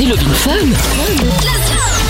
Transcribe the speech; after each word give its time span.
Love 0.00 0.22
in 0.22 0.34
Fun. 0.34 2.03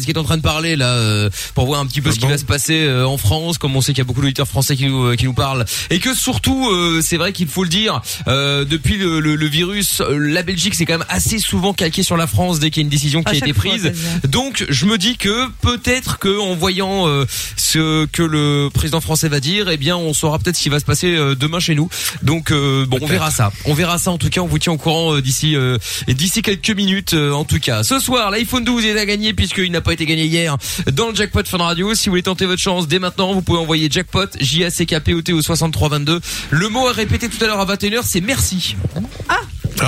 Ce 0.00 0.04
qui 0.04 0.10
est 0.10 0.18
en 0.18 0.24
train 0.24 0.36
de 0.36 0.42
parler 0.42 0.76
là 0.76 0.92
euh, 0.94 1.30
pour 1.54 1.66
voir 1.66 1.80
un 1.80 1.86
petit 1.86 2.00
peu 2.00 2.10
ce 2.12 2.18
qui 2.18 2.26
va 2.26 2.38
se 2.38 2.44
passer 2.44 2.84
euh, 2.84 3.06
en 3.06 3.16
France 3.18 3.58
comme 3.58 3.74
on 3.76 3.80
sait 3.80 3.92
qu'il 3.92 3.98
y 3.98 4.02
a 4.02 4.04
beaucoup 4.04 4.20
d'auditeurs 4.20 4.48
français 4.48 4.76
qui 4.76 4.86
nous 4.86 5.04
euh, 5.04 5.16
qui 5.16 5.24
nous 5.24 5.34
parlent. 5.34 5.64
Et 5.90 5.98
que 5.98 6.14
surtout 6.14 6.68
euh, 6.70 7.00
c'est 7.02 7.16
vrai 7.16 7.32
qu'il 7.32 7.48
faut 7.48 7.62
le 7.64 7.68
dire 7.68 8.00
euh, 8.28 8.64
depuis 8.64 8.96
le, 8.96 9.20
le- 9.20 9.36
le 9.36 9.46
virus 9.46 10.00
la 10.10 10.42
Belgique 10.42 10.74
c'est 10.74 10.84
quand 10.86 10.98
même 10.98 11.06
assez 11.08 11.38
souvent 11.38 11.72
calqué 11.72 12.02
sur 12.02 12.16
la 12.16 12.26
France 12.26 12.58
dès 12.58 12.70
qu'il 12.70 12.82
y 12.82 12.84
a 12.84 12.86
une 12.86 12.90
décision 12.90 13.22
qui 13.22 13.28
À 13.30 13.32
a 13.32 13.36
été 13.36 13.52
fois, 13.52 13.70
prise. 13.70 13.92
donc 14.28 14.64
je 14.68 14.86
me 14.86 14.98
dis 14.98 15.16
que 15.16 15.48
peut-être 15.60 16.18
que 16.18 16.38
en 16.40 16.54
voyant 16.54 17.06
euh, 17.08 17.24
ce 17.56 18.06
que 18.06 18.22
le 18.22 18.68
président 18.72 19.00
français 19.00 19.28
va 19.28 19.40
dire 19.40 19.68
eh 19.70 19.76
bien 19.76 19.96
on 19.96 20.12
saura 20.14 20.38
peut-être 20.38 20.56
ce 20.56 20.62
qui 20.62 20.68
va 20.68 20.80
se 20.80 20.84
passer 20.84 21.14
euh, 21.14 21.34
demain 21.34 21.60
chez 21.60 21.74
nous. 21.74 21.88
Donc 22.22 22.50
euh, 22.50 22.84
bon 22.86 22.98
on 23.00 23.06
verra 23.06 23.30
ça. 23.30 23.52
On 23.64 23.74
verra 23.74 23.98
ça 23.98 24.10
en 24.10 24.18
tout 24.18 24.28
cas. 24.28 24.40
On 24.40 24.46
vous 24.46 24.58
tient 24.58 24.72
au 24.72 24.76
courant 24.78 25.14
euh, 25.14 25.22
d'ici 25.22 25.56
euh, 25.56 25.78
d'ici 26.08 26.42
quelques 26.42 26.70
minutes 26.70 27.14
euh, 27.14 27.32
en 27.32 27.44
tout 27.44 27.58
cas. 27.58 27.82
Ce 27.82 27.98
soir 27.98 28.30
l'iPhone 28.30 28.64
12 28.64 28.84
est 28.86 28.98
à 28.98 29.06
gagner 29.06 29.32
puisqu'il 29.62 29.72
n'a 29.72 29.80
pas 29.80 29.92
été 29.92 30.06
gagné 30.06 30.24
hier 30.24 30.56
dans 30.92 31.08
le 31.10 31.14
jackpot 31.14 31.42
Fun 31.44 31.58
Radio 31.58 31.94
si 31.94 32.08
vous 32.08 32.12
voulez 32.12 32.22
tenter 32.22 32.46
votre 32.46 32.60
chance 32.60 32.88
dès 32.88 32.98
maintenant 32.98 33.32
vous 33.32 33.42
pouvez 33.42 33.58
envoyer 33.58 33.88
jackpot 33.90 34.26
J 34.40 34.64
A 34.64 34.70
C 34.70 34.86
K 34.86 35.00
P 35.00 35.14
O 35.14 35.22
T 35.22 35.32
au 35.32 35.42
6322 35.42 36.20
le 36.50 36.68
mot 36.68 36.88
à 36.88 36.92
répéter 36.92 37.28
tout 37.28 37.42
à 37.44 37.46
l'heure 37.46 37.60
à 37.60 37.66
21h 37.74 38.00
c'est 38.04 38.20
merci 38.20 38.76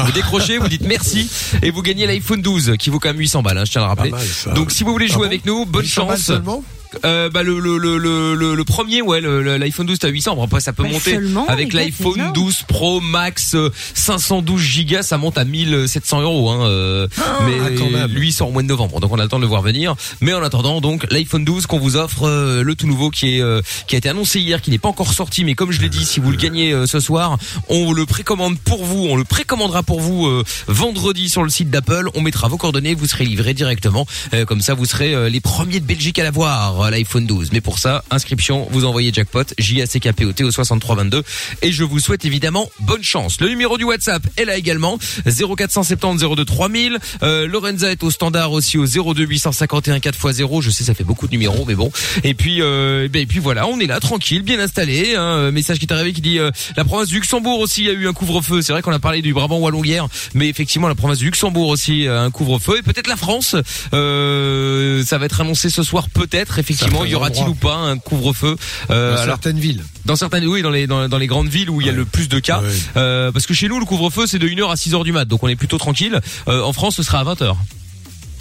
vous 0.07 0.13
décrochez, 0.13 0.59
vous 0.59 0.67
dites 0.69 0.87
merci 0.87 1.31
et 1.63 1.71
vous 1.71 1.83
gagnez 1.83 2.07
l'iPhone 2.07 2.43
12 2.43 2.75
qui 2.79 2.91
vaut 2.91 2.99
quand 2.99 3.11
même 3.11 3.19
800 3.19 3.43
balles, 3.43 3.59
hein, 3.59 3.65
je 3.65 3.71
tiens 3.71 3.83
à 3.83 3.85
le 3.85 3.89
rappeler. 3.91 4.11
Mal. 4.11 4.55
Donc 4.55 4.73
si 4.73 4.83
vous 4.83 4.91
voulez 4.91 5.07
jouer 5.07 5.17
Ah 5.17 5.19
bon 5.19 5.27
avec 5.27 5.47
nous, 5.47 5.67
bonne 5.67 5.83
800 5.83 6.07
balles 6.07 6.19
chance. 6.19 6.33
Euh, 7.05 7.29
bah 7.31 7.43
le 7.43 7.59
le 7.59 7.77
le 7.79 7.99
le, 7.99 8.35
le, 8.35 8.55
le 8.55 8.65
premier 8.65 9.03
ouais 9.03 9.21
le- 9.21 9.43
le- 9.43 9.57
l'iPhone 9.57 9.87
12 9.87 9.99
t'as 9.99 10.09
800 10.09 10.37
bon, 10.37 10.45
après 10.45 10.61
ça 10.61 10.73
peut 10.73 10.83
Bah, 10.85 10.89
monter. 10.91 11.19
avec 11.49 11.73
l'iPhone 11.73 12.13
c'est 12.15 12.21
énorme. 12.21 12.33
12 12.35 12.63
Pro 12.69 13.01
Max 13.01 13.55
euh, 13.55 13.71
512 13.95 14.61
gigas 14.61 15.03
ça 15.03 15.19
monte 15.19 15.39
à 15.39 15.45
1700 15.45 16.21
euros 16.23 16.51
hein, 16.51 16.67
euh, 16.67 17.09
mais 17.47 17.55
ah, 17.61 17.71
même. 17.91 18.13
lui 18.13 18.29
il 18.29 18.33
sort 18.33 18.49
au 18.49 18.53
mois 18.53 18.63
de 18.63 18.69
novembre 18.69 19.01
donc 19.01 19.13
on 19.13 19.19
a 19.19 19.23
le 19.23 19.29
temps 19.29 19.39
de 19.39 19.43
le 19.43 19.49
voir 19.49 19.63
venir. 19.63 19.95
Mais 20.21 20.33
en 20.33 20.43
attendant 20.43 20.81
donc 20.81 21.07
l'iPhone 21.11 21.45
12 21.45 21.67
qu'on 21.67 21.79
vous 21.79 21.97
offre 21.97 22.25
euh, 22.29 22.63
le 22.63 22.75
tout 22.75 22.87
nouveau 22.87 23.11
qui 23.11 23.37
est 23.37 23.41
euh, 23.41 23.61
qui 23.87 23.95
a 23.97 23.99
été 23.99 24.09
annoncé 24.09 24.41
hier 24.41 24.61
qui 24.63 24.71
n'est 24.71 24.79
pas 24.79 24.89
encore 24.89 25.13
sorti 25.13 25.45
mais 25.45 25.55
comme 25.55 25.73
je 25.73 25.81
l'ai 25.81 25.89
dit 25.89 26.05
si 26.05 26.21
vous 26.21 26.31
le 26.31 26.37
gagnez 26.37 26.73
euh, 26.73 26.87
ce 26.87 27.01
soir 27.01 27.39
on 27.69 27.93
le 27.93 28.07
précommande 28.07 28.59
pour 28.59 28.85
vous 28.85 29.07
on 29.11 29.17
le 29.17 29.25
précommandera 29.25 29.83
pour 29.83 30.01
vous 30.01 30.27
euh, 30.27 30.45
vendredi 30.69 31.29
sur 31.29 31.43
le 31.43 31.51
site 31.51 31.71
d'Apple. 31.71 32.09
On 32.15 32.21
mettra 32.21 32.49
vos 32.49 32.57
coordonnées 32.57 32.95
vous 32.95 33.07
serez 33.07 33.25
livré 33.25 33.55
directement. 33.55 34.07
Euh, 34.33 34.45
comme 34.45 34.61
ça 34.61 34.75
vous 34.75 34.85
serez 34.87 35.15
euh, 35.15 35.29
les 35.29 35.41
premiers 35.41 35.81
de 35.81 35.87
Belgique 35.87 36.19
à 36.19 36.23
l'avoir 36.25 36.84
euh, 36.85 36.91
l'iPhone 36.91 37.27
12 37.27 37.51
mais 37.53 37.61
pour 37.61 37.79
ça 37.79 38.05
inscription 38.11 38.67
vous 38.71 38.85
envoyez 38.85 39.13
jackpot 39.13 39.45
J 39.59 39.83
A 39.83 39.87
C 39.87 40.01
K 40.01 40.13
P 40.13 40.25
O 40.25 40.33
T 40.33 40.45
au 40.45 40.51
6322 40.51 41.23
et 41.63 41.73
je 41.73 41.85
vous 41.85 41.99
souhaite 41.99 42.25
évidemment 42.25 42.71
bonne 42.81 43.03
chance. 43.03 43.41
Le 43.41 43.49
numéro 43.49 43.79
du 43.79 43.85
WhatsApp 43.85 44.23
est 44.37 44.45
là 44.45 44.57
également 44.57 44.99
0470 45.27 46.25
02 46.37 46.45
3000 46.45 46.99
euh, 47.23 47.47
Lorenza 47.47 47.91
est 47.91 48.03
au 48.03 48.11
standard 48.11 48.53
aussi 48.53 48.79
au 48.79 48.87
02 48.87 49.25
851 49.25 49.99
4x0 49.99 50.63
je 50.63 50.71
sais 50.71 50.85
ça 50.85 50.95
fait 50.95 51.05
beaucoup 51.05 51.27
de 51.27 51.33
numéros 51.33 51.65
mais 51.67 51.75
bon. 51.75 51.91
Et 52.23 52.35
puis 52.35 52.61
euh, 52.61 53.09
ben, 53.09 53.23
et 53.23 53.27
puis 53.27 53.39
voilà 53.39 53.67
on 53.67 53.79
est 53.81 53.87
là 53.87 54.01
tranquille 54.01 54.43
bien 54.43 54.59
installé 54.61 55.15
hein, 55.17 55.51
message 55.51 55.79
qui 55.79 55.87
est 55.87 55.93
arrivé 55.93 56.13
qui 56.13 56.21
dit 56.21 56.39
euh, 56.39 56.51
la 56.77 56.85
province 56.85 57.09
du 57.09 57.17
Luxembourg 57.17 57.61
aussi 57.61 57.89
a 57.89 57.93
eu 57.93 58.07
un 58.09 58.13
couvre-feu 58.13 58.63
c'est 58.63 58.73
vrai 58.73 58.83
qu'on 58.83 58.93
a 58.93 58.99
parlé 58.99 59.23
du 59.23 59.33
Brabant 59.33 59.59
wallon 59.59 59.83
hier 59.83 60.07
mais 60.35 60.49
effectivement 60.49 60.89
la 60.89 60.95
province 60.95 61.19
du 61.19 61.27
Luxembourg 61.27 61.69
aussi 61.69 62.07
a 62.07 62.21
un 62.21 62.31
couvre-feu. 62.31 62.79
Et 62.79 62.83
peut-être 62.83 63.09
la 63.09 63.17
France 63.17 63.57
euh, 63.93 65.05
ça 65.05 65.19
va 65.19 65.27
être 65.27 65.41
annoncé 65.41 65.71
ce 65.71 65.83
soir 65.83 66.09
peut-être 66.09 66.59
effectivement 66.59 66.74
Certains 66.75 67.07
y 67.07 67.15
aura-t-il 67.15 67.49
ou 67.49 67.55
pas 67.55 67.77
un 67.77 67.99
couvre-feu 67.99 68.57
euh, 68.91 69.11
Dans 69.15 69.23
alors, 69.23 69.35
certaines 69.37 69.59
villes. 69.59 69.83
dans 70.05 70.17
certaines 70.17 70.47
oui 70.47 70.63
dans 70.63 70.71
les 70.71 70.87
dans, 70.87 71.09
dans 71.09 71.19
les 71.19 71.27
grandes 71.27 71.49
villes 71.49 71.71
où 71.71 71.81
il 71.81 71.87
y 71.87 71.91
a 71.91 71.93
le 71.93 72.05
plus 72.05 72.29
de 72.29 72.39
cas 72.39 72.61
Ouais. 72.61 72.69
euh, 72.97 73.33
parce 73.33 73.47
que 73.47 73.55
chez 73.55 73.69
nous 73.69 73.79
le 73.81 73.85
couvre-feu 73.87 74.27
c'est 74.27 74.39
de 74.39 74.49
1h 74.49 74.71
à 74.71 74.75
6h 74.75 75.05
du 75.05 75.13
mat 75.13 75.25
donc 75.27 75.43
on 75.43 75.49
est 75.49 75.57
plutôt 75.57 75.79
tranquille 75.79 76.21
Euh, 76.49 76.63
en 76.63 76.73
France 76.73 76.97
ce 76.97 77.03
sera 77.03 77.21
à 77.21 77.25
20h 77.25 77.55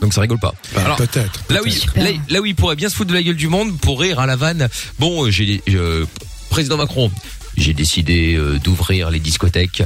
donc 0.01 0.13
ça 0.13 0.21
rigole 0.21 0.39
pas 0.39 0.53
Bah, 0.75 0.81
Alors, 0.83 0.97
peut-être. 0.97 1.39
Là 1.49 1.59
oui, 1.63 1.81
là, 1.95 2.09
là 2.27 2.41
où 2.41 2.45
il 2.45 2.55
pourrait 2.55 2.75
bien 2.75 2.89
se 2.89 2.95
foutre 2.95 3.09
de 3.11 3.15
la 3.15 3.23
gueule 3.23 3.37
du 3.37 3.47
monde 3.47 3.77
pour 3.79 4.01
rire 4.01 4.19
à 4.19 4.25
la 4.25 4.35
vanne. 4.35 4.67
Bon, 4.99 5.29
j'ai 5.31 5.61
président 6.49 6.75
Macron, 6.75 7.09
j'ai 7.55 7.73
décidé 7.73 8.37
d'ouvrir 8.63 9.09
les 9.11 9.19
discothèques. 9.21 9.83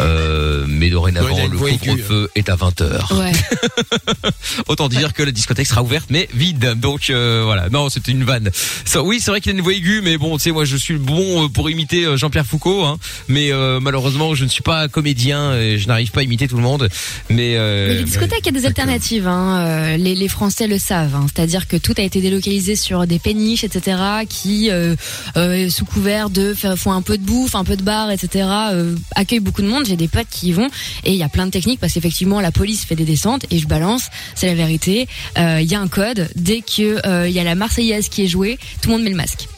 Euh, 0.00 0.64
mais 0.68 0.86
Ouais, 0.86 0.90
dorénavant, 0.90 1.38
une 1.44 1.52
le 1.52 1.58
couvre-feu 1.58 2.30
est 2.34 2.48
à 2.48 2.56
20h. 2.56 3.16
Ouais. 3.18 3.32
Autant 4.68 4.88
dire 4.88 5.12
que 5.12 5.22
la 5.22 5.30
discothèque 5.30 5.66
sera 5.66 5.82
ouverte, 5.82 6.06
mais 6.10 6.28
vide. 6.34 6.74
Donc 6.80 7.10
euh, 7.10 7.42
voilà. 7.44 7.68
Non, 7.68 7.88
c'était 7.88 8.12
une 8.12 8.24
vanne. 8.24 8.50
Ça, 8.84 9.02
oui, 9.02 9.20
c'est 9.20 9.30
vrai 9.30 9.40
qu'il 9.40 9.52
a 9.52 9.54
une 9.54 9.60
voix 9.60 9.72
aiguë, 9.74 10.00
mais 10.02 10.18
bon, 10.18 10.36
tu 10.36 10.44
sais, 10.44 10.52
moi, 10.52 10.64
je 10.64 10.76
suis 10.76 10.96
bon 10.96 11.44
euh, 11.44 11.48
pour 11.48 11.70
imiter 11.70 12.04
euh, 12.04 12.16
Jean-Pierre 12.16 12.46
Foucault, 12.46 12.84
hein, 12.84 12.98
mais 13.28 13.52
euh, 13.52 13.78
malheureusement, 13.80 14.34
je 14.34 14.44
ne 14.44 14.48
suis 14.48 14.62
pas 14.62 14.88
comédien, 14.88 15.54
et 15.54 15.78
je 15.78 15.86
n'arrive 15.88 16.10
pas 16.10 16.20
à 16.20 16.22
imiter 16.24 16.48
tout 16.48 16.56
le 16.56 16.62
monde. 16.62 16.88
Mais, 17.28 17.54
euh, 17.56 17.88
Mais 17.88 17.94
les 17.94 18.04
discothèques, 18.04 18.40
il 18.42 18.46
y 18.54 18.56
a 18.56 18.60
des 18.60 18.66
alternatives. 18.66 19.26
Hein. 19.26 19.96
Les, 19.96 20.14
les 20.14 20.28
Français 20.28 20.66
le 20.66 20.78
savent. 20.78 21.14
hein. 21.14 21.26
C'est-à-dire 21.34 21.68
que 21.68 21.76
tout 21.76 21.94
a 21.98 22.02
été 22.02 22.20
délocalisé 22.20 22.74
sur 22.76 23.06
des 23.06 23.18
péniches, 23.18 23.64
etc., 23.64 23.96
qui, 24.28 24.70
euh, 24.70 24.96
euh, 25.36 25.68
sous 25.70 25.84
couvert 25.84 26.30
de 26.30 26.54
font 26.76 26.92
un 26.92 27.02
peu 27.02 27.16
de 27.18 27.22
bouffe, 27.22 27.54
un 27.54 27.64
peu 27.64 27.76
de 27.76 27.82
bar, 27.82 28.10
etc., 28.10 28.46
euh, 28.72 28.94
accueillent 29.14 29.40
beaucoup 29.40 29.62
de 29.62 29.68
monde. 29.68 29.86
J'ai 29.90 29.96
des 29.96 30.06
potes 30.06 30.28
qui 30.30 30.50
y 30.50 30.52
vont 30.52 30.68
et 31.02 31.10
il 31.10 31.16
y 31.16 31.24
a 31.24 31.28
plein 31.28 31.46
de 31.46 31.50
techniques 31.50 31.80
parce 31.80 31.94
qu'effectivement 31.94 32.40
la 32.40 32.52
police 32.52 32.84
fait 32.84 32.94
des 32.94 33.04
descentes 33.04 33.44
et 33.50 33.58
je 33.58 33.66
balance, 33.66 34.08
c'est 34.36 34.46
la 34.46 34.54
vérité. 34.54 35.08
Euh, 35.36 35.58
Il 35.60 35.68
y 35.68 35.74
a 35.74 35.80
un 35.80 35.88
code. 35.88 36.28
Dès 36.36 36.60
que 36.60 37.04
euh, 37.08 37.28
il 37.28 37.34
y 37.34 37.40
a 37.40 37.44
la 37.44 37.56
Marseillaise 37.56 38.08
qui 38.08 38.22
est 38.22 38.28
jouée, 38.28 38.56
tout 38.80 38.90
le 38.90 38.94
monde 38.94 39.02
met 39.02 39.10
le 39.10 39.16
masque. 39.16 39.48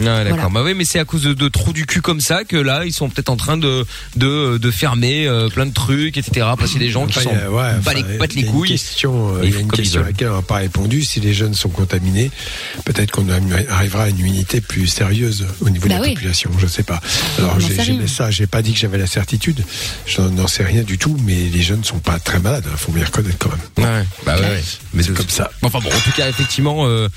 D'accord. 0.00 0.28
Voilà. 0.36 0.48
Bah 0.48 0.62
oui, 0.64 0.74
mais 0.74 0.84
c'est 0.84 0.98
à 0.98 1.04
cause 1.04 1.22
de, 1.22 1.32
de 1.34 1.48
trous 1.48 1.72
du 1.72 1.86
cul 1.86 2.00
comme 2.00 2.20
ça 2.20 2.44
que 2.44 2.56
là, 2.56 2.84
ils 2.84 2.92
sont 2.92 3.08
peut-être 3.08 3.28
en 3.28 3.36
train 3.36 3.56
de 3.56 3.84
de, 4.16 4.58
de 4.58 4.70
fermer 4.70 5.26
euh, 5.26 5.48
plein 5.48 5.66
de 5.66 5.72
trucs, 5.72 6.16
etc. 6.16 6.46
Parce 6.58 6.72
qu'il 6.72 6.80
y 6.80 6.84
a 6.84 6.86
des 6.86 6.90
gens 6.92 7.06
qui 7.06 7.18
Enfin, 7.18 7.30
sont 7.30 7.36
y 7.36 7.38
a- 7.40 7.50
ouais, 7.50 7.80
pas 7.84 7.94
les 7.94 8.02
enfin, 8.02 8.16
battent 8.18 8.34
les 8.34 8.40
il 8.40 8.44
y 8.44 8.48
a 8.48 8.50
une 8.50 8.56
couilles. 8.56 8.68
question, 8.70 9.36
euh, 9.36 9.40
il 9.44 9.54
y 9.54 9.56
a 9.56 9.60
une 9.60 9.70
question 9.70 10.00
à 10.02 10.06
laquelle 10.06 10.28
on 10.28 10.36
n'a 10.36 10.42
pas 10.42 10.56
répondu. 10.56 11.02
Si 11.02 11.20
les 11.20 11.34
jeunes 11.34 11.54
sont 11.54 11.68
contaminés, 11.68 12.30
peut-être 12.84 13.10
qu'on 13.10 13.26
arrivera 13.70 14.04
à 14.04 14.08
une 14.08 14.20
unité 14.24 14.60
plus 14.60 14.86
sérieuse 14.86 15.46
au 15.60 15.70
niveau 15.70 15.88
Bah 15.88 15.96
de 15.96 16.00
la 16.00 16.06
oui. 16.08 16.14
population. 16.14 16.50
Je 16.58 16.66
sais 16.66 16.82
pas. 16.82 17.00
Alors 17.38 17.58
j'ai 17.60 18.06
ça. 18.06 18.30
J'ai 18.30 18.46
pas 18.46 18.62
dit 18.62 18.72
que 18.72 18.78
j'avais 18.78 18.98
la 18.98 19.06
certitude. 19.06 19.62
Je 20.06 20.20
n'en 20.22 20.46
sais 20.46 20.64
rien 20.64 20.82
du 20.82 20.98
tout. 20.98 21.16
Mais 21.24 21.34
les 21.52 21.62
jeunes 21.62 21.84
sont 21.84 21.98
pas 21.98 22.18
très 22.18 22.38
malades. 22.38 22.64
Il 22.70 22.76
faut 22.76 22.92
bien 22.92 23.04
reconnaître 23.04 23.36
quand 23.38 23.50
même. 23.50 23.86
Ouais, 23.86 24.04
bah 24.24 24.36
ouais. 24.38 24.62
Mais 24.94 25.02
C'est 25.02 25.12
comme 25.14 25.28
ça. 25.28 25.50
Enfin 25.62 25.78
bon, 25.80 25.88
en 25.88 26.00
tout 26.00 26.12
cas, 26.16 26.28
effectivement, 26.28 26.86
euh, 26.86 27.08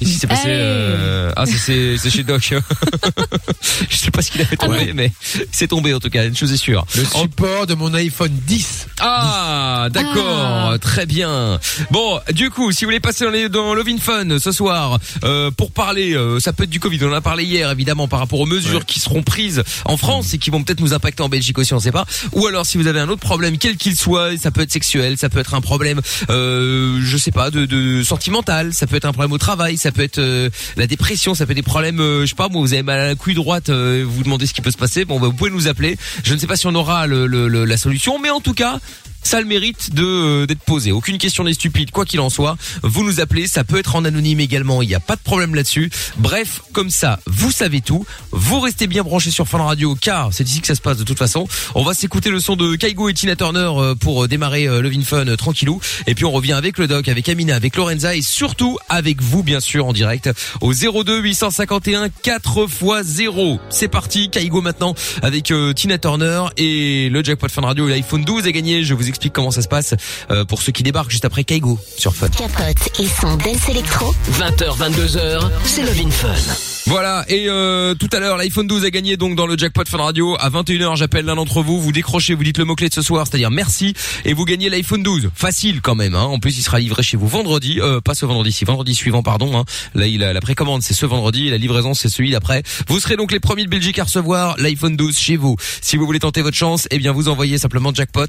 ici 0.00 0.18
c'est 0.20 0.26
passé. 0.26 0.48
Euh, 0.48 1.32
Ah, 1.36 1.44
c'est- 1.46 1.56
c'est 1.58 1.96
c'est 1.98 2.10
chez 2.10 2.22
Doc. 2.26 2.52
Je 3.90 3.96
sais 3.96 4.10
pas 4.10 4.22
ce 4.22 4.30
qu'il 4.30 4.40
a 4.40 4.44
fait 4.44 4.56
tomber, 4.56 4.92
mais 4.92 5.12
c'est 5.52 5.68
tombé 5.68 5.94
en 5.94 6.00
tout 6.00 6.10
cas. 6.10 6.24
Une 6.26 6.36
chose 6.36 6.52
est 6.52 6.56
sûre. 6.56 6.84
Le 6.96 7.04
En- 7.14 7.22
support 7.22 7.66
de 7.66 7.74
mon 7.74 7.92
iPhone 7.94 8.32
10. 8.46 8.88
Ah, 9.00 9.88
d'accord, 9.90 10.70
Ah. 10.72 10.78
très 10.80 11.06
bien. 11.06 11.58
Bon, 11.90 12.20
du 12.32 12.50
coup, 12.50 12.72
si 12.72 12.84
vous 12.84 12.88
voulez 12.88 13.00
passer 13.00 13.24
dans, 13.24 13.30
les, 13.30 13.48
dans 13.48 13.74
Lovin 13.74 13.98
Fun 13.98 14.38
ce 14.38 14.52
soir 14.52 14.98
euh, 15.24 15.50
pour 15.50 15.70
parler, 15.70 16.14
euh, 16.14 16.40
ça 16.40 16.52
peut 16.52 16.64
être 16.64 16.70
du 16.70 16.80
Covid. 16.80 16.98
On 17.04 17.10
en 17.10 17.14
a 17.14 17.20
parlé 17.20 17.44
hier, 17.44 17.70
évidemment, 17.70 18.08
par 18.08 18.18
rapport 18.18 18.40
aux 18.40 18.46
mesures 18.46 18.84
qui 18.86 19.00
seront 19.00 19.22
prises 19.22 19.62
en 19.84 19.96
France 19.96 20.34
et 20.34 20.38
qui 20.38 20.50
vont 20.50 20.62
peut-être 20.62 20.80
nous 20.80 20.94
impacter 20.94 21.22
en 21.22 21.28
Belgique 21.28 21.58
aussi, 21.58 21.74
on 21.74 21.80
sait 21.80 21.92
pas. 21.92 22.06
Ou 22.32 22.46
alors, 22.46 22.66
si 22.66 22.78
vous 22.78 22.86
avez 22.86 23.00
un 23.00 23.08
autre 23.08 23.20
problème, 23.20 23.58
quel 23.58 23.76
qu'il 23.76 23.96
soit, 23.96 24.36
ça 24.38 24.50
peut 24.50 24.62
être 24.62 24.72
sexuel, 24.72 25.16
ça 25.18 25.28
peut 25.28 25.38
être 25.38 25.54
un 25.54 25.60
problème, 25.60 26.00
euh, 26.30 26.98
je 27.02 27.16
sais 27.16 27.30
pas, 27.32 27.50
de, 27.50 27.64
de 27.66 28.02
sentimental, 28.02 28.72
ça 28.72 28.86
peut 28.86 28.96
être 28.96 29.04
un 29.04 29.12
problème 29.12 29.32
au 29.32 29.38
travail, 29.38 29.76
ça 29.76 29.92
peut 29.92 30.02
être 30.02 30.18
euh, 30.18 30.50
la 30.76 30.86
dépression, 30.86 31.34
ça 31.34 31.46
peut 31.46 31.52
être 31.52 31.56
des 31.56 31.62
problèmes, 31.62 32.00
euh, 32.16 32.20
je 32.22 32.26
sais 32.26 32.34
pas, 32.34 32.48
moi, 32.48 32.60
vous 32.60 32.72
avez 32.72 32.82
mal 32.82 33.00
à 33.00 33.06
la 33.08 33.14
couille 33.14 33.34
droite, 33.34 33.68
euh, 33.68 34.04
vous 34.06 34.22
demandez 34.22 34.46
ce 34.46 34.54
qui 34.54 34.60
peut 34.60 34.70
se 34.70 34.76
passer. 34.76 35.04
Bon, 35.04 35.20
bah, 35.20 35.26
vous 35.28 35.32
pouvez 35.34 35.50
nous 35.50 35.68
appeler. 35.68 35.96
Je 36.24 36.34
ne 36.34 36.38
sais 36.38 36.46
pas 36.46 36.56
si 36.56 36.66
on 36.66 36.74
aura 36.74 37.06
le, 37.06 37.26
le- 37.26 37.48
le- 37.48 37.64
la 37.64 37.76
solution, 37.76 38.18
mais 38.18 38.30
en 38.30 38.40
tout 38.40 38.54
cas 38.54 38.78
ça 39.26 39.38
a 39.38 39.40
le 39.40 39.46
mérite 39.46 39.92
de 39.92 40.04
euh, 40.04 40.46
d'être 40.46 40.60
posé. 40.60 40.92
Aucune 40.92 41.18
question 41.18 41.42
n'est 41.42 41.54
stupide, 41.54 41.90
quoi 41.90 42.04
qu'il 42.04 42.20
en 42.20 42.30
soit. 42.30 42.56
Vous 42.84 43.02
nous 43.02 43.18
appelez, 43.18 43.48
ça 43.48 43.64
peut 43.64 43.78
être 43.78 43.96
en 43.96 44.04
anonyme 44.04 44.38
également, 44.38 44.82
il 44.82 44.88
n'y 44.88 44.94
a 44.94 45.00
pas 45.00 45.16
de 45.16 45.20
problème 45.20 45.54
là-dessus. 45.56 45.90
Bref, 46.18 46.62
comme 46.72 46.90
ça, 46.90 47.18
vous 47.26 47.50
savez 47.50 47.80
tout. 47.80 48.06
Vous 48.30 48.60
restez 48.60 48.86
bien 48.86 49.02
branchés 49.02 49.32
sur 49.32 49.48
Fun 49.48 49.58
Radio, 49.58 49.96
car 49.96 50.32
c'est 50.32 50.48
ici 50.48 50.60
que 50.60 50.68
ça 50.68 50.76
se 50.76 50.80
passe 50.80 50.98
de 50.98 51.02
toute 51.02 51.18
façon. 51.18 51.48
On 51.74 51.82
va 51.82 51.92
s'écouter 51.92 52.30
le 52.30 52.38
son 52.38 52.54
de 52.54 52.76
Kaigo 52.76 53.08
et 53.08 53.14
Tina 53.14 53.34
Turner 53.34 53.68
euh, 53.76 53.94
pour 53.96 54.24
euh, 54.24 54.28
démarrer 54.28 54.66
Levin 54.80 55.02
Fun 55.02 55.24
tranquillou. 55.36 55.80
Et 56.06 56.14
puis 56.14 56.24
on 56.24 56.30
revient 56.30 56.52
avec 56.52 56.78
le 56.78 56.86
doc, 56.86 57.08
avec 57.08 57.28
Amina, 57.28 57.56
avec 57.56 57.74
Lorenza 57.76 58.14
et 58.14 58.22
surtout 58.22 58.78
avec 58.88 59.20
vous, 59.20 59.42
bien 59.42 59.58
sûr, 59.58 59.86
en 59.86 59.92
direct 59.92 60.30
au 60.60 60.72
02 60.72 61.20
851 61.20 62.10
4 62.10 62.66
x 62.68 63.06
0. 63.06 63.58
C'est 63.70 63.88
parti, 63.88 64.30
Kaigo 64.30 64.60
maintenant 64.60 64.94
avec 65.22 65.52
Tina 65.74 65.98
Turner 65.98 66.44
et 66.56 67.08
le 67.08 67.24
jackpot 67.24 67.48
Fun 67.48 67.62
Radio 67.62 67.88
l'iPhone 67.88 68.24
12 68.24 68.46
est 68.46 68.52
gagné. 68.52 68.84
Je 68.84 68.94
vous 68.94 69.08
comment 69.32 69.50
ça 69.50 69.62
se 69.62 69.68
passe 69.68 69.94
euh, 70.30 70.44
pour 70.44 70.62
ceux 70.62 70.72
qui 70.72 70.82
débarquent 70.82 71.10
juste 71.10 71.24
après 71.24 71.44
Kaigo 71.44 71.78
sur 71.96 72.14
Fun. 72.14 72.28
Capote 72.28 73.00
et 73.00 73.06
son 73.06 73.36
dance 73.36 73.68
électro 73.68 74.14
20h, 74.32 74.76
22h, 74.78 75.50
c'est 75.64 75.82
Love 75.82 76.10
Fun. 76.10 76.34
Voilà, 76.88 77.24
et 77.28 77.46
euh, 77.48 77.96
tout 77.96 78.08
à 78.12 78.20
l'heure, 78.20 78.36
l'iPhone 78.36 78.68
12 78.68 78.84
a 78.84 78.90
gagné 78.90 79.16
donc 79.16 79.34
dans 79.34 79.48
le 79.48 79.58
jackpot 79.58 79.82
Fun 79.88 79.98
Radio. 79.98 80.36
À 80.38 80.50
21h, 80.50 80.94
j'appelle 80.94 81.24
l'un 81.24 81.34
d'entre 81.34 81.60
vous, 81.60 81.80
vous 81.80 81.90
décrochez, 81.90 82.34
vous 82.34 82.44
dites 82.44 82.58
le 82.58 82.64
mot-clé 82.64 82.88
de 82.88 82.94
ce 82.94 83.02
soir, 83.02 83.26
c'est-à-dire 83.26 83.50
merci, 83.50 83.92
et 84.24 84.34
vous 84.34 84.44
gagnez 84.44 84.70
l'iPhone 84.70 85.02
12. 85.02 85.30
Facile 85.34 85.80
quand 85.80 85.96
même, 85.96 86.14
hein. 86.14 86.22
en 86.22 86.38
plus 86.38 86.56
il 86.58 86.62
sera 86.62 86.78
livré 86.78 87.02
chez 87.02 87.16
vous 87.16 87.26
vendredi, 87.26 87.80
euh, 87.80 88.00
pas 88.00 88.14
ce 88.14 88.24
vendredi, 88.24 88.52
si 88.52 88.64
vendredi 88.64 88.94
suivant, 88.94 89.24
pardon. 89.24 89.58
Hein. 89.58 89.64
Là, 89.96 90.06
il 90.06 90.22
a 90.22 90.32
la 90.32 90.40
précommande, 90.40 90.82
c'est 90.82 90.94
ce 90.94 91.06
vendredi, 91.06 91.48
et 91.48 91.50
la 91.50 91.58
livraison, 91.58 91.92
c'est 91.92 92.08
celui 92.08 92.30
d'après. 92.30 92.62
Vous 92.86 93.00
serez 93.00 93.16
donc 93.16 93.32
les 93.32 93.40
premiers 93.40 93.64
de 93.64 93.70
Belgique 93.70 93.98
à 93.98 94.04
recevoir 94.04 94.56
l'iPhone 94.58 94.96
12 94.96 95.18
chez 95.18 95.36
vous. 95.36 95.56
Si 95.80 95.96
vous 95.96 96.06
voulez 96.06 96.20
tenter 96.20 96.42
votre 96.42 96.56
chance, 96.56 96.86
eh 96.92 96.98
bien 96.98 97.10
vous 97.10 97.28
envoyez 97.28 97.58
simplement 97.58 97.92
jackpot, 97.92 98.28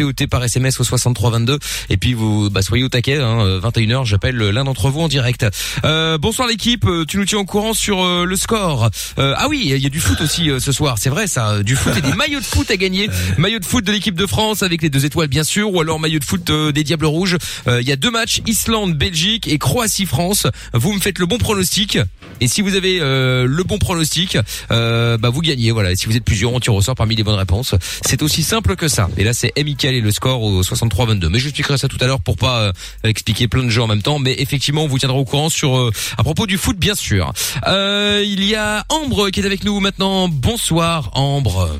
J-A-C-K-P-O-T 0.00 0.26
par 0.26 0.42
SMS 0.42 0.80
au 0.80 0.84
6322, 0.84 1.58
et 1.90 1.96
puis 1.96 2.14
vous 2.14 2.50
bah, 2.50 2.62
soyez 2.62 2.84
au 2.84 2.88
taquet, 2.88 3.18
hein, 3.18 3.60
21h, 3.62 4.04
j'appelle 4.04 4.36
l'un 4.36 4.64
d'entre 4.64 4.88
vous 4.90 5.00
en 5.00 5.08
direct. 5.08 5.46
Euh, 5.84 6.18
bonsoir 6.18 6.48
l'équipe, 6.48 6.86
euh, 6.86 7.04
tu 7.06 7.18
nous 7.18 7.24
tiens 7.24 7.38
au 7.38 7.44
courant 7.44 7.74
sur 7.74 8.02
euh, 8.02 8.24
le 8.24 8.36
score. 8.36 8.90
Euh, 9.18 9.34
ah 9.36 9.46
oui, 9.48 9.60
il 9.64 9.76
y 9.78 9.86
a 9.86 9.88
du 9.88 10.00
foot 10.00 10.20
aussi 10.20 10.50
euh, 10.50 10.58
ce 10.58 10.72
soir, 10.72 10.96
c'est 10.98 11.10
vrai 11.10 11.26
ça, 11.26 11.62
du 11.62 11.76
foot 11.76 11.96
et 11.96 12.00
des 12.00 12.12
maillots 12.16 12.40
de 12.40 12.44
foot 12.44 12.70
à 12.70 12.76
gagner. 12.76 13.08
Maillot 13.38 13.58
de 13.58 13.64
foot 13.64 13.84
de 13.84 13.92
l'équipe 13.92 14.14
de 14.14 14.26
France 14.26 14.62
avec 14.62 14.82
les 14.82 14.90
deux 14.90 15.04
étoiles 15.04 15.28
bien 15.28 15.44
sûr, 15.44 15.72
ou 15.72 15.80
alors 15.80 16.00
maillot 16.00 16.18
de 16.18 16.24
foot 16.24 16.48
euh, 16.50 16.72
des 16.72 16.84
Diables 16.84 17.06
Rouges. 17.06 17.36
Euh, 17.68 17.80
Il 17.82 17.88
y 17.88 17.92
a 17.92 17.96
deux 17.96 18.10
matchs, 18.10 18.40
Islande, 18.46 18.94
Belgique 18.94 19.48
et 19.48 19.58
Croatie-France. 19.58 20.46
Vous 20.72 20.92
me 20.92 21.00
faites 21.00 21.18
le 21.18 21.26
bon 21.26 21.38
pronostic. 21.38 21.98
Et 22.40 22.48
si 22.48 22.62
vous 22.62 22.74
avez 22.74 23.00
euh, 23.00 23.46
le 23.46 23.62
bon 23.64 23.78
pronostic, 23.78 24.38
euh, 24.70 25.18
bah 25.18 25.28
vous 25.28 25.42
gagnez. 25.42 25.70
Voilà. 25.72 25.92
Et 25.92 25.96
si 25.96 26.06
vous 26.06 26.16
êtes 26.16 26.24
plusieurs, 26.24 26.52
on 26.52 26.60
tire 26.60 26.74
au 26.74 26.80
sort 26.80 26.94
parmi 26.94 27.14
les 27.14 27.22
bonnes 27.22 27.34
réponses. 27.34 27.74
C'est 28.06 28.22
aussi 28.22 28.42
simple 28.42 28.76
que 28.76 28.88
ça. 28.88 29.10
Et 29.18 29.24
là, 29.24 29.34
c'est 29.34 29.52
Amical 29.80 29.94
et 29.94 30.00
le 30.02 30.10
score 30.10 30.42
au 30.42 30.62
63-22. 30.62 31.28
Mais 31.28 31.38
j'expliquerai 31.38 31.78
ça 31.78 31.88
tout 31.88 31.96
à 32.00 32.06
l'heure 32.06 32.20
pour 32.20 32.36
pas 32.36 32.60
euh, 32.60 32.72
expliquer 33.04 33.48
plein 33.48 33.62
de 33.62 33.70
jeux 33.70 33.82
en 33.82 33.86
même 33.86 34.02
temps. 34.02 34.18
Mais 34.18 34.34
effectivement, 34.38 34.84
on 34.84 34.86
vous 34.86 34.98
tiendra 34.98 35.16
au 35.16 35.24
courant 35.24 35.48
sur 35.48 35.76
euh, 35.76 35.90
à 36.18 36.22
propos 36.22 36.46
du 36.46 36.58
foot, 36.58 36.76
bien 36.76 36.94
sûr. 36.94 37.32
Euh, 37.66 38.22
il 38.24 38.44
y 38.44 38.54
a 38.54 38.84
Ambre 38.90 39.30
qui 39.30 39.40
est 39.40 39.46
avec 39.46 39.64
nous 39.64 39.80
maintenant. 39.80 40.28
Bonsoir, 40.28 41.10
Ambre. 41.14 41.78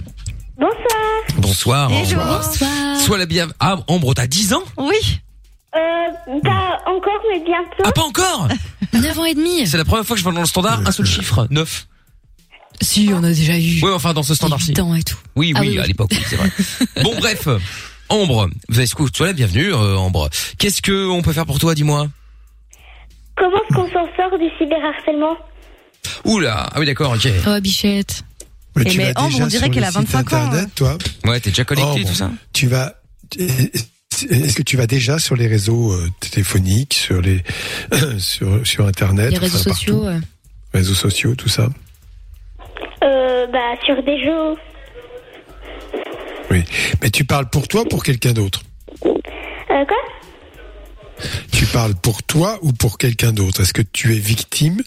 Bonsoir. 0.59 1.37
Bonsoir. 1.37 1.93
Ambre. 1.93 2.15
Bonsoir. 2.15 2.97
Sois 3.01 3.19
la 3.19 3.27
bienvenue. 3.27 3.55
Ah, 3.61 3.77
Ambre, 3.87 4.15
t'as 4.15 4.27
10 4.27 4.55
ans? 4.55 4.63
Oui. 4.79 4.97
Euh, 5.77 6.41
pas 6.43 6.79
encore, 6.87 7.21
mais 7.31 7.41
bientôt. 7.41 7.83
Ah, 7.85 7.93
pas 7.93 8.03
encore 8.03 8.49
9 8.95 9.19
ans 9.19 9.25
et 9.27 9.35
demi. 9.35 9.67
C'est 9.67 9.77
la 9.77 9.85
première 9.85 10.07
fois 10.07 10.15
que 10.17 10.21
je 10.21 10.25
vois 10.25 10.33
dans 10.33 10.41
le 10.41 10.47
standard 10.47 10.81
un 10.87 10.91
seul 10.91 11.07
chiffre, 11.07 11.47
9. 11.51 11.87
Si, 12.83 13.11
on 13.13 13.23
a 13.23 13.29
déjà 13.29 13.59
eu. 13.59 13.83
Ouais, 13.83 13.93
enfin 13.93 14.15
dans 14.15 14.23
ce 14.23 14.35
standard-ci. 14.35 14.69
8 14.71 14.79
ans 14.81 14.95
et 14.95 15.03
tout. 15.03 15.17
Oui, 15.37 15.53
Ah 15.55 15.61
oui, 15.61 15.69
oui, 15.69 15.75
oui. 15.75 15.81
à 15.81 15.87
l'époque, 15.87 16.09
oui, 16.13 16.19
c'est 16.27 16.37
vrai. 16.37 16.51
bon, 17.03 17.15
bref, 17.19 17.47
Ambre, 18.11 18.51
vous 18.69 18.79
avez 18.79 18.87
sois 18.87 19.27
la 19.27 19.33
bienvenue, 19.33 19.73
euh, 19.73 19.97
Ambre. 19.97 20.29
Qu'est-ce 20.59 20.83
que 20.83 21.09
on 21.09 21.23
peut 21.23 21.33
faire 21.33 21.47
pour 21.47 21.59
toi, 21.61 21.75
dis-moi? 21.75 22.09
Comment 23.37 23.57
est-ce 23.57 23.75
qu'on 23.75 23.87
s'en 23.89 24.07
sort 24.17 24.39
du 24.39 24.49
cyberharcèlement? 24.59 25.37
Oula, 26.25 26.69
ah 26.73 26.81
oui, 26.81 26.87
d'accord, 26.87 27.13
ok. 27.13 27.29
Oh, 27.47 27.61
bichette. 27.61 28.25
Mais 28.77 28.83
Eh, 28.87 28.91
tu 28.91 28.99
mais 28.99 29.13
vas 29.13 29.21
Ambre, 29.21 29.31
déjà 29.31 29.45
on 29.45 29.47
dirait 29.47 29.65
sur 29.67 29.73
qu'elle 29.75 29.83
le 29.83 29.89
a 29.89 29.93
site 29.93 30.01
25 30.11 30.33
ans, 30.33 30.37
Internet, 30.47 30.65
hein. 30.67 30.71
toi 30.75 30.99
Ouais, 31.25 31.41
t'es 31.41 31.51
déjà 31.51 31.65
connecté, 31.65 31.91
Ambre, 31.91 32.09
tout 32.09 32.15
ça? 32.15 32.31
Tu 32.53 32.67
vas. 32.67 32.95
Est-ce 33.39 34.55
que 34.55 34.63
tu 34.63 34.77
vas 34.77 34.87
déjà 34.87 35.19
sur 35.21 35.37
les 35.37 35.47
réseaux 35.47 35.93
euh, 35.93 36.09
téléphoniques, 36.21 36.95
sur 36.95 37.21
les 37.23 37.43
sur 38.19 38.67
sur 38.67 38.87
internet, 38.87 39.31
Les 39.31 39.39
réseaux 39.39 39.59
enfin, 39.61 39.71
sociaux. 39.71 40.05
réseaux 40.75 40.95
sociaux, 40.95 41.35
tout 41.37 41.49
ça? 41.49 41.69
Euh, 43.05 43.47
bah, 43.47 43.75
sur 43.87 44.03
des 44.03 44.23
jeux. 44.25 44.55
Oui. 46.51 46.65
Mais 47.03 47.11
tu 47.11 47.25
parles 47.25 47.49
pour 47.49 47.69
toi 47.69 47.83
ou 47.83 47.85
pour 47.87 48.03
quelqu'un 48.03 48.33
d'autre 48.33 48.63
Euh, 49.05 49.15
quoi 49.85 49.97
Tu 51.53 51.67
parles 51.67 51.95
pour 51.95 52.23
toi 52.23 52.59
ou 52.63 52.73
pour 52.73 52.99
quelqu'un 52.99 53.33
d'autre 53.33 53.61
Est-ce 53.63 53.73
que 53.73 53.83
tu 53.83 54.15
es 54.15 54.19
victime 54.19 54.79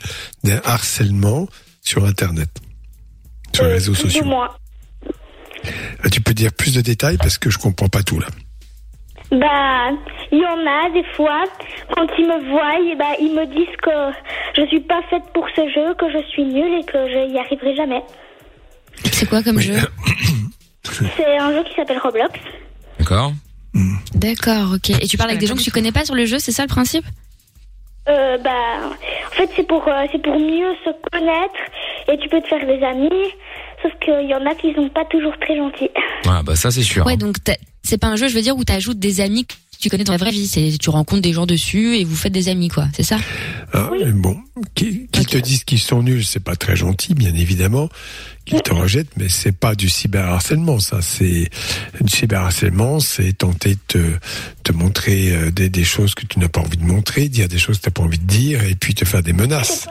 d'un 0.44 0.60
harcèlement 0.65 1.48
sur 1.81 2.06
internet 2.06 2.50
Sur 3.54 3.63
les 3.65 3.71
Euh, 3.71 3.74
réseaux 3.75 3.95
sociaux 3.95 4.25
moins. 4.25 4.50
Ah, 6.04 6.10
Tu 6.10 6.19
peux 6.21 6.33
dire 6.33 6.51
plus 6.51 6.74
de 6.75 6.81
détails 6.81 7.18
parce 7.18 7.38
que 7.38 7.50
je 7.50 7.57
comprends 7.57 7.88
pas 7.89 8.04
tout 8.04 8.19
là. 8.19 8.27
Bah, 9.31 9.89
il 10.31 10.39
y 10.39 10.45
en 10.45 10.68
a 10.68 10.89
des 10.94 11.04
fois, 11.15 11.44
quand 11.95 12.06
ils 12.19 12.27
me 12.27 12.50
voient, 12.51 12.95
bah, 13.00 13.15
ils 13.19 13.33
me 13.33 13.45
disent 13.48 13.75
que 13.81 14.62
je 14.62 14.68
suis 14.68 14.81
pas 14.81 15.01
faite 15.10 15.24
pour 15.33 15.48
ce 15.56 15.62
jeu, 15.69 15.95
que 15.95 16.12
je 16.12 16.24
suis 16.30 16.44
nulle 16.44 16.80
et 16.80 16.83
que 16.86 17.07
je 17.07 17.31
y 17.33 17.39
arriverai 17.39 17.75
jamais. 17.75 18.01
C'est 19.12 19.27
quoi 19.27 19.42
comme 19.42 19.56
Oui. 19.57 19.63
jeu 19.63 19.75
C'est 20.91 21.38
un 21.38 21.51
jeu 21.53 21.63
qui 21.63 21.75
s'appelle 21.75 21.97
Roblox. 22.00 22.33
D'accord. 23.00 23.33
D'accord, 24.13 24.74
ok. 24.75 24.89
Et 25.01 25.07
tu 25.07 25.18
parles 25.18 25.31
avec 25.31 25.39
des 25.39 25.47
gens 25.47 25.56
que 25.56 25.62
tu 25.62 25.71
connais 25.71 25.91
pas 25.91 26.06
sur 26.06 26.15
le 26.15 26.25
jeu, 26.25 26.39
c'est 26.39 26.51
ça 26.51 26.63
le 26.63 26.68
principe? 26.68 27.06
Euh, 28.09 28.38
bah, 28.39 28.51
en 28.91 29.35
fait, 29.35 29.50
c'est 29.56 29.65
pour, 29.68 29.88
euh, 29.88 30.06
c'est 30.12 30.21
pour 30.21 30.38
mieux 30.38 30.74
se 30.85 30.89
connaître 31.12 31.56
et 32.12 32.18
tu 32.18 32.27
peux 32.30 32.41
te 32.41 32.47
faire 32.47 32.65
des 32.65 32.83
amis. 32.83 33.09
Sauf 33.81 33.91
qu'il 34.01 34.30
y 34.30 34.35
en 34.35 34.45
a 34.45 34.53
qui 34.56 34.74
sont 34.74 34.89
pas 34.89 35.06
toujours 35.06 35.33
très 35.39 35.57
gentils. 35.57 35.89
Ah 36.25 36.41
bah 36.44 36.56
ça 36.56 36.71
c'est 36.71 36.83
sûr. 36.83 37.06
Ouais, 37.06 37.18
donc 37.18 37.44
t'as- 37.44 37.57
c'est 37.83 37.97
pas 37.97 38.07
un 38.07 38.15
jeu, 38.15 38.27
je 38.29 38.36
veux 38.36 38.41
dire, 38.41 38.56
où 38.56 38.63
t'ajoutes 38.63 39.00
des 39.00 39.19
amis 39.21 39.45
tu 39.83 39.89
connais 39.89 40.03
dans 40.03 40.13
la 40.13 40.18
vraie 40.18 40.31
vie. 40.31 40.47
C'est 40.47 40.77
tu 40.80 40.89
rencontres 40.89 41.21
des 41.21 41.33
gens 41.33 41.45
dessus 41.45 41.97
et 41.97 42.03
vous 42.03 42.15
faites 42.15 42.33
des 42.33 42.50
amis, 42.50 42.69
quoi. 42.69 42.88
C'est 42.95 43.03
ça? 43.03 43.18
Ah, 43.74 43.89
Bon, 44.13 44.38
qu'ils 44.75 45.07
qu'ils 45.07 45.25
te 45.25 45.38
disent 45.38 45.63
qu'ils 45.63 45.80
sont 45.80 46.03
nuls, 46.03 46.25
c'est 46.25 46.44
pas 46.44 46.56
très 46.56 46.75
gentil, 46.75 47.13
bien 47.13 47.33
évidemment. 47.33 47.89
Qu'ils 48.45 48.62
te 48.62 48.74
rejettent, 48.74 49.15
mais 49.18 49.30
c'est 49.30 49.51
pas 49.51 49.75
du 49.75 49.89
cyberharcèlement, 49.89 50.80
ça. 50.80 51.01
C'est 51.01 51.50
du 52.01 52.09
cyberharcèlement, 52.09 53.00
c'est 53.00 53.33
tenter 53.33 53.75
de 53.75 53.80
te, 53.88 53.97
te 54.63 54.71
montrer 54.74 55.31
euh, 55.31 55.51
des, 55.51 55.69
des 55.69 55.83
choses 55.83 56.13
que 56.15 56.25
tu 56.25 56.39
n'as 56.39 56.50
pas 56.50 56.62
envie 56.62 56.77
de 56.77 56.83
montrer, 56.83 57.29
dire 57.29 57.47
des 57.47 57.57
choses 57.57 57.77
que 57.77 57.83
tu 57.83 57.89
n'as 57.89 57.94
pas 57.94 58.03
envie 58.03 58.19
de 58.19 58.25
dire, 58.27 58.63
et 58.63 58.75
puis 58.75 58.94
te 58.94 59.06
faire 59.06 59.24
des 59.24 59.33
menaces. 59.33 59.88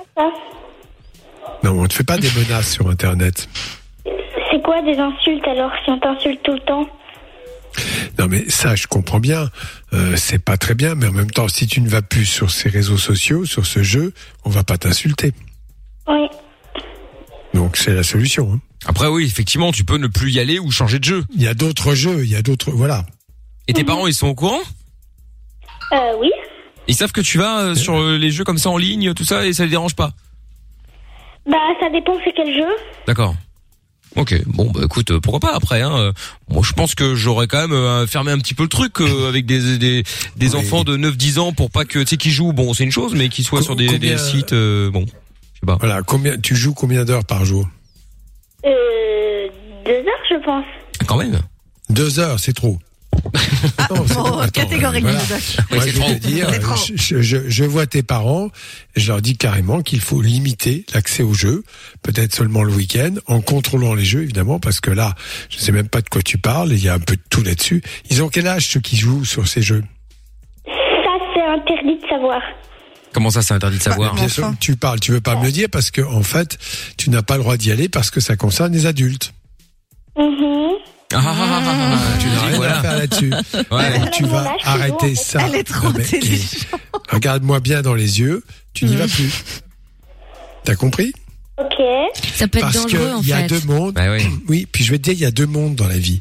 Non, 1.64 1.72
on 1.72 1.82
ne 1.82 1.86
te 1.86 1.94
fait 1.94 2.04
pas 2.04 2.18
des 2.18 2.30
menaces 2.36 2.72
sur 2.72 2.88
Internet. 2.88 3.48
C'est 4.04 4.62
quoi 4.62 4.82
des 4.82 4.98
insultes 4.98 5.46
alors 5.46 5.70
si 5.84 5.90
on 5.90 5.98
t'insulte 5.98 6.42
tout 6.42 6.52
le 6.52 6.60
temps? 6.60 6.86
Non, 8.18 8.26
mais 8.28 8.48
ça, 8.48 8.74
je 8.74 8.86
comprends 8.86 9.20
bien. 9.20 9.50
Euh, 9.92 10.16
c'est 10.16 10.38
pas 10.38 10.56
très 10.56 10.74
bien, 10.74 10.94
mais 10.94 11.06
en 11.06 11.12
même 11.12 11.30
temps, 11.30 11.48
si 11.48 11.66
tu 11.66 11.80
ne 11.80 11.88
vas 11.88 12.02
plus 12.02 12.26
sur 12.26 12.50
ces 12.50 12.68
réseaux 12.68 12.98
sociaux, 12.98 13.44
sur 13.44 13.66
ce 13.66 13.82
jeu, 13.82 14.12
on 14.44 14.50
va 14.50 14.64
pas 14.64 14.78
t'insulter. 14.78 15.32
Oui. 16.08 16.28
Donc 17.54 17.76
c'est 17.76 17.94
la 17.94 18.02
solution. 18.02 18.52
hein. 18.54 18.60
Après 18.86 19.06
oui, 19.06 19.24
effectivement, 19.24 19.72
tu 19.72 19.84
peux 19.84 19.96
ne 19.96 20.06
plus 20.08 20.32
y 20.32 20.40
aller 20.40 20.58
ou 20.58 20.70
changer 20.70 20.98
de 20.98 21.04
jeu. 21.04 21.24
Il 21.34 21.42
y 21.42 21.48
a 21.48 21.54
d'autres 21.54 21.94
jeux, 21.94 22.24
il 22.24 22.30
y 22.30 22.36
a 22.36 22.42
d'autres, 22.42 22.70
voilà. 22.70 23.04
Et 23.68 23.72
tes 23.74 23.84
parents, 23.84 24.06
ils 24.06 24.14
sont 24.14 24.26
au 24.28 24.34
courant? 24.34 24.60
Euh, 25.92 26.12
oui. 26.18 26.30
Ils 26.88 26.94
savent 26.96 27.12
que 27.12 27.20
tu 27.20 27.38
vas 27.38 27.60
euh, 27.60 27.74
sur 27.74 27.94
euh, 27.96 28.18
les 28.18 28.30
jeux 28.30 28.44
comme 28.44 28.58
ça 28.58 28.70
en 28.70 28.76
ligne, 28.76 29.14
tout 29.14 29.24
ça, 29.24 29.46
et 29.46 29.52
ça 29.52 29.64
les 29.64 29.70
dérange 29.70 29.94
pas? 29.94 30.12
Bah, 31.46 31.58
ça 31.80 31.90
dépend 31.90 32.16
c'est 32.24 32.32
quel 32.34 32.52
jeu. 32.52 32.68
D'accord. 33.06 33.34
Ok, 34.14 34.34
bon 34.46 34.70
bah 34.70 34.80
écoute, 34.84 35.10
euh, 35.10 35.20
pourquoi 35.20 35.40
pas 35.40 35.54
après 35.56 35.80
hein. 35.80 35.96
euh, 35.96 36.12
Moi 36.48 36.62
je 36.64 36.72
pense 36.74 36.94
que 36.94 37.14
j'aurais 37.14 37.46
quand 37.46 37.60
même 37.62 37.72
euh, 37.72 38.06
fermé 38.06 38.30
un 38.30 38.38
petit 38.38 38.52
peu 38.52 38.62
le 38.64 38.68
truc 38.68 39.00
euh, 39.00 39.28
avec 39.28 39.46
des 39.46 39.78
des, 39.78 40.02
des 40.36 40.54
Oui. 40.54 40.56
enfants 40.60 40.84
de 40.84 40.96
9 40.98 41.16
10 41.16 41.38
ans 41.38 41.52
pour 41.52 41.70
pas 41.70 41.84
que 41.86 41.98
tu 42.00 42.06
sais 42.06 42.16
qu'ils 42.18 42.30
jouent, 42.32 42.52
bon, 42.52 42.74
c'est 42.74 42.84
une 42.84 42.92
chose 42.92 43.14
mais 43.14 43.28
qu'ils 43.30 43.44
soient 43.44 43.60
Co- 43.60 43.64
sur 43.64 43.76
des, 43.76 43.86
combien- 43.86 44.10
des 44.12 44.18
sites 44.18 44.52
euh, 44.52 44.90
bon, 44.90 45.06
je 45.06 45.60
sais 45.60 45.66
pas. 45.66 45.76
Voilà, 45.80 46.02
combien 46.02 46.36
tu 46.36 46.54
joues 46.56 46.74
combien 46.74 47.04
d'heures 47.06 47.24
par 47.24 47.44
jour? 47.46 47.66
Euh, 48.66 49.48
deux 49.86 49.92
heures, 49.92 50.24
je 50.30 50.44
pense. 50.44 50.64
Ah, 51.00 51.04
Quand 51.06 51.16
même. 51.16 51.40
Deux 51.88 52.18
heures, 52.20 52.38
c'est 52.38 52.52
trop. 52.52 52.78
Bon. 53.24 53.32
Attends, 53.78 54.48
catégorique, 54.52 55.04
voilà. 55.04 55.18
Je 55.70 55.78
vais 55.78 55.92
trop. 55.92 56.08
te 56.14 56.18
dire, 56.18 56.48
C'est 56.50 56.58
trop. 56.60 56.74
je, 56.94 57.22
je- 57.22 57.48
je 57.48 57.64
vois 57.64 57.86
tes 57.86 58.02
parents, 58.02 58.50
je 58.96 59.08
leur 59.08 59.22
dis 59.22 59.36
carrément 59.36 59.82
qu'il 59.82 60.00
faut 60.00 60.20
limiter 60.22 60.84
l'accès 60.94 61.22
aux 61.22 61.34
jeux, 61.34 61.62
peut-être 62.02 62.34
seulement 62.34 62.62
le 62.62 62.72
week-end, 62.72 63.14
en 63.26 63.40
contrôlant 63.40 63.94
les 63.94 64.04
jeux 64.04 64.22
évidemment, 64.22 64.58
parce 64.58 64.80
que 64.80 64.90
là, 64.90 65.14
je 65.50 65.58
sais 65.58 65.72
même 65.72 65.88
pas 65.88 66.00
de 66.00 66.08
quoi 66.08 66.22
tu 66.22 66.38
parles, 66.38 66.72
il 66.72 66.82
y 66.82 66.88
a 66.88 66.94
un 66.94 66.98
peu 66.98 67.16
de 67.16 67.22
tout 67.30 67.42
là-dessus. 67.42 67.82
Ils 68.10 68.22
ont 68.22 68.28
quel 68.28 68.46
âge 68.46 68.66
ceux 68.68 68.80
qui 68.80 68.96
jouent 68.96 69.24
sur 69.24 69.46
ces 69.48 69.62
jeux? 69.62 69.84
Ça, 70.66 70.72
c'est 71.34 71.42
interdit 71.42 72.00
de 72.02 72.08
savoir. 72.08 72.40
Comment 73.12 73.30
ça 73.30 73.42
c'est 73.42 73.52
interdit 73.54 73.78
de 73.78 73.82
savoir 73.82 74.14
Bien 74.14 74.24
Enfin. 74.24 74.32
sûr, 74.32 74.52
tu 74.58 74.74
parles, 74.76 74.98
tu 74.98 75.12
veux 75.12 75.20
pas 75.20 75.36
me 75.36 75.44
le 75.44 75.52
dire 75.52 75.68
parce 75.70 75.90
que 75.90 76.00
en 76.00 76.22
fait, 76.22 76.58
tu 76.96 77.10
n'as 77.10 77.22
pas 77.22 77.36
le 77.36 77.42
droit 77.42 77.56
d'y 77.58 77.70
aller 77.70 77.88
parce 77.90 78.10
que 78.10 78.20
ça 78.20 78.36
concerne 78.36 78.72
les 78.72 78.86
adultes. 78.86 79.32
Mhm. 80.16 80.70
Ah, 80.70 81.01
ah, 81.14 81.20
ah, 81.24 81.34
ah, 81.38 81.60
ah, 81.64 81.98
ah, 82.14 82.18
Tu 82.18 82.26
n'as 82.28 82.40
rien 82.40 82.56
voilà. 82.56 82.78
à 82.78 82.82
faire 82.82 82.98
là-dessus. 82.98 83.32
Ouais. 83.70 84.10
Tu 84.12 84.24
vas 84.24 84.54
arrêter 84.64 85.14
ça. 85.14 85.40
Elle 85.46 85.56
est 85.56 85.64
trop 85.64 85.88
Non, 85.88 85.94
mais, 85.96 86.04
intelligente. 86.04 86.66
Regarde-moi 87.10 87.60
bien 87.60 87.82
dans 87.82 87.94
les 87.94 88.20
yeux, 88.20 88.42
tu 88.74 88.84
n'y 88.86 88.96
vas 88.96 89.08
plus. 89.08 89.30
T'as 90.64 90.74
compris? 90.76 91.12
Ok. 91.58 91.74
Ça 92.34 92.48
peut 92.48 92.58
être 92.58 92.64
Parce 92.64 92.82
dangereux 92.82 93.12
en 93.12 93.20
qu'il 93.20 93.28
y 93.28 93.32
a 93.32 93.38
fait. 93.38 93.46
deux 93.48 93.60
mondes. 93.66 93.94
Bah 93.94 94.10
oui. 94.12 94.26
Oui, 94.48 94.66
puis 94.70 94.84
je 94.84 94.90
vais 94.92 94.98
te 94.98 95.04
dire, 95.04 95.12
il 95.14 95.20
y 95.20 95.24
a 95.26 95.30
deux 95.30 95.46
mondes 95.46 95.74
dans 95.74 95.88
la 95.88 95.98
vie. 95.98 96.20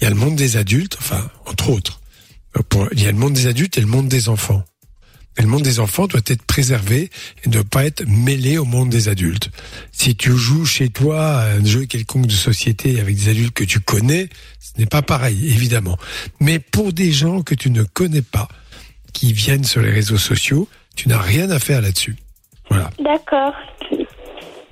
Il 0.00 0.04
y 0.04 0.06
a 0.06 0.10
le 0.10 0.16
monde 0.16 0.36
des 0.36 0.56
adultes, 0.56 0.96
enfin, 1.00 1.28
entre 1.46 1.70
autres. 1.70 2.00
Euh, 2.56 2.86
Il 2.92 3.02
y 3.02 3.06
a 3.06 3.12
le 3.12 3.18
monde 3.18 3.32
des 3.32 3.46
adultes 3.46 3.78
et 3.78 3.80
le 3.80 3.86
monde 3.86 4.08
des 4.08 4.28
enfants. 4.28 4.62
Le 5.38 5.46
monde 5.46 5.62
des 5.62 5.80
enfants 5.80 6.06
doit 6.06 6.20
être 6.26 6.42
préservé 6.42 7.10
et 7.44 7.48
ne 7.48 7.62
pas 7.62 7.84
être 7.84 8.04
mêlé 8.06 8.58
au 8.58 8.64
monde 8.64 8.90
des 8.90 9.08
adultes. 9.08 9.50
Si 9.90 10.14
tu 10.14 10.36
joues 10.36 10.66
chez 10.66 10.88
toi 10.88 11.42
un 11.42 11.64
jeu 11.64 11.86
quelconque 11.86 12.26
de 12.26 12.32
société 12.32 13.00
avec 13.00 13.16
des 13.16 13.30
adultes 13.30 13.54
que 13.54 13.64
tu 13.64 13.80
connais, 13.80 14.28
ce 14.60 14.78
n'est 14.78 14.86
pas 14.86 15.02
pareil, 15.02 15.50
évidemment. 15.50 15.96
Mais 16.40 16.58
pour 16.58 16.92
des 16.92 17.12
gens 17.12 17.42
que 17.42 17.54
tu 17.54 17.70
ne 17.70 17.82
connais 17.82 18.22
pas, 18.22 18.48
qui 19.12 19.32
viennent 19.32 19.64
sur 19.64 19.82
les 19.82 19.90
réseaux 19.90 20.18
sociaux, 20.18 20.68
tu 20.96 21.08
n'as 21.08 21.20
rien 21.20 21.50
à 21.50 21.58
faire 21.58 21.80
là-dessus. 21.80 22.16
Voilà. 22.68 22.90
D'accord. 22.98 23.52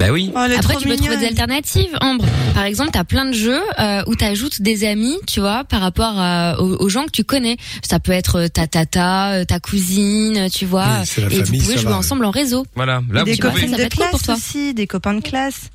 Bah 0.01 0.11
oui. 0.13 0.33
Oh, 0.35 0.39
Après, 0.39 0.77
tu 0.77 0.89
peux 0.89 0.97
trouver 0.97 0.97
des 0.97 1.03
mignonne. 1.17 1.25
alternatives, 1.25 1.95
Ambre. 2.01 2.25
Par 2.55 2.65
exemple, 2.65 2.91
t'as 2.93 3.05
plein 3.05 3.27
de 3.27 3.33
jeux 3.35 3.61
euh, 3.79 4.03
où 4.07 4.15
t'ajoutes 4.17 4.63
des 4.63 4.85
amis, 4.85 5.17
tu 5.27 5.41
vois, 5.41 5.65
par 5.65 5.83
rapport 5.83 6.15
à- 6.19 6.59
aux, 6.59 6.77
aux 6.83 6.89
gens 6.89 7.05
que 7.05 7.11
tu 7.11 7.23
connais. 7.23 7.59
Ça 7.87 8.01
peut 8.01 8.13
être 8.13 8.47
ta 8.47 8.67
tata, 8.67 9.33
euh, 9.33 9.45
ta 9.45 9.61
cousine, 9.61 10.49
tu 10.51 10.65
vois. 10.65 10.87
Oui, 11.01 11.07
c'est 11.07 11.21
la 11.21 11.27
et 11.27 11.45
famille, 11.45 11.61
vous 11.61 11.67
pouvez 11.67 11.79
jouer 11.79 11.91
va, 11.93 11.99
ensemble 11.99 12.25
en 12.25 12.31
réseau. 12.31 12.67
Voilà. 12.75 13.03
Là, 13.13 13.25
des 13.25 13.33
vous 13.33 13.37
peut 13.39 13.49
de 13.89 13.95
cool 13.95 14.07
pour 14.09 14.09
classe 14.11 14.23
toi. 14.23 14.35
aussi, 14.37 14.73
des 14.73 14.87
copains 14.87 15.13
de 15.15 15.21
classe. 15.21 15.69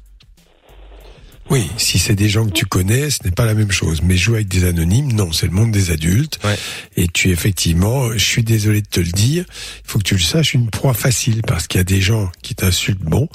Oui, 1.52 1.70
si 1.78 2.00
c'est 2.00 2.16
des 2.16 2.28
gens 2.28 2.46
que 2.48 2.54
tu 2.54 2.66
connais, 2.66 3.12
ce 3.12 3.24
n'est 3.24 3.32
pas 3.32 3.46
la 3.46 3.54
même 3.54 3.72
chose. 3.72 4.02
Mais 4.02 4.18
jouer 4.18 4.38
avec 4.38 4.48
des 4.48 4.64
anonymes, 4.66 5.14
non, 5.14 5.32
c'est 5.32 5.46
le 5.46 5.52
monde 5.52 5.72
des 5.72 5.92
adultes. 5.92 6.40
Ouais. 6.44 6.58
Et 6.98 7.08
tu 7.08 7.30
effectivement, 7.30 8.12
je 8.14 8.24
suis 8.24 8.44
désolé 8.44 8.82
de 8.82 8.88
te 8.88 9.00
le 9.00 9.12
dire, 9.12 9.46
il 9.86 9.92
faut 9.92 10.00
que 10.00 10.04
tu 10.04 10.16
le 10.16 10.22
saches, 10.22 10.56
une 10.56 10.72
proie 10.72 10.96
facile 10.96 11.42
parce 11.46 11.68
qu'il 11.68 11.78
y 11.78 11.82
a 11.82 11.86
des 11.86 12.02
gens 12.02 12.32
qui 12.42 12.56
t'insultent, 12.56 13.04
bon, 13.04 13.30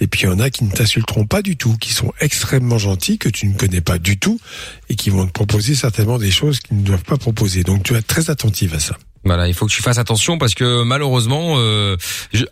et 0.00 0.06
puis 0.06 0.22
il 0.22 0.26
y 0.26 0.28
en 0.28 0.38
a 0.38 0.48
qui 0.50 0.64
ne 0.64 0.70
t'insulteront 0.70 1.26
pas 1.26 1.42
du 1.42 1.56
tout, 1.56 1.76
qui 1.76 1.92
sont 1.92 2.12
extrêmement 2.20 2.78
gentils, 2.78 3.18
que 3.18 3.28
tu 3.28 3.46
ne 3.46 3.54
connais 3.54 3.80
pas 3.80 3.98
du 3.98 4.16
tout, 4.16 4.40
et 4.88 4.94
qui 4.94 5.10
vont 5.10 5.26
te 5.26 5.32
proposer 5.32 5.74
certainement 5.74 6.18
des 6.18 6.30
choses 6.30 6.60
qu'ils 6.60 6.76
ne 6.76 6.82
doivent 6.82 7.04
pas 7.04 7.16
proposer. 7.16 7.64
Donc 7.64 7.82
tu 7.82 7.94
vas 7.94 7.98
être 7.98 8.06
très 8.06 8.30
attentive 8.30 8.74
à 8.74 8.78
ça. 8.78 8.96
Voilà, 9.26 9.48
il 9.48 9.54
faut 9.54 9.66
que 9.66 9.72
tu 9.72 9.82
fasses 9.82 9.98
attention 9.98 10.38
parce 10.38 10.54
que 10.54 10.84
malheureusement, 10.84 11.56
euh, 11.58 11.96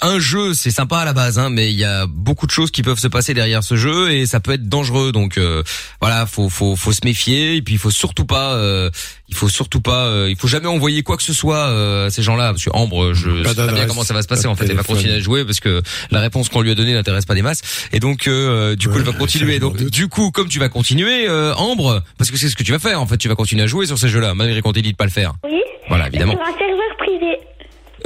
un 0.01 0.19
jeu 0.19 0.55
c'est 0.55 0.73
sympa 0.73 0.99
à 0.99 1.05
la 1.05 1.13
base, 1.13 1.39
hein, 1.39 1.49
mais 1.49 1.71
il 1.71 1.79
y 1.79 1.85
a 1.85 2.07
beaucoup 2.09 2.47
de 2.47 2.51
choses 2.51 2.73
qui 2.73 2.83
peuvent 2.83 2.99
se 2.99 3.07
passer 3.07 3.33
derrière 3.33 3.63
ce 3.63 3.77
jeu 3.77 4.11
et 4.11 4.27
ça 4.27 4.41
peut 4.41 4.53
être 4.53 4.69
dangereux. 4.69 5.13
Donc 5.13 5.39
euh, 5.39 5.63
voilà, 6.01 6.27
faut 6.27 6.49
faut 6.49 6.75
faut 6.75 6.93
se 6.93 7.03
méfier 7.05 7.55
et 7.55 7.63
puis 7.63 7.75
il 7.75 7.79
faut 7.79 7.93
surtout 7.93 8.25
pas, 8.25 8.55
euh, 8.55 8.91
il 9.29 9.35
faut 9.35 9.49
surtout 9.49 9.81
pas, 9.81 10.07
euh, 10.07 10.29
il 10.31 10.37
faut 10.37 10.49
jamais 10.49 10.67
envoyer 10.67 11.03
quoi 11.03 11.17
que 11.17 11.23
ce 11.23 11.33
soit 11.33 11.69
euh, 11.69 12.07
à 12.07 12.11
ces 12.11 12.23
gens-là. 12.23 12.53
Parce 12.53 12.65
que 12.65 12.71
Ambre, 12.73 13.15
je 13.15 13.43
Pas 13.43 13.51
sais 13.51 13.55
très 13.55 13.73
bien 13.73 13.87
comment 13.87 14.05
ça 14.05 14.13
va 14.15 14.23
se 14.23 14.29
passer. 14.29 14.43
pas 14.45 14.49
En 14.51 14.55
fait, 14.55 14.67
elle 14.69 14.77
va 14.77 14.83
continuer 14.83 15.15
à 15.15 15.21
jouer 15.21 15.45
parce 15.45 15.61
que 15.61 15.83
la 16.11 16.21
réponse 16.21 16.49
qu'on 16.49 16.61
lui 16.61 16.71
a 16.71 16.75
donnée 16.75 16.93
n'intéresse 16.93 17.25
pas 17.25 17.35
des 17.35 17.43
masses 17.43 17.63
et 17.93 18.01
donc 18.01 18.29
euh, 18.29 18.77
du 18.77 18.89
coup 18.89 18.95
Ouais, 18.95 19.01
elle 19.01 19.07
va 19.07 19.13
continuer. 19.19 19.59
Donc 19.59 19.83
du 19.83 20.09
coup, 20.09 20.31
comme 20.31 20.49
tu 20.49 20.59
vas 20.59 20.69
continuer, 20.69 21.27
euh, 21.29 21.55
Ambre, 21.55 22.03
parce 22.19 22.31
que 22.31 22.37
c'est 22.37 22.49
ce 22.49 22.57
que 22.57 22.63
tu 22.63 22.73
vas 22.73 22.79
faire. 22.79 23.01
En 23.01 23.07
fait, 23.07 23.17
tu 23.17 23.29
vas 23.29 23.35
continuer 23.35 23.63
à 23.63 23.67
jouer 23.67 23.87
sur 23.87 23.99
ces 23.99 24.09
jeux-là 24.09 24.35
malgré 24.35 24.61
qu'on 24.61 24.73
t'ait 24.73 24.83
dit 24.83 24.93
de 24.93 24.97
pas 24.97 25.05
le 25.05 25.11
faire. 25.11 25.33
Oui. 25.45 25.61
Voilà, 25.89 26.07
évidemment. 26.09 26.33
Sur 26.35 26.43
un 26.43 26.59
serveur 26.59 26.97
privé. 26.99 27.39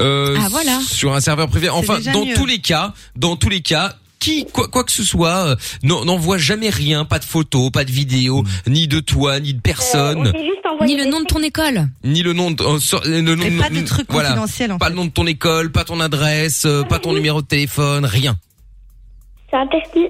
Euh, 0.01 0.37
Ah, 0.41 0.49
voilà. 0.51 0.81
Sur 0.89 1.15
un 1.15 1.21
serveur 1.21 1.49
privé. 1.49 1.69
Enfin, 1.69 1.99
dans 2.13 2.25
mieux. 2.25 2.35
tous 2.35 2.47
les 2.47 2.59
cas, 2.61 2.93
dans 3.17 3.37
tous 3.37 3.49
les 3.49 3.61
cas, 3.61 3.97
qui 4.19 4.47
quoi, 4.47 4.69
quoi 4.69 4.85
que 4.85 4.93
ce 4.93 5.05
soit, 5.05 5.49
euh, 5.49 5.57
n'en- 5.83 6.05
n'envoie 6.05 6.39
jamais 6.39 6.71
rien, 6.71 7.05
pas 7.05 7.19
de 7.19 7.25
photos, 7.25 7.71
pas 7.71 7.85
de 7.85 7.91
vidéos, 7.93 8.45
ni 8.67 8.89
de 8.89 9.01
toi, 9.01 9.39
ni 9.41 9.53
de 9.53 9.59
Euh, 9.59 9.61
on 9.61 9.63
personne, 9.63 10.33
envoyé 10.71 10.97
Ni 10.97 11.03
le 11.05 11.11
nom 11.11 11.21
de 11.21 11.27
ton 11.27 11.43
école. 11.43 11.89
ni 12.05 12.23
le 12.23 12.33
nom 12.33 12.51
de 12.51 12.63
euh, 12.63 12.79
sur- 12.79 13.01
euh, 13.07 13.23
le 13.23 13.35
nom 13.35 13.45
Et 13.45 13.51
de- 13.51 13.59
pas 13.59 13.71
de 13.71 13.81
trucs 13.83 14.11
voilà, 14.11 14.31
confidentiels, 14.31 14.73
en 14.73 14.79
pas 14.79 14.89
le 14.91 14.95
nom 14.97 15.05
de 15.07 15.11
ton 15.11 15.27
école, 15.27 15.71
pas 15.73 15.85
ton 15.85 16.01
adresse, 16.01 16.65
euh, 16.67 16.83
pas 16.85 16.99
ton 16.99 17.13
numéro 17.15 17.41
de 17.43 17.47
téléphone, 17.47 18.05
rien. 18.05 18.37
C'est 19.51 19.57
interdit. 19.57 20.09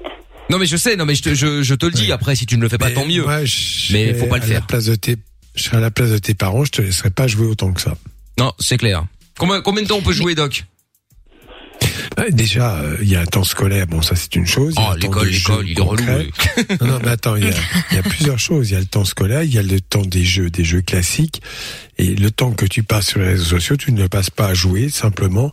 Non 0.51 0.59
mais 0.59 0.67
je 0.67 0.77
sais, 0.77 0.97
non 0.97 1.05
mais 1.05 1.15
je 1.15 1.23
te, 1.23 1.35
je, 1.35 1.63
je 1.63 1.75
te 1.75 1.87
le 1.87 1.93
dis. 1.93 2.07
Ouais. 2.07 2.13
Après, 2.13 2.35
si 2.35 2.47
tu 2.47 2.57
ne 2.57 2.63
le 2.63 2.69
fais 2.69 2.79
pas, 2.79 2.91
tant 2.91 3.05
mieux. 3.07 3.25
Mais 3.93 4.15
faut 4.15 4.27
pas 4.27 4.39
le 4.39 4.43
à 4.43 4.47
la 4.47 4.53
faire. 4.55 4.67
place 4.67 4.87
de 4.87 4.95
tes, 4.95 5.17
je 5.55 5.63
serais 5.63 5.77
à 5.77 5.81
la 5.81 5.91
place 5.91 6.11
de 6.11 6.19
tes 6.19 6.35
parents, 6.35 6.65
je 6.65 6.73
te 6.73 6.83
laisserai 6.83 7.11
pas 7.11 7.27
jouer 7.27 7.47
autant 7.47 7.73
que 7.73 7.81
ça. 7.81 7.95
Non, 8.39 8.53
c'est 8.59 8.79
clair. 8.79 9.05
Combien, 9.39 9.61
combien 9.61 9.83
de 9.83 9.89
temps 9.89 9.97
on 9.99 10.03
peut 10.03 10.13
jouer, 10.13 10.35
Doc? 10.35 10.65
Déjà, 12.31 12.77
euh, 12.77 12.97
il 13.01 13.09
y 13.09 13.17
a 13.17 13.21
un 13.21 13.27
temps 13.27 13.45
scolaire, 13.45 13.87
bon 13.87 14.03
ça 14.03 14.17
c'est 14.17 14.35
une 14.37 14.47
chose. 14.47 14.75
il 14.77 14.81
y 14.81 14.85
a 14.85 14.89
Oh, 14.89 14.93
un 14.93 14.99
temps 14.99 15.23
l'école, 15.23 15.29
l'école, 15.31 15.69
il 15.69 15.79
est 15.79 15.83
relou. 15.83 16.05
Non, 16.81 16.87
non, 16.87 16.99
mais 17.03 17.11
attends, 17.11 17.37
il 17.37 17.45
y, 17.45 17.49
a, 17.49 17.55
il 17.91 17.97
y 17.97 17.99
a 17.99 18.03
plusieurs 18.03 18.39
choses. 18.39 18.71
Il 18.71 18.75
y 18.75 18.77
a 18.77 18.81
le 18.81 18.87
temps 18.87 19.05
scolaire, 19.05 19.43
il 19.43 19.53
y 19.53 19.59
a 19.59 19.63
le 19.63 19.81
temps 19.81 20.03
des 20.03 20.25
jeux, 20.25 20.51
des 20.51 20.65
jeux 20.65 20.83
classiques. 20.83 21.41
Et 21.99 22.15
le 22.15 22.31
temps 22.31 22.53
que 22.53 22.67
tu 22.67 22.83
passes 22.83 23.09
sur 23.09 23.21
les 23.21 23.27
réseaux 23.29 23.45
sociaux, 23.45 23.77
tu 23.77 23.93
ne 23.93 24.01
le 24.03 24.09
passes 24.09 24.31
pas 24.31 24.49
à 24.49 24.55
jouer 24.55 24.89
simplement 24.89 25.51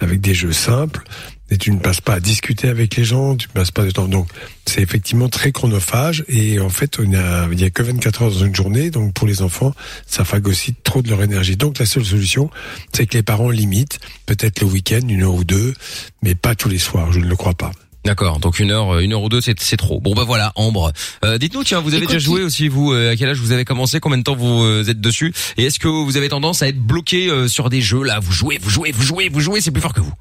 avec 0.00 0.20
des 0.20 0.34
jeux 0.34 0.52
simples. 0.52 1.02
Et 1.50 1.56
tu 1.56 1.70
ne 1.72 1.78
passes 1.78 2.00
pas 2.00 2.14
à 2.14 2.20
discuter 2.20 2.68
avec 2.68 2.96
les 2.96 3.04
gens, 3.04 3.36
tu 3.36 3.48
ne 3.48 3.52
passes 3.52 3.70
pas 3.70 3.84
de 3.84 3.90
temps. 3.90 4.06
Donc, 4.06 4.28
c'est 4.66 4.82
effectivement 4.82 5.28
très 5.28 5.50
chronophage. 5.52 6.24
Et 6.28 6.60
en 6.60 6.68
fait, 6.68 6.98
on 6.98 7.14
a, 7.14 7.48
il 7.50 7.60
y 7.60 7.64
a 7.64 7.70
que 7.70 7.82
24 7.82 8.22
heures 8.22 8.30
dans 8.30 8.44
une 8.44 8.54
journée. 8.54 8.90
Donc, 8.90 9.14
pour 9.14 9.26
les 9.26 9.42
enfants, 9.42 9.72
ça 10.06 10.24
phagocyte 10.24 10.82
trop 10.82 11.02
de 11.02 11.08
leur 11.08 11.22
énergie. 11.22 11.56
Donc, 11.56 11.78
la 11.78 11.86
seule 11.86 12.04
solution, 12.04 12.50
c'est 12.92 13.06
que 13.06 13.16
les 13.16 13.22
parents 13.22 13.50
limitent, 13.50 13.98
peut-être 14.26 14.60
le 14.60 14.66
week-end, 14.66 15.00
une 15.08 15.22
heure 15.22 15.34
ou 15.34 15.44
deux, 15.44 15.74
mais 16.22 16.34
pas 16.34 16.54
tous 16.54 16.68
les 16.68 16.78
soirs. 16.78 17.12
Je 17.12 17.20
ne 17.20 17.26
le 17.26 17.36
crois 17.36 17.54
pas. 17.54 17.72
D'accord, 18.04 18.38
donc 18.40 18.58
une 18.58 18.70
heure, 18.70 19.00
une 19.00 19.12
heure 19.12 19.22
ou 19.22 19.28
deux, 19.28 19.42
c'est 19.42 19.58
c'est 19.60 19.76
trop. 19.76 20.00
Bon 20.00 20.14
bah 20.14 20.24
voilà, 20.24 20.52
Ambre. 20.54 20.92
Euh, 21.26 21.36
Dites-nous, 21.36 21.64
tiens, 21.64 21.80
vous 21.80 21.88
avez 21.88 22.04
Écoute, 22.04 22.14
déjà 22.14 22.24
joué 22.24 22.42
aussi 22.42 22.68
vous 22.68 22.92
euh, 22.92 23.12
À 23.12 23.16
quel 23.16 23.28
âge 23.28 23.38
vous 23.38 23.52
avez 23.52 23.66
commencé 23.66 24.00
Combien 24.00 24.16
de 24.16 24.22
temps 24.22 24.36
vous 24.36 24.62
euh, 24.62 24.88
êtes 24.88 25.00
dessus? 25.00 25.34
Et 25.58 25.64
est-ce 25.64 25.78
que 25.78 25.88
vous 25.88 26.16
avez 26.16 26.30
tendance 26.30 26.62
à 26.62 26.68
être 26.68 26.78
bloqué 26.78 27.28
euh, 27.28 27.48
sur 27.48 27.68
des 27.68 27.82
jeux 27.82 28.02
là? 28.02 28.18
Vous 28.20 28.32
jouez, 28.32 28.58
vous 28.62 28.70
jouez, 28.70 28.92
vous 28.92 29.02
jouez, 29.02 29.28
vous 29.28 29.40
jouez, 29.40 29.60
c'est 29.60 29.72
plus 29.72 29.82
fort 29.82 29.92
que 29.92 30.00
vous. 30.00 30.14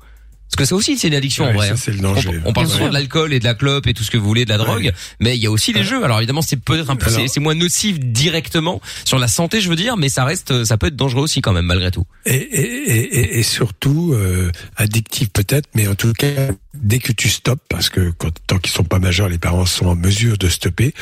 Parce 0.50 0.56
que 0.56 0.66
ça 0.66 0.76
aussi, 0.76 0.98
c'est 0.98 1.10
une 1.10 1.14
addiction 1.14 1.46
en 1.46 1.54
vrai. 1.54 1.68
ça, 1.68 1.74
hein. 1.74 1.78
c'est 1.78 1.92
le 1.92 2.00
danger. 2.00 2.30
On, 2.46 2.50
on 2.50 2.54
parle 2.54 2.68
souvent 2.68 2.88
de 2.88 2.94
l'alcool 2.94 3.34
et 3.34 3.40
de 3.40 3.44
la 3.44 3.54
clope 3.54 3.86
et 3.88 3.94
tout 3.94 4.04
ce 4.04 4.10
que 4.12 4.18
vous 4.18 4.26
voulez, 4.28 4.46
de 4.46 4.50
la 4.50 4.58
drogue, 4.58 4.92
mais 5.20 5.36
il 5.38 5.44
y 5.44 5.46
a 5.46 5.52
aussi 5.52 5.74
les 5.74 5.84
jeux. 5.84 6.04
Alors 6.04 6.18
évidemment, 6.20 6.42
c'est 6.42 6.56
peut-être 6.56 6.90
un 6.90 6.96
peu, 6.96 7.10
c'est- 7.12 7.28
c'est 7.28 7.40
moins 7.42 7.54
nocif 7.56 8.00
directement 8.00 8.82
sur 9.06 9.20
la 9.20 9.28
santé, 9.28 9.60
je 9.62 9.70
veux 9.70 9.76
dire, 9.76 9.98
mais 9.98 10.10
ça 10.10 10.24
reste, 10.24 10.64
ça 10.64 10.78
peut 10.78 10.88
être 10.88 10.96
dangereux 10.96 11.24
aussi 11.24 11.42
quand 11.42 11.54
même 11.54 11.66
malgré 11.66 11.92
tout. 11.92 12.06
Et, 12.26 12.36
et, 12.36 12.62
et, 12.62 13.20
et- 13.20 13.40
et 13.40 13.44
surtout 13.44 14.14
euh, 14.14 14.52
addictif 14.78 15.30
peut-être, 15.30 15.68
mais 15.76 15.88
en 15.88 15.96
tout 15.96 16.14
cas 16.14 16.28
dès 16.74 17.00
que 17.00 17.12
tu 17.12 17.28
stoppes, 17.30 17.62
parce 17.70 17.90
que 17.90 18.12
quand, 18.18 18.32
tant 18.48 18.58
qu'ils 18.60 18.72
sont 18.74 18.84
pas 18.84 19.00
majeurs, 19.00 19.30
les 19.30 19.40
parents 19.40 19.66
sont 19.66 19.88
en 19.88 19.96
mesure 19.96 20.38
de 20.38 20.48
stopper. 20.48 20.94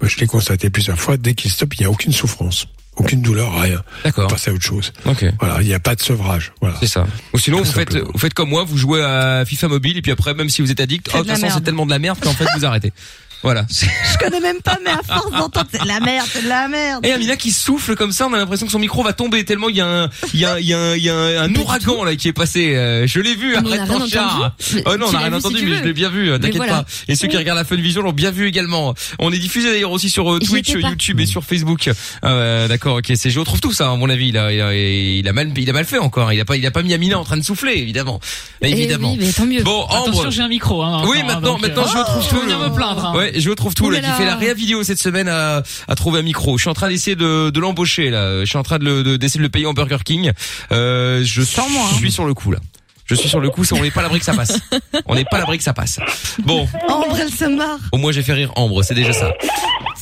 Moi, 0.00 0.08
je 0.08 0.16
l'ai 0.18 0.26
constaté 0.26 0.70
plusieurs 0.70 0.98
fois. 0.98 1.16
Dès 1.18 1.34
qu'ils 1.34 1.50
stoppent, 1.50 1.74
il 1.74 1.80
n'y 1.80 1.86
a 1.86 1.90
aucune 1.90 2.12
souffrance, 2.12 2.66
aucune 3.00 3.22
douleur, 3.22 3.60
rien. 3.60 3.82
D'accord. 4.04 4.26
On 4.26 4.28
passe 4.28 4.48
à 4.48 4.52
autre 4.52 4.64
chose. 4.64 4.92
Ok. 5.04 5.24
Voilà, 5.40 5.62
il 5.62 5.66
n'y 5.66 5.74
a 5.74 5.80
pas 5.80 5.94
de 5.94 6.02
sevrage. 6.02 6.52
Voilà. 6.60 6.76
C'est 6.80 6.86
ça. 6.86 7.06
Ou 7.32 7.38
sinon, 7.38 7.58
Tout 7.58 7.64
vous 7.64 7.72
faites, 7.72 7.94
vous 7.94 8.18
faites 8.18 8.34
comme 8.34 8.48
moi, 8.48 8.64
vous 8.64 8.76
jouez 8.76 9.02
à 9.02 9.44
FIFA 9.46 9.68
mobile 9.68 9.96
et 9.96 10.02
puis 10.02 10.12
après, 10.12 10.34
même 10.34 10.48
si 10.48 10.62
vous 10.62 10.70
êtes 10.70 10.80
addict, 10.80 11.08
C'est 11.10 11.16
oh, 11.18 11.22
de 11.22 11.28
toute 11.28 11.38
façon, 11.38 11.54
c'est 11.54 11.64
tellement 11.64 11.86
de 11.86 11.90
la 11.90 11.98
merde 11.98 12.18
qu'en 12.20 12.32
fait, 12.32 12.46
vous 12.56 12.64
arrêtez. 12.64 12.92
Voilà. 13.42 13.64
Je 13.70 14.18
connais 14.18 14.40
même 14.40 14.60
pas, 14.62 14.78
mais 14.84 14.90
à 14.90 15.00
force 15.02 15.30
d'entendre, 15.30 15.66
c'est 15.72 15.80
de 15.82 15.86
la 15.88 16.00
merde, 16.00 16.26
c'est 16.32 16.42
de 16.42 16.48
la 16.48 16.66
merde. 16.68 17.06
Et 17.06 17.12
Amina 17.12 17.36
qui 17.36 17.52
souffle 17.52 17.94
comme 17.94 18.10
ça, 18.12 18.26
on 18.26 18.32
a 18.32 18.36
l'impression 18.38 18.66
que 18.66 18.72
son 18.72 18.78
micro 18.80 19.02
va 19.04 19.12
tomber 19.12 19.44
tellement 19.44 19.68
il 19.68 19.76
y 19.76 19.80
a 19.80 19.86
un, 19.86 20.10
il 20.34 20.40
y 20.40 20.44
a, 20.44 20.58
il 20.58 20.66
y 20.66 20.74
a, 20.74 20.78
un- 20.78 20.96
il 20.96 21.02
y 21.04 21.08
a 21.10 21.14
un, 21.14 21.44
un 21.44 21.54
ouragan 21.54 22.02
là 22.04 22.16
qui 22.16 22.28
est 22.28 22.32
passé. 22.32 22.74
euh, 22.74 23.06
je 23.06 23.20
l'ai 23.20 23.34
vu. 23.36 23.56
Mais 23.62 23.78
arrête 23.78 23.86
ton 23.88 24.06
char. 24.06 24.56
Oh 24.86 24.96
non, 24.96 25.06
on 25.08 25.12
l'as 25.12 25.18
rien 25.20 25.30
si 25.30 25.46
entendu, 25.46 25.66
mais 25.66 25.76
je 25.78 25.84
l'ai 25.84 25.92
bien 25.92 26.08
vu. 26.10 26.30
euh, 26.30 26.38
T'inquiète 26.38 26.56
voilà. 26.56 26.82
pas. 26.82 26.86
Et 27.06 27.14
ceux 27.14 27.28
qui 27.28 27.36
regardent 27.36 27.58
la 27.58 27.64
Fun 27.64 27.76
Vision 27.76 28.02
l'ont 28.02 28.12
bien 28.12 28.30
vu 28.30 28.46
également. 28.48 28.94
On 29.18 29.32
est 29.32 29.38
diffusé 29.38 29.70
d'ailleurs 29.70 29.92
aussi 29.92 30.10
sur 30.10 30.32
euh, 30.32 30.38
Twitch. 30.40 30.70
YouTube 30.70 31.20
et 31.20 31.26
sur 31.26 31.44
Facebook. 31.44 31.88
Euh, 32.24 32.66
D'accord, 32.68 32.96
ok. 32.96 33.12
C'est 33.14 33.30
je 33.30 33.38
retrouve 33.38 33.60
tout 33.60 33.72
ça. 33.72 33.90
À 33.90 33.96
mon 33.96 34.10
avis, 34.10 34.28
il 34.28 34.36
a, 34.38 34.52
il 34.52 34.60
a, 34.60 34.74
il 34.74 35.28
a 35.28 35.32
mal, 35.32 35.52
il 35.56 35.70
a 35.70 35.72
mal 35.72 35.84
fait 35.84 35.98
encore. 35.98 36.32
Il 36.32 36.40
a 36.40 36.44
pas, 36.44 36.56
il 36.56 36.66
a 36.66 36.70
pas 36.70 36.82
mis 36.82 36.92
Amina 36.94 37.18
en 37.18 37.24
train 37.24 37.36
de 37.36 37.42
souffler, 37.44 37.74
évidemment. 37.74 38.20
Eh 38.62 38.70
Évidemment. 38.72 39.12
oui, 39.12 39.18
mais 39.20 39.32
tant 39.32 39.46
mieux. 39.46 39.62
Bon, 39.62 39.82
Ambre. 39.84 40.08
Attention, 40.08 40.30
j'ai 40.30 40.42
un 40.42 40.48
micro. 40.48 40.82
Hein, 40.82 41.02
Oui, 41.06 41.22
maintenant, 41.22 41.58
maintenant, 41.58 41.86
je 41.86 41.96
retrouve 41.98 42.22
je 42.24 42.28
tout. 42.28 42.36
me 42.42 42.74
plaindre. 42.74 43.12
Ouais, 43.32 43.40
je 43.40 43.50
retrouve 43.50 43.74
tout 43.74 43.90
là, 43.90 44.00
là 44.00 44.08
qui 44.08 44.14
fait 44.14 44.26
la 44.26 44.36
réa 44.36 44.54
vidéo 44.54 44.82
cette 44.82 44.98
semaine 44.98 45.28
à, 45.28 45.62
à 45.88 45.94
trouver 45.94 46.20
un 46.20 46.22
micro. 46.22 46.56
Je 46.58 46.62
suis 46.62 46.70
en 46.70 46.74
train 46.74 46.88
d'essayer 46.88 47.16
de, 47.16 47.50
de 47.50 47.60
l'embaucher 47.60 48.10
là. 48.10 48.40
Je 48.40 48.44
suis 48.46 48.58
en 48.58 48.62
train 48.62 48.78
de 48.78 49.16
d'essayer 49.16 49.38
de 49.38 49.44
le 49.44 49.48
payer 49.48 49.66
en 49.66 49.72
Burger 49.72 49.98
King. 50.04 50.32
Euh, 50.72 51.22
je 51.24 51.42
Sans 51.42 51.68
moi, 51.68 51.82
hein. 51.90 51.96
suis 51.96 52.12
sur 52.12 52.24
le 52.24 52.34
coup 52.34 52.50
là. 52.52 52.58
Je 53.06 53.14
suis 53.14 53.28
sur 53.30 53.40
le 53.40 53.48
coup, 53.48 53.64
ça, 53.64 53.74
on 53.74 53.80
n'est 53.82 53.90
pas 53.90 54.00
à 54.00 54.02
l'abri 54.02 54.18
que 54.18 54.24
ça 54.26 54.34
passe. 54.34 54.60
On 55.06 55.14
n'est 55.14 55.24
pas 55.24 55.36
à 55.38 55.40
l'abri 55.40 55.56
que 55.56 55.64
ça 55.64 55.72
passe. 55.72 55.98
Bon, 56.44 56.68
Ambre, 56.90 57.16
elle 57.18 57.32
se 57.32 57.46
marre. 57.46 57.78
au 57.92 57.96
moins 57.96 58.12
j'ai 58.12 58.22
fait 58.22 58.34
rire 58.34 58.52
Ambre, 58.54 58.82
c'est 58.82 58.92
déjà 58.94 59.14
ça. 59.14 59.32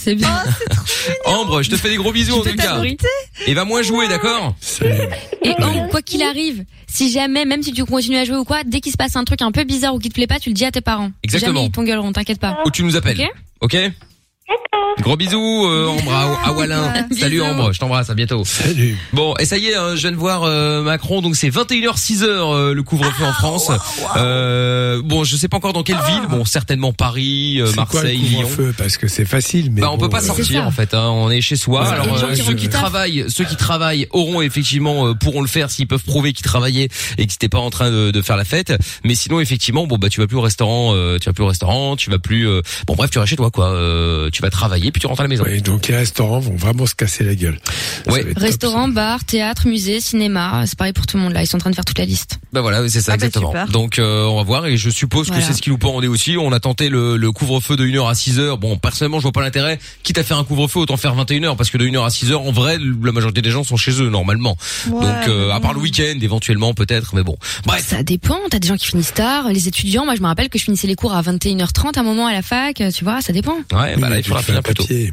C'est 0.07 0.15
bien. 0.15 0.31
Ambre, 1.25 1.63
je 1.63 1.71
te 1.71 1.77
fais 1.77 1.89
des 1.89 1.97
gros 1.97 2.13
bisous 2.13 2.37
en 2.37 2.43
tout 2.43 2.55
cas. 2.55 2.81
Et 3.49 3.55
va 3.55 3.65
moins 3.65 3.83
jouer, 3.83 4.07
d'accord? 4.07 4.55
Et 5.43 5.51
Ambre, 5.61 5.89
quoi 5.91 6.01
qu'il 6.01 6.23
arrive, 6.23 6.65
si 6.87 7.11
jamais, 7.11 7.45
même 7.45 7.61
si 7.65 7.73
tu 7.73 7.85
continues 7.85 8.19
à 8.19 8.25
jouer 8.25 8.37
ou 8.37 8.45
quoi, 8.45 8.63
dès 8.65 8.81
qu'il 8.81 8.93
se 8.93 8.97
passe 8.97 9.17
un 9.17 9.25
truc 9.25 9.43
un 9.43 9.51
peu 9.51 9.65
bizarre 9.65 9.97
ou 9.97 9.99
qui 9.99 10.09
te 10.09 10.15
plaît 10.15 10.29
pas, 10.29 10.39
tu 10.39 10.51
le 10.51 10.55
dis 10.55 10.65
à 10.65 10.71
tes 10.71 10.81
parents. 10.81 11.11
Exactement. 11.25 11.55
Jamais 11.55 11.67
ils 11.67 11.73
t'engueuleront, 11.73 12.13
t'inquiète 12.13 12.39
pas. 12.39 12.63
Ou 12.65 12.71
tu 12.71 12.85
nous 12.85 12.95
appelles. 12.95 13.21
Ok? 13.21 13.75
Ok? 13.75 13.77
Gros 15.01 15.17
bisous 15.17 15.67
euh, 15.67 15.87
Ambre 15.89 16.13
à, 16.13 16.49
à. 16.49 17.03
Bisous. 17.03 17.21
Salut 17.21 17.43
Ambre, 17.43 17.73
je 17.73 17.79
t'embrasse, 17.79 18.09
à 18.11 18.15
bientôt. 18.15 18.45
Salut. 18.45 18.97
Bon, 19.13 19.35
et 19.39 19.45
ça 19.45 19.59
y 19.59 19.67
est, 19.67 19.75
hein, 19.75 19.91
je 19.95 20.01
viens 20.01 20.13
de 20.13 20.17
voir 20.17 20.45
euh, 20.45 20.83
Macron, 20.83 21.21
donc 21.21 21.37
c'est 21.37 21.49
21h 21.51 21.97
6h 21.99 22.23
euh, 22.25 22.75
le 22.75 22.83
couvre-feu 22.83 23.25
en 23.25 23.33
France. 23.33 23.71
Euh, 24.17 25.03
bon, 25.05 25.25
je 25.25 25.37
sais 25.37 25.49
pas 25.49 25.57
encore 25.59 25.73
dans 25.73 25.83
quelle 25.83 25.99
ville, 26.09 26.23
bon 26.31 26.45
certainement 26.45 26.93
Paris, 26.93 27.59
euh, 27.61 27.67
C'est 27.67 27.75
quoi 27.75 27.85
le 28.03 28.09
Marseille, 28.09 28.19
Lyon. 28.19 28.49
Parce 28.79 28.97
que 28.97 29.09
c'est 29.09 29.25
facile, 29.27 29.71
mais 29.71 29.81
Bah, 29.83 29.91
on 29.91 29.97
bon, 29.97 30.05
peut 30.05 30.09
pas 30.11 30.23
euh, 30.23 30.27
sortir 30.27 30.67
en 30.67 30.71
fait. 30.71 30.95
Hein. 30.95 31.09
On 31.11 31.31
est 31.31 31.41
chez 31.41 31.57
soi. 31.57 31.83
Ouais, 31.83 31.89
Alors 31.89 32.17
gens 32.19 32.29
euh, 32.29 32.35
qui 32.35 32.43
ceux 32.43 32.55
qui 32.55 32.69
travaillent, 32.69 33.25
ceux 33.29 33.45
qui 33.45 33.57
travaillent 33.57 34.07
auront 34.13 34.41
effectivement 34.41 35.09
euh, 35.09 35.15
pourront 35.15 35.43
le 35.43 35.49
faire 35.49 35.71
s'ils 35.71 35.87
peuvent 35.89 36.05
prouver 36.05 36.33
qu'ils 36.33 36.47
travaillaient 36.47 36.89
et 37.19 37.27
que 37.27 37.33
c'était 37.33 37.49
pas 37.49 37.59
en 37.59 37.71
train 37.71 37.91
de, 37.91 38.11
de 38.13 38.23
faire 38.23 38.37
la 38.37 38.45
fête. 38.45 38.73
Mais 39.05 39.15
sinon 39.15 39.41
effectivement, 39.41 39.87
bon 39.87 39.99
bah 39.99 40.09
tu 40.09 40.21
vas 40.21 40.27
plus 40.27 40.37
au 40.39 40.41
restaurant, 40.43 40.93
euh, 40.95 41.19
tu 41.19 41.27
vas 41.29 41.33
plus 41.33 41.45
au 41.45 41.49
restaurant, 41.49 41.97
tu 41.97 42.11
vas 42.11 42.19
plus. 42.19 42.49
euh, 42.49 42.63
bon 42.87 42.95
bref, 42.95 43.11
tu 43.11 43.19
restes 43.19 43.31
chez 43.31 43.37
toi 43.37 43.51
quoi. 43.51 43.71
Tu 44.37 44.43
vas 44.43 44.51
travailler 44.51 44.93
puis 44.93 45.01
tu 45.01 45.07
rentres 45.07 45.21
à 45.21 45.25
la 45.25 45.29
maison. 45.29 45.45
ouais, 45.45 45.63
donc 45.63 45.89
les 45.89 45.97
restaurants 45.97 46.41
vont 46.41 46.57
vraiment 46.57 46.85
se 46.85 46.95
casser 46.95 47.25
la 47.25 47.35
gueule. 47.35 47.59
Ouais. 48.07 48.13
va 48.23 48.29
être 48.29 48.35
top, 48.35 48.43
Restaurant, 48.43 48.89
bar, 48.89 49.25
théâtre, 49.25 49.67
musée, 49.67 50.03
cinéma, 50.03 50.65
c'est 50.67 50.77
pareil 50.77 50.93
pour 50.93 51.07
tout 51.07 51.17
le 51.17 51.23
monde 51.23 51.33
là. 51.33 51.43
Ils 51.43 51.47
sont 51.47 51.57
en 51.57 51.61
train 51.61 51.71
de 51.71 51.75
faire 51.75 51.87
toute 51.87 51.99
la 51.99 52.05
liste. 52.05 52.39
Bah 52.53 52.61
voilà, 52.61 52.87
c'est 52.87 53.01
ça 53.01 53.13
Ah 53.15 53.17
bah 53.17 53.25
exactement. 53.27 53.55
Donc 53.71 53.99
euh, 53.99 54.25
on 54.27 54.37
va 54.37 54.43
voir 54.43 54.67
et 54.67 54.77
je 54.77 54.91
suppose 54.91 55.31
que 55.31 55.41
c'est 55.41 55.55
ce 55.55 55.63
qui 55.63 55.71
nous 55.71 55.79
pendait 55.79 56.07
aussi. 56.07 56.37
On 56.39 56.53
a 56.53 56.61
tenté 56.61 56.91
le, 56.91 57.17
le 57.17 57.33
couvre-feu 57.33 57.77
de 57.77 57.87
1h 57.87 58.07
à 58.07 58.13
6h. 58.13 58.59
Bon, 58.59 58.77
personnellement, 58.77 59.21
je 59.21 59.23
vois 59.23 59.33
pas 59.33 59.41
l'intérêt. 59.41 59.79
Quitte 60.03 60.19
à 60.19 60.23
faire 60.23 60.37
un 60.37 60.45
couvre-feu, 60.45 60.81
autant 60.81 60.99
faire 60.99 61.17
21h 61.17 61.57
parce 61.57 61.71
que 61.71 61.79
de 61.79 61.87
1h 61.87 62.05
à 62.05 62.09
6h, 62.09 62.35
en 62.35 62.53
vrai, 62.53 62.77
la 62.79 63.13
majorité 63.13 63.41
des 63.41 63.51
gens 63.51 63.65
sont 63.65 63.79
chez 63.79 64.03
eux 64.03 64.11
normalement. 64.11 64.59
Ouais, 64.91 65.01
Donc 65.01 65.29
euh, 65.29 65.51
à 65.51 65.61
part 65.61 65.73
le 65.73 65.81
week-end 65.81 66.19
éventuellement 66.21 66.75
peut-être, 66.75 67.15
mais 67.15 67.23
bon. 67.23 67.37
Bref. 67.65 67.87
Ça 67.87 68.03
dépend, 68.03 68.39
t'as 68.51 68.59
des 68.59 68.69
gens 68.69 68.77
qui 68.77 68.87
finissent 68.87 69.15
tard, 69.15 69.49
les 69.49 69.67
étudiants, 69.67 70.05
moi 70.05 70.15
je 70.15 70.21
me 70.21 70.27
rappelle 70.27 70.51
que 70.51 70.59
je 70.59 70.65
finissais 70.65 70.87
les 70.87 70.95
cours 70.97 71.15
à 71.15 71.23
21h30 71.23 71.97
à 71.97 72.01
un 72.01 72.03
moment 72.03 72.27
à 72.27 72.33
la 72.33 72.43
fac, 72.43 72.83
tu 72.95 73.05
vois, 73.05 73.21
ça 73.23 73.33
dépend. 73.33 73.55
Ouais, 73.73 73.97
bah 73.97 74.09
Oui, 74.11 74.11
là 74.11 74.23
mais 74.29 74.41
il 74.41 74.43
tu 74.43 74.43
faudra 74.43 74.43
te 74.43 74.47
fais 74.47 74.53
finir 74.53 74.59
un 74.59 74.63
plus 74.63 74.75
tôt. 74.75 74.83
papier. 74.85 75.13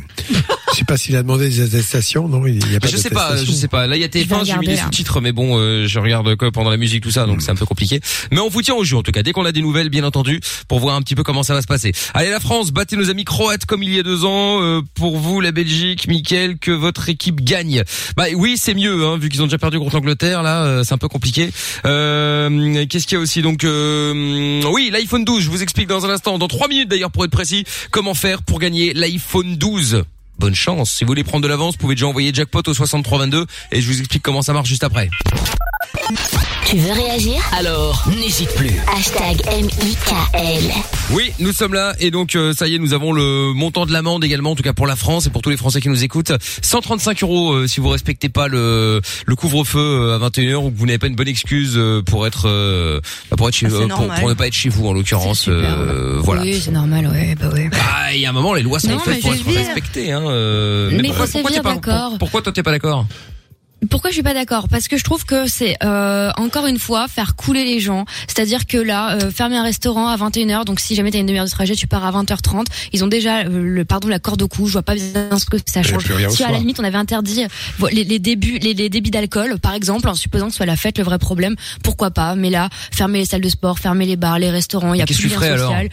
Je 0.72 0.77
sais 0.79 0.86
pas 0.86 0.98
s'il 0.98 1.15
a 1.15 1.22
demandé 1.22 1.50
des 1.50 1.62
attestations, 1.62 2.27
non 2.27 2.48
Il 2.48 2.55
y 2.72 2.75
a 2.75 2.79
pas 2.79 2.88
Mais 2.88 2.91
je 2.91 2.98
sais 2.98 3.10
pas, 3.12 3.36
je 3.36 3.51
sais 3.51 3.67
pas. 3.67 3.86
Là, 3.88 3.96
il 3.96 4.01
y 4.01 4.03
a 4.03 4.08
Je 4.12 4.17
vais 4.20 4.25
TF1, 4.25 4.46
j'ai 4.46 4.58
mis 4.58 4.67
les 4.67 4.75
là. 4.75 4.84
sous-titres, 4.84 5.22
mais 5.22 5.32
bon, 5.32 5.58
euh, 5.58 5.86
je 5.88 6.00
regarde 6.00 6.36
que 6.36 6.50
pendant 6.50 6.70
la 6.72 6.77
musique, 6.77 7.03
tout 7.03 7.12
ça, 7.12 7.25
donc 7.27 7.41
c'est 7.43 7.51
un 7.51 7.55
peu 7.55 7.65
compliqué. 7.65 8.00
Mais 8.32 8.39
on 8.39 8.50
vous 8.50 8.62
tient 8.63 8.74
au 8.74 8.84
jeu, 8.84 8.98
en 8.98 9.03
tout 9.03 9.12
cas, 9.12 9.22
dès 9.22 9.34
qu'on 9.34 9.46
a 9.46 9.51
des 9.51 9.62
nouvelles, 9.62 9.89
bien 9.89 10.03
entendu, 10.03 10.39
pour 10.67 10.79
voir 10.79 10.96
un 10.96 11.01
petit 11.01 11.13
peu 11.15 11.24
comment 11.24 11.43
ça 11.43 11.53
va 11.53 11.62
se 11.62 11.67
passer. 11.67 11.91
Allez, 12.15 12.32
la 12.32 12.39
France, 12.39 12.72
battez 12.72 12.96
nos 12.96 13.10
amis 13.12 13.24
croates 13.24 13.65
comme 13.65 13.84
il 13.84 13.93
y 13.93 14.00
a 14.00 14.03
deux 14.03 14.25
ans. 14.25 14.62
Euh, 14.63 14.82
pour 14.96 15.17
vous, 15.17 15.41
la 15.41 15.51
Belgique, 15.51 16.08
Mickaël, 16.08 16.58
que 16.58 16.72
votre 16.72 17.08
équipe 17.10 17.41
gagne. 17.41 17.84
Bah 18.17 18.25
oui, 18.36 18.55
c'est 18.58 18.74
mieux, 18.74 19.05
hein, 19.05 19.17
vu 19.17 19.29
qu'ils 19.29 19.41
ont 19.41 19.46
déjà 19.46 19.58
perdu 19.60 19.77
contre 19.79 19.96
l'Angleterre, 19.96 20.41
là, 20.41 20.63
euh, 20.63 20.84
c'est 20.84 20.93
un 20.93 20.98
peu 20.98 21.08
compliqué. 21.08 21.51
Euh, 21.86 22.86
Qu'est-ce 22.89 23.05
qu'il 23.08 23.15
y 23.17 23.20
a 23.20 23.22
aussi 23.22 23.41
Donc, 23.41 23.63
euh, 23.63 24.62
oui, 24.72 24.89
l'iPhone 24.91 25.24
12, 25.24 25.43
je 25.43 25.50
vous 25.50 25.62
explique 25.62 25.88
dans 25.88 26.05
un 26.05 26.10
instant, 26.10 26.38
dans 26.38 26.48
trois 26.48 26.67
minutes 26.67 26.89
d'ailleurs, 26.89 27.12
pour 27.12 27.24
être 27.25 27.32
précis, 27.32 27.63
comment 27.91 28.13
faire 28.13 28.41
pour 28.43 28.60
gagner 28.60 28.93
l'iPhone 29.03 29.57
12. 29.57 30.05
Bonne 30.43 30.55
chance. 30.55 30.91
Si 30.91 31.05
vous 31.05 31.07
voulez 31.07 31.23
prendre 31.23 31.41
de 31.41 31.47
l'avance, 31.47 31.75
vous 31.75 31.77
pouvez 31.77 31.95
déjà 31.95 32.05
envoyer 32.05 32.33
jackpot 32.33 32.63
au 32.67 32.73
6322 32.73 33.45
et 33.71 33.79
je 33.79 33.88
vous 33.88 33.97
explique 33.97 34.21
comment 34.21 34.41
ça 34.41 34.51
marche 34.51 34.67
juste 34.67 34.83
après. 34.83 35.09
Tu 36.65 36.77
veux 36.77 36.91
réagir? 36.91 37.35
Alors, 37.57 38.03
n'hésite 38.09 38.53
plus. 38.55 38.71
Hashtag 38.97 39.41
M-I-K-L. 39.47 40.63
Oui, 41.12 41.31
nous 41.39 41.51
sommes 41.51 41.73
là 41.73 41.93
et 42.00 42.09
donc 42.09 42.35
euh, 42.35 42.53
ça 42.53 42.67
y 42.67 42.75
est, 42.75 42.79
nous 42.79 42.93
avons 42.93 43.12
le 43.12 43.53
montant 43.53 43.85
de 43.85 43.91
l'amende 43.91 44.23
également, 44.23 44.51
en 44.51 44.55
tout 44.55 44.63
cas 44.63 44.73
pour 44.73 44.88
la 44.88 44.95
France 44.95 45.27
et 45.27 45.29
pour 45.29 45.41
tous 45.41 45.50
les 45.50 45.57
Français 45.57 45.81
qui 45.81 45.89
nous 45.89 46.03
écoutent. 46.03 46.31
135 46.62 47.21
euros 47.23 47.53
euh, 47.53 47.67
si 47.67 47.79
vous 47.79 47.89
respectez 47.89 48.29
pas 48.29 48.47
le, 48.47 49.01
le 49.25 49.35
couvre-feu 49.35 49.79
euh, 49.79 50.15
à 50.15 50.29
21h 50.29 50.55
ou 50.55 50.71
que 50.71 50.77
vous 50.77 50.85
n'avez 50.85 50.97
pas 50.97 51.07
une 51.07 51.15
bonne 51.15 51.27
excuse 51.27 51.73
euh, 51.75 52.01
pour 52.01 52.25
être 52.25 52.47
euh, 52.47 53.00
bah, 53.29 53.38
pour 53.38 53.50
être 53.50 53.55
chez 53.55 53.67
Ah, 53.69 53.73
euh, 53.75 53.88
pour, 53.88 54.29
ne 54.29 54.33
pas 54.33 54.47
être 54.47 54.53
chez 54.53 54.69
vous 54.69 54.88
en 54.88 54.93
l'occurrence. 54.93 55.47
Euh, 55.50 56.19
voilà. 56.23 56.41
Oui, 56.41 56.59
c'est 56.63 56.71
normal, 56.71 57.07
ouais, 57.07 57.35
bah 57.39 57.50
ouais. 57.53 57.69
Ah, 57.73 58.13
il 58.13 58.21
y 58.21 58.25
a 58.25 58.29
un 58.29 58.33
moment, 58.33 58.53
les 58.53 58.63
lois 58.63 58.79
sont 58.79 58.88
Non, 58.88 59.00
faites 59.00 59.21
pour 59.21 59.33
être 59.33 59.45
respectées. 59.45 60.12
Hein, 60.12 60.23
euh, 60.33 60.89
Mais 60.91 61.07
pourquoi- 61.09 61.27
faut 61.27 61.31
pourquoi 61.39 61.51
t'es 61.51 61.61
pas- 61.61 61.73
d'accord. 61.75 62.09
pour- 62.09 62.17
Pourquoi 62.19 62.41
toi 62.41 62.51
t'es 62.53 62.63
pas 62.63 62.71
d'accord? 62.71 63.05
Pourquoi 63.89 64.11
je 64.11 64.13
suis 64.13 64.23
pas 64.23 64.33
d'accord? 64.33 64.69
Parce 64.69 64.87
que 64.87 64.97
je 64.97 65.03
trouve 65.03 65.25
que 65.25 65.45
c'est 65.45 65.75
euh, 65.83 66.31
encore 66.37 66.67
une 66.67 66.79
fois 66.79 67.09
faire 67.09 67.35
couler 67.35 67.65
les 67.65 67.81
gens. 67.81 68.05
C'est-à-dire 68.27 68.65
que 68.65 68.77
là, 68.77 69.15
euh, 69.17 69.29
fermer 69.29 69.57
un 69.57 69.63
restaurant 69.63 70.07
à 70.07 70.15
21h, 70.15 70.63
donc 70.63 70.79
si 70.79 70.95
jamais 70.95 71.11
t'as 71.11 71.19
une 71.19 71.25
demi-heure 71.25 71.43
de 71.43 71.49
trajet, 71.51 71.75
tu 71.75 71.85
pars 71.85 72.05
à 72.05 72.11
20h30. 72.11 72.65
Ils 72.93 73.03
ont 73.03 73.07
déjà 73.07 73.39
euh, 73.39 73.47
le 73.61 73.83
pardon 73.83 74.07
la 74.07 74.19
corde 74.19 74.41
au 74.41 74.47
cou. 74.47 74.67
Je 74.67 74.71
vois 74.71 74.83
pas 74.83 74.95
bien 74.95 75.37
ce 75.37 75.43
que 75.45 75.57
ça 75.65 75.83
change. 75.83 76.05
Si 76.29 76.43
à 76.45 76.51
la 76.51 76.59
limite 76.59 76.79
on 76.79 76.83
avait 76.85 76.97
interdit 76.97 77.45
les, 77.91 78.05
les 78.05 78.19
débuts, 78.19 78.57
les, 78.59 78.73
les 78.73 78.87
débits 78.89 79.11
d'alcool, 79.11 79.59
par 79.59 79.73
exemple, 79.73 80.07
en 80.07 80.15
supposant 80.15 80.45
que 80.45 80.51
ce 80.51 80.57
soit 80.57 80.65
la 80.65 80.77
fête 80.77 80.97
le 80.97 81.03
vrai 81.03 81.19
problème, 81.19 81.55
pourquoi 81.83 82.09
pas? 82.09 82.35
Mais 82.35 82.49
là, 82.51 82.69
fermer 82.93 83.19
les 83.19 83.25
salles 83.25 83.41
de 83.41 83.49
sport, 83.49 83.79
fermer 83.79 84.05
les 84.05 84.15
bars, 84.15 84.39
les 84.39 84.49
restaurants, 84.49 84.93
il 84.93 84.99
y 84.99 85.01
a 85.01 85.05
Mais 85.09 85.13
plus 85.13 85.27
de 85.27 85.35
alors? 85.43 85.67
social. 85.71 85.89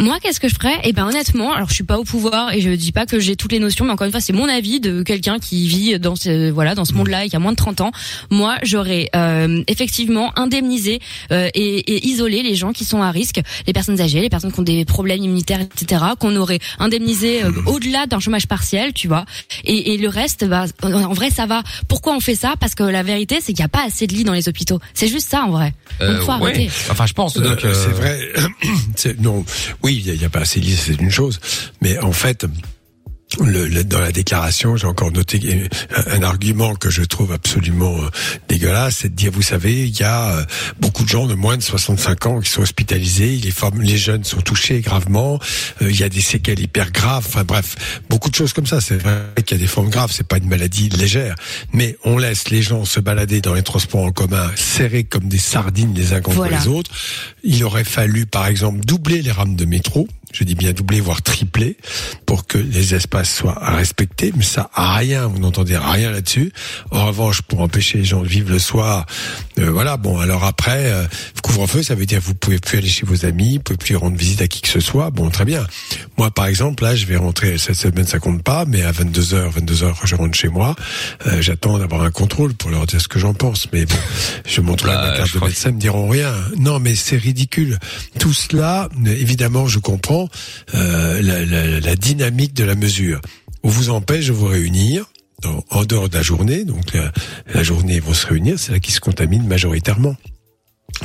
Moi, 0.00 0.18
qu'est-ce 0.20 0.40
que 0.40 0.48
je 0.48 0.54
ferais? 0.54 0.78
Eh 0.84 0.92
ben, 0.92 1.06
honnêtement, 1.06 1.52
alors 1.54 1.68
je 1.68 1.74
suis 1.74 1.84
pas 1.84 1.98
au 1.98 2.04
pouvoir 2.04 2.52
et 2.52 2.60
je 2.60 2.70
dis 2.70 2.92
pas 2.92 3.06
que 3.06 3.20
j'ai 3.20 3.36
toutes 3.36 3.52
les 3.52 3.60
notions, 3.60 3.84
mais 3.84 3.92
encore 3.92 4.04
une 4.06 4.10
fois, 4.10 4.20
c'est 4.20 4.32
mon 4.32 4.48
avis 4.48 4.80
de 4.80 5.02
quelqu'un 5.02 5.38
qui 5.38 5.66
vit 5.68 5.98
dans 6.00 6.16
ce 6.16 6.50
voilà 6.50 6.74
dans 6.74 6.84
ce 6.84 6.92
monde-là 6.94 7.24
et 7.24 7.28
qui 7.28 7.36
a 7.36 7.38
moins 7.38 7.52
de 7.52 7.56
30 7.56 7.80
ans. 7.80 7.92
Moi, 8.30 8.56
j'aurais 8.62 9.08
euh, 9.14 9.62
effectivement 9.68 10.36
indemnisé 10.38 11.00
euh, 11.30 11.48
et, 11.54 11.78
et 11.78 12.06
isolé 12.08 12.42
les 12.42 12.56
gens 12.56 12.72
qui 12.72 12.84
sont 12.84 13.00
à 13.00 13.10
risque, 13.10 13.40
les 13.66 13.72
personnes 13.72 14.00
âgées, 14.00 14.20
les 14.20 14.28
personnes 14.28 14.52
qui 14.52 14.60
ont 14.60 14.64
des 14.64 14.84
problèmes 14.84 15.22
immunitaires, 15.22 15.60
etc. 15.60 16.02
Qu'on 16.18 16.34
aurait 16.36 16.58
indemnisé 16.78 17.44
euh, 17.44 17.50
au-delà 17.66 18.06
d'un 18.06 18.18
chômage 18.20 18.46
partiel, 18.48 18.92
tu 18.92 19.06
vois. 19.08 19.24
Et, 19.64 19.94
et 19.94 19.98
le 19.98 20.08
reste, 20.08 20.44
bah, 20.46 20.64
en 20.82 20.92
en 20.92 21.12
vrai, 21.12 21.30
ça 21.30 21.46
va. 21.46 21.62
Pourquoi 21.88 22.14
on 22.14 22.20
fait 22.20 22.34
ça? 22.34 22.54
Parce 22.58 22.74
que 22.74 22.82
la 22.82 23.02
vérité, 23.04 23.36
c'est 23.40 23.52
qu'il 23.52 23.62
n'y 23.62 23.66
a 23.66 23.68
pas 23.68 23.84
assez 23.86 24.06
de 24.08 24.14
lits 24.14 24.24
dans 24.24 24.32
les 24.32 24.48
hôpitaux. 24.48 24.80
C'est 24.94 25.08
juste 25.08 25.28
ça, 25.30 25.44
en 25.44 25.50
vrai. 25.50 25.72
Donc, 26.00 26.18
faut 26.22 26.32
Euh, 26.32 26.38
ouais. 26.38 26.50
arrêter. 26.50 26.70
Enfin, 26.90 27.06
je 27.06 27.12
pense. 27.12 27.36
Euh, 27.36 27.40
Donc, 27.42 27.64
euh, 27.64 27.72
C'est 27.72 27.92
vrai. 27.92 28.18
Non, 29.20 29.44
oui, 29.82 30.02
il 30.04 30.18
n'y 30.18 30.24
a, 30.24 30.28
pas 30.28 30.40
assez 30.40 30.60
de 30.60 30.66
c'est 30.66 31.00
une 31.00 31.10
chose. 31.10 31.40
Mais 31.80 31.98
en 31.98 32.12
fait, 32.12 32.46
le, 33.44 33.66
le- 33.66 33.84
dans 33.84 34.00
la 34.00 34.12
déclaration, 34.12 34.76
j'ai 34.76 34.86
encore 34.86 35.12
noté 35.12 35.68
un, 36.08 36.18
un 36.18 36.22
argument 36.22 36.74
que 36.74 36.90
je 36.90 37.02
trouve 37.02 37.32
absolument 37.32 37.96
euh, 38.02 38.08
dégueulasse, 38.48 38.98
c'est 39.02 39.08
de 39.10 39.14
dire, 39.14 39.30
vous 39.32 39.42
savez, 39.42 39.86
il 39.86 39.98
y 39.98 40.02
a 40.02 40.30
euh, 40.38 40.44
beaucoup 40.80 41.04
de 41.04 41.08
gens 41.08 41.26
de 41.26 41.34
moins 41.34 41.56
de 41.56 41.62
65 41.62 42.26
ans 42.26 42.40
qui 42.40 42.50
sont 42.50 42.62
hospitalisés, 42.62 43.36
les, 43.36 43.50
femmes, 43.50 43.80
les 43.82 43.96
jeunes 43.98 44.24
sont 44.24 44.40
touchés 44.40 44.80
gravement, 44.80 45.38
euh, 45.82 45.90
il 45.90 45.98
y 45.98 46.02
a 46.02 46.08
des 46.08 46.20
séquelles 46.20 46.60
hyper 46.60 46.90
graves, 46.92 47.24
enfin 47.26 47.44
bref, 47.44 47.76
beaucoup 48.08 48.30
de 48.30 48.34
choses 48.34 48.52
comme 48.52 48.66
ça. 48.66 48.80
C'est 48.80 48.96
vrai 49.02 49.26
qu'il 49.44 49.56
y 49.56 49.60
a 49.60 49.62
des 49.62 49.68
formes 49.68 49.90
graves, 49.90 50.12
c'est 50.12 50.26
pas 50.26 50.38
une 50.38 50.48
maladie 50.48 50.88
légère, 50.90 51.34
mais 51.72 51.96
on 52.04 52.18
laisse 52.18 52.50
les 52.50 52.62
gens 52.62 52.84
se 52.84 53.00
balader 53.00 53.40
dans 53.40 53.54
les 53.54 53.62
transports 53.62 54.04
en 54.04 54.12
commun, 54.12 54.50
serrés 54.56 55.04
comme 55.04 55.28
des 55.28 55.38
sardines 55.38 55.94
les 55.94 56.12
uns 56.12 56.20
contre 56.20 56.36
Voilà. 56.38 56.58
les 56.60 56.68
autres. 56.68 56.90
Il 57.44 57.62
aurait 57.64 57.84
fallu, 57.84 58.26
par 58.26 58.46
exemple, 58.46 58.80
doubler 58.84 59.22
les 59.22 59.30
rames 59.32 59.56
de 59.56 59.64
métro. 59.64 60.08
Je 60.38 60.44
dis 60.44 60.54
bien 60.54 60.72
doubler, 60.72 61.00
voire 61.00 61.22
tripler, 61.22 61.78
pour 62.26 62.46
que 62.46 62.58
les 62.58 62.94
espaces 62.94 63.34
soient 63.34 63.58
respectés. 63.58 64.32
Mais 64.36 64.44
ça 64.44 64.68
a 64.74 64.94
rien, 64.96 65.26
vous 65.26 65.38
n'entendez 65.38 65.76
rien 65.78 66.10
là-dessus. 66.10 66.52
En 66.90 67.06
revanche, 67.06 67.40
pour 67.40 67.60
empêcher 67.60 67.98
les 67.98 68.04
gens 68.04 68.22
de 68.22 68.28
vivre 68.28 68.50
le 68.50 68.58
soir, 68.58 69.06
euh, 69.58 69.70
voilà. 69.70 69.96
Bon, 69.96 70.18
alors 70.18 70.44
après, 70.44 70.92
euh, 70.92 71.06
couvre-feu, 71.42 71.82
ça 71.82 71.94
veut 71.94 72.04
dire 72.04 72.20
que 72.20 72.24
vous 72.24 72.34
pouvez 72.34 72.58
plus 72.58 72.78
aller 72.78 72.88
chez 72.88 73.06
vos 73.06 73.24
amis, 73.24 73.56
vous 73.56 73.62
pouvez 73.62 73.76
plus 73.78 73.96
rendre 73.96 74.16
visite 74.16 74.42
à 74.42 74.46
qui 74.46 74.60
que 74.60 74.68
ce 74.68 74.80
soit. 74.80 75.10
Bon, 75.10 75.30
très 75.30 75.46
bien. 75.46 75.66
Moi, 76.18 76.30
par 76.30 76.46
exemple, 76.46 76.82
là, 76.82 76.94
je 76.94 77.06
vais 77.06 77.16
rentrer 77.16 77.56
cette 77.56 77.76
semaine, 77.76 78.06
ça 78.06 78.18
compte 78.18 78.42
pas, 78.42 78.66
mais 78.66 78.82
à 78.82 78.92
22 78.92 79.22
h 79.22 79.50
22 79.50 79.74
h 79.74 79.94
je 80.04 80.16
rentre 80.16 80.36
chez 80.36 80.48
moi. 80.48 80.76
Euh, 81.26 81.40
J'attends 81.40 81.78
d'avoir 81.78 82.02
un 82.02 82.10
contrôle 82.10 82.52
pour 82.54 82.70
leur 82.70 82.86
dire 82.86 83.00
ce 83.00 83.08
que 83.08 83.18
j'en 83.18 83.32
pense. 83.32 83.68
Mais 83.72 83.86
bon, 83.86 83.96
je 84.46 84.60
montre 84.60 84.86
Là, 84.86 85.10
ma 85.10 85.16
carte 85.16 85.34
de 85.34 85.40
médecin, 85.40 85.70
ils 85.70 85.76
me 85.76 85.80
diront 85.80 86.08
rien. 86.08 86.34
Non, 86.58 86.78
mais 86.78 86.94
c'est 86.94 87.16
ridicule. 87.16 87.78
Tout 88.18 88.32
cela, 88.32 88.88
euh, 89.06 89.10
évidemment, 89.10 89.66
je 89.66 89.78
comprends 89.78 90.25
euh, 90.74 91.20
la, 91.22 91.44
la- 91.44 91.80
la 91.80 91.96
dynamique 91.96 92.54
de 92.54 92.64
la 92.64 92.74
mesure. 92.74 93.20
On 93.62 93.68
vous 93.68 93.90
empêche 93.90 94.26
de 94.28 94.32
vous 94.32 94.46
réunir. 94.46 95.06
dans- 95.42 95.62
en 95.70 95.84
dehors 95.84 96.08
de 96.08 96.16
la 96.16 96.22
journée, 96.22 96.64
donc 96.64 96.94
la, 96.94 97.12
la 97.52 97.62
journée 97.62 97.96
ils 97.96 98.00
vont 98.02 98.14
se 98.14 98.26
réunir, 98.26 98.58
c'est 98.58 98.72
là 98.72 98.80
qu'ils 98.80 98.94
se 98.94 99.00
contaminent 99.00 99.46
majoritairement. 99.46 100.16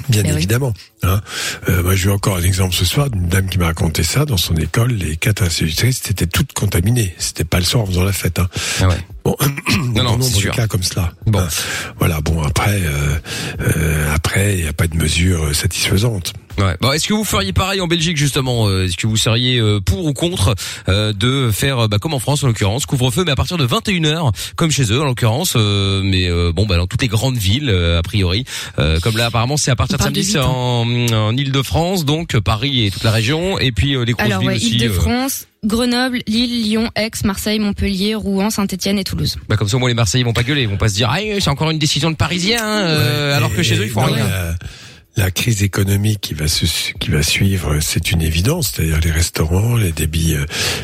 Bien 0.07 0.21
Eh 0.23 0.29
oui. 0.29 0.38
évidemment. 0.38 0.73
Hein. 1.03 1.19
Euh, 1.67 1.84
moi, 1.84 1.95
j'ai 1.95 2.07
eu 2.07 2.12
encore 2.12 2.38
un 2.38 2.41
exemple 2.41 2.73
ce 2.73 2.86
soir 2.86 3.10
d'une 3.10 3.27
dame 3.27 3.49
qui 3.49 3.57
m'a 3.57 3.65
raconté 3.65 4.03
ça. 4.03 4.23
Dans 4.23 4.38
son 4.38 4.55
école, 4.55 4.93
les 4.93 5.17
quatre 5.17 5.43
institutrices 5.43 6.10
étaient 6.10 6.27
toutes 6.27 6.53
contaminées. 6.53 7.13
C'était 7.17 7.43
pas 7.43 7.60
le 7.60 7.65
soir 7.65 7.84
en 7.84 7.88
faisant 7.88 8.03
la 8.05 8.13
fête. 8.13 8.39
Hein. 8.39 8.47
ah 8.79 8.88
ouais. 8.88 8.95
Bon, 9.23 9.36
non, 9.41 9.47
non, 9.77 9.93
c'est 9.95 10.03
nombre 10.03 10.17
de 10.17 10.23
sûr. 10.23 10.51
cas 10.53 10.67
comme 10.67 10.84
cela. 10.84 11.12
Bon. 11.27 11.39
Hein. 11.39 11.47
Voilà. 11.99 12.21
Bon, 12.21 12.41
après, 12.41 12.81
euh, 12.81 13.15
euh, 13.62 14.13
après, 14.15 14.57
il 14.57 14.63
n'y 14.63 14.69
a 14.69 14.73
pas 14.73 14.88
de 14.88 14.95
mesure 14.97 15.45
euh, 15.45 15.53
satisfaisante. 15.53 16.34
Ouais. 16.57 16.75
Bon, 16.81 16.91
est-ce 16.91 17.07
que 17.07 17.13
vous 17.13 17.23
feriez 17.23 17.53
pareil 17.53 17.81
en 17.81 17.88
Belgique 17.88 18.17
justement 18.17 18.67
euh, 18.67 18.86
Est-ce 18.86 18.97
que 18.97 19.07
vous 19.07 19.15
seriez 19.17 19.57
euh, 19.60 19.79
pour 19.79 20.05
ou 20.05 20.13
contre 20.13 20.53
euh, 20.89 21.13
de 21.13 21.49
faire 21.51 21.79
euh, 21.79 21.88
bah, 21.88 21.97
comme 21.97 22.13
en 22.13 22.19
France 22.19 22.43
en 22.43 22.47
l'occurrence, 22.47 22.86
couvre-feu 22.86 23.23
mais 23.25 23.31
à 23.31 23.36
partir 23.36 23.57
de 23.57 23.65
21h 23.65 24.34
comme 24.55 24.69
chez 24.69 24.91
eux 24.91 25.01
en 25.01 25.05
l'occurrence 25.05 25.53
euh, 25.55 26.01
mais 26.03 26.29
euh, 26.29 26.51
bon 26.53 26.65
bah 26.65 26.75
dans 26.77 26.88
toutes 26.88 27.01
les 27.01 27.07
grandes 27.07 27.38
villes 27.38 27.69
euh, 27.69 27.99
a 27.99 28.01
priori 28.01 28.43
euh, 28.79 28.99
comme 28.99 29.17
là 29.17 29.27
apparemment 29.27 29.55
c'est 29.57 29.71
à 29.71 29.75
partir 29.75 29.97
de 29.97 30.03
samedi 30.03 30.34
de 30.34 30.39
en, 30.39 30.86
en 31.13 31.38
Île-de-France 31.38 32.03
donc 32.05 32.36
euh, 32.36 32.41
Paris 32.41 32.86
et 32.86 32.91
toute 32.91 33.03
la 33.03 33.12
région 33.12 33.57
et 33.57 33.71
puis 33.71 33.95
euh, 33.95 34.03
les 34.03 34.12
grosses 34.13 34.25
Alors 34.25 34.41
villes 34.41 34.49
ouais, 34.49 34.55
aussi 34.57 34.73
euh, 34.73 34.86
Île-de-France, 34.86 35.47
Grenoble, 35.63 36.21
Lille, 36.26 36.63
Lyon, 36.63 36.89
Aix, 36.95 37.12
Marseille, 37.24 37.60
Montpellier, 37.60 38.15
Rouen, 38.15 38.50
Saint-Étienne 38.50 38.97
et 38.97 39.04
Toulouse. 39.04 39.38
bah, 39.47 39.58
comme 39.58 39.67
ça 39.67 39.78
au 39.78 39.80
moins 39.80 39.89
les 39.89 39.95
Marseillais 39.95 40.24
vont 40.24 40.34
pas 40.34 40.41
gueuler, 40.41 40.63
ils 40.63 40.67
vont 40.67 40.78
pas 40.78 40.89
se 40.89 40.95
dire 40.95 41.08
ah 41.12 41.19
c'est 41.39 41.50
encore 41.50 41.69
une 41.69 41.78
décision 41.78 42.10
de 42.10 42.15
Parisiens 42.15 42.65
euh, 42.65 43.30
Ouais, 43.30 43.36
alors 43.36 43.54
que 43.54 43.62
chez 43.62 43.76
eux 43.76 43.86
ils 43.86 43.91
font 43.91 44.02
non, 44.02 44.13
rien. 44.13 44.28
La, 44.28 44.56
la 45.17 45.30
crise 45.30 45.62
économique 45.62 46.21
qui 46.21 46.34
va 46.34 46.47
se, 46.47 46.65
qui 47.00 47.10
va 47.10 47.21
suivre, 47.21 47.80
c'est 47.82 48.12
une 48.12 48.21
évidence. 48.21 48.71
C'est-à-dire 48.74 49.00
les 49.02 49.12
restaurants, 49.12 49.76
les 49.76 49.91
débits 49.91 50.36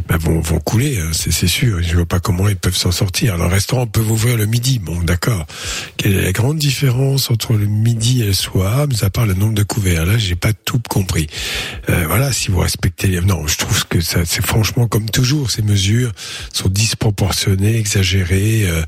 bah, 0.08 0.18
vont, 0.20 0.42
vont 0.42 0.60
couler, 0.60 1.00
hein, 1.00 1.12
c'est 1.14 1.48
sûr. 1.48 1.82
Je 1.82 1.96
vois 1.96 2.06
pas 2.06 2.20
comment 2.20 2.48
ils 2.50 2.58
peuvent 2.58 2.76
s'en 2.76 2.92
sortir. 2.92 3.36
Alors, 3.36 3.50
restaurant 3.50 3.88
peut 3.88 4.02
ouvrir 4.02 4.38
le 4.38 4.46
midi, 4.46 4.80
bon, 4.80 5.00
d'accord. 5.02 5.46
Quelle 5.96 6.14
est 6.14 6.22
la 6.24 6.32
grande 6.32 6.58
différence 6.58 7.32
entre 7.32 7.54
le 7.54 7.68
midi 7.68 8.22
et 8.22 8.26
le 8.26 8.34
soir, 8.34 8.88
mis 8.88 9.04
à 9.04 9.10
part 9.10 9.26
le 9.26 9.34
nombre 9.34 9.54
de 9.54 9.64
couverts? 9.64 10.06
Là, 10.06 10.18
j'ai 10.18 10.36
pas 10.36 10.54
tout 10.54 10.82
compris. 10.90 11.28
Euh, 11.90 12.06
voilà, 12.08 12.32
si 12.32 12.52
vous 12.52 12.60
respectez 12.60 13.08
les... 13.08 13.22
Non, 13.22 13.48
je 13.48 13.58
trouve 13.58 13.88
que 13.88 14.02
ça, 14.02 14.26
c'est 14.26 14.46
franchement 14.46 14.88
comme 14.88 15.10
toujours, 15.10 15.52
ces 15.52 15.62
mesures 15.62 16.12
sont 16.54 16.70
disproportionnées, 16.70 17.78
exagérées. 17.78 18.68
euh, 18.68 18.82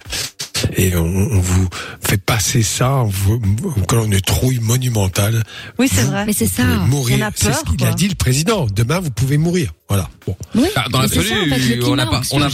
et 0.76 0.96
on, 0.96 1.06
on 1.06 1.40
vous 1.40 1.70
fait 2.02 2.22
passer 2.22 2.64
ça 2.64 2.92
en 2.92 3.06
vous 3.06 3.40
collant 3.88 4.06
une 4.06 4.20
trouille 4.20 4.60
monumentale. 4.60 5.29
Oui, 5.78 5.90
c'est 5.92 6.04
vrai. 6.04 6.26
Mais 6.26 6.34
c'est 6.34 6.46
ça. 6.48 6.64
mourir. 6.64 7.18
On 7.20 7.26
a 7.28 7.32
C'est 7.36 7.54
ce 7.54 7.64
qu'il 7.64 7.86
a 7.86 7.94
dit 7.94 8.08
le 8.08 8.16
président. 8.16 8.68
Demain, 8.68 9.00
vous 9.00 9.12
pouvez 9.12 9.38
mourir. 9.38 9.72
Voilà. 9.88 10.10
Bon. 10.26 10.36
Oui, 10.56 10.68
Ah, 10.76 10.86
dans 10.90 11.00
en 11.00 11.02
l'absolu, 11.04 11.28
fait, 11.28 11.76
le 11.76 11.86
on 11.86 11.96
n'a 11.96 12.06
pas- 12.06 12.22
on 12.32 12.42
a-. 12.42 12.48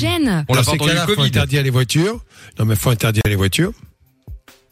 On 0.48 0.54
l'a 0.54 0.62
Dans 0.62 0.66
pas 0.66 0.72
entendu 0.72 0.92
le 0.94 0.98
faut 1.02 1.16
Covid. 1.16 1.28
interdire 1.28 1.64
les 1.64 1.70
voitures. 1.70 2.20
Non, 2.60 2.66
mais 2.66 2.76
faut 2.76 2.90
interdire 2.90 3.24
les 3.26 3.36
voitures. 3.36 3.72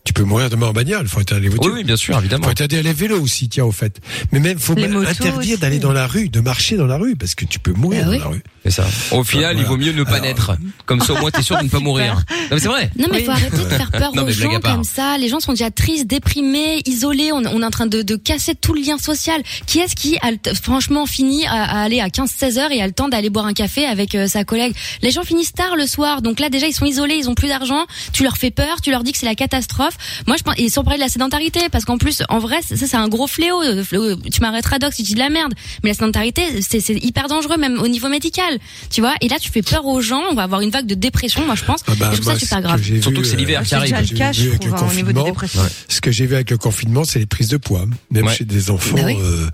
Tu 0.05 0.11
peux 0.11 0.23
mourir 0.23 0.49
demain 0.49 0.67
en 0.67 0.73
bagnole, 0.73 1.07
faut 1.07 1.21
interdire 1.21 1.43
les 1.43 1.49
Oui, 1.49 1.55
voitures. 1.55 1.73
oui, 1.75 1.83
bien 1.85 1.95
sûr, 1.95 2.17
évidemment. 2.19 2.43
Faut 2.43 2.49
interdire 2.49 2.83
les 2.83 2.91
vélos 2.91 3.21
aussi, 3.21 3.47
tiens, 3.47 3.63
au 3.63 3.71
fait. 3.71 4.01
Mais 4.33 4.39
même, 4.39 4.59
faut 4.59 4.75
motos 4.75 5.07
interdire 5.07 5.57
d'aller 5.59 5.79
dans 5.79 5.93
la 5.93 6.07
rue, 6.07 6.27
de 6.27 6.41
marcher 6.41 6.75
dans 6.75 6.85
la 6.87 6.97
rue, 6.97 7.15
parce 7.15 7.35
que 7.35 7.45
tu 7.45 7.57
peux 7.57 7.71
mourir 7.71 7.99
Bah 8.01 8.05
dans 8.07 8.11
oui. 8.11 8.19
la 8.19 8.27
rue. 8.27 8.43
C'est 8.65 8.71
ça. 8.71 8.85
Au 9.11 9.23
final, 9.23 9.53
Voilà. 9.55 9.59
il 9.61 9.65
vaut 9.65 9.77
mieux 9.77 9.93
ne 9.93 10.03
pas 10.03 10.15
Alors, 10.15 10.25
naître. 10.25 10.57
Comme 10.85 10.99
ça, 10.99 11.13
au 11.13 11.17
moins, 11.19 11.31
t'es 11.31 11.41
sûr 11.41 11.57
de 11.57 11.63
ne 11.63 11.69
pas 11.69 11.79
mourir. 11.79 12.15
Non, 12.15 12.35
mais 12.51 12.59
c'est 12.59 12.67
vrai. 12.67 12.91
Non 12.97 13.07
mais 13.11 13.19
Oui. 13.19 13.23
faut 13.25 13.31
arrêter 13.31 13.57
de 13.57 13.63
faire 13.63 13.91
peur 13.91 14.11
Non, 14.15 14.23
aux 14.23 14.25
mais 14.25 14.33
blague 14.33 14.49
à 14.49 14.53
gens 14.55 14.59
part. 14.59 14.75
comme 14.75 14.83
ça. 14.83 15.17
Les 15.17 15.29
gens 15.29 15.39
sont 15.39 15.53
déjà 15.53 15.71
tristes, 15.71 16.07
déprimés, 16.07 16.81
isolés. 16.85 17.31
On, 17.31 17.37
on 17.45 17.61
est 17.61 17.65
en 17.65 17.71
train 17.71 17.87
de, 17.87 18.01
de 18.01 18.15
casser 18.17 18.55
tout 18.55 18.73
le 18.73 18.81
lien 18.81 18.97
social. 18.97 19.41
Qui 19.67 19.79
est-ce 19.79 19.95
qui 19.95 20.17
a 20.17 20.31
franchement 20.61 21.05
fini 21.05 21.45
à, 21.45 21.63
à 21.63 21.81
aller 21.83 22.01
à 22.01 22.07
15-16 22.09 22.57
heures 22.59 22.71
et 22.71 22.81
a 22.81 22.87
le 22.87 22.93
temps 22.93 23.07
d'aller 23.07 23.29
boire 23.29 23.45
un 23.45 23.53
café 23.53 23.85
avec 23.85 24.15
euh, 24.15 24.27
sa 24.27 24.43
collègue? 24.43 24.75
Les 25.01 25.11
gens 25.11 25.23
finissent 25.23 25.53
tard 25.53 25.75
le 25.77 25.87
soir, 25.87 26.21
donc 26.21 26.39
là 26.41 26.49
déjà 26.49 26.67
ils 26.67 26.73
sont 26.73 26.85
isolés, 26.85 27.15
ils 27.15 27.29
ont 27.29 27.35
plus 27.35 27.47
d'argent. 27.49 27.85
Tu 28.11 28.23
leur 28.23 28.35
fais 28.37 28.51
peur, 28.51 28.81
tu 28.81 28.91
leur 28.91 29.03
dis 29.03 29.11
que 29.13 29.17
c'est 29.17 29.25
la 29.25 29.35
catastrophe. 29.35 29.92
Moi 30.27 30.35
je 30.37 30.43
pense 30.43 30.55
et 30.57 30.69
sans 30.69 30.83
parler 30.83 30.97
de 30.99 31.03
la 31.03 31.09
sédentarité 31.09 31.59
parce 31.71 31.85
qu'en 31.85 31.97
plus 31.97 32.23
en 32.29 32.39
vrai 32.39 32.57
ça 32.61 32.75
c'est 32.75 32.95
un 32.97 33.07
gros 33.07 33.27
fléau. 33.27 33.61
Euh, 33.61 33.83
fléau. 33.83 34.15
Tu 34.15 34.41
m'arrêteras 34.41 34.79
doc 34.79 34.93
si 34.93 35.03
tu 35.03 35.09
dis 35.09 35.13
de 35.15 35.19
la 35.19 35.29
merde, 35.29 35.53
mais 35.83 35.89
la 35.89 35.95
sédentarité 35.95 36.61
c'est 36.61 36.79
c'est 36.79 36.95
hyper 36.95 37.27
dangereux 37.27 37.57
même 37.57 37.79
au 37.79 37.87
niveau 37.87 38.09
médical. 38.09 38.59
Tu 38.89 39.01
vois? 39.01 39.13
Et 39.21 39.27
là 39.27 39.37
tu 39.39 39.49
fais 39.51 39.61
peur 39.61 39.85
aux 39.85 40.01
gens. 40.01 40.21
On 40.31 40.35
va 40.35 40.43
avoir 40.43 40.61
une 40.61 40.69
vague 40.71 40.85
de 40.85 40.95
dépression, 40.95 41.45
moi 41.45 41.55
je 41.55 41.63
pense. 41.63 41.81
Ah 41.87 41.93
bah, 41.97 42.09
et 42.11 42.15
je 42.15 42.21
trouve 42.21 42.25
moi, 42.25 42.33
ça 42.35 42.39
ce 42.39 42.45
super 42.45 42.57
que 42.59 42.63
grave. 42.63 42.81
j'ai 42.83 43.01
Surtout 43.01 43.17
vu, 43.17 43.21
que 43.23 43.27
c'est 43.27 43.35
l'hiver 43.37 43.59
euh, 43.59 43.63
qui 43.63 43.69
C'est 43.69 43.75
arrive. 43.75 43.89
déjà 43.91 44.01
le 44.01 44.07
j'ai 44.07 44.15
cas, 44.15 44.31
vu 44.31 44.43
je 44.43 44.47
avec 44.49 44.59
trouve, 44.61 44.73
le 44.73 44.77
hein, 44.79 44.87
au 44.89 44.93
niveau 44.93 45.07
des 45.07 45.13
confinement. 45.13 45.25
dépressions. 45.25 45.61
Ce 45.87 46.01
que 46.01 46.11
j'ai 46.11 46.25
vu 46.25 46.35
avec 46.35 46.51
le 46.51 46.57
confinement, 46.57 47.03
c'est 47.03 47.19
les 47.19 47.25
prises 47.25 47.47
de 47.49 47.57
poids. 47.57 47.85
Même 48.11 48.25
Ouais. 48.27 48.33
chez 48.35 48.45
des 48.45 48.69
enfants 48.71 48.95
Bah 48.95 49.01
oui. 49.05 49.17
euh, 49.19 49.47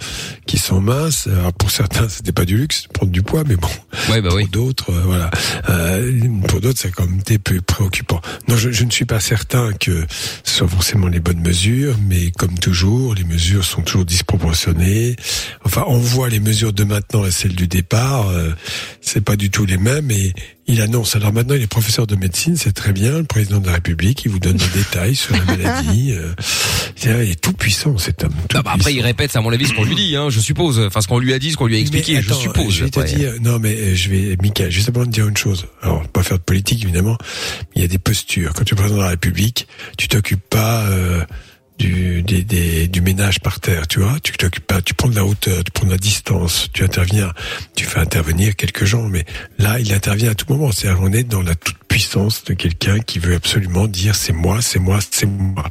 qui 0.46 0.58
sont 0.58 0.80
minces. 0.82 1.28
Alors 1.28 1.54
pour 1.54 1.72
certains, 1.72 2.08
c'était 2.10 2.32
pas 2.32 2.46
du 2.46 2.58
luxe 2.58 2.84
de 2.84 2.94
prendre 2.94 3.12
du 3.12 3.22
poids, 3.24 3.44
mais 3.48 3.56
bon. 3.56 3.68
Ouais, 4.10 4.22
bah 4.22 4.30
pour 4.30 4.38
oui. 4.38 4.48
d'autres, 4.52 4.92
euh, 4.92 5.02
voilà. 5.06 5.32
Euh, 5.70 6.12
pour 6.48 6.62
d'autres, 6.62 6.80
c'est 6.80 6.92
quand 6.92 7.06
même 7.06 7.20
été 7.20 7.38
plus 7.40 7.62
préoccupant. 7.62 8.22
Non, 8.48 8.56
je, 8.58 8.72
je 8.72 8.84
ne 8.84 8.92
suis 8.92 9.06
pas 9.06 9.20
certain 9.20 9.72
que 9.74 10.06
soit 10.44 10.68
forcément 10.68 11.08
les 11.08 11.20
bonnes 11.20 11.42
mesures, 11.42 11.96
mais 12.08 12.32
comme 12.32 12.58
toujours, 12.60 13.16
les 13.16 13.24
mesures 13.24 13.64
sont 13.64 13.82
toujours 13.82 14.06
disproportionnées. 14.06 15.16
Enfin, 15.66 15.84
on 15.88 15.98
voit 15.98 16.30
les 16.30 16.40
mesures 16.40 16.74
de 16.74 16.84
maintenant 16.84 17.26
et 17.26 17.32
celles 17.32 17.56
du 17.56 17.68
départ, 17.68 18.30
euh, 18.30 18.52
c'est 19.02 19.24
pas 19.24 19.36
du 19.36 19.50
tout 19.50 19.66
les 19.66 19.78
mêmes. 19.78 20.12
Et 20.12 20.34
il 20.70 20.82
annonce. 20.82 21.16
Alors 21.16 21.34
maintenant, 21.34 21.56
il 21.56 21.62
est 21.64 21.68
professeur 21.68 22.08
de 22.08 22.16
médecine, 22.16 22.56
c'est 22.56 22.72
très 22.72 22.94
bien. 22.94 23.18
Le 23.18 23.24
président 23.24 23.60
de 23.60 23.66
la 23.68 23.74
République, 23.74 24.24
il 24.26 24.32
vous 24.32 24.40
donne 24.40 24.56
des 24.58 24.68
détails 24.74 25.16
sur 25.16 25.36
la 25.36 25.44
maladie. 25.44 26.12
euh, 26.18 26.32
c'est- 26.96 27.10
il 27.26 27.32
est 27.32 27.42
tout 27.42 27.54
puissant, 27.54 27.98
cet 27.98 28.24
homme. 28.24 28.34
tout 28.48 28.58
Ah 28.58 28.62
bah 28.62 28.72
après, 28.76 28.94
il 28.94 29.02
répète, 29.02 29.36
à 29.36 29.42
mon 29.42 29.52
avis, 29.52 29.66
ce 29.66 29.74
qu'on 29.74 29.84
lui 29.84 29.96
dit, 29.96 30.16
hein, 30.16 30.30
je 30.30 30.40
suppose. 30.40 30.80
Enfin, 30.80 31.02
ce 31.02 31.08
qu'on 31.08 31.20
lui 31.20 31.34
a 31.34 31.40
dit, 31.40 31.52
ce 31.52 31.58
qu'on 31.58 31.66
lui 31.66 31.76
a 31.76 31.80
expliqué, 31.80 32.22
je 32.22 32.34
suppose. 32.34 32.74
Je 32.74 32.84
vais 32.86 32.90
te 32.92 33.00
dire, 33.06 33.34
non, 33.42 33.58
mais 33.60 33.76
euh, 33.76 33.96
je 33.96 34.10
vais, 34.10 34.38
Michael, 34.42 34.70
juste 34.72 34.90
avant 34.90 35.06
de 35.06 35.12
dire 35.12 35.28
une 35.28 35.38
chose. 35.38 35.66
Alors, 35.82 36.08
pas 36.08 36.24
faire 36.24 36.38
de 36.38 36.44
politique, 36.44 36.84
évidemment. 36.84 37.18
mais 37.20 37.66
Il 37.78 37.82
y 37.82 37.86
a 37.86 37.88
des 37.88 37.98
postures. 38.00 38.54
Quand 38.54 38.64
tu 38.64 38.76
es 38.76 38.78
président 38.78 38.98
de 39.00 39.04
la 39.04 39.10
République, 39.10 39.68
tu 39.98 40.08
t'occupes 40.08 40.48
pas, 40.50 40.84
euh, 40.84 41.24
du, 41.80 42.22
des, 42.24 42.44
des- 42.44 42.88
du 42.88 43.02
ménage 43.02 43.40
par 43.40 43.60
terre, 43.60 43.88
tu 43.88 44.00
vois. 44.00 44.18
Tu 44.22 44.34
t'occupes 44.34 44.66
tu 44.86 44.94
prends 44.94 45.10
de 45.10 45.16
la 45.16 45.26
hauteur, 45.26 45.64
tu 45.64 45.72
prends 45.72 45.86
de 45.86 45.92
la 45.92 45.98
distance, 45.98 46.68
tu 46.74 46.84
interviens, 46.84 47.32
tu 47.76 47.86
fais 47.86 48.00
intervenir 48.00 48.56
quelques 48.56 48.86
gens, 48.86 49.04
mais 49.04 49.26
là, 49.58 49.80
il 49.80 49.92
intervient 49.94 50.32
à 50.32 50.36
tout 50.36 50.46
moment. 50.50 50.72
C'est-à-dire, 50.72 51.02
on 51.02 51.12
est 51.12 51.24
dans 51.24 51.42
la 51.42 51.56
toute 51.56 51.76
puissance 51.88 52.44
de 52.44 52.54
quelqu'un 52.54 53.00
qui 53.00 53.18
veut 53.18 53.34
absolument 53.34 53.88
dire 53.88 54.14
c'est 54.16 54.32
moi, 54.34 54.62
c'est 54.62 54.78
moi, 54.78 55.00
c'est 55.10 55.26
moi. 55.26 55.64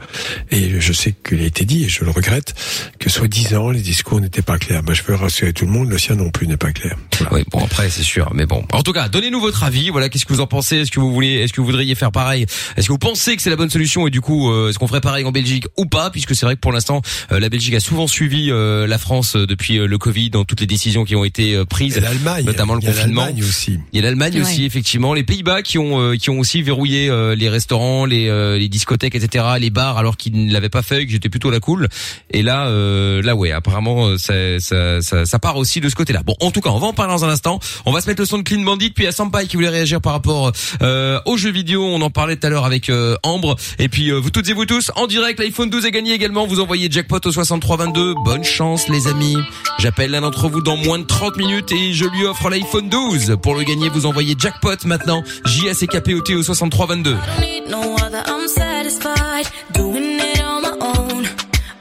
Et 0.51 0.81
je 0.81 0.92
sais 0.92 1.12
qu'il 1.12 1.40
a 1.40 1.44
été 1.44 1.64
dit, 1.64 1.85
et 1.85 1.88
je 1.88 2.05
le 2.05 2.11
regrette, 2.11 2.55
que 2.99 3.09
soi-disant, 3.09 3.71
les 3.71 3.81
discours 3.81 4.21
n'étaient 4.21 4.42
pas 4.42 4.59
clairs. 4.59 4.83
Moi, 4.83 4.94
je 4.94 5.03
veux 5.05 5.14
rassurer 5.14 5.53
tout 5.53 5.64
le 5.64 5.71
monde, 5.71 5.88
le 5.90 5.99
sien 5.99 6.16
non 6.16 6.31
plus 6.31 6.47
n'est 6.49 6.57
pas 6.57 6.73
clair. 6.73 6.97
Voilà. 7.18 7.35
Oui, 7.35 7.44
bon 7.53 7.64
après 7.64 7.90
c'est 7.90 8.03
sûr, 8.03 8.33
mais 8.35 8.47
bon. 8.47 8.64
En 8.73 8.83
tout 8.83 8.92
cas, 8.92 9.09
donnez-nous 9.09 9.40
votre 9.40 9.62
avis. 9.62 9.90
Voilà, 9.90 10.09
qu'est-ce 10.09 10.25
que 10.27 10.33
vous 10.33 10.40
en 10.40 10.47
pensez? 10.47 10.79
Est-ce 10.79 10.90
que 10.90 11.01
vous 11.01 11.12
voulez, 11.12 11.35
est-ce 11.37 11.53
que 11.53 11.61
vous 11.61 11.66
voudriez 11.66 11.94
faire 11.94 12.12
pareil? 12.12 12.47
Est-ce 12.77 12.87
que 12.88 12.92
vous 12.92 12.99
pensez 12.99 13.37
que 13.37 13.42
c'est 13.42 13.51
la 13.51 13.57
bonne 13.57 13.71
solution? 13.71 14.07
Et 14.07 14.11
du 14.11 14.21
coup, 14.21 14.51
euh, 14.51 14.71
est-ce 14.71 14.79
qu'on 14.79 14.88
ferait 14.88 15.01
pareil 15.01 15.25
en 15.25 15.33
Belgique 15.33 15.66
ou 15.77 15.87
pas? 15.87 15.97
Puisque 16.12 16.34
c'est 16.34 16.46
vrai 16.46 16.54
que 16.54 16.61
pour 16.61 16.72
l'instant, 16.72 17.02
euh, 17.32 17.40
la 17.40 17.48
Belgique 17.48 17.74
a 17.74 17.80
souvent 17.80 18.06
suivi 18.06 18.50
euh, 18.50 18.87
la 18.87 18.98
France 18.98 19.37
euh, 19.37 19.46
depuis 19.46 19.78
euh, 19.78 19.87
le 19.87 19.98
Covid 19.98 20.30
dans 20.30 20.44
toutes 20.44 20.61
les 20.61 20.66
décisions 20.66 21.04
qui 21.04 21.16
ont 21.16 21.24
été 21.24 21.54
euh, 21.54 21.64
prises. 21.64 21.96
Et 21.96 22.00
l'Allemagne, 22.00 22.44
notamment 22.44 22.74
le 22.74 22.80
il 22.80 22.87
y 22.87 22.88
a 22.88 22.92
confinement. 22.92 23.22
l'Allemagne 23.24 23.44
aussi. 23.44 23.78
Il 23.92 23.96
y 23.96 23.98
a 24.00 24.02
l'Allemagne 24.06 24.34
Ouais. 24.34 24.40
aussi, 24.42 24.64
effectivement, 24.64 25.14
les 25.14 25.24
Pays-Bas 25.24 25.62
qui 25.62 25.78
ont 25.78 26.00
euh, 26.00 26.16
qui 26.16 26.30
ont 26.30 26.38
aussi 26.38 26.62
verrouillé 26.62 27.08
euh, 27.08 27.34
les 27.34 27.48
restaurants, 27.48 28.04
les 28.04 28.28
euh, 28.28 28.58
les 28.58 28.68
discothèques, 28.68 29.14
etc., 29.14 29.44
les 29.58 29.70
bars, 29.70 29.96
alors 29.98 30.16
qu'ils 30.16 30.46
ne 30.46 30.52
l'avaient 30.52 30.68
pas 30.68 30.82
fait, 30.82 31.06
que 31.06 31.12
j'étais 31.12 31.28
plutôt 31.28 31.50
la 31.50 31.61
cool. 31.61 31.88
Et 32.30 32.42
là, 32.42 32.66
euh, 32.68 33.22
là, 33.22 33.34
ouais, 33.34 33.52
apparemment, 33.52 34.16
ça, 34.18 34.34
ça, 34.61 35.00
ça, 35.02 35.24
ça 35.24 35.38
part 35.38 35.56
aussi 35.56 35.80
de 35.80 35.88
ce 35.88 35.94
côté-là. 35.94 36.22
Bon, 36.24 36.34
en 36.40 36.50
tout 36.50 36.61
cas, 36.61 36.70
on 36.70 36.78
va 36.78 36.87
en 36.88 36.92
parler 36.92 37.12
dans 37.12 37.24
un 37.24 37.30
instant. 37.30 37.58
On 37.87 37.92
va 37.92 38.00
se 38.00 38.06
mettre 38.08 38.20
le 38.20 38.26
son 38.26 38.38
de 38.38 38.42
Clean 38.42 38.61
Bandit, 38.62 38.90
puis 38.90 39.06
à 39.06 39.12
Sampai 39.12 39.46
qui 39.46 39.56
voulait 39.56 39.68
réagir 39.68 40.00
par 40.00 40.12
rapport 40.12 40.52
euh, 40.82 41.20
aux 41.26 41.37
jeux 41.37 41.50
vidéo. 41.50 41.84
On 41.84 42.00
en 42.02 42.11
parlait 42.11 42.37
tout 42.37 42.46
à 42.46 42.50
l'heure 42.50 42.64
avec 42.66 42.90
euh, 42.90 43.16
Ambre. 43.22 43.56
Et 43.78 43.88
puis 43.88 44.11
euh, 44.11 44.18
vous 44.18 44.30
toutes 44.30 44.48
et 44.48 44.52
vous 44.52 44.66
tous, 44.66 44.90
en 44.96 45.06
direct, 45.06 45.40
l'iPhone 45.40 45.70
12 45.70 45.87
est 45.88 45.90
gagné 45.90 46.12
également. 46.12 46.46
Vous 46.46 46.61
envoyez 46.61 46.90
jackpot 46.90 47.18
au 47.24 47.33
6322. 47.33 48.14
Bonne 48.24 48.44
chance, 48.44 48.88
les 48.88 49.09
amis. 49.09 49.37
J'appelle 49.79 50.11
l'un 50.11 50.20
d'entre 50.20 50.48
vous 50.48 50.61
dans 50.61 50.77
moins 50.77 50.98
de 50.98 51.05
30 51.05 51.37
minutes 51.37 51.72
et 51.72 51.94
je 51.94 52.05
lui 52.05 52.24
offre 52.27 52.51
l'iPhone 52.51 52.88
12. 52.88 53.38
Pour 53.42 53.55
le 53.55 53.64
gagner, 53.64 53.88
vous 53.88 54.05
envoyez 54.05 54.35
jackpot 54.38 54.77
maintenant. 54.85 55.22
J-A-C-K-P-O-T 55.46 56.35
au 56.35 56.42
6322. 56.42 57.16
need 57.40 57.68
no 57.68 57.96
other. 57.96 58.22
I'm 58.27 58.46
satisfied 58.48 59.46
doing 59.72 60.20
it 60.20 60.42
on 60.42 60.62
my 60.62 60.77
own. 60.81 61.27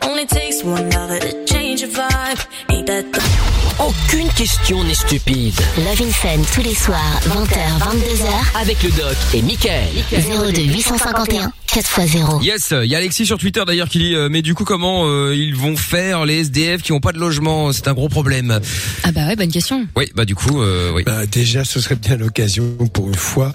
Only 0.02 0.26
takes 0.26 0.63
one 0.63 0.89
lover 0.89 1.20
to 1.20 1.46
change 1.46 1.82
your 1.82 1.91
vibe. 1.91 2.48
Ain't 2.70 2.88
that 2.88 3.12
the 3.12 3.37
Aucune 3.80 4.28
question 4.30 4.84
n'est 4.84 4.96
stupide. 4.96 5.54
Love 5.78 6.02
in 6.02 6.12
Fun 6.12 6.42
tous 6.54 6.62
les 6.63 6.74
soirs, 6.74 7.20
20h, 7.28 7.80
22h. 7.80 8.60
Avec 8.62 8.82
le 8.82 8.90
doc 8.90 9.16
et 9.36 9.42
Mickaël. 9.44 9.88
02 10.12 10.62
851 10.63 11.52
4x0. 11.68 12.42
Yes, 12.44 12.74
il 12.84 12.90
y 12.90 12.96
a 12.96 12.98
Alexis 12.98 13.26
sur 13.28 13.38
Twitter 13.38 13.62
d'ailleurs 13.68 13.88
qui 13.90 14.00
dit 14.00 14.16
euh, 14.16 14.30
mais 14.32 14.42
du 14.42 14.56
coup 14.56 14.63
comment 14.63 15.04
euh, 15.06 15.36
ils 15.36 15.56
vont 15.56 15.76
faire 15.76 16.26
les 16.26 16.40
SDF 16.40 16.82
qui 16.82 16.92
ont 16.92 17.00
pas 17.00 17.12
de 17.12 17.20
logement? 17.20 17.72
C'est 17.72 17.88
un 17.88 17.94
gros 17.94 18.10
problème. 18.10 18.60
Ah 19.04 19.12
bah 19.12 19.28
ouais, 19.28 19.36
bonne 19.36 19.52
question. 19.52 19.86
Oui, 19.96 20.10
bah 20.16 20.26
du 20.26 20.34
coup 20.34 20.60
euh, 20.62 20.92
oui. 20.96 21.04
Bah, 21.06 21.28
déjà, 21.28 21.63
ce 21.63 21.80
serait 21.80 21.96
bien 21.98 22.16
l'occasion 22.18 22.66
pour 22.94 23.08
une 23.10 23.16
fois 23.16 23.54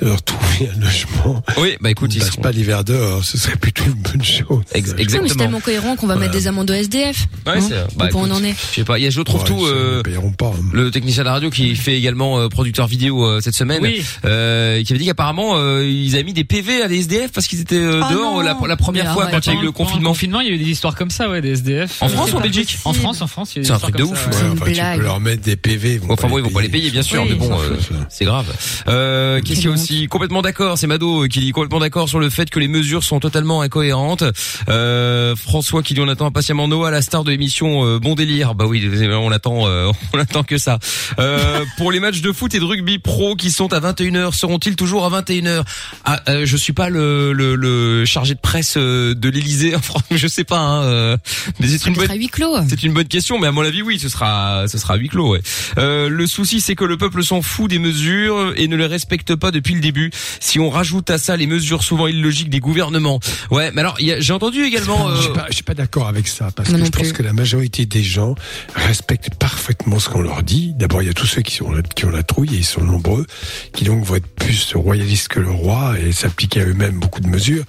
de 0.00 0.06
leur 0.06 0.22
trouver 0.22 0.70
un 0.76 0.80
logement. 0.80 1.42
Oui, 1.58 1.76
bah 1.80 1.90
écoute, 1.90 2.14
Ils 2.14 2.20
passent 2.20 2.30
seront- 2.30 2.42
pas 2.42 2.52
l'hiver 2.52 2.84
dehors, 2.84 3.24
ce 3.24 3.38
serait 3.38 3.56
plutôt 3.56 3.84
une 3.86 3.94
bonne 3.94 4.22
chose. 4.24 4.62
Ex- 4.72 4.90
Non, 4.90 4.94
mais 4.96 4.98
c'est 4.98 5.02
exactement. 5.02 5.34
tellement 5.34 5.60
cohérent 5.60 5.96
qu'on 5.96 6.06
va 6.06 6.14
mettre 6.16 6.32
des 6.32 6.46
amendes 6.46 6.70
au 6.70 6.74
SDF. 6.74 7.26
Ouais, 7.46 7.52
Hein 7.56 7.60
c'est 7.60 7.96
bah, 7.96 8.08
on 8.14 8.30
en 8.30 8.44
est. 8.44 8.54
Je 8.70 8.74
sais 8.76 8.84
pas, 8.84 8.98
il 8.98 9.04
y 9.04 9.06
a 9.06 9.10
je 9.10 9.20
trouve 9.22 9.40
Ouais, 9.42 9.46
tout 9.48 9.63
euh, 9.66 10.02
pas. 10.38 10.46
hein. 10.46 10.62
le 10.72 10.90
technicien 10.90 11.22
de 11.22 11.26
la 11.26 11.32
radio 11.34 11.50
qui 11.50 11.74
fait 11.76 11.96
également 11.96 12.38
euh, 12.38 12.48
producteur 12.48 12.86
vidéo 12.86 13.24
euh, 13.24 13.40
cette 13.40 13.54
semaine, 13.54 13.80
Oui. 13.82 14.04
euh, 14.24 14.82
qui 14.82 14.92
avait 14.92 15.00
dit 15.00 15.06
qu'apparemment 15.06 15.52
euh, 15.56 15.84
ils 15.86 16.14
avaient 16.14 16.24
mis 16.24 16.32
des 16.32 16.44
PV 16.44 16.82
à 16.82 16.88
des 16.88 16.98
SDF 17.00 17.32
parce 17.32 17.46
qu'ils 17.46 17.60
étaient 17.60 17.76
euh, 17.76 18.00
Oh 18.08 18.12
dehors 18.12 18.42
la, 18.42 18.56
la 18.66 18.76
première 18.76 19.04
Mais 19.06 19.12
fois 19.12 19.26
quand 19.26 19.46
il 19.46 19.52
y 19.54 19.56
a 19.56 19.60
eu 19.60 19.64
le 19.64 19.72
confinement. 19.72 20.10
confinement, 20.10 20.40
il 20.40 20.48
y 20.48 20.50
a 20.50 20.54
eu 20.54 20.58
des 20.58 20.70
histoires 20.70 20.94
comme 20.94 21.10
ça, 21.10 21.28
ouais, 21.30 21.40
des 21.40 21.50
SDF. 21.52 22.02
En 22.02 22.08
France 22.08 22.32
ou 22.32 22.36
en 22.36 22.40
Belgique 22.40 22.78
En 22.84 22.92
France, 22.92 23.22
en 23.22 23.26
France, 23.26 23.52
il 23.56 23.58
y 23.58 23.60
a 23.60 23.62
des 23.62 23.68
C'est 23.68 23.74
un 23.74 23.78
truc 23.78 23.96
de 23.96 24.02
ouf. 24.04 24.18
ça, 24.18 24.28
Ouais, 24.44 24.50
enfin, 24.52 24.64
tu 24.66 24.72
blague. 24.72 24.98
peux 24.98 25.04
leur 25.04 25.20
mettre 25.20 25.42
des 25.42 25.56
PV. 25.56 26.00
ils 26.02 26.10
Enfin 26.12 26.28
bon, 26.28 26.38
ils 26.38 26.44
vont 26.44 26.50
pas 26.50 26.62
les 26.62 26.68
payer, 26.68 26.90
bien 26.90 27.02
sûr, 27.02 27.22
Oui, 27.22 27.28
mais 27.30 27.36
bon, 27.36 27.50
euh, 27.52 27.76
c'est 28.08 28.24
grave. 28.24 28.46
Euh, 28.88 29.40
Qu'est-ce 29.44 29.60
qu'il 29.60 29.68
y 29.68 29.72
a 29.72 29.74
aussi 29.74 30.06
Complètement 30.08 30.42
d'accord, 30.42 30.78
c'est 30.78 30.86
Mado 30.86 31.26
qui 31.28 31.40
dit 31.40 31.52
complètement 31.52 31.80
d'accord 31.80 32.08
sur 32.08 32.18
le 32.20 32.30
fait 32.30 32.50
que 32.50 32.58
les 32.58 32.68
mesures 32.68 33.02
sont 33.04 33.20
totalement 33.20 33.60
incohérentes. 33.62 34.24
Euh, 34.68 35.34
François 35.36 35.82
qui 35.82 35.94
dit 35.94 36.00
on 36.00 36.08
attend 36.08 36.26
impatiemment 36.26 36.68
Noah, 36.68 36.90
la 36.90 37.02
star 37.02 37.24
de 37.24 37.30
l'émission 37.30 37.84
euh, 37.86 37.98
Bon 37.98 38.14
délire. 38.14 38.54
Bah 38.54 38.66
oui, 38.66 38.88
on 39.12 39.30
attend, 39.54 39.68
euh, 39.68 39.92
on 40.12 40.18
attend 40.18 40.42
que 40.42 40.58
ça. 40.58 40.78
Euh, 41.18 41.64
pour 41.76 41.92
les 41.92 42.00
matchs 42.00 42.20
de 42.20 42.32
foot 42.32 42.54
et 42.54 42.58
de 42.58 42.64
rugby 42.64 42.98
pro 42.98 43.36
qui 43.36 43.50
sont 43.50 43.72
à 43.72 43.80
21h, 43.80 44.32
seront-ils 44.32 44.76
toujours 44.76 45.04
à 45.04 45.22
21h 45.22 45.62
ah, 46.04 46.22
euh, 46.28 46.46
Je 46.46 46.56
suis 46.56 46.72
pas 46.72 46.88
le, 46.90 47.32
le, 47.32 47.54
le 47.56 48.04
chargé 48.04 48.34
de 48.34 48.40
presse 48.40 48.74
euh, 48.76 49.14
de 49.14 49.28
l'Elysée, 49.28 49.74
je 50.10 50.26
sais 50.26 50.44
pas. 50.44 50.58
Hein, 50.58 50.82
euh, 50.82 51.16
mais 51.60 51.68
c'est 51.68 51.86
une 51.86 51.94
bonne 51.94 52.10
huis 52.12 52.28
clos. 52.28 52.56
c'est 52.68 52.82
une 52.82 52.92
bonne 52.92 53.08
question, 53.08 53.38
mais 53.38 53.46
à 53.46 53.52
mon 53.52 53.62
avis, 53.62 53.82
oui, 53.82 53.98
ce 53.98 54.08
sera, 54.08 54.66
ce 54.68 54.78
sera 54.78 54.94
à 54.94 54.96
huis 54.96 55.08
clos. 55.08 55.32
Ouais. 55.32 55.40
Euh, 55.78 56.08
le 56.08 56.26
souci, 56.26 56.60
c'est 56.60 56.74
que 56.74 56.84
le 56.84 56.96
peuple 56.96 57.22
s'en 57.22 57.42
fout 57.42 57.70
des 57.70 57.78
mesures 57.78 58.52
et 58.56 58.68
ne 58.68 58.76
les 58.76 58.86
respecte 58.86 59.34
pas 59.34 59.50
depuis 59.50 59.74
le 59.74 59.80
début. 59.80 60.10
Si 60.40 60.58
on 60.58 60.70
rajoute 60.70 61.10
à 61.10 61.18
ça 61.18 61.36
les 61.36 61.46
mesures 61.46 61.82
souvent 61.82 62.06
illogiques 62.06 62.50
des 62.50 62.60
gouvernements, 62.60 63.20
ouais. 63.50 63.70
Mais 63.74 63.80
alors, 63.80 63.96
j'ai 63.98 64.32
entendu 64.32 64.62
également. 64.62 65.08
Je 65.10 65.14
euh, 65.14 65.22
suis 65.22 65.32
pas, 65.32 65.46
je 65.48 65.54
suis 65.54 65.64
pas 65.64 65.74
d'accord 65.74 66.08
avec 66.08 66.28
ça 66.28 66.50
parce 66.54 66.68
que 66.68 66.76
non 66.76 66.84
je 66.84 66.90
pense 66.90 67.02
plus. 67.02 67.12
que 67.12 67.22
la 67.22 67.32
majorité 67.32 67.86
des 67.86 68.02
gens 68.02 68.34
respectent 68.74 69.34
parfaitement 69.44 69.98
ce 69.98 70.08
qu'on 70.08 70.22
leur 70.22 70.42
dit. 70.42 70.72
D'abord, 70.72 71.02
il 71.02 71.06
y 71.08 71.10
a 71.10 71.12
tous 71.12 71.26
ceux 71.26 71.42
qui 71.42 71.60
ont 71.60 71.70
la 71.70 72.22
trouille 72.22 72.54
et 72.54 72.56
ils 72.56 72.64
sont 72.64 72.82
nombreux, 72.82 73.26
qui 73.74 73.84
donc 73.84 74.02
vont 74.02 74.14
être 74.14 74.26
plus 74.26 74.74
royalistes 74.74 75.28
que 75.28 75.38
le 75.38 75.50
roi 75.50 76.00
et 76.00 76.12
s'appliquer 76.12 76.62
à 76.62 76.64
eux-mêmes 76.64 76.98
beaucoup 76.98 77.20
de 77.20 77.28
mesures. 77.28 77.64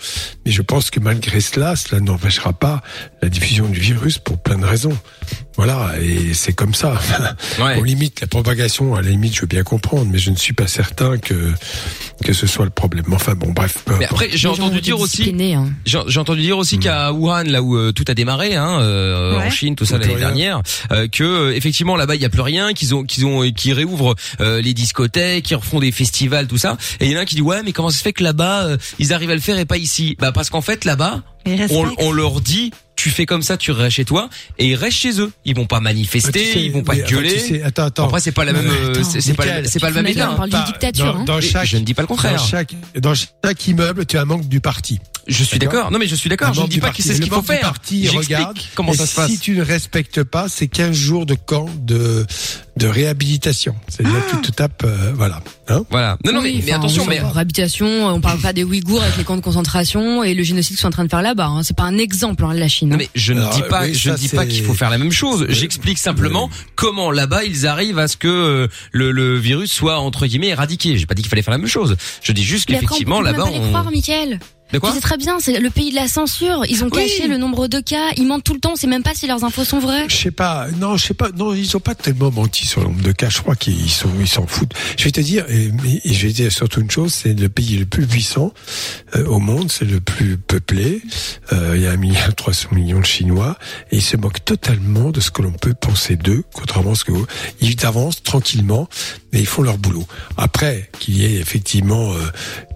Mais 0.45 0.53
je 0.53 0.61
pense 0.61 0.89
que 0.89 1.01
malgré 1.01 1.41
cela, 1.41 1.75
cela 1.75 1.99
n'empêchera 1.99 2.53
pas 2.53 2.81
la 3.21 3.27
diffusion 3.27 3.67
du 3.67 3.77
virus 3.77 4.19
pour 4.19 4.37
plein 4.37 4.57
de 4.57 4.63
raisons. 4.63 4.97
Voilà, 5.57 5.93
et 6.01 6.33
c'est 6.33 6.53
comme 6.53 6.73
ça. 6.73 6.95
Ouais. 7.59 7.75
On 7.79 7.83
limite 7.83 8.19
la 8.19 8.27
propagation, 8.27 8.95
à 8.95 9.01
la 9.01 9.09
limite, 9.09 9.35
je 9.35 9.41
veux 9.41 9.47
bien 9.47 9.63
comprendre, 9.63 10.07
mais 10.11 10.17
je 10.17 10.29
ne 10.29 10.35
suis 10.35 10.51
pas 10.51 10.67
certain 10.67 11.17
que 11.17 11.53
que 12.23 12.33
ce 12.33 12.47
soit 12.47 12.65
le 12.65 12.71
problème. 12.71 13.05
Enfin 13.13 13.33
bon, 13.33 13.51
bref. 13.51 13.77
Mais 13.97 14.05
après, 14.05 14.29
j'ai 14.29 14.37
gens 14.37 14.51
ont 14.51 14.65
entendu 14.65 14.81
dire 14.81 14.99
aussi, 14.99 15.33
hein. 15.53 15.69
j'ai 15.85 15.99
j'ai 16.07 16.19
entendu 16.19 16.41
dire 16.41 16.57
aussi 16.57 16.77
qu'à 16.79 17.13
Wuhan, 17.13 17.43
là 17.43 17.61
où 17.61 17.77
euh, 17.77 17.91
tout 17.93 18.03
a 18.07 18.13
démarré, 18.13 18.55
hein, 18.55 18.79
euh, 18.81 19.39
en. 19.39 19.49
Chine, 19.49 19.75
tout 19.75 19.85
ça 19.85 19.97
l'année 19.97 20.15
dernière, 20.15 20.61
euh, 20.91 21.07
que 21.07 21.23
euh, 21.23 21.55
effectivement 21.55 21.95
là-bas 21.95 22.15
il 22.15 22.21
y 22.21 22.25
a 22.25 22.29
plus 22.29 22.41
rien, 22.41 22.73
qu'ils 22.73 22.93
ont, 22.93 23.03
qu'ils 23.03 23.25
ont, 23.25 23.49
qu'ils 23.51 23.73
réouvrent 23.73 24.15
euh, 24.41 24.61
les 24.61 24.73
discothèques, 24.73 25.45
qu'ils 25.45 25.55
refont 25.57 25.79
des 25.79 25.91
festivals, 25.91 26.47
tout 26.47 26.57
ça. 26.57 26.77
Et 26.99 27.05
il 27.05 27.11
y 27.11 27.15
en 27.15 27.19
a 27.19 27.21
un 27.21 27.25
qui 27.25 27.35
dit 27.35 27.41
ouais, 27.41 27.61
mais 27.63 27.71
comment 27.71 27.89
ça 27.89 27.97
se 27.97 28.03
fait 28.03 28.13
que 28.13 28.23
là-bas 28.23 28.65
euh, 28.65 28.77
ils 28.99 29.13
arrivent 29.13 29.31
à 29.31 29.35
le 29.35 29.41
faire 29.41 29.57
et 29.57 29.65
pas 29.65 29.77
ici? 29.77 30.17
Bah 30.19 30.31
parce 30.31 30.49
qu'en 30.49 30.61
fait 30.61 30.83
là-bas, 30.83 31.23
on 31.99 32.11
leur 32.11 32.41
dit 32.41 32.71
tu 32.95 33.09
fais 33.09 33.25
comme 33.25 33.41
ça, 33.41 33.57
tu 33.57 33.71
restes 33.71 33.95
chez 33.97 34.05
toi 34.05 34.29
et 34.57 34.67
ils 34.67 34.75
restent 34.75 34.97
chez 34.97 35.19
eux. 35.21 35.31
Ils 35.45 35.55
vont 35.55 35.65
pas 35.65 35.79
manifester, 35.79 36.29
Ah, 36.33 36.39
tu 36.47 36.53
sais, 36.53 36.65
ils 36.65 36.71
vont 36.71 36.83
pas 36.83 36.95
gueuler. 36.95 37.33
tu 37.33 37.39
sais, 37.39 37.61
attends, 37.63 37.83
attends. 37.85 38.05
Après 38.05 38.19
c'est 38.21 38.31
pas 38.31 38.45
la 38.45 38.53
même, 38.53 38.67
euh, 38.67 39.03
c'est 39.03 39.33
pas, 39.33 39.43
c'est 39.65 39.79
pas 39.79 39.89
le 39.89 39.95
même 39.95 40.07
état. 40.07 40.31
on 40.31 40.35
parle 40.37 40.49
Pas- 40.49 40.57
d'une 40.63 40.71
dictature. 40.73 41.13
dans- 41.13 41.19
hein. 41.19 41.23
dans 41.25 41.41
chaque- 41.41 41.65
je 41.67 41.77
ne 41.77 41.83
dis 41.83 41.93
pas 41.93 42.01
le 42.03 42.07
contraire. 42.07 42.37
Dans 42.37 42.45
chaque, 42.45 42.73
dans 42.99 43.13
chaque 43.13 43.67
immeuble, 43.67 44.05
tu 44.05 44.17
as 44.17 44.21
un 44.21 44.25
membre 44.25 44.45
du 44.45 44.61
parti. 44.61 44.99
Je 45.27 45.43
suis 45.43 45.59
D'accord. 45.59 45.91
Non 45.91 45.99
mais 45.99 46.07
je 46.07 46.15
suis 46.15 46.29
d'accord. 46.29 46.53
Je 46.53 46.61
ne 46.61 46.67
dis 46.67 46.79
pas 46.79 46.91
que 46.91 47.01
c'est 47.01 47.15
ce 47.15 47.21
qu'il 47.21 47.31
faut 47.31 47.41
faire. 47.41 47.73
regarde, 48.13 48.59
comment 48.75 48.93
ça 48.93 49.05
se 49.05 49.15
passe. 49.15 49.31
Si 49.31 49.39
tu 49.39 49.55
ne 49.55 49.63
respectes 49.63 50.23
pas, 50.23 50.47
c'est 50.49 50.67
15 50.67 50.95
jours 50.95 51.25
de 51.25 51.35
camp 51.35 51.67
de 51.81 52.25
de 52.77 52.87
réhabilitation. 52.87 53.73
C'est-à-dire 53.87 54.25
que 54.27 54.35
tu 54.35 54.41
te 54.41 54.51
tapes, 54.51 54.83
euh, 54.83 55.13
voilà. 55.15 55.41
Hein 55.69 55.83
Voilà. 55.89 56.17
Non 56.25 56.33
non 56.33 56.41
Oui, 56.41 56.61
mais, 56.65 56.73
attention 56.73 57.05
mais 57.05 57.19
réhabilitation, 57.21 58.07
on 58.07 58.19
parle 58.19 58.39
pas 58.39 58.51
des 58.51 58.65
Ouïghours 58.65 59.01
avec 59.01 59.15
les 59.17 59.23
camps 59.23 59.37
de 59.37 59.41
concentration 59.41 60.23
et 60.23 60.33
le 60.33 60.43
génocide 60.43 60.75
qu'ils 60.75 60.81
sont 60.81 60.87
en 60.89 60.91
train 60.91 61.05
de 61.05 61.09
faire 61.09 61.21
là-bas. 61.21 61.45
Hein. 61.45 61.63
C'est 61.63 61.75
pas 61.75 61.83
un 61.83 61.97
exemple, 61.97 62.43
hein, 62.43 62.53
la 62.53 62.67
Chine. 62.67 62.89
Non 62.89 62.95
hein. 62.95 62.99
mais 62.99 63.09
je 63.15 63.31
ne 63.31 63.39
Alors, 63.39 63.55
dis 63.55 63.61
pas, 63.69 63.83
oui, 63.83 63.93
je 63.93 64.09
ne 64.11 64.17
dis 64.17 64.27
pas 64.27 64.45
qu'il 64.45 64.63
faut 64.63 64.73
faire 64.73 64.89
la 64.89 64.97
même 64.97 65.11
chose. 65.13 65.45
J'explique 65.49 65.97
simplement 65.97 66.49
comment 66.75 67.11
là-bas 67.11 67.45
ils 67.45 67.65
arrivent 67.65 67.99
à 67.99 68.09
ce 68.09 68.17
que 68.17 68.27
euh, 68.27 68.67
le, 68.91 69.11
le 69.11 69.37
virus 69.37 69.71
soit 69.71 69.99
entre 69.99 70.27
guillemets 70.27 70.47
éradiqué. 70.49 70.97
J'ai 70.97 71.05
pas 71.05 71.13
dit 71.15 71.21
qu'il 71.21 71.29
fallait 71.29 71.41
faire 71.43 71.53
la 71.53 71.57
même 71.57 71.67
chose. 71.67 71.95
Je 72.21 72.31
dis 72.33 72.43
juste 72.43 72.65
qu'effectivement 72.65 73.17
on 73.17 73.19
peut 73.19 73.25
là-bas 73.25 73.43
pas 73.45 73.51
les 73.51 73.59
on. 73.59 73.67
croire, 73.69 73.89
Mickaël. 73.89 74.39
De 74.75 74.79
quoi 74.79 74.89
Tu 74.89 74.95
sais 74.95 75.01
très 75.01 75.17
bien, 75.17 75.39
c'est 75.39 75.59
le 75.59 75.69
pays 75.69 75.89
de 75.91 75.95
la 75.95 76.07
censure. 76.09 76.63
Ils 76.69 76.83
ont 76.83 76.89
Oui. 76.91 77.07
caché 77.07 77.27
le 77.27 77.37
nombre 77.37 77.67
de 77.67 77.79
cas. 77.79 78.09
Ils 78.17 78.27
mentent 78.27 78.43
tout 78.43 78.53
le 78.53 78.59
temps. 78.59 78.73
On 78.73 78.75
sait 78.75 78.87
même 78.87 79.03
pas 79.03 79.13
si 79.15 79.25
leurs 79.25 79.43
infos 79.45 79.63
sont 79.63 79.79
vraies. 79.79 80.05
Je 80.09 80.15
sais 80.15 80.31
pas, 80.31 80.67
non, 80.79 80.97
je 80.97 81.05
sais 81.07 81.13
pas, 81.13 81.29
non, 81.31 81.53
ils 81.53 81.75
ont 81.77 81.79
pas 81.79 81.95
tellement 81.95 82.29
menti 82.29 82.67
sur 82.67 82.81
le 82.81 82.87
nombre 82.87 83.01
de 83.01 83.11
cas. 83.13 83.29
Je 83.29 83.39
crois 83.41 83.55
qu'ils 83.55 83.89
sont, 83.89 84.09
ils 84.19 84.27
s'en 84.27 84.45
foutent. 84.47 84.73
Je 84.97 85.05
vais 85.05 85.11
te 85.11 85.21
dire, 85.21 85.45
et, 85.49 85.71
je 86.03 86.27
vais 86.27 86.31
te 86.31 86.35
dire 86.35 86.51
surtout 86.51 86.81
une 86.81 86.91
chose, 86.91 87.13
c'est 87.13 87.33
le 87.33 87.47
pays 87.49 87.77
le 87.77 87.85
plus 87.85 88.05
puissant 88.05 88.53
euh, 89.15 89.25
au 89.27 89.39
monde, 89.39 89.71
c'est 89.71 89.85
le 89.85 90.01
plus 90.01 90.37
peuplé. 90.37 91.01
Euh, 91.53 91.73
il 91.75 91.81
y 91.81 91.87
a 91.87 91.91
un 91.91 91.97
milliard 91.97 92.35
300 92.35 92.69
millions 92.73 92.99
de 92.99 93.05
Chinois 93.05 93.57
et 93.91 93.97
ils 93.97 94.01
se 94.01 94.17
moquent 94.17 94.43
totalement 94.43 95.11
de 95.11 95.21
ce 95.21 95.31
que 95.31 95.41
l'on 95.41 95.53
peut 95.53 95.73
penser 95.73 96.17
d'eux, 96.17 96.43
contrairement 96.53 96.91
à 96.91 96.95
ce 96.95 97.05
que 97.05 97.13
vous. 97.13 97.25
Ils 97.61 97.85
avancent 97.85 98.21
tranquillement, 98.23 98.89
mais 99.31 99.39
ils 99.39 99.47
font 99.47 99.61
leur 99.61 99.77
boulot. 99.77 100.05
Après, 100.37 100.89
qu'il 100.99 101.15
y 101.17 101.25
ait 101.25 101.35
effectivement 101.39 102.13
euh, 102.13 102.19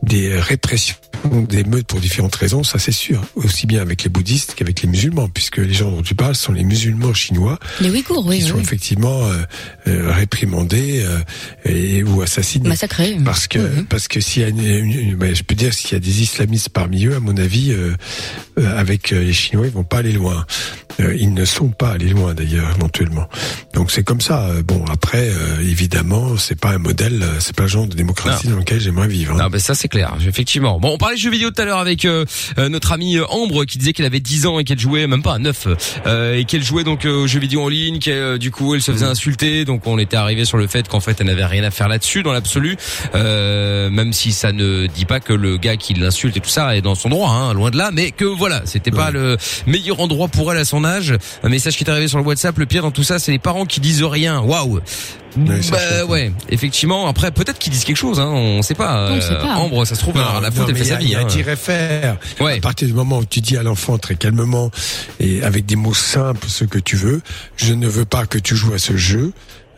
des 0.03 0.39
répressions, 0.39 0.95
des 1.33 1.63
meutes 1.65 1.88
pour 1.89 1.99
différentes 1.99 2.35
raisons, 2.35 2.63
ça 2.63 2.79
c'est 2.79 2.91
sûr. 2.93 3.21
Aussi 3.35 3.65
bien 3.67 3.81
avec 3.81 4.03
les 4.03 4.09
bouddhistes 4.09 4.53
qu'avec 4.55 4.81
les 4.81 4.87
musulmans, 4.87 5.27
puisque 5.27 5.57
les 5.57 5.73
gens 5.73 5.91
dont 5.91 6.01
tu 6.03 6.15
parles 6.15 6.35
sont 6.35 6.53
les 6.53 6.63
musulmans 6.63 7.13
chinois 7.13 7.59
Les 7.81 7.89
Ouïghours, 7.89 8.25
oui. 8.25 8.37
qui 8.39 8.45
sont 8.47 8.55
oui. 8.55 8.61
effectivement 8.61 9.25
euh, 9.25 9.43
euh, 9.87 10.11
réprimandés 10.13 11.03
euh, 11.03 11.19
et 11.65 12.03
ou 12.03 12.21
assassinés. 12.21 12.69
Massacrés. 12.69 13.17
Parce 13.25 13.47
que 13.47 13.81
parce 13.89 14.07
que 14.07 14.21
s'il 14.21 14.43
y 14.43 14.45
a 14.45 14.49
une, 14.49 14.59
une- 14.63 14.91
une- 14.91 15.15
ben, 15.15 15.35
je 15.35 15.43
peux 15.43 15.55
dire 15.55 15.73
s'il 15.73 15.91
y 15.93 15.95
a 15.95 15.99
des 15.99 16.21
islamistes 16.21 16.69
parmi 16.69 17.05
eux, 17.05 17.15
à 17.15 17.19
mon 17.19 17.35
avis, 17.37 17.71
euh, 17.71 17.95
euh, 18.59 18.79
avec 18.79 19.09
les 19.09 19.33
Chinois, 19.33 19.65
ils 19.65 19.73
vont 19.73 19.83
pas 19.83 19.97
aller 19.97 20.11
loin. 20.13 20.45
Euh, 20.99 21.15
ils 21.17 21.33
ne 21.33 21.45
sont 21.45 21.69
pas 21.69 21.89
allés 21.91 22.09
loin 22.09 22.33
d'ailleurs 22.33 22.69
éventuellement. 22.77 23.27
Donc 23.73 23.89
c'est 23.91 24.03
comme 24.03 24.21
ça. 24.21 24.45
Euh, 24.47 24.63
Bon 24.69 24.83
après, 24.91 25.29
euh, 25.29 25.61
évidemment, 25.61 26.37
c'est 26.37 26.59
pas 26.59 26.71
un 26.71 26.77
modèle, 26.77 27.23
euh, 27.23 27.39
c'est 27.39 27.55
pas 27.55 27.63
le 27.63 27.69
genre 27.69 27.87
de 27.87 27.95
démocratie 27.95 28.47
dans 28.49 28.57
lequel 28.57 28.79
j'aimerais 28.79 29.07
vivre. 29.07 29.33
hein. 29.35 29.39
Ah 29.41 29.49
ben 29.49 29.59
ça 29.59 29.73
c'est 29.73 29.87
clair, 29.87 30.13
effectivement. 30.27 30.79
Bon, 30.79 30.89
on 30.93 30.97
parlait 30.97 31.15
de 31.15 31.21
jeux 31.21 31.31
vidéo 31.31 31.49
tout 31.49 31.61
à 31.61 31.65
l'heure 31.65 31.68
avec 31.77 32.05
euh, 32.05 32.25
euh, 32.57 32.69
notre 32.69 32.91
amie 32.91 33.17
euh, 33.17 33.25
Ambre 33.27 33.65
qui 33.65 33.77
disait 33.77 33.93
qu'elle 33.93 34.05
avait 34.05 34.19
10 34.19 34.45
ans 34.47 34.59
et 34.59 34.63
qu'elle 34.63 34.79
jouait 34.79 35.07
même 35.07 35.21
pas 35.21 35.35
à 35.35 35.39
9 35.39 35.67
euh, 36.05 36.35
et 36.37 36.45
qu'elle 36.45 36.63
jouait 36.63 36.83
donc 36.83 37.05
euh, 37.05 37.23
aux 37.23 37.27
jeux 37.27 37.39
vidéo 37.39 37.63
en 37.63 37.69
ligne, 37.69 37.99
qu'elle 37.99 38.13
euh, 38.17 38.37
du 38.37 38.51
coup 38.51 38.75
elle 38.75 38.81
se 38.81 38.91
faisait 38.91 39.05
insulter, 39.05 39.65
donc 39.65 39.85
on 39.85 39.97
était 39.99 40.17
arrivé 40.17 40.45
sur 40.45 40.57
le 40.57 40.67
fait 40.67 40.87
qu'en 40.87 40.99
fait 40.99 41.17
elle 41.19 41.27
n'avait 41.27 41.45
rien 41.45 41.63
à 41.63 41.71
faire 41.71 41.87
là-dessus 41.87 42.23
dans 42.23 42.31
l'absolu, 42.31 42.77
euh, 43.15 43.89
même 43.89 44.13
si 44.13 44.31
ça 44.31 44.51
ne 44.51 44.87
dit 44.87 45.05
pas 45.05 45.19
que 45.19 45.33
le 45.33 45.57
gars 45.57 45.77
qui 45.77 45.93
l'insulte 45.93 46.37
et 46.37 46.39
tout 46.39 46.49
ça 46.49 46.75
est 46.75 46.81
dans 46.81 46.95
son 46.95 47.09
droit, 47.09 47.29
hein, 47.29 47.53
loin 47.53 47.69
de 47.69 47.77
là, 47.77 47.91
mais 47.93 48.11
que 48.11 48.25
voilà, 48.25 48.61
c'était 48.65 48.91
pas 48.91 49.11
le 49.11 49.37
meilleur 49.67 49.99
endroit 49.99 50.27
pour 50.27 50.51
elle 50.51 50.57
à 50.59 50.65
son 50.65 50.83
âge. 50.85 51.13
Un 51.43 51.49
message 51.49 51.77
qui 51.77 51.83
est 51.83 51.89
arrivé 51.89 52.07
sur 52.07 52.17
le 52.17 52.23
WhatsApp, 52.23 52.57
le 52.57 52.65
pire 52.65 52.83
dans 52.83 52.91
tout 52.91 53.03
ça, 53.03 53.19
c'est 53.19 53.31
les 53.31 53.39
parents 53.39 53.65
qui 53.65 53.79
disent 53.79 54.03
rien. 54.03 54.39
Waouh. 54.41 54.79
Ouais, 55.37 55.59
bah 55.71 56.05
ouais, 56.05 56.31
effectivement. 56.49 57.07
Après, 57.07 57.31
peut-être 57.31 57.59
qu'ils 57.59 57.71
disent 57.71 57.83
quelque 57.83 57.95
chose, 57.97 58.19
hein. 58.19 58.29
On 58.29 58.61
sait 58.61 58.73
pas. 58.75 59.09
On 59.11 59.21
sait 59.21 59.35
pas. 59.35 59.55
Ambre, 59.55 59.85
ça 59.85 59.95
se 59.95 59.99
trouve, 60.01 60.15
Non, 60.15 60.21
à 60.21 60.41
la 60.41 60.49
non, 60.49 60.55
faute, 60.55 60.69
elle 60.69 60.75
fait 60.75 60.81
il 60.81 60.85
y 60.85 60.89
sa 60.89 60.95
a- 60.95 60.99
vie. 60.99 61.05
Il 61.05 61.11
y 61.11 61.15
a 61.15 61.19
hein. 61.19 61.25
tiré 61.25 61.55
faire. 61.55 62.17
Ouais. 62.39 62.57
À 62.57 62.61
partir 62.61 62.87
du 62.87 62.93
moment 62.93 63.19
où 63.19 63.25
tu 63.25 63.39
dis 63.41 63.55
à 63.57 63.63
l'enfant 63.63 63.97
très 63.97 64.15
calmement 64.15 64.71
et 65.19 65.43
avec 65.43 65.65
des 65.65 65.75
mots 65.75 65.93
simples 65.93 66.47
ce 66.49 66.63
que 66.65 66.79
tu 66.79 66.95
veux, 66.95 67.21
je 67.57 67.73
ne 67.73 67.87
veux 67.87 68.05
pas 68.05 68.25
que 68.25 68.37
tu 68.39 68.55
joues 68.55 68.73
à 68.73 68.79
ce 68.79 68.97
jeu. 68.97 69.31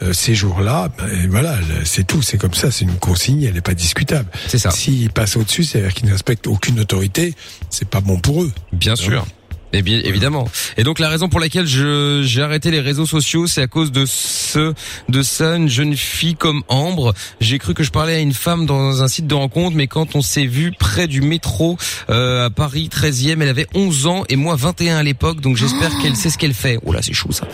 euh, 0.04 0.14
ces 0.14 0.34
jours-là, 0.34 0.90
ben, 0.98 1.30
voilà, 1.30 1.60
c'est 1.84 2.08
tout, 2.08 2.24
c'est 2.24 2.40
comme 2.40 2.56
ça, 2.56 2.72
c'est 2.72 2.86
une 2.86 2.96
consigne, 2.98 3.44
elle 3.44 3.54
n'est 3.54 3.62
pas 3.62 3.76
discutable. 3.76 4.28
C'est 4.48 4.58
ça. 4.58 4.72
S'ils 4.72 5.12
passent 5.12 5.36
au-dessus, 5.38 5.64
c'est-à-dire 5.64 5.94
qu'ils 5.94 6.08
ne 6.08 6.14
respectent 6.14 6.48
aucune 6.48 6.80
autorité, 6.80 7.36
c'est 7.70 7.88
pas 7.88 8.02
bon 8.02 8.18
pour 8.20 8.42
eux. 8.42 8.52
Bien 8.74 8.96
sûr. 8.96 9.26
Et 9.74 9.82
bien 9.82 10.02
évidemment. 10.04 10.48
Et 10.78 10.84
donc 10.84 11.00
la 11.00 11.10
raison 11.10 11.30
pour 11.30 11.40
laquelle 11.40 11.66
je 11.66 12.22
j'ai 12.24 12.42
arrêté 12.42 12.72
les 12.72 12.82
réseaux 12.82 13.06
sociaux, 13.06 13.48
c'est 13.48 13.62
à 13.62 13.68
cause 13.68 13.92
de 13.92 14.06
ce 14.06 14.74
de 15.08 15.24
ça 15.24 15.56
une 15.56 15.70
jeune 15.70 15.96
fille 15.96 16.36
comme 16.36 16.64
Ambre. 16.68 17.14
J'ai 17.40 17.58
cru 17.58 17.74
que 17.74 17.84
je 17.84 17.92
parlais 17.92 18.16
à 18.16 18.20
une 18.20 18.34
femme 18.34 18.66
dans 18.66 19.02
un 19.02 19.08
site 19.08 19.28
de 19.28 19.36
rencontre, 19.36 19.76
mais 19.76 19.88
quand 19.88 20.16
on 20.16 20.22
s'est 20.22 20.46
vu 20.46 20.74
près 20.78 21.08
du 21.08 21.22
métro 21.22 21.78
euh, 22.10 22.46
à 22.46 22.50
Paris 22.50 22.90
13e, 22.92 23.42
elle 23.42 23.50
avait 23.50 23.68
11 23.74 24.08
ans 24.08 24.24
et 24.28 24.36
moi 24.36 24.56
21 24.56 24.98
à 24.98 25.04
l'époque, 25.04 25.42
donc 25.42 25.56
j'espère 25.56 25.98
qu'elle 26.00 26.16
sait 26.16 26.30
ce 26.30 26.38
qu'elle 26.38 26.54
fait. 26.54 26.78
Oh 26.86 26.92
là, 26.92 27.02
c'est 27.02 27.14
chaud 27.14 27.32
ça. 27.32 27.48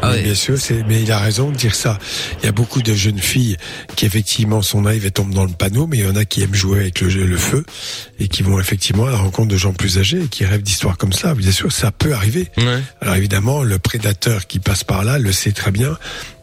Ah 0.00 0.12
ouais. 0.12 0.22
Bien 0.22 0.34
sûr, 0.34 0.56
c'est, 0.58 0.84
mais 0.86 1.02
il 1.02 1.10
a 1.10 1.18
raison 1.18 1.50
de 1.50 1.56
dire 1.56 1.74
ça. 1.74 1.98
Il 2.40 2.46
y 2.46 2.48
a 2.48 2.52
beaucoup 2.52 2.82
de 2.82 2.94
jeunes 2.94 3.18
filles 3.18 3.56
qui 3.96 4.06
effectivement 4.06 4.62
sont 4.62 4.82
naïves 4.82 5.04
et 5.04 5.10
tombent 5.10 5.34
dans 5.34 5.44
le 5.44 5.50
panneau, 5.50 5.86
mais 5.86 5.98
il 5.98 6.04
y 6.04 6.08
en 6.08 6.14
a 6.16 6.24
qui 6.24 6.42
aiment 6.42 6.54
jouer 6.54 6.80
avec 6.80 7.00
le, 7.00 7.08
le 7.08 7.36
feu 7.36 7.64
et 8.20 8.28
qui 8.28 8.42
vont 8.42 8.60
effectivement 8.60 9.06
à 9.06 9.10
la 9.10 9.18
rencontre 9.18 9.48
de 9.48 9.56
gens 9.56 9.72
plus 9.72 9.98
âgés 9.98 10.22
et 10.24 10.28
qui 10.28 10.44
rêvent 10.44 10.62
d'histoires 10.62 10.96
comme 10.96 11.12
ça. 11.12 11.34
Bien 11.34 11.50
sûr, 11.50 11.57
ça 11.68 11.90
peut 11.90 12.12
arriver. 12.12 12.50
Ouais. 12.56 12.82
Alors 13.00 13.16
évidemment, 13.16 13.62
le 13.62 13.78
prédateur 13.78 14.46
qui 14.46 14.58
passe 14.58 14.84
par 14.84 15.04
là 15.04 15.18
le 15.18 15.32
sait 15.32 15.52
très 15.52 15.70
bien 15.70 15.98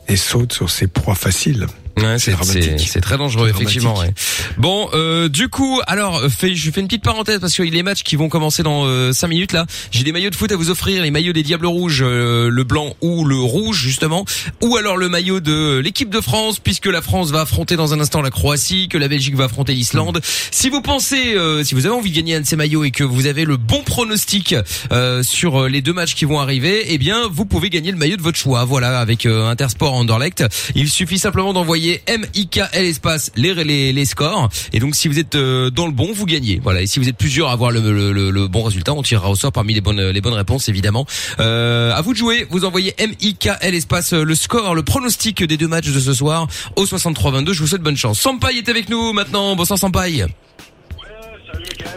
et 0.07 0.17
saute 0.17 0.53
sur 0.53 0.69
ses 0.69 0.87
proies 0.87 1.15
faciles. 1.15 1.67
Ouais, 1.97 2.19
c'est 2.19 2.35
c'est 2.43 2.77
c'est 2.79 3.01
très 3.01 3.17
dangereux 3.17 3.49
effectivement. 3.49 3.97
Ouais. 3.97 4.13
Bon, 4.57 4.89
euh, 4.93 5.29
du 5.29 5.47
coup, 5.47 5.81
alors 5.87 6.17
euh, 6.17 6.29
fais, 6.29 6.55
je 6.55 6.71
fais 6.71 6.81
une 6.81 6.87
petite 6.87 7.03
parenthèse 7.03 7.39
parce 7.39 7.55
qu'il 7.55 7.65
y 7.65 7.69
a 7.69 7.71
les 7.71 7.83
matchs 7.83 8.03
qui 8.03 8.15
vont 8.15 8.29
commencer 8.29 8.63
dans 8.63 8.85
euh, 8.85 9.13
5 9.13 9.27
minutes 9.27 9.53
là. 9.53 9.65
J'ai 9.91 10.03
des 10.03 10.11
maillots 10.11 10.29
de 10.29 10.35
foot 10.35 10.51
à 10.51 10.55
vous 10.55 10.69
offrir, 10.69 11.01
les 11.01 11.11
maillots 11.11 11.33
des 11.33 11.43
Diables 11.43 11.65
Rouges, 11.65 12.03
euh, 12.05 12.49
le 12.49 12.63
blanc 12.63 12.95
ou 13.01 13.23
le 13.23 13.37
rouge 13.37 13.77
justement, 13.77 14.25
ou 14.61 14.75
alors 14.75 14.97
le 14.97 15.09
maillot 15.09 15.39
de 15.39 15.79
l'équipe 15.79 16.09
de 16.09 16.21
France 16.21 16.59
puisque 16.59 16.87
la 16.87 17.01
France 17.01 17.31
va 17.31 17.41
affronter 17.41 17.75
dans 17.75 17.93
un 17.93 17.99
instant 17.99 18.21
la 18.21 18.31
Croatie, 18.31 18.87
que 18.89 18.97
la 18.97 19.07
Belgique 19.07 19.35
va 19.35 19.45
affronter 19.45 19.73
l'Islande. 19.73 20.19
Si 20.51 20.69
vous 20.69 20.81
pensez, 20.81 21.35
euh, 21.35 21.63
si 21.63 21.75
vous 21.75 21.85
avez 21.85 21.95
envie 21.95 22.11
de 22.11 22.15
gagner 22.15 22.35
un 22.35 22.41
de 22.41 22.45
ces 22.45 22.55
maillots 22.55 22.83
et 22.83 22.91
que 22.91 23.03
vous 23.03 23.25
avez 23.25 23.45
le 23.45 23.57
bon 23.57 23.83
pronostic 23.83 24.55
euh, 24.91 25.23
sur 25.23 25.63
euh, 25.63 25.69
les 25.69 25.81
deux 25.81 25.93
matchs 25.93 26.15
qui 26.15 26.25
vont 26.25 26.39
arriver, 26.39 26.85
eh 26.87 26.97
bien 26.97 27.29
vous 27.31 27.45
pouvez 27.45 27.69
gagner 27.69 27.91
le 27.91 27.97
maillot 27.97 28.17
de 28.17 28.21
votre 28.21 28.37
choix. 28.37 28.65
Voilà, 28.65 28.99
avec 28.99 29.25
euh, 29.25 29.47
Intersport 29.47 29.93
Anderlecht, 29.93 30.43
il 30.75 30.89
suffit 30.89 31.19
simplement 31.19 31.53
d'envoyer 31.53 31.84
MIKL 32.07 32.67
espace 32.85 33.31
les, 33.35 33.53
les 33.63 33.93
les 33.93 34.05
scores 34.05 34.49
et 34.73 34.79
donc 34.79 34.95
si 34.95 35.07
vous 35.07 35.19
êtes 35.19 35.35
euh, 35.35 35.69
dans 35.69 35.85
le 35.85 35.91
bon, 35.91 36.11
vous 36.13 36.25
gagnez. 36.25 36.59
Voilà, 36.63 36.81
et 36.81 36.87
si 36.87 36.99
vous 36.99 37.07
êtes 37.09 37.17
plusieurs 37.17 37.49
à 37.49 37.53
avoir 37.53 37.71
le, 37.71 37.79
le, 37.79 38.11
le, 38.11 38.29
le 38.31 38.47
bon 38.47 38.63
résultat, 38.63 38.93
on 38.93 39.01
tirera 39.01 39.29
au 39.29 39.35
sort 39.35 39.51
parmi 39.51 39.73
les 39.73 39.81
bonnes 39.81 40.01
les 40.09 40.21
bonnes 40.21 40.33
réponses 40.33 40.69
évidemment. 40.69 41.05
Euh, 41.39 41.93
à 41.93 42.01
vous 42.01 42.13
de 42.13 42.17
jouer, 42.17 42.45
vous 42.49 42.65
envoyez 42.65 42.93
MIKL 42.99 43.73
espace 43.75 44.13
euh, 44.13 44.23
le 44.23 44.35
score, 44.35 44.75
le 44.75 44.83
pronostic 44.83 45.43
des 45.43 45.57
deux 45.57 45.67
matchs 45.67 45.91
de 45.91 45.99
ce 45.99 46.13
soir 46.13 46.47
au 46.75 46.85
63-22. 46.85 47.53
Je 47.53 47.59
vous 47.61 47.67
souhaite 47.67 47.81
bonne 47.81 47.97
chance. 47.97 48.19
Sampaï 48.19 48.57
est 48.57 48.69
avec 48.69 48.89
nous 48.89 49.13
maintenant. 49.13 49.55
Bonsoir 49.55 49.79
Sampaï. 49.79 50.25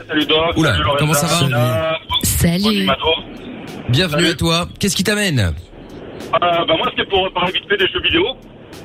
Salut 0.09 0.27
Doc. 0.27 0.57
Oula, 0.57 0.71
salut 0.73 0.85
Lorenza, 0.85 0.99
comment 0.99 1.15
ça 1.15 1.27
va 1.27 1.39
Salut. 2.23 2.63
Salut. 2.63 2.67
Animator. 2.79 3.25
Bienvenue 3.91 4.23
Salut. 4.23 4.33
à 4.33 4.35
toi. 4.35 4.69
Qu'est-ce 4.79 4.97
qui 4.97 5.05
t'amène? 5.05 5.39
Euh, 5.41 5.53
bah, 6.31 6.75
moi, 6.77 6.89
c'était 6.91 7.09
pour 7.09 7.31
parler 7.33 7.53
vite 7.53 7.65
fait 7.69 7.77
des 7.77 7.87
jeux 7.89 8.03
vidéo. 8.03 8.25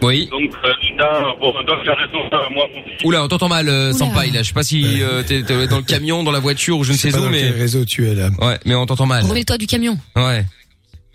Oui. 0.04 0.28
Donc, 0.30 0.52
euh, 0.64 0.98
là, 0.98 1.36
bon, 1.40 1.54
Doc 1.66 1.88
a 1.88 1.94
raison, 1.96 2.20
euh, 2.32 2.50
moi, 2.54 2.68
mon 2.76 2.84
fils. 2.84 3.06
Oula, 3.06 3.24
on 3.24 3.28
t'entend 3.28 3.48
mal, 3.48 3.70
euh. 3.70 3.94
Sampaï. 3.94 4.32
Là, 4.32 4.44
je 4.44 4.50
sais 4.50 4.54
pas 4.54 4.64
si 4.64 5.02
euh, 5.02 5.24
t'es 5.24 5.44
t'es 5.44 5.68
dans 5.68 5.78
le 5.78 5.84
camion, 5.84 6.24
dans 6.24 6.32
la 6.32 6.40
voiture 6.40 6.78
ou 6.78 6.84
je 6.84 6.92
ne 6.92 6.98
sais 6.98 7.16
où, 7.18 7.30
mais 7.30 7.50
réseau 7.50 7.86
tu 7.86 8.08
es 8.10 8.14
là. 8.14 8.30
ouais, 8.40 8.60
mais 8.66 8.76
on 8.76 8.86
t'entend 8.86 9.06
mal. 9.06 9.24
Remets-toi 9.24 9.58
du 9.58 9.68
camion. 9.68 9.98
Ouais. 10.16 10.46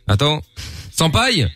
Attends. 0.07 0.41
Sampaï? 0.91 1.47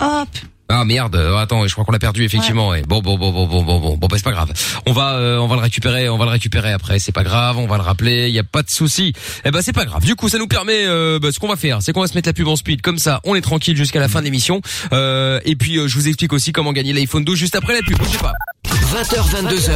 Hop. 0.00 0.28
Ah 0.70 0.84
merde, 0.86 1.14
euh, 1.16 1.36
attends, 1.36 1.66
je 1.66 1.72
crois 1.72 1.84
qu'on 1.84 1.92
l'a 1.92 1.98
perdu 1.98 2.24
effectivement. 2.24 2.70
Ouais. 2.70 2.82
Bon 2.88 3.00
bon 3.00 3.18
bon 3.18 3.30
bon 3.30 3.46
bon 3.46 3.62
bon 3.62 3.80
bon 3.80 3.96
bon, 3.96 4.06
bah, 4.06 4.16
c'est 4.16 4.24
pas 4.24 4.32
grave. 4.32 4.50
On 4.86 4.92
va 4.92 5.12
euh, 5.14 5.38
on 5.38 5.46
va 5.46 5.56
le 5.56 5.60
récupérer, 5.62 6.08
on 6.08 6.16
va 6.16 6.24
le 6.24 6.30
récupérer 6.30 6.72
après, 6.72 6.98
c'est 6.98 7.12
pas 7.12 7.22
grave, 7.22 7.58
on 7.58 7.66
va 7.66 7.76
le 7.76 7.82
rappeler, 7.82 8.28
il 8.28 8.34
y 8.34 8.38
a 8.38 8.44
pas 8.44 8.62
de 8.62 8.70
souci. 8.70 9.12
Eh 9.44 9.50
ben 9.50 9.60
c'est 9.60 9.74
pas 9.74 9.84
grave. 9.84 10.02
Du 10.04 10.16
coup, 10.16 10.28
ça 10.30 10.38
nous 10.38 10.46
permet 10.46 10.86
euh, 10.86 11.18
bah, 11.20 11.28
ce 11.32 11.38
qu'on 11.38 11.48
va 11.48 11.56
faire, 11.56 11.82
c'est 11.82 11.92
qu'on 11.92 12.00
va 12.00 12.06
se 12.06 12.14
mettre 12.14 12.30
la 12.30 12.32
pub 12.32 12.48
en 12.48 12.56
speed 12.56 12.80
comme 12.80 12.98
ça, 12.98 13.20
on 13.24 13.34
est 13.34 13.42
tranquille 13.42 13.76
jusqu'à 13.76 14.00
la 14.00 14.08
fin 14.08 14.20
de 14.20 14.24
l'émission. 14.24 14.62
Euh, 14.92 15.38
et 15.44 15.54
puis 15.54 15.76
euh, 15.76 15.86
je 15.86 15.96
vous 15.96 16.08
explique 16.08 16.32
aussi 16.32 16.52
comment 16.52 16.72
gagner 16.72 16.94
l'iPhone 16.94 17.24
12 17.24 17.38
juste 17.38 17.56
après 17.56 17.74
la 17.74 17.80
pub, 17.82 17.98
bougez 17.98 18.18
pas. 18.18 18.32
20h 18.66 19.42
22h, 19.42 19.70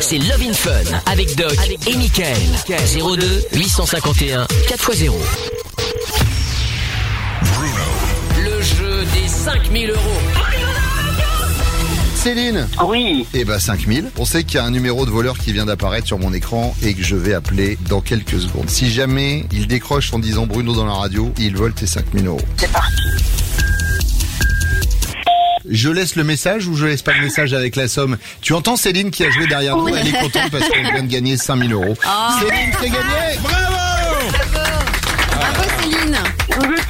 c'est 0.00 0.18
Love 0.18 0.42
in 0.48 0.52
Fun 0.54 0.70
avec 1.06 1.36
Doc 1.36 1.56
et 1.86 1.96
Michael. 1.96 2.36
02 2.68 3.44
851 3.58 4.44
4x0. 4.44 5.12
Le 8.38 8.62
jeu 8.62 9.04
des 9.14 9.28
5000 9.28 9.90
euros. 9.90 9.98
Céline 12.22 12.68
Oui. 12.84 13.26
Eh 13.34 13.44
ben 13.44 13.58
5000. 13.58 14.12
On 14.16 14.24
sait 14.24 14.44
qu'il 14.44 14.54
y 14.54 14.58
a 14.58 14.64
un 14.64 14.70
numéro 14.70 15.04
de 15.04 15.10
voleur 15.10 15.36
qui 15.36 15.52
vient 15.52 15.66
d'apparaître 15.66 16.06
sur 16.06 16.20
mon 16.20 16.32
écran 16.32 16.72
et 16.80 16.94
que 16.94 17.02
je 17.02 17.16
vais 17.16 17.34
appeler 17.34 17.76
dans 17.88 18.00
quelques 18.00 18.40
secondes. 18.40 18.70
Si 18.70 18.92
jamais 18.92 19.44
il 19.50 19.66
décroche 19.66 20.12
en 20.12 20.20
disant 20.20 20.46
Bruno 20.46 20.72
dans 20.72 20.86
la 20.86 20.92
radio, 20.92 21.32
il 21.36 21.56
vole 21.56 21.72
tes 21.72 21.86
5000 21.86 22.28
euros. 22.28 22.38
C'est 22.58 22.70
parti. 22.70 23.02
Je 25.68 25.88
laisse 25.88 26.14
le 26.14 26.22
message 26.22 26.68
ou 26.68 26.76
je 26.76 26.86
laisse 26.86 27.02
pas 27.02 27.12
le 27.12 27.22
message 27.22 27.54
avec 27.54 27.74
la 27.74 27.88
somme? 27.88 28.16
Tu 28.40 28.52
entends 28.52 28.76
Céline 28.76 29.10
qui 29.10 29.24
a 29.24 29.30
joué 29.30 29.48
derrière 29.48 29.76
nous, 29.76 29.88
elle 29.88 30.06
est 30.06 30.12
contente 30.12 30.48
parce 30.52 30.68
qu'elle 30.68 30.92
vient 30.92 31.02
de 31.02 31.08
gagner 31.08 31.36
5000 31.36 31.72
euros. 31.72 31.96
Ah. 32.04 32.38
Céline, 32.38 32.70
c'est 32.80 32.88
gagné 32.88 33.36
Bravo 33.42 33.74
Bravo 35.32 35.62
Céline. 35.80 36.18
Vous 36.56 36.70
la 36.70 36.82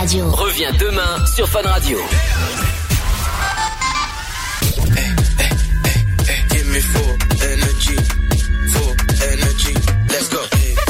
radio. 0.00 0.30
Reviens 0.30 0.72
demain 0.78 1.26
sur 1.26 1.46
Fun 1.46 1.60
Radio. 1.62 1.98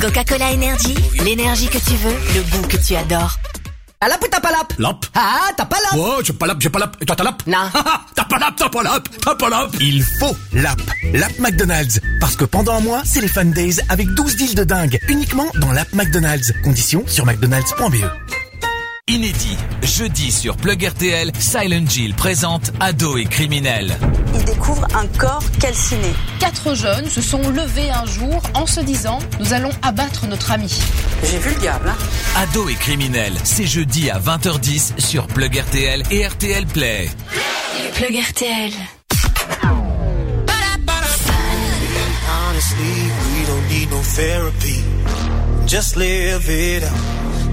Coca-Cola 0.00 0.52
Energy, 0.52 0.94
l'énergie 1.24 1.68
que 1.68 1.78
tu 1.78 1.96
veux, 1.96 2.14
le 2.34 2.42
goût 2.50 2.66
que 2.68 2.76
tu 2.76 2.94
adores. 2.94 3.36
Ah 4.00 4.08
lap 4.08 4.22
ou 4.22 4.28
t'as 4.30 4.40
pas 4.40 4.50
lap 4.50 4.72
Lap. 4.78 5.04
Ah, 5.14 5.50
t'as 5.56 5.66
pas 5.66 5.76
lap 5.76 5.94
Ouais, 6.00 6.22
j'ai 6.24 6.32
pas 6.32 6.46
lap, 6.46 6.56
j'ai 6.60 6.70
pas 6.70 6.78
lap. 6.78 6.96
Et 7.02 7.04
toi, 7.04 7.16
t'as 7.16 7.24
lap 7.24 7.42
Non. 7.46 7.58
T'as 8.14 8.24
pas 8.24 8.38
lap, 8.38 8.54
t'as 8.56 8.68
pas 8.70 8.82
lap, 8.82 9.08
t'as 9.22 9.34
pas 9.34 9.48
lap. 9.50 9.70
Il 9.80 10.02
faut 10.02 10.36
lap. 10.52 10.80
Lap 11.12 11.32
McDonald's. 11.38 12.00
Parce 12.20 12.36
que 12.36 12.44
pendant 12.44 12.76
un 12.76 12.80
mois, 12.80 13.02
c'est 13.04 13.20
les 13.20 13.28
Fun 13.28 13.46
Days 13.46 13.80
avec 13.90 14.08
12 14.14 14.36
deals 14.36 14.54
de 14.54 14.64
dingue. 14.64 14.98
Uniquement 15.08 15.48
dans 15.56 15.72
l'app 15.72 15.92
McDonald's. 15.92 16.52
Conditions 16.62 17.04
sur 17.06 17.26
mcdonalds.be. 17.26 17.96
Inédit, 19.10 19.56
jeudi 19.82 20.30
sur 20.30 20.56
Plug 20.56 20.84
RTL, 20.84 21.32
Silent 21.36 21.84
Jill 21.84 22.14
présente 22.14 22.70
Ado 22.78 23.16
et 23.16 23.24
criminel. 23.24 23.98
Il 24.36 24.44
découvre 24.44 24.86
un 24.94 25.08
corps 25.18 25.42
calciné. 25.58 26.12
Quatre 26.38 26.76
jeunes 26.76 27.10
se 27.10 27.20
sont 27.20 27.42
levés 27.50 27.90
un 27.90 28.06
jour 28.06 28.40
en 28.54 28.66
se 28.66 28.78
disant 28.78 29.18
Nous 29.40 29.52
allons 29.52 29.72
abattre 29.82 30.28
notre 30.28 30.52
ami. 30.52 30.80
J'ai 31.24 31.38
vu 31.38 31.52
le 31.52 31.60
diable, 31.60 31.88
hein 31.88 31.96
Ado 32.36 32.68
et 32.68 32.74
criminel, 32.74 33.32
c'est 33.42 33.66
jeudi 33.66 34.10
à 34.10 34.20
20h10 34.20 35.00
sur 35.00 35.26
Plug 35.26 35.56
RTL 35.56 36.04
et 36.12 36.24
RTL 36.24 36.66
Play. 36.66 37.10
Plug 37.94 38.16
RTL. 38.16 38.70
Honestly, 42.28 43.10
we 43.34 43.46
don't 43.48 43.68
need 43.68 43.90
no 43.90 44.00
therapy. 44.02 44.84
Just 45.66 45.96
live 45.96 46.48
it 46.48 46.84
up. 46.84 47.19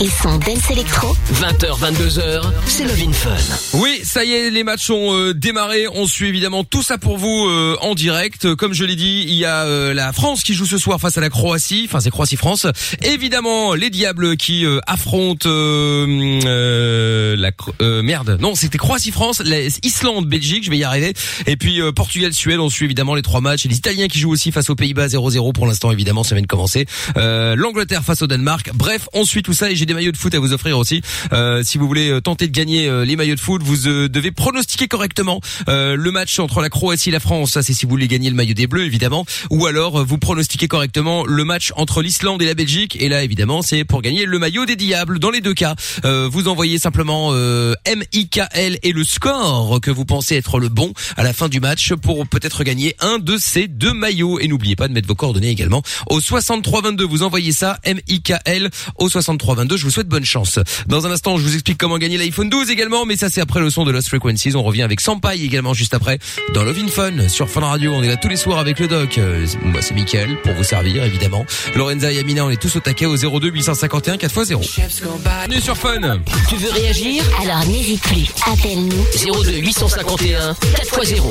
Et 0.00 0.08
son 0.08 0.38
Dance 0.38 0.70
Electro. 0.70 1.14
20h, 1.34 1.78
22h, 1.78 2.42
c'est 2.66 2.82
Love 2.84 3.00
in 3.08 3.12
Fun. 3.12 3.78
Oui, 3.78 4.00
ça 4.02 4.24
y 4.24 4.32
est, 4.32 4.50
les 4.50 4.64
matchs 4.64 4.90
ont 4.90 5.14
euh, 5.16 5.32
démarré. 5.34 5.86
On 5.94 6.08
suit 6.08 6.26
évidemment 6.28 6.64
tout 6.64 6.82
ça 6.82 6.98
pour 6.98 7.16
vous 7.16 7.46
euh, 7.48 7.76
en 7.80 7.94
direct. 7.94 8.54
Comme 8.56 8.72
je 8.74 8.82
l'ai 8.84 8.96
dit, 8.96 9.24
il 9.28 9.34
y 9.34 9.44
a 9.44 9.62
euh, 9.66 9.94
la 9.94 10.12
France 10.12 10.42
qui 10.42 10.52
joue 10.52 10.66
ce 10.66 10.78
soir 10.78 11.00
face 11.00 11.16
à 11.16 11.20
la 11.20 11.30
Croatie. 11.30 11.84
Enfin, 11.88 12.00
c'est 12.00 12.10
Croatie-France. 12.10 12.66
Évidemment, 13.02 13.74
les 13.74 13.88
Diables 13.88 14.36
qui 14.36 14.66
euh, 14.66 14.80
affrontent 14.88 15.48
euh, 15.48 16.40
euh, 16.44 17.36
la 17.36 17.52
euh, 17.80 18.02
merde. 18.02 18.36
Non, 18.40 18.56
c'était 18.56 18.78
Croatie-France, 18.78 19.42
la- 19.44 19.60
Islande-Belgique. 19.84 20.64
Je 20.64 20.70
vais 20.70 20.78
y 20.78 20.84
arriver. 20.84 21.12
Et 21.46 21.56
puis 21.56 21.80
euh, 21.80 21.92
Portugal-Suède. 21.92 22.58
On 22.58 22.68
suit 22.68 22.86
évidemment 22.86 23.14
les 23.14 23.22
trois 23.22 23.40
matchs. 23.40 23.64
Et 23.66 23.68
les 23.68 23.76
Italiens 23.76 24.08
qui 24.08 24.18
jouent 24.18 24.32
aussi 24.32 24.50
face 24.50 24.70
aux 24.70 24.74
Pays-Bas 24.74 25.06
0-0 25.06 25.52
pour 25.52 25.68
l'instant. 25.68 25.92
Évidemment, 25.92 26.24
ça 26.24 26.34
vient 26.34 26.42
de 26.42 26.48
commencer. 26.48 26.86
Euh, 27.16 27.54
L'Angleterre 27.54 28.02
face 28.02 28.22
au 28.22 28.26
Danemark. 28.26 28.70
Bref, 28.74 29.08
on 29.12 29.24
suit 29.24 29.42
tout 29.44 29.52
ça 29.52 29.70
et 29.70 29.76
des 29.86 29.94
maillots 29.94 30.12
de 30.12 30.16
foot 30.16 30.34
à 30.34 30.38
vous 30.38 30.52
offrir 30.52 30.78
aussi. 30.78 31.02
Euh, 31.32 31.62
si 31.64 31.78
vous 31.78 31.86
voulez 31.86 32.10
euh, 32.10 32.20
tenter 32.20 32.46
de 32.46 32.52
gagner 32.52 32.88
euh, 32.88 33.04
les 33.04 33.16
maillots 33.16 33.34
de 33.34 33.40
foot, 33.40 33.62
vous 33.62 33.88
devez 34.08 34.30
pronostiquer 34.30 34.88
correctement 34.88 35.40
le 35.66 36.10
match 36.10 36.38
entre 36.38 36.60
la 36.60 36.68
Croatie 36.68 37.08
et 37.10 37.12
la 37.12 37.20
France. 37.20 37.52
Ça, 37.52 37.62
c'est 37.62 37.72
si 37.72 37.84
vous 37.84 37.90
voulez 37.90 38.08
gagner 38.08 38.30
le 38.30 38.36
maillot 38.36 38.54
des 38.54 38.66
Bleus, 38.66 38.84
évidemment. 38.84 39.24
Ou 39.50 39.66
alors, 39.66 40.04
vous 40.04 40.18
pronostiquez 40.18 40.68
correctement 40.68 41.24
le 41.26 41.44
match 41.44 41.72
entre 41.76 42.02
l'Islande 42.02 42.42
et 42.42 42.46
la 42.46 42.54
Belgique. 42.54 42.96
Et 43.00 43.08
là, 43.08 43.22
évidemment, 43.22 43.62
c'est 43.62 43.84
pour 43.84 44.02
gagner 44.02 44.24
le 44.24 44.38
maillot 44.38 44.66
des 44.66 44.76
Diables. 44.76 45.18
Dans 45.18 45.30
les 45.30 45.40
deux 45.40 45.54
cas, 45.54 45.74
vous 46.04 46.48
envoyez 46.48 46.78
simplement 46.78 47.32
MIKL 47.32 48.78
et 48.82 48.92
le 48.92 49.04
score 49.04 49.80
que 49.80 49.90
vous 49.90 50.04
pensez 50.04 50.36
être 50.36 50.58
le 50.58 50.68
bon 50.68 50.92
à 51.16 51.22
la 51.22 51.32
fin 51.32 51.48
du 51.48 51.60
match 51.60 51.94
pour 51.94 52.26
peut-être 52.26 52.64
gagner 52.64 52.94
un 53.00 53.18
de 53.18 53.36
ces 53.36 53.68
deux 53.68 53.92
maillots. 53.92 54.38
Et 54.38 54.48
n'oubliez 54.48 54.76
pas 54.76 54.88
de 54.88 54.92
mettre 54.92 55.08
vos 55.08 55.14
coordonnées 55.14 55.50
également 55.50 55.82
au 56.08 56.20
6322. 56.20 57.04
Vous 57.04 57.22
envoyez 57.22 57.52
ça 57.52 57.78
MIKL 57.86 58.70
au 58.96 59.08
6322. 59.08 59.73
Je 59.76 59.84
vous 59.84 59.90
souhaite 59.90 60.08
bonne 60.08 60.24
chance. 60.24 60.58
Dans 60.86 61.06
un 61.06 61.10
instant, 61.10 61.36
je 61.36 61.42
vous 61.42 61.54
explique 61.54 61.78
comment 61.78 61.98
gagner 61.98 62.18
l'iPhone 62.18 62.48
12 62.48 62.70
également, 62.70 63.04
mais 63.06 63.16
ça 63.16 63.28
c'est 63.30 63.40
après 63.40 63.60
le 63.60 63.70
son 63.70 63.84
de 63.84 63.90
Lost 63.90 64.08
Frequencies. 64.08 64.54
On 64.54 64.62
revient 64.62 64.82
avec 64.82 65.00
Sampai 65.00 65.38
également 65.40 65.74
juste 65.74 65.94
après 65.94 66.18
dans 66.54 66.62
Love 66.64 66.78
in 66.78 66.88
Fun 66.88 67.28
sur 67.28 67.48
Fun 67.48 67.60
Radio. 67.60 67.92
On 67.94 68.02
est 68.02 68.08
là 68.08 68.16
tous 68.16 68.28
les 68.28 68.36
soirs 68.36 68.58
avec 68.58 68.78
le 68.78 68.88
doc. 68.88 69.18
Euh, 69.18 69.44
c'est- 69.46 69.58
Moi 69.62 69.82
c'est 69.82 69.94
Mickaël 69.94 70.36
pour 70.42 70.52
vous 70.54 70.64
servir 70.64 71.04
évidemment. 71.04 71.44
Lorenza 71.74 72.12
et 72.12 72.18
Amina, 72.18 72.44
on 72.44 72.50
est 72.50 72.60
tous 72.60 72.76
au 72.76 72.80
taquet 72.80 73.06
au 73.06 73.16
02 73.16 73.48
851 73.50 74.16
4x0. 74.16 74.60
Bienvenue 74.76 75.60
sur 75.60 75.76
Fun. 75.76 76.18
Tu 76.48 76.56
veux 76.56 76.70
réagir? 76.70 77.22
Alors 77.42 77.64
n'hésite 77.66 78.02
plus. 78.02 78.26
Appelle-nous. 78.46 79.04
02 79.44 79.58
851 79.58 80.52
4x0. 80.52 81.22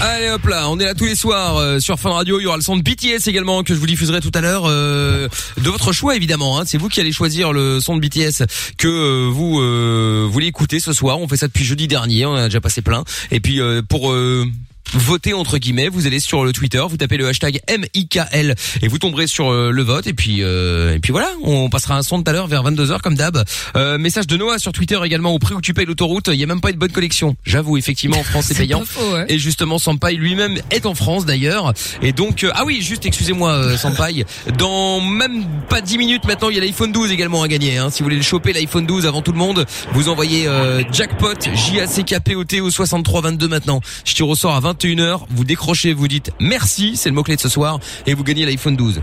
Allez 0.00 0.30
hop 0.30 0.46
là, 0.46 0.70
on 0.70 0.78
est 0.78 0.84
là 0.84 0.94
tous 0.94 1.06
les 1.06 1.16
soirs 1.16 1.56
euh, 1.56 1.80
sur 1.80 1.98
Fun 1.98 2.10
Radio. 2.10 2.38
Il 2.38 2.44
y 2.44 2.46
aura 2.46 2.56
le 2.56 2.62
son 2.62 2.76
de 2.76 2.82
BTS 2.82 3.26
également 3.26 3.64
que 3.64 3.74
je 3.74 3.80
vous 3.80 3.86
diffuserai 3.86 4.20
tout 4.20 4.30
à 4.32 4.40
l'heure 4.40 4.62
euh, 4.66 5.26
de 5.56 5.68
votre 5.68 5.92
choix 5.92 6.14
évidemment. 6.14 6.60
Hein. 6.60 6.62
C'est 6.66 6.78
vous 6.78 6.88
qui 6.88 7.00
allez 7.00 7.10
choisir 7.10 7.52
le 7.52 7.80
son 7.80 7.96
de 7.96 8.00
BTS 8.00 8.44
que 8.76 8.86
euh, 8.86 9.28
vous 9.28 10.30
voulez 10.30 10.46
écouter 10.46 10.78
ce 10.78 10.92
soir. 10.92 11.18
On 11.18 11.26
fait 11.26 11.36
ça 11.36 11.48
depuis 11.48 11.64
jeudi 11.64 11.88
dernier. 11.88 12.26
On 12.26 12.34
a 12.36 12.44
déjà 12.44 12.60
passé 12.60 12.80
plein. 12.80 13.02
Et 13.32 13.40
puis 13.40 13.60
pour 13.88 14.14
voter 14.94 15.34
entre 15.34 15.58
guillemets, 15.58 15.88
vous 15.88 16.06
allez 16.06 16.20
sur 16.20 16.44
le 16.44 16.52
Twitter, 16.52 16.82
vous 16.88 16.96
tapez 16.96 17.16
le 17.16 17.28
hashtag 17.28 17.60
MIKL 17.68 18.54
et 18.82 18.88
vous 18.88 18.98
tomberez 18.98 19.26
sur 19.26 19.50
euh, 19.50 19.70
le 19.70 19.82
vote 19.82 20.06
et 20.06 20.14
puis 20.14 20.42
euh, 20.42 20.94
et 20.94 20.98
puis 20.98 21.12
voilà, 21.12 21.28
on 21.42 21.68
passera 21.68 21.96
un 21.96 22.02
son 22.02 22.22
tout 22.22 22.30
à 22.30 22.32
l'heure 22.32 22.46
vers 22.46 22.64
22h 22.64 23.00
comme 23.00 23.14
d'hab. 23.14 23.44
Euh, 23.76 23.98
message 23.98 24.26
de 24.26 24.36
Noah 24.36 24.58
sur 24.58 24.72
Twitter 24.72 24.98
également 25.04 25.32
au 25.32 25.38
prix 25.38 25.54
où 25.54 25.60
tu 25.60 25.74
payes 25.74 25.86
l'autoroute, 25.86 26.28
il 26.28 26.38
y 26.38 26.42
a 26.42 26.46
même 26.46 26.60
pas 26.60 26.70
une 26.70 26.76
bonne 26.76 26.92
collection. 26.92 27.36
J'avoue 27.44 27.76
effectivement 27.76 28.18
en 28.18 28.24
France 28.24 28.46
c'est 28.48 28.56
payant. 28.56 28.84
faux, 28.84 29.12
ouais. 29.12 29.26
Et 29.28 29.38
justement 29.38 29.78
Sampai 29.78 30.14
lui-même 30.14 30.58
est 30.70 30.86
en 30.86 30.94
France 30.94 31.26
d'ailleurs 31.26 31.72
et 32.02 32.12
donc 32.12 32.44
euh, 32.44 32.50
ah 32.54 32.64
oui, 32.64 32.80
juste 32.82 33.06
excusez-moi 33.06 33.52
euh, 33.52 33.76
Sampai, 33.76 34.24
dans 34.58 35.00
même 35.00 35.44
pas 35.68 35.80
10 35.80 35.98
minutes 35.98 36.24
maintenant, 36.26 36.48
il 36.48 36.56
y 36.56 36.58
a 36.58 36.62
l'iPhone 36.62 36.92
12 36.92 37.12
également 37.12 37.42
à 37.42 37.48
gagner 37.48 37.78
hein. 37.78 37.90
Si 37.90 38.00
vous 38.00 38.04
voulez 38.04 38.16
le 38.16 38.22
choper 38.22 38.52
l'iPhone 38.52 38.86
12 38.86 39.06
avant 39.06 39.22
tout 39.22 39.32
le 39.32 39.38
monde, 39.38 39.66
vous 39.92 40.08
envoyez 40.08 40.46
euh, 40.46 40.82
jackpot 40.92 41.34
J 41.54 41.80
A 41.80 41.86
C 41.86 42.04
K 42.04 42.20
P 42.20 42.34
O 42.34 42.44
T 42.44 42.60
au 42.60 42.70
63 42.70 43.20
22 43.22 43.48
maintenant. 43.48 43.80
Je 44.04 44.14
tire 44.14 44.28
au 44.28 44.34
sort 44.34 44.54
à 44.54 44.60
21h, 44.82 45.20
vous 45.30 45.44
décrochez, 45.44 45.92
vous 45.92 46.06
dites 46.08 46.30
merci, 46.40 46.96
c'est 46.96 47.08
le 47.08 47.14
mot 47.14 47.22
clé 47.22 47.34
de 47.36 47.40
ce 47.40 47.48
soir 47.48 47.78
et 48.06 48.14
vous 48.14 48.22
gagnez 48.24 48.46
l'iPhone 48.46 48.76
12. 48.76 49.00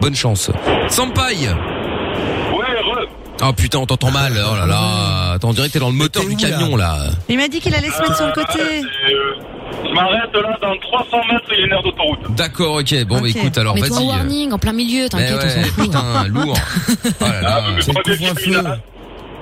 Bonne 0.00 0.14
chance. 0.14 0.50
Sampai. 0.88 1.36
Ouais, 1.38 1.50
re. 2.58 3.08
Oh 3.42 3.52
putain, 3.52 3.78
on 3.78 3.86
t'entend 3.86 4.10
mal. 4.10 4.32
Oh 4.36 4.56
là 4.56 4.66
là. 4.66 5.32
Attends, 5.34 5.50
on 5.50 5.52
dirait 5.52 5.68
que 5.68 5.72
t'es 5.72 5.78
dans 5.78 5.88
le 5.88 5.94
moteur 5.94 6.24
du 6.24 6.36
camion 6.36 6.76
là. 6.76 6.98
Il 7.28 7.36
m'a 7.38 7.48
dit 7.48 7.60
qu'il 7.60 7.74
allait 7.74 7.90
se 7.90 8.00
mettre 8.00 8.16
sur 8.16 8.26
le 8.26 8.32
côté. 8.32 8.82
Je 9.84 9.94
m'arrête 9.94 10.32
là 10.34 10.56
dans 10.60 10.76
300 10.78 11.16
mètres, 11.32 11.44
il 11.52 11.58
y 11.60 11.62
a 11.62 11.66
une 11.66 11.72
aire 11.72 11.82
d'autoroute. 11.82 12.34
D'accord, 12.36 12.74
ok. 12.76 13.04
Bon, 13.04 13.20
bah 13.20 13.28
écoute, 13.28 13.56
alors 13.58 13.76
vas-y. 13.76 13.90
euh, 13.90 14.06
warning, 14.06 14.52
en 14.52 14.58
plein 14.58 14.72
milieu, 14.72 15.08
t'inquiète, 15.08 15.40
on 15.44 15.48
s'en 15.48 15.62
fout. 15.68 15.84
putain, 15.84 16.28
lourd. 16.28 16.58
Oh 17.20 17.24
là 17.24 17.40
là. 17.40 17.62
C'est 17.80 17.92
le 17.96 18.02
couvre-feu. 18.02 18.62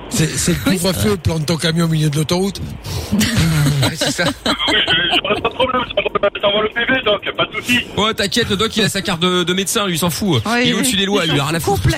C'est 0.09 0.27
c'est 0.37 0.53
le 0.53 0.71
couvre-feu, 0.71 1.17
plante 1.17 1.45
ton 1.45 1.57
camion 1.57 1.85
au 1.85 1.89
milieu 1.89 2.09
de 2.09 2.15
l'autoroute. 2.15 2.61
c'est 3.95 4.11
ça. 4.11 4.23
Oui, 4.25 4.53
je, 4.87 4.91
je 5.17 5.27
reste 5.27 5.41
pas 5.43 5.49
de 5.49 5.53
problème, 5.53 5.81
je 5.87 5.93
t'envoie- 5.93 6.29
je 6.35 6.41
t'envoie 6.41 6.63
le 6.63 6.69
PV, 6.69 7.01
donc 7.05 7.35
pas 7.35 7.45
de 7.45 7.61
soucis. 7.61 7.79
Ouais, 7.97 8.13
t'inquiète, 8.13 8.49
le 8.49 8.55
doc, 8.57 8.75
il 8.77 8.83
a 8.83 8.89
sa 8.89 9.01
carte 9.01 9.21
de, 9.21 9.43
de 9.43 9.53
médecin, 9.53 9.85
lui, 9.87 9.95
il 9.95 9.99
s'en 9.99 10.09
fout. 10.09 10.41
il 10.63 10.69
est 10.69 10.73
au-dessus 10.73 10.95
des 10.97 11.05
lois, 11.05 11.25
lui, 11.25 11.33
il 11.35 11.39
a 11.39 11.45
rien 11.45 11.55
à 11.55 11.59
foutre. 11.59 11.81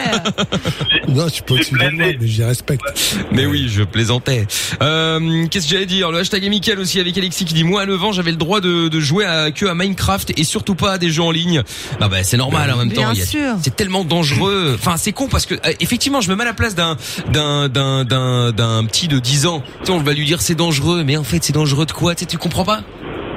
Non, 1.07 1.25
je 1.29 1.33
suis 1.35 1.41
pas 1.41 1.53
au-dessus 1.53 1.73
des 1.73 1.89
lois, 1.89 1.91
mais 1.97 2.17
j'y 2.21 2.43
respecte. 2.43 2.83
Mais 3.31 3.45
oui, 3.45 3.67
je 3.69 3.83
plaisantais. 3.83 4.45
Euh, 4.81 5.47
Qu'est-ce 5.47 5.65
que 5.65 5.71
j'allais 5.71 5.85
dire? 5.85 6.11
Le 6.11 6.19
hashtag 6.19 6.43
est 6.43 6.49
Mickaël 6.49 6.79
aussi 6.79 6.99
avec 6.99 7.17
Alexis 7.17 7.45
qui 7.45 7.53
dit 7.53 7.63
Moi 7.63 7.81
à 7.81 7.85
9 7.85 8.03
ans 8.03 8.11
j'avais 8.11 8.31
le 8.31 8.37
droit 8.37 8.59
de, 8.59 8.89
de 8.89 8.99
jouer 8.99 9.23
à, 9.25 9.51
que 9.51 9.65
à 9.65 9.73
Minecraft 9.73 10.33
et 10.37 10.43
surtout 10.43 10.75
pas 10.75 10.93
à 10.93 10.97
des 10.97 11.09
jeux 11.09 11.23
en 11.23 11.31
ligne. 11.31 11.63
Ah 12.01 12.09
bah 12.09 12.23
c'est 12.23 12.35
normal 12.37 12.71
en 12.71 12.77
même 12.77 12.89
Bien 12.89 13.03
temps. 13.03 13.09
a- 13.11 13.25
sûr. 13.25 13.53
C'est 13.63 13.75
tellement 13.75 14.03
dangereux. 14.03 14.73
Enfin 14.77 14.97
c'est 14.97 15.13
con 15.13 15.27
parce 15.29 15.45
que 15.45 15.55
euh, 15.55 15.73
effectivement 15.79 16.19
je 16.19 16.29
me 16.29 16.35
mets 16.35 16.43
à 16.43 16.47
la 16.47 16.53
place 16.53 16.75
d'un 16.75 16.97
d'un 17.31 17.96
d'un 18.03 18.51
d'un 18.51 18.81
d'un 18.81 18.85
petit 18.85 19.07
de 19.07 19.19
10 19.19 19.45
ans. 19.45 19.61
Tu 19.81 19.85
sais, 19.87 19.91
on 19.91 19.99
va 20.01 20.13
lui 20.13 20.25
dire 20.25 20.41
c'est 20.41 20.55
dangereux, 20.55 21.03
mais 21.05 21.17
en 21.17 21.23
fait 21.23 21.43
c'est 21.43 21.53
dangereux 21.53 21.85
de 21.85 21.91
quoi? 21.91 22.15
Tu 22.15 22.21
sais, 22.21 22.25
tu 22.25 22.37
comprends 22.37 22.65
pas? 22.65 22.81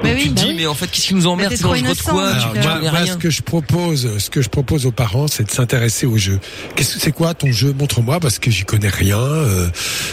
Mais 0.03 0.13
Donc, 0.15 0.17
oui, 0.17 0.23
tu 0.23 0.29
te 0.29 0.35
bah 0.35 0.41
dis 0.41 0.47
oui. 0.49 0.55
mais 0.57 0.65
en 0.65 0.73
fait 0.73 0.87
qu'est-ce 0.87 1.07
qui 1.09 1.13
nous 1.13 1.27
emmerde? 1.27 1.51
T'es 1.51 1.57
C'est 1.57 1.63
dangereux 1.63 1.93
de 1.93 2.01
quoi? 2.01 2.31
Tu- 2.33 2.57
euh, 2.57 2.81
Moi, 2.81 2.89
rien. 2.91 3.13
ce 3.13 3.17
que 3.19 3.29
je 3.29 3.43
propose, 3.43 4.17
ce 4.17 4.29
que 4.31 4.41
je 4.41 4.49
propose 4.49 4.87
aux 4.87 4.91
parents, 4.91 5.27
c'est 5.27 5.43
de 5.43 5.51
s'intéresser 5.51 6.07
au 6.07 6.17
jeu. 6.17 6.39
Qu'est-ce 6.75 6.95
que 6.95 6.99
c'est 6.99 7.11
quoi 7.11 7.35
ton 7.35 7.51
jeu? 7.51 7.71
Montre-moi 7.77 8.19
parce 8.19 8.39
que 8.39 8.49
j'y 8.49 8.63
connais 8.63 8.89
rien. 8.89 9.19
Euh, 9.19 9.67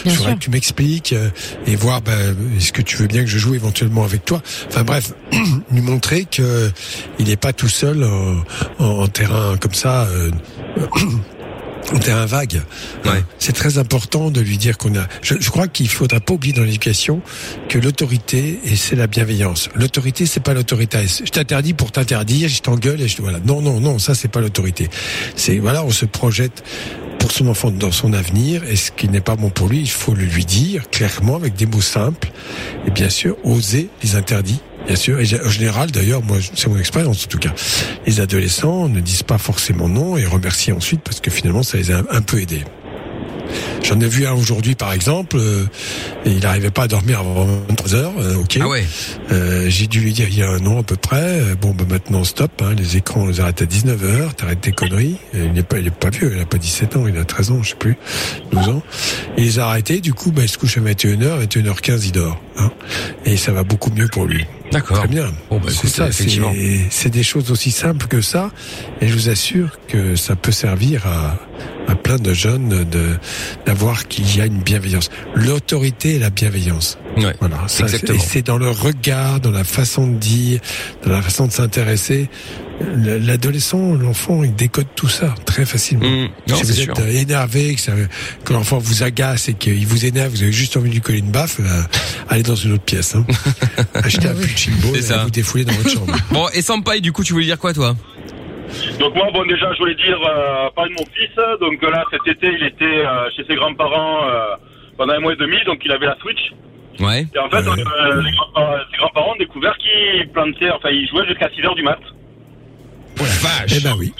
sûr. 0.07 0.25
que 0.27 0.33
tu 0.39 0.51
m'expliques 0.51 1.13
euh, 1.13 1.29
et 1.65 1.75
voir. 1.75 2.01
Ben, 2.03 2.35
est-ce 2.55 2.71
que 2.71 2.83
tu 2.83 2.97
veux 2.97 3.07
bien 3.07 3.21
que 3.23 3.29
je 3.31 3.39
joue 3.39 3.55
éventuellement 3.55 4.03
avec 4.03 4.25
toi? 4.25 4.43
Enfin 4.67 4.83
bref, 4.83 5.11
lui 5.71 5.81
montrer 5.81 6.25
que 6.25 6.71
il 7.17 7.25
n'est 7.25 7.35
pas 7.35 7.51
tout 7.53 7.67
seul 7.67 8.03
en, 8.03 8.43
en- 8.77 9.01
en 9.01 9.07
terrain 9.07 9.57
comme 9.57 9.73
ça. 9.73 10.03
euh, 10.03 10.29
terrain 11.99 12.25
vague. 12.25 12.61
C'est 13.39 13.53
très 13.53 13.77
important 13.77 14.31
de 14.31 14.41
lui 14.41 14.57
dire 14.57 14.77
qu'on 14.77 14.95
a. 14.95 15.07
Je, 15.21 15.35
je 15.39 15.49
crois 15.49 15.67
qu'il 15.67 15.89
faudra 15.89 16.19
pas 16.19 16.33
oublier 16.33 16.53
dans 16.53 16.63
l'éducation 16.63 17.21
que 17.67 17.79
l'autorité 17.79 18.59
et 18.65 18.75
c'est 18.75 18.95
la 18.95 19.07
bienveillance. 19.07 19.69
L'autorité 19.75 20.25
c'est 20.25 20.39
pas 20.39 20.53
l'autorité. 20.53 21.05
Je 21.07 21.29
t'interdis 21.29 21.73
pour 21.73 21.91
t'interdire, 21.91 22.49
je 22.49 22.61
t'engueule 22.61 23.01
et 23.01 23.07
je 23.07 23.21
voilà. 23.21 23.39
Non 23.45 23.61
non 23.61 23.79
non, 23.79 23.99
ça 23.99 24.15
c'est 24.15 24.27
pas 24.27 24.41
l'autorité. 24.41 24.89
C'est 25.35 25.57
voilà, 25.57 25.83
on 25.83 25.91
se 25.91 26.05
projette 26.05 26.63
pour 27.19 27.31
son 27.31 27.47
enfant 27.47 27.69
dans 27.69 27.91
son 27.91 28.13
avenir 28.13 28.63
et 28.63 28.75
ce 28.75 28.91
qui 28.91 29.09
n'est 29.09 29.21
pas 29.21 29.35
bon 29.35 29.49
pour 29.49 29.67
lui, 29.67 29.79
il 29.79 29.89
faut 29.89 30.13
le 30.13 30.23
lui 30.23 30.45
dire 30.45 30.89
clairement 30.89 31.35
avec 31.35 31.55
des 31.55 31.65
mots 31.65 31.81
simples 31.81 32.31
et 32.87 32.91
bien 32.91 33.09
sûr 33.09 33.37
oser 33.43 33.89
les 34.03 34.15
interdits. 34.15 34.61
Bien 34.87 34.95
sûr, 34.95 35.19
et 35.19 35.25
en 35.45 35.49
général 35.49 35.91
d'ailleurs, 35.91 36.23
moi 36.23 36.37
c'est 36.55 36.67
mon 36.67 36.77
expérience 36.77 37.25
en 37.25 37.27
tout 37.27 37.37
cas, 37.37 37.53
les 38.07 38.19
adolescents 38.21 38.89
ne 38.89 38.99
disent 38.99 39.23
pas 39.23 39.37
forcément 39.37 39.87
non 39.87 40.17
et 40.17 40.25
remercient 40.25 40.71
ensuite 40.71 41.01
parce 41.01 41.19
que 41.19 41.29
finalement 41.29 41.63
ça 41.63 41.77
les 41.77 41.91
a 41.91 42.01
un 42.09 42.21
peu 42.21 42.41
aidés. 42.41 42.63
J'en 43.83 43.99
ai 43.99 44.07
vu 44.07 44.27
un 44.27 44.33
aujourd'hui 44.33 44.75
par 44.75 44.93
exemple, 44.93 45.37
euh, 45.39 45.65
et 46.25 46.31
il 46.31 46.39
n'arrivait 46.41 46.69
pas 46.69 46.83
à 46.83 46.87
dormir 46.87 47.19
avant 47.21 47.45
23 47.69 47.95
heures, 47.95 48.13
euh, 48.19 48.35
ok. 48.35 48.59
Ah 48.61 48.67
ouais. 48.67 48.85
Euh, 49.31 49.65
J'ai 49.69 49.87
dû 49.87 50.01
lui 50.01 50.13
dire 50.13 50.27
il 50.29 50.37
y 50.37 50.43
a 50.43 50.49
un 50.49 50.63
an 50.67 50.79
à 50.79 50.83
peu 50.83 50.95
près, 50.95 51.39
euh, 51.39 51.55
bon 51.55 51.71
bah 51.71 51.85
maintenant 51.89 52.23
stop, 52.23 52.51
hein, 52.61 52.75
les 52.77 52.97
écrans 52.97 53.21
on 53.21 53.27
les 53.27 53.39
arrête 53.39 53.61
à 53.61 53.65
19 53.65 54.03
heures, 54.03 54.35
t'arrêtes 54.35 54.61
tes 54.61 54.71
conneries. 54.71 55.17
Et 55.33 55.45
il 55.45 55.53
n'est 55.53 55.63
pas, 55.63 55.79
il 55.79 55.87
est 55.87 55.91
pas 55.95 56.09
vieux, 56.09 56.31
il 56.35 56.41
a 56.41 56.45
pas 56.45 56.57
17 56.57 56.97
ans, 56.97 57.07
il 57.07 57.17
a 57.17 57.23
13 57.25 57.51
ans, 57.51 57.63
je 57.63 57.69
sais 57.69 57.75
plus, 57.75 57.95
12 58.51 58.69
ans. 58.69 58.83
Il 59.37 59.45
les 59.45 59.59
a 59.59 59.67
arrêtés, 59.67 60.01
du 60.01 60.13
coup 60.13 60.31
bah, 60.31 60.43
il 60.43 60.49
se 60.49 60.57
couche 60.57 60.77
à 60.77 60.81
21h, 60.81 61.47
21h15 61.47 62.01
il 62.05 62.11
dort. 62.11 62.39
Hein, 62.57 62.71
et 63.25 63.37
ça 63.37 63.51
va 63.53 63.63
beaucoup 63.63 63.89
mieux 63.91 64.07
pour 64.07 64.25
lui. 64.25 64.45
D'accord. 64.71 64.99
Très 64.99 65.07
bien. 65.07 65.31
Bon, 65.49 65.59
bah, 65.59 65.69
c'est 65.69 65.87
ça, 65.87 66.09
c'est 66.11 67.09
des 67.09 67.23
choses 67.23 67.51
aussi 67.51 67.71
simples 67.71 68.07
que 68.07 68.21
ça, 68.21 68.51
et 69.01 69.07
je 69.07 69.13
vous 69.13 69.29
assure 69.29 69.79
que 69.87 70.15
ça 70.15 70.35
peut 70.35 70.51
servir 70.51 71.07
à, 71.07 71.37
à 71.87 71.95
plein 71.95 72.17
de 72.17 72.33
jeunes 72.33 72.83
de 72.83 73.17
d'avoir 73.65 74.07
qu'il 74.07 74.35
y 74.37 74.41
a 74.41 74.45
une 74.45 74.59
bienveillance. 74.59 75.09
L'autorité 75.35 76.15
et 76.15 76.19
la 76.19 76.29
bienveillance. 76.29 76.97
Ouais, 77.25 77.35
Voilà, 77.39 77.57
ça, 77.67 77.67
c'est- 77.67 77.83
exactement. 77.83 78.17
et 78.17 78.21
c'est 78.21 78.41
dans 78.41 78.57
le 78.57 78.69
regard, 78.69 79.39
dans 79.39 79.51
la 79.51 79.63
façon 79.63 80.07
de 80.07 80.15
dire, 80.17 80.59
dans 81.05 81.11
la 81.11 81.21
façon 81.21 81.47
de 81.47 81.51
s'intéresser. 81.51 82.29
Le- 82.95 83.17
L'adolescent, 83.17 83.93
l'enfant, 83.95 84.41
il 84.43 84.55
décode 84.55 84.87
tout 84.95 85.09
ça 85.09 85.35
très 85.45 85.65
facilement. 85.65 86.05
Mmh. 86.09 86.29
Non, 86.47 86.55
si 86.55 86.63
vous 86.63 86.71
sûr. 86.73 86.93
êtes 86.93 86.99
euh, 86.99 87.09
énervé, 87.21 87.75
que, 88.45 88.53
l'enfant 88.53 88.77
vous 88.77 89.03
agace 89.03 89.49
et 89.49 89.53
qu'il 89.53 89.85
vous 89.85 90.05
énerve, 90.05 90.31
vous 90.31 90.43
avez 90.43 90.51
juste 90.53 90.77
envie 90.77 90.87
de 90.89 90.93
lui 90.95 91.01
coller 91.01 91.19
une 91.19 91.31
baffe, 91.31 91.59
euh, 91.59 91.81
allez 92.29 92.43
dans 92.43 92.55
une 92.55 92.73
autre 92.73 92.83
pièce. 92.85 93.15
Hein. 93.15 93.25
Achetez 93.95 94.29
un 94.29 94.33
pull 94.33 94.47
chimbo 94.55 94.87
C'est 94.93 94.99
et 94.99 95.01
ça. 95.01 95.23
vous 95.25 95.29
défoulez 95.29 95.65
dans 95.65 95.73
votre 95.73 95.89
chambre. 95.89 96.15
Bon, 96.31 96.47
et 96.53 96.61
Sampai, 96.61 97.01
du 97.01 97.11
coup, 97.11 97.23
tu 97.23 97.33
voulais 97.33 97.45
dire 97.47 97.57
quoi, 97.59 97.73
toi? 97.73 97.95
Donc 98.99 99.13
moi, 99.15 99.27
bon, 99.33 99.45
déjà, 99.45 99.73
je 99.73 99.79
voulais 99.79 99.95
dire, 99.95 100.17
euh, 100.23 100.69
parler 100.75 100.91
de 100.95 100.99
mon 101.01 101.05
fils. 101.07 101.35
Donc 101.59 101.81
là, 101.81 102.05
cet 102.11 102.33
été, 102.33 102.47
il 102.47 102.65
était 102.65 102.85
euh, 102.85 103.27
chez 103.35 103.43
ses 103.45 103.55
grands-parents 103.55 104.23
euh, 104.23 104.55
pendant 104.97 105.13
un 105.13 105.19
mois 105.19 105.33
et 105.33 105.37
demi, 105.37 105.57
donc 105.65 105.79
il 105.83 105.91
avait 105.91 106.05
la 106.05 106.15
Switch. 106.21 106.53
Ouais. 106.99 107.25
Et 107.33 107.39
en 107.39 107.49
fait, 107.49 107.57
euh, 107.57 107.75
les 108.21 108.31
grands- 108.31 108.77
ses 108.91 108.97
grands-parents 108.97 109.31
ont 109.33 109.37
découvert 109.39 109.75
qu'il 109.77 110.29
plantait, 110.29 110.69
enfin, 110.71 110.89
il 110.89 111.07
jouait 111.07 111.25
jusqu'à 111.27 111.49
6 111.55 111.63
heures 111.65 111.75
du 111.75 111.83
mat. 111.83 111.99
Eh 113.75 113.79
ben 113.81 113.95
oui. 113.97 114.13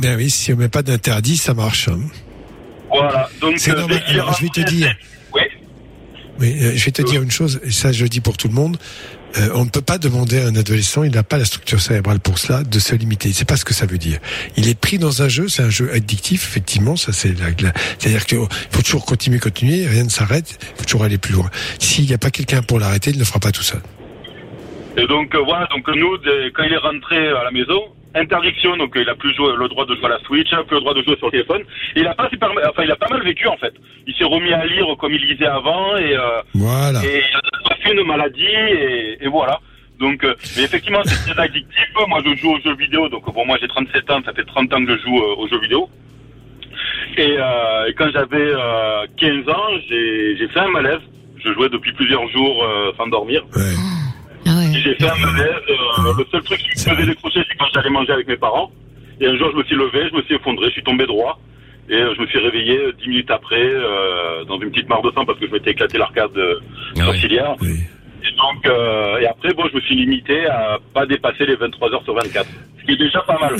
Ben 0.00 0.16
oui, 0.16 0.30
si 0.30 0.52
on 0.52 0.56
met 0.56 0.68
pas 0.68 0.82
d'interdit, 0.82 1.36
ça 1.36 1.54
marche. 1.54 1.88
hein. 1.88 1.98
Voilà. 2.90 3.28
Donc, 3.40 3.58
C'est 3.58 3.72
euh, 3.72 3.80
normal. 3.80 4.02
Alors, 4.06 4.32
je 4.34 4.42
vais 4.42 4.48
te 4.50 4.60
dire. 4.68 4.94
Oui. 5.34 5.40
Oui, 6.38 6.56
euh, 6.62 6.72
je 6.76 6.84
vais 6.84 6.90
te 6.92 7.02
dire 7.02 7.22
une 7.22 7.30
chose, 7.30 7.60
et 7.64 7.70
ça 7.70 7.92
je 7.92 8.02
le 8.04 8.08
dis 8.08 8.20
pour 8.20 8.36
tout 8.36 8.48
le 8.48 8.54
monde. 8.54 8.76
Euh, 9.38 9.50
on 9.54 9.64
ne 9.64 9.70
peut 9.70 9.80
pas 9.82 9.98
demander 9.98 10.40
à 10.40 10.46
un 10.46 10.56
adolescent, 10.56 11.02
il 11.02 11.12
n'a 11.12 11.22
pas 11.22 11.36
la 11.38 11.44
structure 11.44 11.80
cérébrale 11.80 12.20
pour 12.20 12.38
cela, 12.38 12.62
de 12.64 12.78
se 12.78 12.94
limiter. 12.94 13.32
C'est 13.32 13.44
pas 13.48 13.56
ce 13.56 13.64
que 13.64 13.74
ça 13.74 13.86
veut 13.86 13.98
dire. 13.98 14.18
Il 14.56 14.68
est 14.68 14.78
pris 14.78 14.98
dans 14.98 15.22
un 15.22 15.28
jeu, 15.28 15.48
c'est 15.48 15.62
un 15.62 15.70
jeu 15.70 15.92
addictif, 15.92 16.44
effectivement. 16.48 16.96
Ça, 16.96 17.12
c'est 17.12 17.38
la, 17.38 17.48
c'est-à-dire 17.98 18.24
qu'il 18.26 18.38
faut 18.70 18.82
toujours 18.82 19.04
continuer, 19.04 19.38
continuer, 19.38 19.86
rien 19.86 20.04
ne 20.04 20.08
s'arrête. 20.08 20.58
Il 20.60 20.78
faut 20.78 20.84
toujours 20.84 21.04
aller 21.04 21.18
plus 21.18 21.34
loin. 21.34 21.50
S'il 21.78 22.06
n'y 22.06 22.14
a 22.14 22.18
pas 22.18 22.30
quelqu'un 22.30 22.62
pour 22.62 22.78
l'arrêter, 22.78 23.10
il 23.10 23.14
ne 23.14 23.18
le 23.20 23.24
fera 23.26 23.40
pas 23.40 23.52
tout 23.52 23.62
seul. 23.62 23.80
Et 24.98 25.06
donc 25.06 25.34
euh, 25.34 25.42
voilà, 25.44 25.66
donc 25.70 25.86
nous, 25.88 26.16
dès- 26.18 26.50
quand 26.54 26.62
il 26.62 26.72
est 26.72 26.78
rentré 26.78 27.28
à 27.28 27.44
la 27.44 27.50
maison, 27.50 27.80
interdiction, 28.16 28.76
donc 28.76 28.96
euh, 28.96 29.02
il 29.02 29.08
a 29.08 29.14
plus 29.14 29.32
joué- 29.34 29.54
le 29.56 29.68
droit 29.68 29.84
de 29.86 29.94
jouer 29.94 30.06
à 30.06 30.08
la 30.10 30.18
Switch, 30.20 30.50
plus 30.50 30.74
le 30.76 30.80
droit 30.80 30.94
de 30.94 31.02
jouer 31.02 31.16
sur 31.16 31.26
le 31.26 31.32
téléphone. 31.32 31.62
Il 31.94 32.06
a 32.06 32.14
pas 32.14 32.28
super, 32.30 32.50
enfin 32.68 32.82
il 32.84 32.90
a 32.90 32.96
pas 32.96 33.08
mal 33.08 33.22
vécu 33.22 33.46
en 33.48 33.56
fait. 33.56 33.74
Il 34.06 34.14
s'est 34.14 34.24
remis 34.24 34.52
à 34.52 34.64
lire 34.66 34.86
comme 34.98 35.12
il 35.12 35.22
lisait 35.24 35.46
avant 35.46 35.96
et 35.96 36.16
euh, 36.16 36.40
Voilà. 36.54 37.04
et 37.04 37.22
il 37.22 37.70
a 37.72 37.74
fait 37.76 37.92
une 37.92 38.06
maladie 38.06 38.44
et, 38.44 39.24
et 39.24 39.28
voilà. 39.28 39.60
Donc, 39.98 40.22
euh, 40.24 40.34
mais 40.56 40.64
effectivement, 40.64 41.00
c'est 41.04 41.32
très 41.32 41.42
addictif. 41.42 41.88
Moi, 42.06 42.20
je 42.24 42.34
joue 42.36 42.52
aux 42.54 42.60
jeux 42.60 42.76
vidéo. 42.76 43.08
Donc, 43.08 43.24
bon, 43.32 43.46
moi, 43.46 43.56
j'ai 43.58 43.66
37 43.66 44.10
ans. 44.10 44.20
Ça 44.26 44.34
fait 44.34 44.44
30 44.44 44.70
ans 44.74 44.84
que 44.84 44.94
je 44.94 45.02
joue 45.02 45.18
euh, 45.18 45.36
aux 45.38 45.48
jeux 45.48 45.58
vidéo. 45.60 45.88
Et, 47.16 47.34
euh, 47.38 47.86
et 47.88 47.94
quand 47.94 48.10
j'avais 48.12 48.36
euh, 48.36 49.06
15 49.18 49.48
ans, 49.48 49.68
j'ai 49.88 50.48
fait 50.52 50.60
un 50.60 50.68
malaise. 50.68 51.00
Je 51.42 51.50
jouais 51.54 51.70
depuis 51.70 51.92
plusieurs 51.92 52.28
jours 52.28 52.62
euh, 52.62 52.92
sans 52.98 53.06
dormir. 53.06 53.42
Et 53.56 53.58
J'ai 54.82 54.94
fait 54.94 55.08
un 55.08 55.16
malaise. 55.16 55.54
euh, 55.68 56.12
le 56.18 56.24
seul 56.30 56.42
truc 56.42 56.58
qui 56.58 56.68
me 56.90 56.94
faisait 56.96 57.06
décrocher, 57.06 57.40
c'est 57.48 57.56
quand 57.58 57.66
j'allais 57.74 57.90
manger 57.90 58.12
avec 58.12 58.26
mes 58.28 58.36
parents. 58.36 58.70
Et 59.20 59.26
un 59.26 59.36
jour, 59.36 59.50
je 59.52 59.56
me 59.56 59.64
suis 59.64 59.76
levé, 59.76 60.08
je 60.10 60.16
me 60.16 60.22
suis 60.22 60.34
effondré, 60.34 60.66
je 60.66 60.72
suis 60.72 60.82
tombé 60.82 61.06
droit. 61.06 61.38
Et 61.88 61.94
euh, 61.94 62.14
je 62.16 62.20
me 62.20 62.26
suis 62.26 62.38
réveillé 62.38 62.78
euh, 62.78 62.92
10 63.00 63.08
minutes 63.08 63.30
après 63.30 63.62
euh, 63.62 64.44
dans 64.44 64.58
une 64.60 64.70
petite 64.70 64.88
mare 64.88 65.02
de 65.02 65.10
sang 65.12 65.24
parce 65.24 65.38
que 65.38 65.46
je 65.46 65.52
m'étais 65.52 65.70
éclaté 65.70 65.98
l'arcade 65.98 66.36
sourcilière. 67.06 67.54
Et 68.24 68.32
donc, 68.36 68.66
euh, 68.66 69.18
et 69.18 69.26
après, 69.26 69.52
bon, 69.54 69.64
je 69.70 69.76
me 69.76 69.80
suis 69.82 69.94
limité 69.94 70.46
à 70.46 70.78
pas 70.92 71.06
dépasser 71.06 71.46
les 71.46 71.54
23 71.54 71.92
heures 71.94 72.02
sur 72.02 72.14
24. 72.14 72.46
Ce 72.80 72.84
qui 72.84 72.92
est 72.92 72.96
déjà 72.96 73.20
pas 73.20 73.38
mal. 73.38 73.54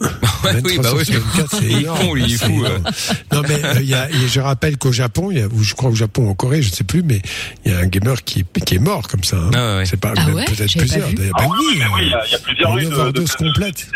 oui, 0.64 0.78
bah 0.82 0.90
oui. 0.96 1.04
24, 1.04 1.50
c'est 1.56 1.64
Il 1.64 1.72
est 1.76 1.80
énorme. 1.82 1.98
con, 1.98 2.14
lui, 2.14 2.22
il 2.26 2.34
est 2.34 2.36
C'est 2.38 2.46
fou. 2.46 2.52
énorme. 2.64 2.82
euh. 2.86 2.90
Non 3.32 3.42
mais 3.48 3.64
euh, 3.64 3.74
il 3.80 3.88
y 3.88 3.94
a, 3.94 4.08
il 4.10 4.22
y 4.22 4.24
a- 4.24 4.28
je 4.28 4.40
rappelle 4.40 4.78
qu'au 4.78 4.92
Japon, 4.92 5.30
il 5.30 5.38
y 5.38 5.42
a, 5.42 5.46
ou 5.46 5.62
je 5.62 5.74
crois 5.74 5.90
au 5.90 5.94
Japon 5.94 6.26
ou 6.26 6.30
en 6.30 6.34
Corée, 6.34 6.62
je 6.62 6.70
ne 6.70 6.74
sais 6.74 6.84
plus, 6.84 7.02
mais 7.02 7.20
il 7.64 7.72
y 7.72 7.74
a 7.74 7.78
un 7.80 7.86
gamer 7.86 8.22
qui 8.24 8.40
est, 8.40 8.64
qui 8.64 8.76
est 8.76 8.78
mort 8.78 9.06
comme 9.08 9.24
ça. 9.24 9.36
hein. 9.54 9.82
C'est 9.84 10.00
pas 10.00 10.14
Ah 10.16 10.30
ouais? 10.30 10.44
peut-être 10.46 10.72
pas 10.72 10.78
plusieurs. 10.80 11.12
d'ailleurs. 11.12 11.34
Ah 11.38 11.42
Ben 11.42 11.48
oui, 11.50 11.66
oui, 11.68 12.02
il 12.02 12.08
y 12.10 12.14
a- 12.14 12.22
il 12.26 12.32
y 12.32 12.34
a 12.34 12.38
plusieurs 12.38 12.70
une 12.78 12.84
rues 12.86 12.90
de- 12.90 12.94
overdose 13.00 13.30
de- 13.30 13.36
complète. 13.36 13.86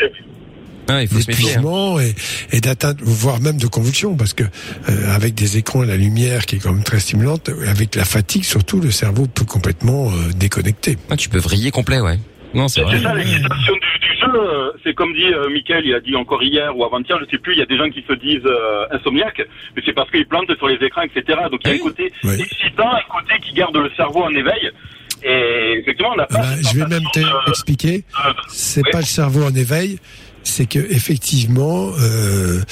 Ah, 0.86 1.00
il 1.02 1.08
faut 1.08 1.18
se 1.18 1.28
méfier. 1.28 1.32
hein. 1.32 1.48
d'épuisement 1.62 1.98
et, 1.98 2.14
et 2.52 2.60
d'atteinte, 2.60 2.98
voire 3.00 3.40
même 3.40 3.56
de 3.56 3.66
convulsions, 3.66 4.16
parce 4.16 4.34
que 4.34 4.44
euh, 4.90 5.14
avec 5.14 5.34
des 5.34 5.56
écrans 5.56 5.82
et 5.82 5.86
la 5.86 5.96
lumière 5.96 6.44
qui 6.44 6.56
est 6.56 6.58
quand 6.58 6.74
même 6.74 6.82
très 6.82 7.00
stimulante, 7.00 7.48
avec 7.66 7.94
la 7.94 8.04
fatigue 8.04 8.44
surtout, 8.44 8.80
le 8.80 8.90
cerveau 8.90 9.26
peut 9.26 9.46
complètement 9.46 10.10
euh, 10.10 10.32
déconnecter. 10.36 10.98
Ah, 11.08 11.16
tu 11.16 11.30
peux 11.30 11.38
vriller 11.38 11.70
complet, 11.70 12.00
ouais. 12.00 12.18
Non, 12.54 12.68
c'est 12.68 12.82
vrai. 12.82 12.96
C'est 12.96 13.02
ça, 13.02 13.14
l'excitation 13.14 13.74
du, 13.74 13.98
du 14.06 14.16
jeu. 14.20 14.30
euh, 14.34 14.70
C'est 14.84 14.94
comme 14.94 15.12
dit 15.12 15.26
euh, 15.32 15.48
Mickaël, 15.50 15.84
il 15.84 15.94
a 15.94 16.00
dit 16.00 16.14
encore 16.16 16.42
hier 16.42 16.76
ou 16.76 16.84
avant-hier, 16.84 17.18
je 17.20 17.30
sais 17.30 17.38
plus, 17.38 17.52
il 17.54 17.58
y 17.58 17.62
a 17.62 17.66
des 17.66 17.76
gens 17.76 17.88
qui 17.90 18.04
se 18.08 18.12
disent 18.14 18.46
euh, 18.46 18.86
insomniaques, 18.92 19.42
mais 19.76 19.82
c'est 19.84 19.92
parce 19.92 20.10
qu'ils 20.10 20.26
plantent 20.26 20.54
sur 20.56 20.68
les 20.68 20.76
écrans, 20.86 21.02
etc. 21.02 21.38
Donc 21.50 21.60
il 21.64 21.70
y 21.70 21.72
a 21.72 21.74
un 21.76 21.78
côté 21.78 22.12
excitant, 22.40 22.90
un 22.92 23.02
côté 23.20 23.34
qui 23.42 23.52
garde 23.54 23.76
le 23.76 23.90
cerveau 23.96 24.22
en 24.22 24.30
éveil. 24.30 24.70
Et 25.26 25.78
effectivement, 25.80 26.12
on 26.12 26.16
n'a 26.16 26.26
pas... 26.26 26.40
Bah, 26.40 26.46
je 26.60 26.78
vais 26.78 26.86
même 26.86 27.02
t'expliquer. 27.46 28.04
C'est 28.48 28.82
pas 28.90 28.98
le 28.98 29.04
cerveau 29.06 29.44
en 29.44 29.54
éveil, 29.54 29.98
c'est 30.44 30.66
que 30.66 30.78
effectivement, 30.78 31.90
euh, 31.98 32.62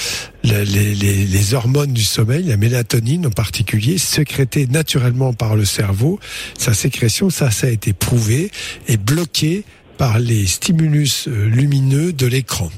les 0.44 1.54
hormones 1.54 1.92
du 1.92 2.04
sommeil, 2.04 2.44
la 2.44 2.56
mélatonine 2.56 3.26
en 3.26 3.30
particulier, 3.30 3.98
sécrétée 3.98 4.66
naturellement 4.66 5.32
par 5.32 5.56
le 5.56 5.64
cerveau, 5.64 6.20
sa 6.58 6.74
sécrétion, 6.74 7.30
ça, 7.30 7.50
ça 7.50 7.66
a 7.66 7.70
été 7.70 7.92
prouvé, 7.92 8.50
est 8.88 8.96
bloquée 8.96 9.64
par 9.98 10.18
les 10.18 10.46
stimulus 10.46 11.28
euh, 11.28 11.48
lumineux 11.48 12.12
de 12.12 12.26
l'écran. 12.26 12.70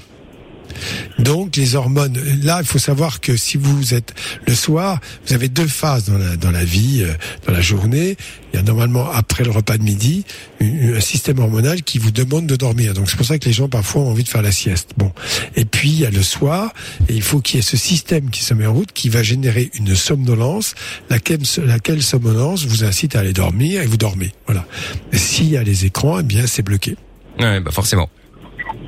Donc 1.19 1.57
les 1.57 1.75
hormones, 1.77 2.19
là 2.43 2.59
il 2.61 2.67
faut 2.67 2.79
savoir 2.79 3.21
que 3.21 3.37
si 3.37 3.57
vous 3.57 3.95
êtes 3.95 4.15
le 4.47 4.55
soir, 4.55 5.01
vous 5.27 5.35
avez 5.35 5.49
deux 5.49 5.67
phases 5.67 6.05
dans 6.07 6.19
la, 6.19 6.37
dans 6.37 6.51
la 6.51 6.65
vie, 6.65 7.03
euh, 7.03 7.13
dans 7.47 7.53
la 7.53 7.61
journée. 7.61 8.17
Il 8.53 8.57
y 8.57 8.61
a 8.61 8.63
normalement 8.63 9.11
après 9.11 9.43
le 9.43 9.51
repas 9.51 9.79
de 9.79 9.83
midi 9.83 10.25
un 10.61 11.01
système 11.01 11.41
hormonal 11.41 11.83
qui 11.83 11.99
vous 11.99 12.13
demande 12.13 12.47
de 12.47 12.55
dormir. 12.57 12.95
Donc 12.95 13.11
c'est 13.11 13.17
pour 13.17 13.27
ça 13.27 13.39
que 13.39 13.47
les 13.47 13.53
gens 13.53 13.69
parfois 13.69 14.03
ont 14.03 14.11
envie 14.11 14.23
de 14.23 14.29
faire 14.29 14.43
la 14.43 14.53
sieste. 14.53 14.91
Bon, 14.97 15.13
et 15.57 15.65
puis 15.65 15.89
il 15.91 16.01
y 16.01 16.07
a 16.07 16.11
le 16.11 16.23
soir 16.23 16.73
et 17.09 17.15
il 17.15 17.23
faut 17.23 17.41
qu'il 17.41 17.57
y 17.57 17.59
ait 17.59 17.63
ce 17.63 17.77
système 17.77 18.31
qui 18.31 18.43
se 18.45 18.55
met 18.55 18.67
en 18.67 18.73
route 18.73 18.93
qui 18.93 19.09
va 19.09 19.23
générer 19.25 19.71
une 19.75 19.95
somnolence, 19.97 20.75
laquelle, 21.11 21.41
laquelle 21.67 22.03
somnolence 22.03 22.65
vous 22.65 22.85
incite 22.85 23.17
à 23.17 23.21
aller 23.21 23.33
dormir 23.33 23.83
et 23.83 23.87
vous 23.87 23.97
dormez. 23.97 24.31
Voilà. 24.47 24.65
S'il 25.13 25.51
y 25.51 25.57
a 25.57 25.63
les 25.65 25.85
écrans, 25.85 26.21
eh 26.21 26.23
bien 26.23 26.47
c'est 26.47 26.63
bloqué. 26.63 26.97
Ouais, 27.41 27.59
bah 27.61 27.73
forcément. 27.73 28.09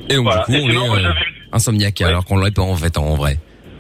Et 0.09 0.15
donc, 0.15 0.25
Voilà. 0.27 0.45
du 0.49 0.53
coup, 0.53 0.59
Et 0.59 0.63
on 0.63 0.69
sinon, 0.69 0.87
moi, 0.87 1.01
est 1.01 1.05
euh, 1.07 1.11
insomniaque 1.57 2.01
alors 2.01 2.25
qu'on 2.25 2.37
l'aurait 2.37 2.51
pas 2.51 2.63
en 2.63 2.77
fait 2.77 2.97
en 2.97 3.15
vrai. 3.15 3.39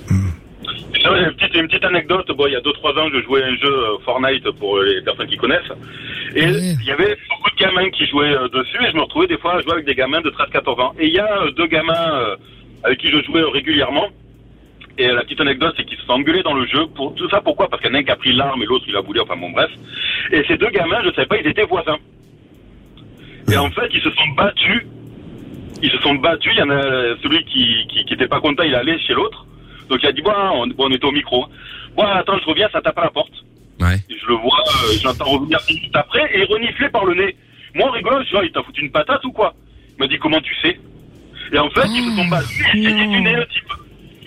J'ai 0.08 1.24
une 1.24 1.32
petite, 1.34 1.54
une 1.54 1.68
petite 1.68 1.84
anecdote. 1.84 2.26
Bon, 2.36 2.46
il 2.46 2.52
y 2.52 2.56
a 2.56 2.60
2-3 2.60 2.98
ans, 2.98 3.08
je 3.12 3.22
jouais 3.22 3.42
à 3.42 3.46
un 3.46 3.56
jeu 3.56 3.72
euh, 3.72 3.98
Fortnite 4.04 4.50
pour 4.58 4.80
les 4.80 5.00
personnes 5.02 5.28
qui 5.28 5.36
connaissent. 5.36 5.72
Et 6.34 6.44
il 6.44 6.84
y 6.84 6.90
avait 6.90 7.16
beaucoup 7.28 7.50
de 7.50 7.56
gamins 7.56 7.90
qui 7.90 8.06
jouaient 8.06 8.34
euh, 8.34 8.48
dessus 8.48 8.84
et 8.84 8.90
je 8.90 8.96
me 8.96 9.02
retrouvais 9.02 9.26
des 9.28 9.38
fois 9.38 9.54
à 9.54 9.60
jouer 9.60 9.72
avec 9.72 9.86
des 9.86 9.94
gamins 9.94 10.20
de 10.20 10.30
13-14 10.30 10.80
ans. 10.80 10.94
Et 10.98 11.06
il 11.06 11.12
y 11.12 11.18
a 11.18 11.42
euh, 11.42 11.50
deux 11.52 11.66
gamins 11.66 12.36
avec 12.82 12.98
qui 12.98 13.10
je 13.10 13.22
jouais 13.22 13.42
régulièrement. 13.42 14.08
Et 14.98 15.08
la 15.08 15.22
petite 15.22 15.40
anecdote, 15.40 15.74
c'est 15.76 15.84
qu'ils 15.84 15.98
se 15.98 16.06
sont 16.06 16.14
engueulés 16.14 16.42
dans 16.42 16.54
le 16.54 16.66
jeu. 16.66 16.86
Pour 16.94 17.14
tout 17.14 17.28
ça, 17.28 17.40
pourquoi? 17.40 17.68
Parce 17.68 17.82
qu'il 17.82 17.90
y 17.90 17.94
en 17.94 17.98
a 17.98 18.00
un 18.00 18.04
qui 18.04 18.10
a 18.10 18.16
pris 18.16 18.32
l'arme 18.32 18.62
et 18.62 18.66
l'autre, 18.66 18.86
il 18.88 18.96
a 18.96 19.00
voulu, 19.02 19.20
enfin 19.20 19.36
bon, 19.36 19.50
bref. 19.50 19.70
Et 20.32 20.42
ces 20.48 20.56
deux 20.56 20.70
gamins, 20.70 21.02
je 21.04 21.10
savais 21.10 21.26
pas, 21.26 21.36
ils 21.36 21.46
étaient 21.46 21.64
voisins. 21.64 21.98
Et 23.52 23.56
en 23.56 23.70
fait, 23.70 23.88
ils 23.92 24.00
se 24.00 24.10
sont 24.10 24.28
battus. 24.36 24.86
Ils 25.82 25.90
se 25.90 25.98
sont 25.98 26.14
battus. 26.14 26.52
Il 26.54 26.58
y 26.58 26.62
en 26.62 26.70
a 26.70 26.82
celui 27.22 27.44
qui, 27.44 27.86
qui, 27.88 28.04
qui 28.04 28.14
était 28.14 28.28
pas 28.28 28.40
content, 28.40 28.62
il 28.62 28.74
allait 28.74 28.98
chez 29.00 29.14
l'autre. 29.14 29.46
Donc 29.88 30.00
il 30.02 30.06
a 30.06 30.12
dit, 30.12 30.22
bon, 30.22 30.32
on, 30.54 30.66
bon, 30.68 30.86
on 30.88 30.90
était 30.90 31.04
au 31.04 31.12
micro. 31.12 31.46
Bon, 31.96 32.04
attends, 32.04 32.38
je 32.38 32.46
reviens, 32.46 32.68
ça 32.72 32.80
tape 32.80 32.98
à 32.98 33.04
la 33.04 33.10
porte. 33.10 33.32
Ouais. 33.80 33.96
Et 34.08 34.16
je 34.18 34.26
le 34.26 34.34
vois, 34.34 34.62
euh, 34.66 34.92
j'entends 35.02 35.26
revenir 35.26 35.58
minutes 35.68 35.94
après 35.94 36.30
et 36.34 36.44
renifler 36.44 36.88
par 36.88 37.04
le 37.04 37.14
nez. 37.14 37.36
Moi, 37.74 37.90
rigolo, 37.92 38.18
je 38.22 38.30
dis, 38.30 38.36
Ah, 38.36 38.44
il 38.44 38.52
t'a 38.52 38.62
foutu 38.62 38.82
une 38.82 38.90
patate 38.90 39.24
ou 39.24 39.32
quoi? 39.32 39.54
Il 39.96 40.00
m'a 40.00 40.08
dit, 40.08 40.18
comment 40.18 40.40
tu 40.40 40.54
sais? 40.62 40.78
Et 41.52 41.58
en 41.58 41.70
fait, 41.70 41.86
ils 41.88 42.10
se 42.10 42.16
sont 42.16 42.28
battus 42.28 42.66
et 42.74 42.82
j'ai 42.82 43.06
dîné 43.06 43.34
le 43.34 43.46
type. 43.46 43.72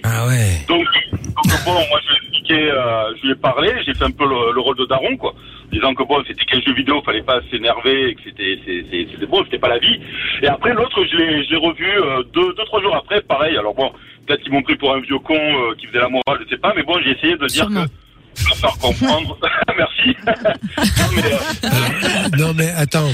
Ah 0.04 0.28
ouais. 0.28 0.62
Donc, 0.68 0.86
donc, 1.12 1.64
bon, 1.66 1.74
moi 1.74 2.00
je 2.04 2.10
lui 2.10 2.16
ai 2.16 2.28
expliqué, 2.28 2.72
euh, 2.72 3.14
je 3.18 3.22
lui 3.28 3.32
ai 3.32 3.36
parlé, 3.36 3.72
j'ai 3.86 3.94
fait 3.94 4.06
un 4.06 4.12
peu 4.12 4.26
le, 4.28 4.54
le 4.54 4.60
rôle 4.62 4.78
de 4.78 4.86
daron, 4.86 5.16
quoi. 5.18 5.34
Disant 5.72 5.94
que 5.94 6.04
bon, 6.04 6.24
c'était 6.28 6.46
quel 6.50 6.64
jeu 6.64 6.74
vidéo, 6.74 7.02
fallait 7.06 7.22
pas 7.22 7.40
s'énerver, 7.52 8.10
et 8.10 8.16
que 8.16 8.22
c'était, 8.26 8.60
c'est- 8.66 8.86
c'est- 8.90 9.08
c'était 9.12 9.26
bon, 9.28 9.44
c'était 9.46 9.60
pas 9.60 9.70
la 9.70 9.78
vie. 9.80 10.00
Et 10.42 10.48
après, 10.48 10.74
l'autre, 10.74 11.00
je 11.12 11.18
l'ai, 11.18 11.44
je 11.44 11.50
l'ai 11.52 11.58
revu 11.58 11.86
euh, 11.86 12.24
deux, 12.34 12.54
deux, 12.56 12.66
trois 12.66 12.82
jours 12.82 12.96
après, 12.96 13.22
pareil. 13.22 13.56
Alors 13.58 13.76
bon, 13.76 13.92
peut-être 14.26 14.42
qu'ils 14.42 14.52
m'ont 14.54 14.64
pris 14.64 14.76
pour 14.78 14.94
un 14.96 15.00
vieux 15.02 15.20
con 15.20 15.36
euh, 15.38 15.76
qui 15.78 15.86
faisait 15.88 16.00
la 16.00 16.10
morale, 16.10 16.40
je 16.44 16.50
sais 16.50 16.58
pas, 16.62 16.74
mais 16.76 16.84
bon, 16.84 16.96
j'ai 17.04 17.12
essayé 17.12 17.36
de 17.38 17.46
dire 17.48 17.68
que, 17.68 17.74
de 17.74 18.46
leur 18.48 18.58
faire 18.58 18.78
comprendre. 18.82 19.38
Merci. 19.78 20.16
non, 20.26 21.10
mais, 21.16 21.34
euh, 21.34 22.38
Non 22.38 22.54
mais 22.56 22.70
attends, 22.72 23.10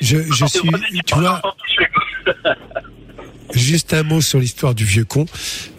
je, 0.00 0.18
je 0.18 0.44
suis, 0.46 0.70
tu 1.06 1.14
vois, 1.18 1.40
juste 3.54 3.92
un 3.94 4.02
mot 4.02 4.20
sur 4.20 4.38
l'histoire 4.40 4.74
du 4.74 4.84
vieux 4.84 5.04
con. 5.04 5.26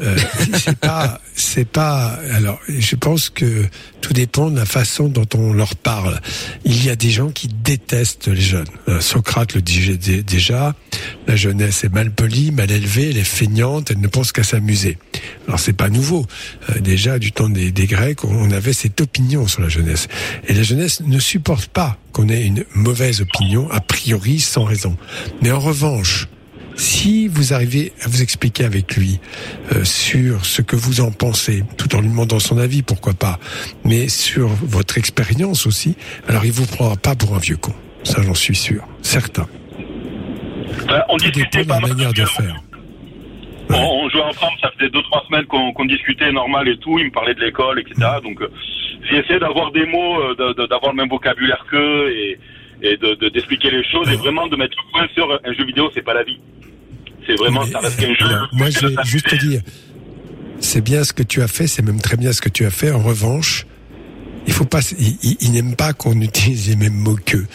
Euh, 0.02 0.18
c'est 0.54 0.78
pas, 0.78 1.22
c'est 1.36 1.68
pas. 1.68 2.20
Alors, 2.34 2.60
je 2.68 2.96
pense 2.96 3.30
que 3.30 3.66
tout 4.02 4.14
dépend 4.14 4.50
de 4.50 4.58
la 4.58 4.66
façon 4.66 5.08
dont 5.08 5.26
on 5.36 5.54
leur 5.54 5.76
parle. 5.76 6.20
Il 6.64 6.84
y 6.86 6.90
a 6.90 6.96
des 6.96 7.10
gens 7.12 7.30
qui 7.30 7.48
détestent 7.48 8.28
les 8.28 8.42
jeunes. 8.42 8.68
Euh, 8.88 9.02
Socrate 9.02 9.54
le 9.56 9.62
disait 9.62 9.98
dé- 9.98 10.24
déjà. 10.24 10.76
La 11.28 11.36
jeunesse 11.36 11.84
est 11.84 11.90
mal 11.94 12.12
polie, 12.12 12.52
mal 12.52 12.70
élevée, 12.72 13.10
elle 13.10 13.18
est 13.18 13.24
feignante, 13.24 13.92
elle 13.92 14.00
ne 14.00 14.08
pense 14.08 14.32
qu'à 14.32 14.44
s'amuser. 14.44 14.98
Alors 15.48 15.60
c'est 15.60 15.74
pas 15.74 15.90
nouveau. 15.90 16.26
Euh, 16.70 16.80
déjà 16.80 17.20
du 17.20 17.32
temps 17.32 17.50
des, 17.50 17.72
des 17.72 17.88
Grecs, 17.88 18.24
on 18.24 18.52
avait 18.52 18.74
cette 18.74 19.02
opinion 19.02 19.48
sur 19.48 19.62
la 19.62 19.70
jeunesse. 19.70 20.08
Et 20.48 20.54
la 20.54 20.64
jeunesse 20.64 21.02
ne 21.02 21.20
supporte 21.20 21.68
pas 21.68 21.98
qu'on 22.12 22.30
ait 22.30 22.44
une 22.46 22.64
mauvaise 22.76 23.22
opinion 23.22 23.70
a 23.72 23.82
priori 23.82 24.40
sans 24.40 24.64
raison. 24.64 24.96
Mais 25.42 25.52
en 25.52 25.60
revanche, 25.60 26.28
si 26.76 27.28
vous 27.28 27.54
arrivez 27.54 27.94
à 28.04 28.08
vous 28.08 28.22
expliquer 28.22 28.66
avec 28.66 28.96
lui 28.96 29.20
euh, 29.74 29.84
sur 29.84 30.46
ce 30.46 30.62
que 30.62 30.76
vous 30.76 31.02
en 31.02 31.12
pensez, 31.12 31.64
tout 31.78 31.96
en 31.96 32.02
lui 32.02 32.10
demandant 32.10 32.40
son 32.40 32.58
avis, 32.58 32.82
pourquoi 32.82 33.14
pas, 33.14 33.40
mais 33.84 34.08
sur 34.10 34.48
votre 34.48 34.98
expérience 34.98 35.66
aussi, 35.68 35.96
alors 36.28 36.46
il 36.46 36.52
vous 36.52 36.66
prendra 36.66 36.96
pas 36.98 37.16
pour 37.16 37.36
un 37.36 37.40
vieux 37.40 37.58
con. 37.58 37.74
Ça, 38.04 38.22
j'en 38.22 38.34
suis 38.36 38.56
sûr, 38.56 38.84
certain. 39.02 39.48
euh, 40.90 41.00
on 41.10 41.18
Tout 41.18 41.32
dépend 41.32 41.62
de 41.64 41.70
la 41.70 41.80
manière 41.80 42.14
de 42.14 42.26
faire. 42.26 42.56
On, 43.70 43.74
on 44.04 44.10
jouait 44.10 44.22
ensemble, 44.22 44.54
ça 44.62 44.70
faisait 44.78 44.92
deux 44.92 45.02
trois 45.04 45.24
semaines 45.28 45.46
qu'on 45.46 45.86
discutait 45.86 46.32
normal 46.32 46.68
et 46.68 46.78
tout. 46.78 47.00
Il 47.00 47.06
me 47.06 47.12
parlait 47.12 47.34
de 47.34 47.42
l'école, 47.42 47.80
etc. 47.80 47.96
Donc 48.24 48.40
euh, 48.42 48.48
j'ai 49.10 49.18
essayé 49.18 49.40
d'avoir 49.40 49.72
des 49.72 49.86
mots, 49.88 50.20
euh, 50.22 50.54
d'avoir 50.68 50.92
le 50.92 50.98
même 50.98 51.10
vocabulaire 51.10 51.66
qu'eux 51.72 52.12
et, 52.12 52.38
et 52.84 52.98
de 52.98 53.16
de- 53.16 53.30
d'expliquer 53.30 53.72
les 53.72 53.84
choses 53.92 54.08
et 54.12 54.16
vraiment 54.18 54.46
de 54.48 54.56
mettre 54.56 54.76
le 54.78 54.92
point 54.92 55.08
sur 55.16 55.28
un 55.44 55.54
jeu 55.54 55.66
vidéo, 55.66 55.90
c'est 55.96 56.04
pas 56.04 56.14
la 56.14 56.24
vie. 56.24 56.40
C'est 57.28 57.36
vraiment, 57.36 57.66
ça 57.66 57.80
reste 57.80 57.98
qu'un 58.00 58.14
jeu. 58.14 58.26
Alors, 58.26 58.48
moi, 58.54 58.70
je 58.70 58.88
vais 58.88 58.96
juste 59.06 59.28
te 59.30 59.36
dire, 59.36 59.62
c'est 60.60 60.82
bien 60.82 61.04
ce 61.04 61.14
que 61.14 61.24
tu 61.24 61.42
as 61.42 61.48
fait, 61.48 61.68
c'est 61.68 61.82
même 61.82 62.00
très 62.02 62.18
bien 62.18 62.32
ce 62.32 62.42
que 62.42 62.50
tu 62.50 62.66
as 62.66 62.72
fait. 62.72 62.92
En 62.92 63.02
revanche, 63.02 63.66
il 64.48 64.54
faut 64.54 64.66
pas, 64.66 64.80
il, 65.00 65.18
il- 65.24 65.38
il 65.42 65.52
n'aime 65.52 65.76
pas 65.76 65.94
qu'on 65.94 66.20
utilise 66.22 66.70
les 66.70 66.76
mêmes 66.76 66.94
mots 66.96 67.18
qu'eux. 67.24 67.48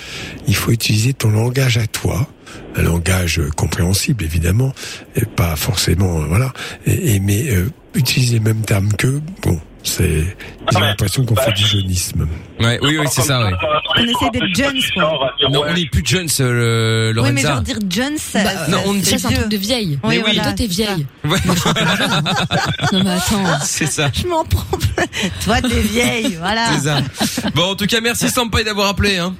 Il 0.49 0.55
faut 0.57 0.73
utiliser 0.73 1.13
ton 1.13 1.31
langage 1.31 1.79
à 1.79 1.87
toi, 1.87 2.29
un 2.77 2.83
langage 2.83 3.39
euh, 3.39 3.49
compréhensible 3.57 4.25
évidemment, 4.25 4.73
et 5.17 5.25
pas 5.25 5.57
forcément, 5.57 6.21
euh, 6.23 6.27
voilà. 6.27 6.53
Et, 6.87 7.15
et- 7.15 7.21
mais 7.21 7.49
euh, 7.51 7.69
utiliser 7.95 8.35
les 8.35 8.41
mêmes 8.41 8.63
termes 8.63 8.93
qu'eux, 8.93 9.21
bon, 9.43 9.61
c'est, 9.83 10.37
j'ai 10.73 10.81
l'impression 10.81 11.25
qu'on 11.25 11.37
fait 11.37 11.53
du 11.53 11.65
jeunisme. 11.65 12.29
Ouais, 12.61 12.79
oui, 12.83 12.99
oui, 12.99 13.07
c'est 13.11 13.23
ça, 13.23 13.45
ouais. 13.45 13.53
On 13.97 14.03
essaie 14.05 14.31
d'être 14.33 14.55
jeunes, 14.55 14.81
quoi. 14.95 15.33
Non, 15.51 15.63
on 15.67 15.73
n'est 15.73 15.87
plus 15.87 16.03
jeunes, 16.05 16.29
euh, 16.41 17.09
Oui, 17.09 17.13
mais 17.33 17.43
Lorenza. 17.43 17.49
genre 17.55 17.61
dire 17.63 17.79
jeunes, 17.91 18.19
ça, 18.19 18.45
Bah, 18.45 18.51
non, 18.69 18.79
on 18.87 18.93
ça, 18.95 18.99
dit 18.99 19.05
c'est 19.19 19.27
un 19.27 19.31
truc 19.33 19.49
de 19.49 19.57
vieille. 19.57 19.99
Oui, 20.03 20.09
mais 20.11 20.17
oui, 20.19 20.23
voilà, 20.25 20.43
toi 20.43 20.53
t'es 20.53 20.67
vieille. 20.67 21.07
Ouais. 21.25 21.39
Non 22.93 23.05
mais 23.05 23.11
attends. 23.11 23.59
C'est 23.63 23.87
ça. 23.87 24.11
Je 24.13 24.27
m'en 24.27 24.45
prends. 24.45 24.77
plein. 24.79 25.05
Toi, 25.45 25.61
t'es 25.63 25.81
vieille, 25.81 26.37
voilà. 26.39 26.67
C'est 26.73 26.81
ça. 26.89 27.51
Bon, 27.55 27.71
en 27.71 27.75
tout 27.75 27.87
cas, 27.87 28.01
merci 28.01 28.29
Sampaï 28.29 28.65
d'avoir 28.65 28.89
appelé, 28.89 29.19
hein. 29.19 29.35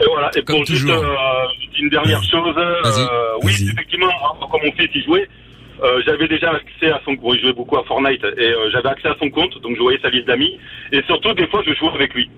Et 0.00 0.04
voilà. 0.12 0.30
Et 0.36 0.42
pour 0.42 0.64
juste 0.64 0.82
toujours. 0.82 1.02
euh, 1.02 1.46
une 1.80 1.88
dernière 1.90 2.22
chose, 2.22 2.54
euh, 2.56 3.12
oui, 3.42 3.52
effectivement, 3.72 4.06
hein, 4.08 4.46
quand 4.50 4.58
mon 4.64 4.72
fils 4.72 4.88
y 4.94 5.02
jouait, 5.04 5.28
euh, 5.82 6.02
j'avais 6.06 6.28
déjà 6.28 6.50
accès 6.52 6.90
à 6.90 7.00
son 7.04 7.16
compte. 7.16 7.34
Il 7.36 7.42
jouait 7.42 7.52
beaucoup 7.52 7.76
à 7.76 7.84
Fortnite 7.84 8.24
et 8.36 8.40
euh, 8.50 8.70
j'avais 8.72 8.88
accès 8.88 9.08
à 9.08 9.16
son 9.18 9.30
compte, 9.30 9.60
donc 9.62 9.76
je 9.76 9.80
voyais 9.82 9.98
sa 10.02 10.10
liste 10.10 10.26
d'amis. 10.26 10.58
Et 10.92 11.02
surtout, 11.06 11.32
des 11.34 11.46
fois, 11.48 11.62
je 11.66 11.74
jouais 11.74 11.92
avec 11.94 12.12
lui. 12.14 12.28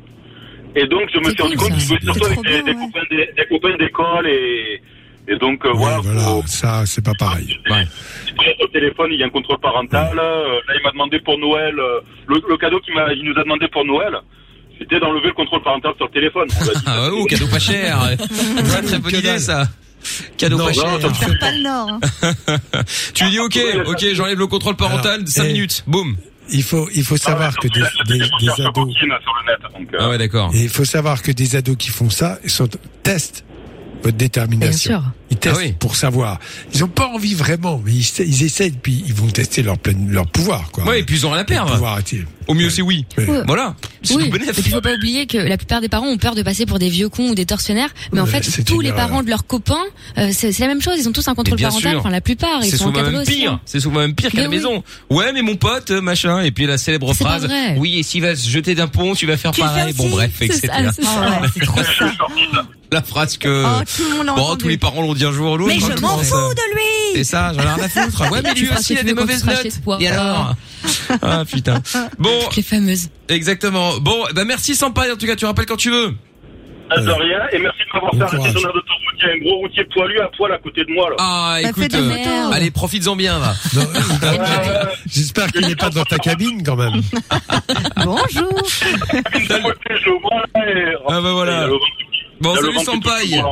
Et 0.76 0.86
donc, 0.86 1.08
je 1.12 1.18
me 1.18 1.24
suis 1.30 1.42
rendu 1.42 1.56
compte 1.56 1.72
qu'il 1.72 1.80
jouait 1.80 1.98
surtout 2.02 2.26
avec 2.26 2.42
des, 2.42 2.62
des 2.62 2.74
copains 2.74 3.06
des, 3.10 3.28
des 3.36 3.46
copains 3.48 3.76
d'école 3.76 4.26
et 4.28 4.80
et 5.28 5.36
donc 5.36 5.64
euh, 5.64 5.70
voilà. 5.74 5.98
Voilà, 6.02 6.42
ça, 6.46 6.82
c'est 6.86 7.04
pas 7.04 7.12
pareil. 7.18 7.56
Au 8.62 8.66
téléphone, 8.68 9.10
il 9.12 9.20
y 9.20 9.22
a 9.22 9.26
un 9.26 9.30
contrôle 9.30 9.58
parental. 9.58 10.18
euh, 10.18 10.60
là, 10.66 10.74
il 10.76 10.82
m'a 10.82 10.90
demandé 10.92 11.18
pour 11.20 11.38
Noël 11.38 11.74
euh, 11.78 12.00
le, 12.26 12.40
le 12.48 12.56
cadeau 12.56 12.80
qu'il 12.80 12.94
m'a, 12.94 13.12
il 13.12 13.24
nous 13.24 13.38
a 13.38 13.42
demandé 13.42 13.66
pour 13.68 13.84
Noël. 13.84 14.16
C'était 14.78 14.98
d'enlever 14.98 15.28
le 15.28 15.34
contrôle 15.34 15.62
parental 15.62 15.92
sur 15.98 16.06
le 16.06 16.12
téléphone. 16.12 16.48
On 16.58 16.64
dit, 16.64 16.70
Ah, 16.86 17.02
ouais, 17.02 17.10
ou 17.20 17.24
cadeau 17.26 17.46
pas 17.48 17.58
cher. 17.58 17.98
Ouais, 18.10 18.82
très 18.82 18.98
bonne 18.98 19.14
idée, 19.14 19.38
ça. 19.38 19.64
Cadeau 20.36 20.58
Non, 20.58 20.66
pas 20.66 20.72
non, 20.72 20.80
cher. 20.80 21.00
ça 21.02 21.14
Faire 21.14 21.38
pas 21.38 21.52
le 21.52 21.62
nord. 21.62 21.98
hein. 22.22 22.32
Tu 23.14 23.24
lui 23.24 23.30
dis, 23.30 23.38
ok, 23.38 23.58
ok, 23.86 24.06
j'enlève 24.14 24.38
le 24.38 24.46
contrôle 24.46 24.76
parental, 24.76 25.26
5 25.26 25.44
eh, 25.44 25.52
minutes, 25.52 25.84
boum. 25.86 26.16
Il 26.52 26.62
faut, 26.64 26.88
il 26.94 27.04
faut 27.04 27.16
savoir 27.16 27.56
que 27.56 27.68
des, 27.68 27.80
des, 28.08 28.18
des 28.18 28.50
ados. 28.66 28.92
Ah 29.98 30.08
ouais, 30.08 30.18
d'accord. 30.18 30.50
Il 30.52 30.68
faut 30.68 30.84
savoir 30.84 31.22
que 31.22 31.30
des 31.30 31.54
ados 31.54 31.76
qui 31.76 31.90
font 31.90 32.10
ça, 32.10 32.38
ils 32.42 32.50
sont, 32.50 32.68
testent 33.02 33.44
votre 34.02 34.16
détermination. 34.16 34.90
Bien 34.90 35.00
sûr. 35.00 35.12
Ils 35.30 35.36
testent 35.36 35.56
Ah 35.60 35.64
oui. 35.66 35.74
pour 35.78 35.94
savoir. 35.96 36.38
Ils 36.74 36.82
ont 36.82 36.88
pas 36.88 37.06
envie 37.06 37.34
vraiment, 37.34 37.80
mais 37.84 37.92
ils, 37.92 38.06
ils 38.26 38.42
essayent, 38.42 38.72
puis 38.72 39.04
ils 39.06 39.14
vont 39.14 39.28
tester 39.28 39.62
leur 39.62 39.78
plein, 39.78 39.94
leur 40.08 40.26
pouvoir, 40.26 40.70
quoi. 40.72 40.84
Ouais, 40.84 41.00
et 41.00 41.02
puis 41.04 41.16
ils 41.16 41.26
ont 41.26 41.30
rien 41.30 41.42
à 41.42 41.44
perdre. 41.44 41.66
Leur 41.68 41.74
pouvoir 41.76 41.98
est-il. 42.00 42.26
Au 42.48 42.54
mieux, 42.54 42.68
c'est 42.68 42.82
oui. 42.82 43.04
Ouais. 43.16 43.26
Voilà. 43.46 43.76
C'est 44.02 44.14
Oui, 44.16 44.24
et 44.26 44.52
puis 44.52 44.70
faut 44.70 44.80
pas 44.80 44.94
oublier 44.94 45.26
que 45.26 45.38
la 45.38 45.56
plupart 45.56 45.80
des 45.80 45.88
parents 45.88 46.08
ont 46.08 46.16
peur 46.18 46.34
de 46.34 46.42
passer 46.42 46.66
pour 46.66 46.80
des 46.80 46.88
vieux 46.88 47.08
cons 47.08 47.28
ou 47.30 47.34
des 47.36 47.46
tortionnaires, 47.46 47.90
mais 48.12 48.18
en 48.20 48.24
Ouais, 48.24 48.42
fait 48.42 48.64
tous 48.64 48.80
les 48.80 48.90
parents 48.92 49.22
de 49.22 49.28
leurs 49.30 49.46
copains, 49.46 49.76
euh, 50.18 50.30
c'est 50.32 50.58
la 50.58 50.66
même 50.66 50.82
chose, 50.82 50.94
ils 50.98 51.08
ont 51.08 51.12
tous 51.12 51.28
un 51.28 51.34
contrôle 51.36 51.60
parental, 51.60 51.90
sûr. 51.92 52.00
enfin 52.00 52.10
la 52.10 52.20
plupart, 52.20 52.58
ils 52.62 52.70
C'est 52.70 52.76
sont 52.76 52.86
souvent 52.86 52.90
encadrés 53.00 53.12
même 53.18 53.24
pire. 53.26 53.52
hein. 53.52 53.60
C'est 53.66 53.78
souvent 53.80 54.00
même 54.00 54.14
pire 54.14 54.32
qu'à 54.32 54.42
la 54.42 54.48
oui. 54.48 54.56
maison. 54.56 54.82
Ouais, 55.10 55.32
mais 55.32 55.42
mon 55.42 55.54
pote, 55.54 55.92
euh, 55.92 56.00
machin. 56.00 56.40
Et 56.42 56.50
puis 56.50 56.66
la 56.66 56.76
célèbre 56.78 57.14
phrase. 57.14 57.48
Oui, 57.76 57.98
et 58.00 58.02
s'il 58.02 58.22
va 58.22 58.34
se 58.34 58.48
jeter 58.48 58.74
d'un 58.74 58.88
pont, 58.88 59.14
tu 59.14 59.26
vas 59.26 59.36
faire 59.36 59.52
pareil. 59.52 59.92
Bon, 59.92 60.08
bref, 60.08 60.42
etc. 60.42 60.68
Ah 61.06 61.40
ouais. 61.42 61.48
La 62.92 63.02
phrase 63.02 63.36
que. 63.38 63.64
Oh, 63.64 63.82
tout 63.96 64.02
le 64.10 64.16
monde 64.16 64.26
l'a 64.26 64.32
bon, 64.34 64.56
tous 64.56 64.66
les 64.66 64.76
parents 64.76 65.02
l'ont 65.02 65.14
dit 65.20 65.26
un 65.26 65.32
jour 65.32 65.52
ou 65.52 65.56
l'autre. 65.56 65.72
Mais 65.76 65.82
hein, 65.84 65.94
je 65.96 66.00
m'en 66.00 66.18
fous 66.18 66.54
de 66.54 66.74
lui. 66.74 67.16
C'est 67.16 67.24
ça, 67.24 67.52
j'en 67.54 67.60
ai 67.62 67.66
rien 67.66 67.84
à 67.84 67.88
foutre. 67.88 68.30
Ouais, 68.32 68.40
mais 68.42 68.54
Tu 68.54 68.64
lui 68.66 68.72
aussi, 68.72 68.92
il 68.94 68.98
a 68.98 69.02
des 69.02 69.14
mauvaises 69.14 69.44
notes. 69.44 70.00
Et 70.00 70.08
alors 70.08 70.54
Ah, 71.22 71.44
putain. 71.50 71.82
Bon, 72.18 72.30
Les 72.56 72.62
fameuses. 72.62 73.08
exactement. 73.28 73.98
Bon, 74.00 74.24
bah 74.34 74.44
merci 74.44 74.74
Sampaï. 74.74 75.10
En 75.12 75.16
tout 75.16 75.26
cas, 75.26 75.36
tu 75.36 75.44
rappelles 75.44 75.66
quand 75.66 75.76
tu 75.76 75.90
veux. 75.90 76.14
Ah, 76.92 77.00
de 77.00 77.08
rien, 77.08 77.38
et 77.52 77.58
merci 77.60 77.78
de 77.86 77.94
m'avoir 77.94 78.12
fait 78.12 78.22
arrêter 78.36 78.50
sur 78.50 78.60
l'air 78.66 78.72
d'autoroute. 78.74 79.20
Il 79.22 79.26
y 79.26 79.30
a 79.30 79.34
un 79.34 79.38
gros 79.38 79.58
routier 79.58 79.84
poilu 79.94 80.18
à 80.20 80.28
poil 80.36 80.50
à 80.52 80.58
côté 80.58 80.82
de 80.84 80.92
moi, 80.92 81.08
là. 81.10 81.16
Ah, 81.20 81.58
T'as 81.62 81.68
écoute. 81.68 81.94
euh, 81.94 82.50
allez, 82.52 82.70
profites-en 82.72 83.14
bien, 83.14 83.38
va. 83.38 83.54
J'espère 85.06 85.52
qu'il 85.52 85.66
n'est 85.68 85.76
pas 85.76 85.90
dans 85.90 86.02
ta 86.04 86.18
cabine, 86.18 86.62
quand 86.64 86.74
même. 86.76 87.00
Bonjour. 88.04 88.62
Ah, 91.08 91.20
bah 91.20 91.32
voilà. 91.32 91.68
Bon, 92.40 92.56
salut 92.56 92.78
Sampaï. 92.84 93.42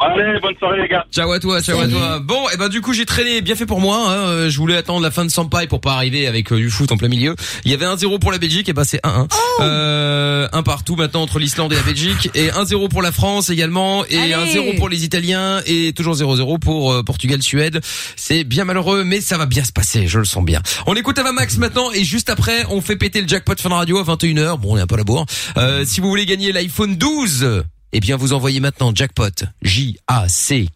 Allez, 0.00 0.40
bonne 0.40 0.56
soirée, 0.58 0.80
les 0.80 0.88
gars. 0.88 1.04
Ciao 1.12 1.30
à 1.30 1.38
toi, 1.38 1.60
ciao 1.60 1.78
à 1.78 1.86
toi. 1.86 2.20
Bon, 2.20 2.48
et 2.54 2.56
ben 2.56 2.68
du 2.68 2.80
coup 2.80 2.94
j'ai 2.94 3.04
traîné, 3.04 3.42
bien 3.42 3.54
fait 3.54 3.66
pour 3.66 3.80
moi. 3.80 3.98
Hein, 4.08 4.28
euh, 4.28 4.50
je 4.50 4.56
voulais 4.58 4.76
attendre 4.76 5.02
la 5.02 5.10
fin 5.10 5.26
de 5.26 5.30
Sampaï 5.30 5.66
pour 5.66 5.82
pas 5.82 5.92
arriver 5.92 6.26
avec 6.26 6.50
euh, 6.52 6.56
du 6.56 6.70
foot 6.70 6.90
en 6.90 6.96
plein 6.96 7.08
milieu. 7.08 7.36
Il 7.66 7.70
y 7.70 7.74
avait 7.74 7.84
1-0 7.84 8.18
pour 8.18 8.32
la 8.32 8.38
Belgique, 8.38 8.68
et 8.70 8.72
ben 8.72 8.84
c'est 8.84 9.04
1-1. 9.04 9.28
Euh, 9.60 10.48
un 10.52 10.62
partout 10.62 10.96
maintenant 10.96 11.20
entre 11.20 11.38
l'Islande 11.38 11.72
et 11.74 11.76
la 11.76 11.82
Belgique, 11.82 12.30
et 12.34 12.48
1-0 12.48 12.88
pour 12.88 13.02
la 13.02 13.12
France 13.12 13.50
également, 13.50 14.06
et 14.06 14.32
Allez. 14.32 14.54
1-0 14.54 14.78
pour 14.78 14.88
les 14.88 15.04
Italiens, 15.04 15.60
et 15.66 15.92
toujours 15.92 16.14
0-0 16.14 16.58
pour 16.58 16.92
euh, 16.92 17.02
Portugal-Suède. 17.02 17.80
C'est 18.16 18.44
bien 18.44 18.64
malheureux, 18.64 19.04
mais 19.04 19.20
ça 19.20 19.36
va 19.36 19.44
bien 19.44 19.64
se 19.64 19.72
passer, 19.72 20.06
je 20.06 20.18
le 20.18 20.24
sens 20.24 20.44
bien. 20.44 20.62
On 20.86 20.94
écoute 20.94 21.18
Avamax 21.18 21.58
maintenant, 21.58 21.92
et 21.92 22.04
juste 22.04 22.30
après 22.30 22.64
on 22.70 22.80
fait 22.80 22.96
péter 22.96 23.20
le 23.20 23.28
jackpot 23.28 23.54
Fun 23.60 23.68
Radio 23.68 23.98
à 23.98 24.02
21h. 24.02 24.58
Bon, 24.58 24.74
on 24.74 24.76
est 24.78 24.80
un 24.80 24.86
peu 24.86 24.94
à 24.94 24.98
la 24.98 25.04
bourre. 25.04 25.26
Euh, 25.58 25.84
si 25.84 26.00
vous 26.00 26.08
voulez 26.08 26.24
gagner 26.24 26.52
l'iPhone 26.52 26.96
12 26.96 27.64
eh 27.92 28.00
bien, 28.00 28.16
vous 28.16 28.32
envoyez 28.32 28.60
maintenant 28.60 28.94
jackpot 28.94 29.44
J-A-C-K-P-O-T 29.62 30.72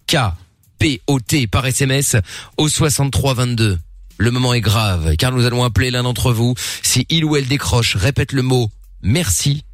par 1.47 1.67
SMS 1.67 2.17
au 2.57 2.69
6322. 2.69 3.79
Le 4.17 4.31
moment 4.31 4.55
est 4.55 4.61
grave, 4.61 5.17
car 5.17 5.33
nous 5.33 5.45
allons 5.45 5.65
appeler 5.65 5.91
l'un 5.91 6.05
d'entre 6.05 6.33
vous. 6.33 6.55
Si 6.83 7.07
il 7.09 7.25
ou 7.25 7.37
elle 7.37 7.47
décroche, 7.47 7.97
répète 7.97 8.33
le 8.33 8.43
mot 8.43 8.71
merci, 9.05 9.65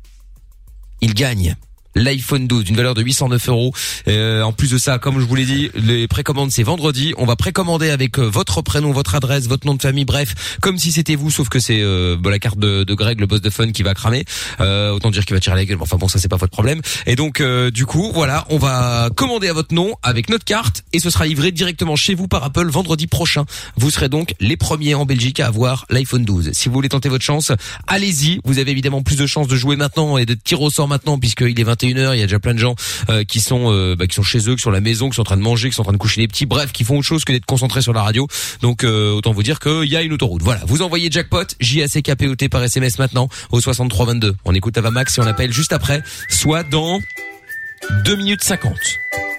il 1.00 1.14
gagne. 1.14 1.56
L'iPhone 1.94 2.46
12 2.46 2.64
d'une 2.64 2.76
valeur 2.76 2.94
de 2.94 3.02
809 3.02 3.48
euros. 3.48 3.72
Euh, 4.08 4.42
en 4.42 4.52
plus 4.52 4.70
de 4.70 4.78
ça, 4.78 4.98
comme 4.98 5.20
je 5.20 5.24
vous 5.24 5.34
l'ai 5.34 5.44
dit, 5.44 5.70
les 5.74 6.08
précommandes 6.08 6.50
c'est 6.50 6.62
vendredi. 6.62 7.14
On 7.16 7.26
va 7.26 7.36
précommander 7.36 7.90
avec 7.90 8.18
euh, 8.18 8.22
votre 8.22 8.62
prénom, 8.62 8.92
votre 8.92 9.14
adresse, 9.14 9.46
votre 9.46 9.66
nom 9.66 9.74
de 9.74 9.82
famille, 9.82 10.04
bref, 10.04 10.58
comme 10.60 10.78
si 10.78 10.92
c'était 10.92 11.16
vous, 11.16 11.30
sauf 11.30 11.48
que 11.48 11.58
c'est 11.58 11.80
euh, 11.82 12.16
bah, 12.18 12.30
la 12.30 12.38
carte 12.38 12.58
de, 12.58 12.84
de 12.84 12.94
Greg, 12.94 13.20
le 13.20 13.26
boss 13.26 13.40
de 13.40 13.50
Fun, 13.50 13.72
qui 13.72 13.82
va 13.82 13.94
cramer. 13.94 14.24
Euh, 14.60 14.90
autant 14.90 15.10
dire 15.10 15.24
qu'il 15.24 15.34
va 15.34 15.40
tirer 15.40 15.56
la 15.56 15.64
gueule. 15.64 15.78
Enfin 15.80 15.96
bon, 15.96 16.08
ça 16.08 16.18
c'est 16.18 16.28
pas 16.28 16.36
votre 16.36 16.52
problème. 16.52 16.80
Et 17.06 17.16
donc 17.16 17.40
euh, 17.40 17.70
du 17.70 17.86
coup, 17.86 18.10
voilà, 18.12 18.46
on 18.50 18.58
va 18.58 19.10
commander 19.14 19.48
à 19.48 19.52
votre 19.52 19.74
nom 19.74 19.94
avec 20.02 20.28
notre 20.28 20.44
carte 20.44 20.84
et 20.92 21.00
ce 21.00 21.10
sera 21.10 21.26
livré 21.26 21.52
directement 21.52 21.96
chez 21.96 22.14
vous 22.14 22.28
par 22.28 22.44
Apple 22.44 22.68
vendredi 22.68 23.06
prochain. 23.06 23.44
Vous 23.76 23.90
serez 23.90 24.08
donc 24.08 24.34
les 24.40 24.56
premiers 24.56 24.94
en 24.94 25.06
Belgique 25.06 25.40
à 25.40 25.46
avoir 25.46 25.86
l'iPhone 25.90 26.24
12. 26.24 26.50
Si 26.52 26.68
vous 26.68 26.74
voulez 26.74 26.88
tenter 26.88 27.08
votre 27.08 27.24
chance, 27.24 27.52
allez-y. 27.86 28.40
Vous 28.44 28.58
avez 28.58 28.70
évidemment 28.70 29.02
plus 29.02 29.16
de 29.16 29.26
chances 29.26 29.48
de 29.48 29.56
jouer 29.56 29.76
maintenant 29.76 30.18
et 30.18 30.26
de 30.26 30.34
tirer 30.34 30.62
au 30.62 30.70
sort 30.70 30.88
maintenant 30.88 31.18
puisqu'il 31.18 31.58
est 31.58 31.64
21h. 31.80 32.14
Il 32.14 32.20
y 32.20 32.22
a 32.22 32.26
déjà 32.26 32.38
plein 32.38 32.54
de 32.54 32.58
gens 32.58 32.74
euh, 33.08 33.24
qui 33.24 33.40
sont 33.40 33.72
euh, 33.72 33.96
bah, 33.96 34.06
qui 34.06 34.14
sont 34.14 34.22
chez 34.22 34.48
eux, 34.48 34.54
qui 34.54 34.62
sont 34.62 34.70
à 34.70 34.74
la 34.74 34.80
maison, 34.80 35.08
qui 35.08 35.16
sont 35.16 35.22
en 35.22 35.24
train 35.24 35.36
de 35.36 35.42
manger, 35.42 35.68
qui 35.70 35.74
sont 35.74 35.82
en 35.82 35.84
train 35.84 35.92
de 35.92 35.98
coucher 35.98 36.20
les 36.20 36.28
petits. 36.28 36.46
Bref, 36.46 36.72
qui 36.72 36.84
font 36.84 36.98
autre 36.98 37.06
chose 37.06 37.24
que 37.24 37.32
d'être 37.32 37.46
concentrés 37.46 37.82
sur 37.82 37.92
la 37.92 38.02
radio. 38.02 38.26
Donc 38.62 38.84
euh, 38.84 39.12
autant 39.12 39.32
vous 39.32 39.42
dire 39.42 39.58
qu'il 39.58 39.84
y 39.84 39.96
a 39.96 40.02
une 40.02 40.12
autoroute. 40.12 40.42
Voilà. 40.42 40.60
Vous 40.66 40.82
envoyez 40.82 41.10
jackpot 41.10 41.44
J 41.60 41.82
A 41.82 41.88
C 41.88 42.02
K 42.02 42.14
P 42.14 42.28
O 42.28 42.34
T 42.34 42.48
par 42.48 42.62
SMS 42.62 42.98
maintenant 42.98 43.28
au 43.50 43.60
63 43.60 44.06
22. 44.06 44.36
On 44.44 44.54
écoute 44.54 44.76
Avamax 44.76 45.18
et 45.18 45.20
on 45.20 45.26
appelle 45.26 45.52
juste 45.52 45.72
après, 45.72 46.02
soit 46.28 46.62
dans 46.62 47.00
2 48.04 48.16
minutes 48.16 48.42
50. 48.42 48.72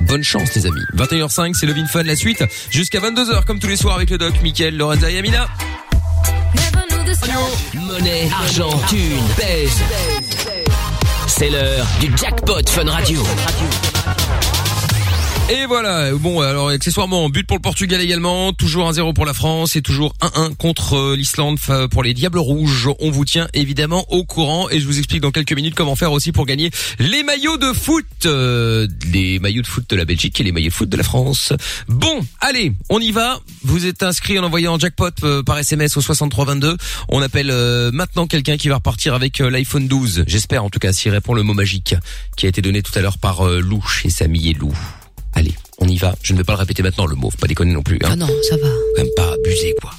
Bonne 0.02 0.24
chance 0.24 0.56
les 0.56 0.66
amis. 0.66 0.82
21h05, 0.96 1.54
c'est 1.54 1.68
Levin 1.68 1.86
Fun 1.86 2.04
la 2.04 2.16
suite 2.16 2.44
jusqu'à 2.72 3.00
22h 3.00 3.46
comme 3.46 3.60
tous 3.60 3.68
les 3.68 3.78
soirs 3.78 3.96
avec 3.96 4.10
le 4.10 4.18
doc 4.18 4.34
Mickaël, 4.42 4.76
Lorenza 4.76 5.12
et 5.12 5.18
Amina. 5.18 5.48
Monnaie, 7.76 8.30
argent, 8.32 8.78
thune, 8.89 9.20
pèse. 9.38 10.61
C'est 11.42 11.50
l'heure 11.50 11.88
du 12.00 12.16
jackpot 12.16 12.62
Fun 12.70 12.88
Radio. 12.88 13.24
Et 15.52 15.66
voilà, 15.66 16.14
bon 16.14 16.39
alors 16.39 16.70
accessoirement 16.70 17.28
but 17.28 17.45
pour 17.45 17.58
le 17.58 17.62
Portugal 17.62 17.99
également, 17.99 18.54
toujours 18.54 18.89
1-0 18.89 19.14
pour 19.14 19.26
la 19.26 19.34
France 19.34 19.76
et 19.76 19.82
toujours 19.82 20.14
1-1 20.22 20.56
contre 20.56 20.93
euh, 20.93 21.16
l'Islande 21.18 21.60
pour 21.91 22.04
les 22.04 22.14
Diables 22.14 22.39
Rouges. 22.39 22.89
On 23.02 23.12
vous 23.12 23.26
tient 23.26 23.49
évidemment 23.54 24.06
au 24.14 24.24
courant 24.24 24.70
et 24.70 24.80
je 24.80 24.86
vous 24.86 24.97
explique 24.97 25.20
dans 25.20 25.32
quelques 25.32 25.52
minutes 25.52 25.76
comment 25.76 25.97
faire 25.97 26.14
aussi 26.14 26.32
pour 26.32 26.45
gagner 26.45 26.72
les 26.99 27.24
maillots 27.24 27.58
de 27.58 27.74
foot, 27.74 28.06
euh, 28.26 28.88
les 29.12 29.39
maillots 29.39 29.62
de 29.62 29.68
foot 29.68 29.89
de 29.89 29.97
la 29.97 30.06
Belgique 30.06 30.39
et 30.39 30.43
les 30.45 30.54
maillots 30.54 30.70
de 30.70 30.74
foot 30.74 30.88
de 30.88 30.95
la 30.95 31.04
France. 31.04 31.52
Bon, 31.89 32.26
allez, 32.39 32.72
on 32.88 33.02
y 33.02 33.12
va. 33.12 33.41
Vous 33.64 33.86
êtes 33.86 34.04
inscrit 34.04 34.39
en 34.39 34.45
envoyant 34.45 34.80
jackpot 34.80 35.10
euh, 35.24 35.43
par 35.43 35.58
SMS 35.58 35.97
au 35.97 36.02
6322. 36.02 36.78
On 37.10 37.22
appelle 37.22 37.52
euh, 37.52 37.91
maintenant 37.91 38.26
quelqu'un 38.26 38.56
qui 38.56 38.70
va 38.70 38.76
repartir 38.76 39.16
avec 39.16 39.39
l'iPhone 39.39 39.89
12. 39.89 40.24
J'espère 40.28 40.64
en 40.64 40.70
tout 40.70 40.80
cas 40.80 40.93
s'il 40.93 41.12
répond 41.12 41.34
le 41.34 41.43
mot 41.43 41.54
magique 41.54 41.95
qui 42.38 42.45
a 42.45 42.49
été 42.49 42.62
donné 42.62 42.82
tout 42.82 42.97
à 42.97 43.02
l'heure 43.02 43.18
par 43.18 43.43
Lou 43.43 43.82
chez 43.86 44.10
Samy 44.10 44.47
et 44.47 44.54
Lou. 44.54 44.74
Allez, 45.34 45.53
On 45.79 45.88
y 45.88 45.97
va. 45.97 46.13
Je 46.21 46.34
ne 46.34 46.38
vais 46.38 46.43
pas 46.43 46.53
le 46.53 46.59
répéter 46.59 46.84
maintenant, 46.84 47.05
le 47.05 47.15
mot. 47.15 47.29
Faut 47.32 47.38
pas 47.38 47.47
déconner 47.47 47.73
non 47.73 47.82
plus. 47.84 47.97
Hein. 48.03 48.09
Ah 48.11 48.15
non, 48.15 48.27
ça 48.49 48.55
va. 48.57 48.67
Quand 48.95 49.03
même 49.03 49.11
pas 49.15 49.34
abuser, 49.34 49.73
quoi. 49.82 49.91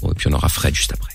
Bon, 0.00 0.10
et 0.12 0.14
puis 0.14 0.28
on 0.28 0.32
aura 0.34 0.48
Fred 0.48 0.74
juste 0.74 0.92
après. 0.92 1.12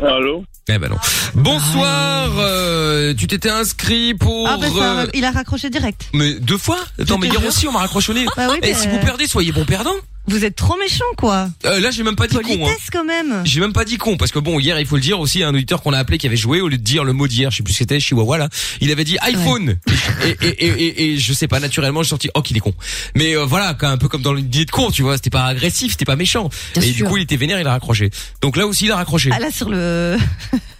Allô 0.00 0.44
Eh 0.68 0.78
ben 0.78 0.88
non. 0.90 0.96
Bonsoir. 1.34 2.30
euh, 2.38 3.14
tu 3.14 3.26
t'étais 3.26 3.48
inscrit 3.50 4.14
pour. 4.14 4.46
Ah, 4.48 4.58
bah, 4.58 4.68
ça, 4.70 5.00
euh, 5.00 5.06
il 5.14 5.24
a 5.24 5.30
raccroché 5.30 5.70
direct. 5.70 6.08
Mais 6.12 6.34
deux 6.34 6.58
fois? 6.58 6.78
Attends, 7.00 7.18
mais 7.18 7.28
hier 7.28 7.44
aussi, 7.44 7.66
on 7.66 7.72
m'a 7.72 7.80
raccroché 7.80 8.12
au 8.12 8.14
nez. 8.14 8.26
Bah 8.36 8.48
oui, 8.50 8.58
Et 8.62 8.68
mais- 8.68 8.74
si 8.74 8.86
vous 8.88 8.98
perdez, 8.98 9.26
soyez 9.26 9.50
bon 9.52 9.64
perdant. 9.64 9.94
Vous 10.28 10.44
êtes 10.44 10.54
trop 10.56 10.76
méchant, 10.78 11.04
quoi. 11.16 11.48
Euh, 11.64 11.80
là, 11.80 11.90
j'ai 11.90 12.02
même 12.02 12.14
pas 12.16 12.26
dit 12.28 12.36
con. 12.36 12.66
Hein. 12.68 12.74
Quand 12.92 13.04
même. 13.04 13.42
J'ai 13.44 13.60
même 13.60 13.72
pas 13.72 13.84
dit 13.84 13.96
con 13.98 14.16
parce 14.16 14.30
que 14.30 14.38
bon 14.38 14.58
hier 14.60 14.78
il 14.80 14.86
faut 14.86 14.96
le 14.96 15.02
dire 15.02 15.18
aussi 15.20 15.42
un 15.42 15.50
auditeur 15.54 15.82
qu'on 15.82 15.92
a 15.92 15.98
appelé 15.98 16.18
qui 16.18 16.26
avait 16.26 16.36
joué 16.36 16.60
au 16.60 16.68
lieu 16.68 16.78
de 16.78 16.82
dire 16.82 17.04
le 17.04 17.12
mot 17.12 17.26
d'hier 17.26 17.50
je 17.50 17.58
sais 17.58 17.62
plus 17.62 17.72
ce 17.72 17.78
c'était 17.78 18.00
Chihuahua 18.00 18.38
là 18.38 18.48
il 18.80 18.90
avait 18.90 19.04
dit 19.04 19.16
iPhone 19.22 19.76
et, 20.24 20.36
et, 20.46 20.48
et, 20.48 20.66
et, 20.68 21.12
et 21.12 21.18
je 21.18 21.32
sais 21.32 21.48
pas 21.48 21.60
naturellement 21.60 22.02
j'ai 22.02 22.08
sorti 22.10 22.28
oh 22.34 22.42
qu'il 22.42 22.56
est 22.56 22.60
con 22.60 22.74
mais 23.14 23.34
euh, 23.36 23.44
voilà 23.44 23.74
quand- 23.74 23.88
un 23.88 23.96
peu 23.98 24.08
comme 24.08 24.22
dans 24.22 24.32
le 24.32 24.42
dîner 24.42 24.64
de 24.64 24.70
con 24.70 24.90
tu 24.90 25.02
vois 25.02 25.16
c'était 25.16 25.30
pas 25.30 25.44
agressif 25.44 25.92
c'était 25.92 26.04
pas 26.04 26.16
méchant 26.16 26.48
et 26.76 26.90
du 26.92 27.04
coup 27.04 27.16
il 27.16 27.22
était 27.22 27.36
vénère 27.36 27.60
il 27.60 27.66
a 27.66 27.70
raccroché 27.72 28.10
donc 28.42 28.56
là 28.56 28.66
aussi 28.66 28.86
il 28.86 28.92
a 28.92 28.96
raccroché 28.96 29.30
Ah, 29.32 29.38
là, 29.38 29.50
sur 29.50 29.68
le... 29.70 30.16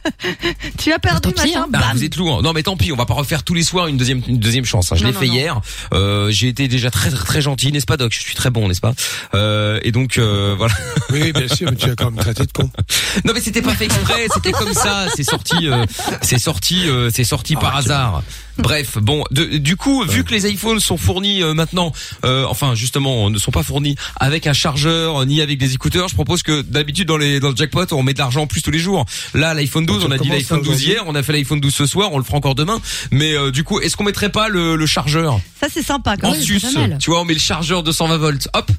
tu 0.79 0.93
as 0.93 0.99
perdu, 0.99 1.29
machin, 1.37 1.65
Ah, 1.65 1.67
bam. 1.69 1.83
vous 1.95 2.05
êtes 2.05 2.17
lourd. 2.17 2.43
Non 2.43 2.53
mais 2.53 2.63
tant 2.63 2.77
pis, 2.77 2.93
on 2.93 2.97
va 2.97 3.07
pas 3.07 3.15
refaire 3.15 3.43
tous 3.43 3.55
les 3.55 3.63
soirs 3.63 3.87
une 3.89 3.97
deuxième 3.97 4.23
une 4.27 4.39
deuxième 4.39 4.65
chance. 4.65 4.93
hein. 4.93 4.97
Je 4.97 5.05
l'ai 5.07 5.13
fait 5.13 5.27
non. 5.27 5.33
hier. 5.33 5.61
Euh, 5.93 6.31
j'ai 6.31 6.49
été 6.49 6.69
déjà 6.69 6.91
très 6.91 7.11
très, 7.11 7.25
très 7.25 7.41
gentil, 7.41 7.73
n'est-ce 7.73 7.87
pas 7.87 7.97
Doc? 7.97 8.13
Je 8.15 8.21
suis 8.21 8.35
très 8.35 8.51
bon, 8.51 8.69
n'est-ce 8.69 8.81
pas? 8.81 8.93
Euh, 9.35 9.81
Et 9.83 9.93
donc 9.93 10.19
euh, 10.19 10.55
voilà. 10.57 10.75
Oui, 11.11 11.33
bien 11.33 11.49
sûr, 11.49 11.71
mais 11.71 11.77
tu 11.77 11.91
as 11.91 11.95
quand 11.97 12.11
même 12.11 12.17
traité 12.21 12.45
de 12.47 12.53
con. 12.53 12.71
Non 13.25 13.33
mais 13.35 13.41
c'était 13.41 13.63
pas 13.63 13.75
fait 13.75 13.87
exprès, 13.87 14.27
c'était 14.33 14.53
comme 14.53 14.73
ça. 14.73 15.07
C'est 15.15 15.25
sorti, 15.25 15.69
euh, 15.69 15.85
c'est 16.23 16.39
sorti, 16.39 16.89
euh, 16.89 17.11
c'est 17.13 17.25
sorti 17.25 17.55
par 17.57 17.77
hasard. 17.77 18.23
Bref, 18.59 18.99
bon, 18.99 19.25
de- 19.31 19.59
du 19.59 19.77
coup, 19.77 20.05
vu 20.05 20.25
que 20.25 20.33
les 20.33 20.47
iPhones 20.51 20.81
sont 20.81 20.97
fournis 20.97 21.43
euh, 21.43 21.55
maintenant, 21.55 21.93
euh, 22.25 22.45
enfin 22.49 22.75
justement, 22.75 23.31
ne 23.31 23.39
sont 23.39 23.51
pas 23.51 23.63
fournis 23.63 23.95
avec 24.17 24.47
un 24.47 24.53
chargeur 24.53 25.23
euh, 25.23 25.25
ni 25.25 25.41
avec 25.41 25.59
des 25.59 25.75
écouteurs, 25.75 26.09
je 26.09 26.15
propose 26.15 26.43
que 26.43 26.63
d'habitude 26.63 27.09
dans 27.09 27.17
les 27.17 27.41
dans 27.41 27.51
le 27.51 27.57
jackpot, 27.57 27.87
on 27.93 28.03
met 28.03 28.15
de 28.15 28.19
l'argent 28.19 28.43
en 28.43 28.47
plus 28.47 28.63
tous 28.63 28.71
les 28.71 28.79
jours. 28.79 29.05
Là, 29.35 29.55
l'iPhone 29.55 29.87
12, 29.87 30.05
on 30.05 30.11
a 30.11 30.19
dit 30.19 30.29
l'iPhone 30.29 30.59
12 30.59 30.69
aujourd'hui 30.69 30.87
hier, 30.89 31.05
on 31.07 31.15
a 31.15 31.23
fait 31.23 31.33
l'iPhone 31.33 31.61
12 31.61 31.75
ce 31.75 31.87
soir, 31.87 32.11
on 32.13 32.19
le 32.19 32.25
fera 32.25 32.37
encore 32.37 32.55
demain. 32.55 32.81
Mais 33.11 33.35
euh, 33.35 33.51
du 33.51 33.65
coup, 33.65 33.81
est-ce 33.81 33.97
qu'on 33.97 34.05
mettrait 34.05 34.31
pas 34.31 34.49
le, 34.49 34.77
le 34.77 34.87
chargeur 34.87 35.41
Ça, 35.61 35.69
c'est 35.73 35.83
sympa, 35.83 36.17
quand 36.17 36.29
en 36.29 36.33
même. 36.33 36.41
sus 36.43 36.61
Tu 36.99 37.11
vois, 37.11 37.21
on 37.21 37.25
met 37.25 37.35
le 37.35 37.41
chargeur 37.41 37.83
de 37.83 37.93
120 37.93 38.17
volts. 38.19 38.49
Hop. 38.55 38.71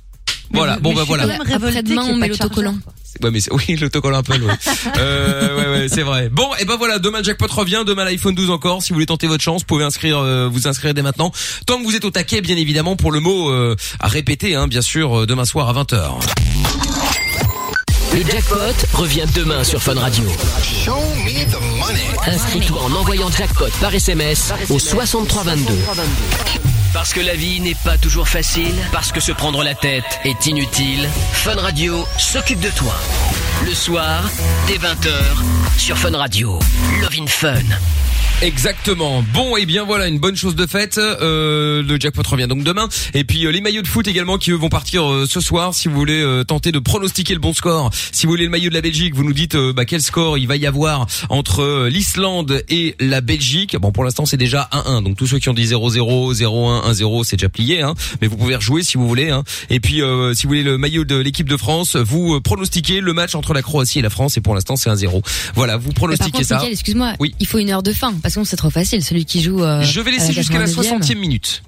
Voilà. 0.52 0.78
bon 0.80 0.94
bah 0.94 1.04
voilà. 1.06 1.24
Après-demain, 1.54 2.06
on 2.10 2.16
met 2.16 2.28
l'autocollant. 2.28 2.76
Ouais 3.24 3.32
mais 3.32 3.40
c'est- 3.40 3.52
oui 3.54 3.76
l'autocollant 3.76 4.20
Apple 4.20 4.42
ouais. 4.44 4.54
euh, 4.98 5.58
ouais 5.58 5.80
ouais 5.82 5.88
c'est 5.90 6.04
vrai. 6.04 6.30
Bon 6.30 6.48
et 6.60 6.66
ben 6.66 6.76
voilà 6.78 7.00
demain 7.00 7.18
le 7.20 7.24
jackpot 7.24 7.48
revient 7.48 7.84
demain 7.86 8.06
l'iPhone 8.06 8.34
12 8.36 8.50
encore 8.52 8.82
si 8.82 8.90
vous 8.90 8.96
voulez 8.96 9.06
tenter 9.08 9.28
votre 9.28 9.44
chance 9.44 9.62
vous 9.62 9.68
pouvez 9.68 9.84
inscrire 9.84 10.20
euh, 10.20 10.48
vous 10.52 10.68
inscrire 10.68 10.94
dès 10.94 11.02
maintenant 11.02 11.32
tant 11.66 11.80
que 11.80 11.84
vous 11.84 11.96
êtes 11.96 12.06
au 12.06 12.12
taquet 12.12 12.42
bien 12.42 12.56
évidemment 12.56 12.96
pour 12.96 13.12
le 13.12 13.20
mot 13.20 13.50
euh, 13.50 13.76
à 14.00 14.08
répéter 14.08 14.56
hein, 14.56 14.68
bien 14.68 14.82
sûr 14.82 15.22
euh, 15.22 15.26
demain 15.26 15.46
soir 15.46 15.70
à 15.70 15.84
20h. 15.84 16.02
Le 18.14 18.22
jackpot 18.24 18.58
revient 18.94 19.26
demain 19.36 19.64
sur 19.64 19.82
Fun 19.82 19.96
Radio. 20.00 20.24
Inscris-toi 22.26 22.82
en 22.82 22.92
envoyant 22.94 23.30
jackpot 23.32 23.70
par 23.82 23.94
SMS 23.94 24.52
au 24.70 24.80
6322. 24.80 25.74
Parce 26.94 27.14
que 27.14 27.20
la 27.20 27.36
vie 27.36 27.60
n'est 27.62 27.76
pas 27.76 27.98
toujours 27.98 28.28
facile, 28.28 28.76
parce 28.92 29.12
que 29.12 29.20
se 29.20 29.32
prendre 29.32 29.64
la 29.64 29.76
tête 29.76 30.20
est 30.24 30.48
inutile, 30.48 31.08
Fun 31.34 31.56
Radio 31.56 32.06
s'occupe 32.18 32.60
de 32.60 32.70
toi. 32.70 32.96
Le 33.66 33.74
soir, 33.74 34.30
dès 34.68 34.78
20h, 34.78 35.78
sur 35.78 35.98
Fun 35.98 36.18
Radio. 36.18 36.60
Love 37.02 37.16
in 37.20 37.28
Fun. 37.28 37.64
Exactement. 38.42 39.22
Bon 39.34 39.58
et 39.58 39.66
bien 39.66 39.84
voilà 39.84 40.08
une 40.08 40.18
bonne 40.18 40.38
chose 40.38 40.56
de 40.56 40.66
faite. 40.66 40.98
Euh, 40.98 41.84
le 41.84 42.00
jackpot 42.00 42.24
revient 42.26 42.48
donc 42.48 42.64
demain. 42.64 42.88
Et 43.14 43.26
puis 43.26 43.46
euh, 43.46 43.52
les 43.52 43.60
maillots 43.60 43.82
de 43.82 43.88
foot 43.88 44.08
également 44.08 44.38
qui 44.38 44.52
eux 44.52 44.56
vont 44.56 44.70
partir 44.70 45.12
euh, 45.12 45.26
ce 45.28 45.42
soir. 45.42 45.74
Si 45.74 45.90
vous 45.90 45.96
voulez 45.96 46.44
tenter 46.48 46.72
de 46.72 46.80
pronostiquer 46.80 47.34
le 47.34 47.42
bon 47.42 47.54
score, 47.54 47.90
si 48.14 48.26
vous 48.26 48.32
voulez 48.32 48.46
le 48.46 48.50
maillot 48.50 48.70
de 48.70 48.76
la 48.76 48.82
Belgique, 48.82 49.14
vous 49.14 49.26
nous 49.26 49.34
dites 49.34 49.58
bah, 49.58 49.84
quel 49.84 50.02
score 50.02 50.38
il 50.38 50.48
va 50.48 50.56
y 50.56 50.66
avoir 50.66 51.06
entre 51.28 51.88
l'Islande 51.88 52.64
et 52.70 52.96
la 53.02 53.20
Belgique. 53.20 53.76
Bon 53.78 53.92
pour 53.92 54.06
l'instant 54.06 54.26
c'est 54.26 54.38
déjà 54.38 54.70
1-1. 54.72 55.04
Donc 55.04 55.18
tous 55.18 55.28
ceux 55.28 55.40
qui 55.40 55.50
ont 55.50 55.54
dit 55.54 55.66
0-0, 55.66 56.34
0-1, 56.34 56.79
1-0 56.82 57.24
c'est 57.24 57.36
déjà 57.38 57.50
plié. 57.50 57.82
Hein. 57.82 57.94
Mais 58.22 58.28
vous 58.28 58.38
pouvez 58.38 58.56
rejouer 58.56 58.84
si 58.84 58.98
vous 58.98 59.08
voulez. 59.08 59.30
Hein. 59.30 59.44
Et 59.70 59.80
puis 59.80 60.02
euh, 60.02 60.34
si 60.34 60.44
vous 60.44 60.50
voulez 60.50 60.64
le 60.64 60.78
maillot 60.78 61.04
de 61.06 61.16
l'équipe 61.16 61.48
de 61.50 61.58
France, 61.58 61.96
vous 61.96 62.36
euh, 62.36 62.40
pronostiquez 62.42 63.00
le 63.02 63.14
match 63.14 63.36
entre 63.36 63.54
la 63.54 63.62
Croatie 63.62 64.00
et 64.00 64.02
la 64.02 64.10
France. 64.10 64.38
Et 64.38 64.42
pour 64.42 64.56
l'instant 64.56 64.76
c'est 64.76 64.90
1-0. 64.90 65.22
Voilà 65.56 65.78
vous 65.78 65.92
pronostiquez 65.92 66.32
contre, 66.32 66.46
ça. 66.46 66.64
Excuse-moi, 66.70 67.14
Oui. 67.20 67.34
il 67.40 67.48
faut 67.48 67.58
une 67.58 67.70
heure 67.70 67.84
de 67.84 67.94
fin, 67.94 68.14
parce 68.22 68.36
que 68.36 68.44
c'est 68.44 68.56
trop 68.56 68.70
facile, 68.70 69.04
celui 69.04 69.26
qui 69.26 69.42
joue. 69.42 69.64
euh, 69.64 69.82
Je 69.84 70.00
vais 70.02 70.12
laisser 70.12 70.34
jusqu'à 70.34 70.60
la 70.60 70.66
89e. 70.66 71.00
60e 71.02 71.16
minute. 71.18 71.62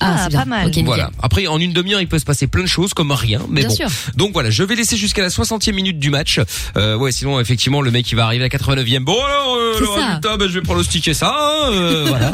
Ah, 0.00 0.28
c'est 0.30 0.36
bien. 0.36 0.44
Ok, 0.60 0.66
nickel. 0.66 0.84
voilà. 0.84 1.10
Après, 1.22 1.46
en 1.46 1.58
une 1.60 1.72
demi-heure, 1.72 2.00
il 2.00 2.08
peut 2.08 2.18
se 2.18 2.24
passer 2.24 2.46
plein 2.46 2.62
de 2.62 2.68
choses, 2.68 2.94
comme 2.94 3.12
rien. 3.12 3.40
Mais 3.48 3.60
Bien 3.60 3.68
bon. 3.68 3.74
sûr. 3.76 3.88
Donc 4.16 4.32
voilà, 4.32 4.50
je 4.50 4.62
vais 4.62 4.74
laisser 4.74 4.96
jusqu'à 4.96 5.22
la 5.22 5.28
60e 5.28 5.72
minute 5.72 5.98
du 5.98 6.10
match. 6.10 6.40
Euh, 6.76 6.96
ouais, 6.96 7.12
sinon, 7.12 7.38
effectivement, 7.40 7.80
le 7.82 7.90
mec, 7.90 8.10
il 8.10 8.14
va 8.16 8.24
arriver 8.24 8.44
à 8.44 8.48
la 8.48 8.58
89e. 8.58 9.00
Bon, 9.00 9.12
alors, 9.22 9.56
euh, 9.56 9.72
C'est 9.74 9.80
le 9.80 9.86
ça. 9.86 10.06
résultat, 10.06 10.36
ben, 10.36 10.48
je 10.48 10.54
vais 10.54 10.62
pronostiquer 10.62 11.14
ça. 11.14 11.34
hein, 11.36 11.70
euh, 11.72 12.04
voilà. 12.08 12.32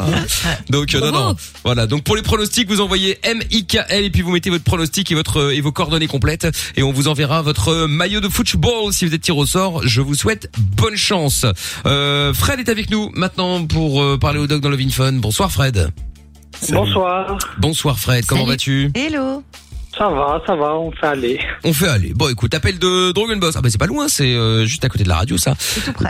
Donc, 0.69 0.93
euh, 0.95 0.99
non, 0.99 1.11
non. 1.11 1.35
Voilà. 1.63 1.87
Donc, 1.87 2.03
pour 2.03 2.15
les 2.15 2.21
pronostics, 2.21 2.67
vous 2.69 2.81
envoyez 2.81 3.19
M-I-K-L 3.23 4.03
et 4.05 4.09
puis 4.09 4.21
vous 4.21 4.31
mettez 4.31 4.49
votre 4.49 4.63
pronostic 4.63 5.11
et 5.11 5.15
votre, 5.15 5.51
et 5.53 5.61
vos 5.61 5.71
coordonnées 5.71 6.07
complètes. 6.07 6.47
Et 6.75 6.83
on 6.83 6.91
vous 6.91 7.07
enverra 7.07 7.41
votre 7.41 7.85
maillot 7.87 8.21
de 8.21 8.29
football 8.29 8.93
si 8.93 9.05
vous 9.05 9.13
êtes 9.13 9.21
tiré 9.21 9.37
au 9.37 9.45
sort. 9.45 9.81
Je 9.85 10.01
vous 10.01 10.15
souhaite 10.15 10.49
bonne 10.57 10.95
chance. 10.95 11.45
Euh, 11.85 12.33
Fred 12.33 12.59
est 12.59 12.69
avec 12.69 12.89
nous 12.89 13.11
maintenant 13.13 13.65
pour 13.65 14.01
euh, 14.01 14.17
parler 14.17 14.39
au 14.39 14.47
doc 14.47 14.61
dans 14.61 14.69
le 14.69 14.77
Vin 14.77 14.89
Fun. 14.89 15.13
Bonsoir, 15.13 15.51
Fred. 15.51 15.91
Bonsoir. 16.71 17.37
Bonsoir 17.59 17.99
Fred, 17.99 18.25
comment 18.25 18.45
vas-tu? 18.45 18.91
Hello. 18.95 19.43
Ça 19.97 20.09
va, 20.09 20.41
ça 20.45 20.55
va, 20.55 20.77
on 20.77 20.91
fait 20.91 21.07
aller. 21.07 21.39
On 21.63 21.73
fait 21.73 21.87
aller. 21.87 22.13
Bon 22.13 22.29
écoute, 22.29 22.53
appel 22.53 22.77
de 22.77 23.11
Dragon 23.13 23.37
Boss. 23.37 23.55
Ah 23.57 23.61
bah 23.61 23.69
c'est 23.71 23.79
pas 23.79 23.87
loin, 23.87 24.07
c'est 24.07 24.35
euh, 24.35 24.65
juste 24.65 24.85
à 24.85 24.89
côté 24.89 25.03
de 25.03 25.09
la 25.09 25.15
radio 25.15 25.37
ça. 25.37 25.55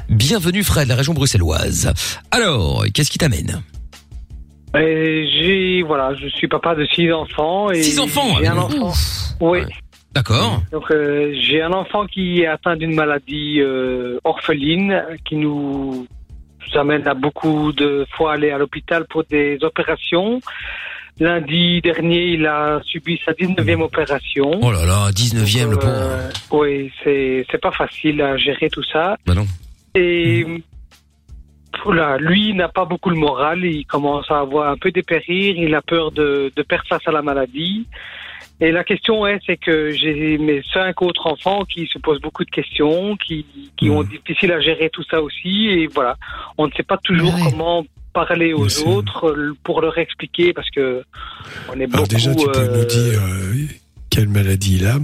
Bienvenue 0.09 0.63
Fred, 0.63 0.87
la 0.87 0.95
région 0.95 1.13
bruxelloise. 1.13 1.93
Alors, 2.31 2.85
qu'est-ce 2.93 3.09
qui 3.09 3.17
t'amène? 3.17 3.61
Et 4.75 5.27
j'ai, 5.31 5.83
voilà, 5.83 6.13
je 6.15 6.27
suis 6.27 6.47
papa 6.47 6.75
de 6.75 6.85
six 6.85 7.11
enfants. 7.13 7.71
Et 7.71 7.81
Six 7.81 7.99
enfants, 7.99 8.35
J'ai 8.39 8.47
ah, 8.47 8.51
un 8.51 8.55
mais 8.55 8.61
enfant. 8.61 8.93
Oui. 9.39 9.59
D'accord. 10.13 10.63
Donc 10.71 10.89
euh, 10.91 11.33
j'ai 11.41 11.61
un 11.61 11.71
enfant 11.71 12.07
qui 12.07 12.41
est 12.41 12.47
atteint 12.47 12.75
d'une 12.75 12.95
maladie 12.95 13.61
euh, 13.61 14.19
orpheline 14.23 15.03
qui 15.25 15.35
nous 15.35 16.07
amène 16.75 17.07
à 17.07 17.13
beaucoup 17.13 17.71
de 17.71 18.05
fois 18.15 18.33
aller 18.33 18.51
à 18.51 18.57
l'hôpital 18.57 19.05
pour 19.09 19.23
des 19.23 19.57
opérations. 19.61 20.39
Lundi 21.19 21.81
dernier, 21.81 22.33
il 22.33 22.45
a 22.45 22.79
subi 22.85 23.19
sa 23.25 23.31
19e 23.31 23.81
opération. 23.81 24.51
Oh 24.61 24.71
là 24.71 24.85
là, 24.85 25.09
19e 25.11 25.71
le 25.71 25.77
pauvre. 25.77 25.91
Euh, 25.91 26.29
oui, 26.51 26.91
c'est 27.03 27.45
c'est 27.49 27.57
pas 27.59 27.71
facile 27.71 28.21
à 28.21 28.37
gérer 28.37 28.69
tout 28.69 28.83
ça. 28.83 29.17
Bah 29.25 29.33
non. 29.33 29.45
Et 29.95 30.45
oula, 31.85 32.17
lui 32.17 32.49
il 32.49 32.55
n'a 32.55 32.67
pas 32.67 32.85
beaucoup 32.85 33.09
le 33.09 33.15
moral. 33.15 33.65
Il 33.65 33.85
commence 33.85 34.29
à 34.29 34.39
avoir 34.39 34.69
un 34.69 34.77
peu 34.77 34.91
dépérir. 34.91 35.55
Il 35.57 35.73
a 35.73 35.81
peur 35.81 36.11
de, 36.11 36.51
de 36.55 36.61
perdre 36.61 36.87
face 36.87 37.07
à 37.07 37.11
la 37.11 37.23
maladie. 37.23 37.87
Et 38.59 38.71
la 38.71 38.83
question 38.83 39.27
est, 39.27 39.39
c'est 39.45 39.57
que 39.57 39.91
j'ai 39.91 40.37
mes 40.39 40.63
cinq 40.73 41.01
autres 41.01 41.27
enfants 41.27 41.63
qui 41.65 41.87
se 41.87 41.99
posent 41.99 42.21
beaucoup 42.21 42.43
de 42.43 42.49
questions, 42.49 43.15
qui, 43.17 43.45
qui 43.77 43.89
ont 43.89 44.03
difficile 44.03 44.51
à 44.51 44.59
gérer 44.59 44.89
tout 44.89 45.03
ça 45.09 45.21
aussi. 45.21 45.67
Et 45.67 45.87
voilà, 45.87 46.17
on 46.57 46.67
ne 46.67 46.71
sait 46.71 46.83
pas 46.83 46.97
toujours 46.97 47.35
comment 47.43 47.85
parler 48.13 48.53
aux 48.53 48.87
autres 48.87 49.29
euh, 49.29 49.55
pour 49.63 49.81
leur 49.81 49.97
expliquer 49.99 50.51
parce 50.51 50.69
que 50.71 51.03
on 51.69 51.79
est 51.79 51.85
beaucoup. 51.85 51.97
Alors 51.97 52.07
déjà, 52.07 52.33
tu 52.33 52.47
peux 52.47 52.59
euh, 52.59 52.77
nous 52.79 52.85
dire 52.85 53.21
euh, 53.21 53.67
quelle 54.09 54.27
maladie 54.27 54.77
il 54.77 54.87
a 54.87 54.97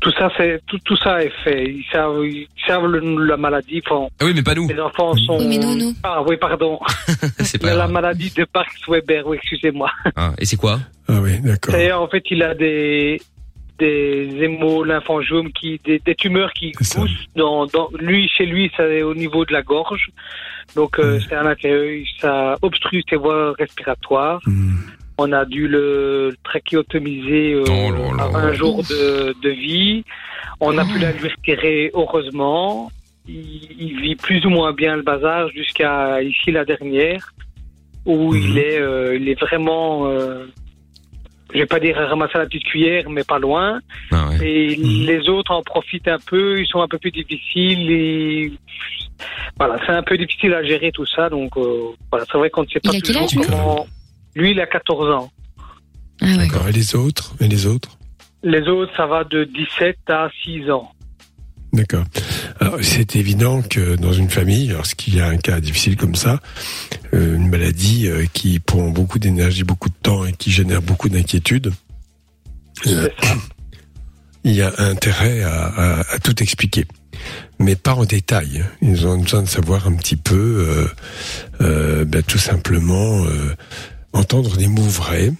Tout 0.00 0.10
ça, 0.18 0.28
c'est 0.36 0.60
tout, 0.66 0.78
tout 0.84 0.96
ça 0.96 1.22
est 1.22 1.32
fait. 1.44 1.64
Ils 1.64 1.84
savent, 1.92 2.24
ils 2.24 2.48
savent 2.66 2.86
le- 2.86 3.24
la 3.24 3.36
maladie. 3.36 3.80
Enfin, 3.88 4.08
Ah 4.20 4.24
oui, 4.24 4.32
mais 4.34 4.42
pas 4.42 4.54
nous. 4.54 4.66
Les 4.68 4.80
enfants 4.80 5.14
sont. 5.14 5.38
Oui, 5.38 5.46
mais 5.48 5.58
nous, 5.58 5.76
nous. 5.76 5.94
Ah 6.02 6.22
oui, 6.26 6.36
pardon. 6.36 6.80
c'est 7.38 7.62
Il 7.62 7.68
a 7.68 7.76
la 7.76 7.86
maladie 7.86 8.30
de 8.36 8.44
Parks-Weber. 8.44 9.26
Oui, 9.26 9.36
excusez-moi. 9.36 9.90
Ah, 10.16 10.32
et 10.38 10.44
c'est 10.44 10.56
quoi 10.56 10.80
Ah 11.08 11.20
oui, 11.22 11.38
d'accord. 11.40 11.74
En 12.02 12.08
fait, 12.08 12.24
il 12.30 12.42
a 12.42 12.54
des 12.54 13.20
des 13.78 14.30
hémolymphangiome 14.40 15.52
qui 15.52 15.78
des, 15.84 15.98
des 15.98 16.14
tumeurs 16.14 16.50
qui 16.54 16.72
poussent 16.72 17.26
dans, 17.36 17.66
dans 17.66 17.90
lui 18.00 18.26
chez 18.26 18.46
lui 18.46 18.72
c'est 18.74 19.02
au 19.02 19.14
niveau 19.14 19.44
de 19.44 19.52
la 19.52 19.60
gorge 19.60 20.08
donc 20.74 20.98
euh, 20.98 21.20
c'est 21.28 21.34
à 21.34 21.42
l'intérieur 21.42 22.02
ça 22.18 22.56
obstrue 22.62 23.02
ses 23.06 23.16
voies 23.16 23.52
respiratoires 23.58 24.40
on 25.18 25.32
a 25.32 25.44
dû 25.44 25.68
le 25.68 26.34
trachéotomiser 26.44 27.54
euh, 27.54 27.64
à 28.18 28.38
un 28.38 28.52
jour 28.52 28.82
de, 28.82 29.34
de 29.42 29.50
vie 29.50 30.04
on 30.60 30.76
a 30.78 30.84
pu 30.84 30.98
la 30.98 31.12
lui 31.12 31.28
retirer 31.28 31.90
heureusement 31.94 32.90
il, 33.28 33.68
il 33.78 34.00
vit 34.00 34.16
plus 34.16 34.44
ou 34.46 34.50
moins 34.50 34.72
bien 34.72 34.96
le 34.96 35.02
bazar 35.02 35.48
jusqu'à 35.50 36.22
ici 36.22 36.50
la 36.50 36.64
dernière 36.64 37.32
où 38.04 38.34
il 38.34 38.58
est 38.58 38.78
euh, 38.78 39.16
il 39.16 39.28
est 39.28 39.40
vraiment 39.40 40.06
euh, 40.06 40.46
je 41.52 41.58
vais 41.58 41.66
pas 41.66 41.80
dire 41.80 41.96
ramasser 41.96 42.38
la 42.38 42.46
petite 42.46 42.64
cuillère, 42.64 43.08
mais 43.08 43.24
pas 43.24 43.38
loin. 43.38 43.80
Et 44.42 44.74
les 44.76 45.28
autres 45.28 45.52
en 45.52 45.62
profitent 45.62 46.08
un 46.08 46.18
peu, 46.18 46.60
ils 46.60 46.66
sont 46.66 46.80
un 46.80 46.88
peu 46.88 46.98
plus 46.98 47.12
difficiles. 47.12 47.90
Et 47.90 48.52
voilà, 49.56 49.78
c'est 49.86 49.92
un 49.92 50.02
peu 50.02 50.18
difficile 50.18 50.54
à 50.54 50.62
gérer 50.62 50.90
tout 50.92 51.06
ça. 51.06 51.30
Donc 51.30 51.56
euh, 51.56 51.92
voilà, 52.10 52.26
c'est 52.30 52.38
vrai 52.38 52.50
qu'on 52.50 52.62
ne 52.62 52.68
sait 52.68 52.80
pas 52.80 52.90
toujours 52.90 53.28
comment. 53.48 53.86
Lui, 54.36 54.52
il 54.52 54.60
a 54.60 54.66
14 54.66 55.10
ans. 55.12 55.30
D'accord. 56.20 56.68
Et 56.68 56.72
les 56.72 56.94
autres? 56.94 57.34
Et 57.40 57.48
les 57.48 57.66
autres? 57.66 57.98
Les 58.44 58.68
autres, 58.68 58.92
ça 58.96 59.06
va 59.06 59.24
de 59.24 59.44
17 59.44 59.96
à 60.08 60.28
6 60.44 60.70
ans. 60.70 60.88
D'accord. 61.72 62.04
Alors, 62.60 62.76
c'est 62.82 63.16
évident 63.16 63.60
que 63.62 63.96
dans 63.96 64.12
une 64.12 64.30
famille, 64.30 64.68
lorsqu'il 64.68 65.16
y 65.16 65.20
a 65.20 65.26
un 65.26 65.36
cas 65.36 65.58
difficile 65.60 65.96
comme 65.96 66.14
ça, 66.14 66.40
euh, 67.12 67.36
une 67.36 67.48
maladie 67.48 68.08
euh, 68.08 68.26
qui 68.32 68.60
prend 68.60 68.88
beaucoup 68.90 69.18
d'énergie, 69.18 69.64
beaucoup 69.64 69.88
de 69.88 69.94
temps 70.02 70.24
et 70.24 70.32
qui 70.32 70.50
génère 70.50 70.80
beaucoup 70.82 71.08
d'inquiétude, 71.08 71.72
euh, 72.86 73.08
il 74.44 74.52
y 74.52 74.62
a 74.62 74.72
intérêt 74.78 75.42
à, 75.42 75.64
à- 75.66 76.00
à 76.14 76.18
tout 76.18 76.40
expliquer. 76.42 76.84
Mais 77.58 77.74
pas 77.74 77.94
en 77.94 78.04
détail. 78.04 78.64
Ils 78.82 79.06
ont 79.06 79.18
besoin 79.18 79.42
de 79.42 79.48
savoir 79.48 79.86
un 79.88 79.94
petit 79.96 80.16
peu, 80.16 80.34
euh, 80.36 80.86
euh, 81.62 82.04
ben, 82.04 82.22
tout 82.22 82.38
simplement, 82.38 83.24
euh, 83.24 83.54
entendre 84.16 84.56
des 84.56 84.66
mots 84.66 84.82
vrais, 84.82 85.32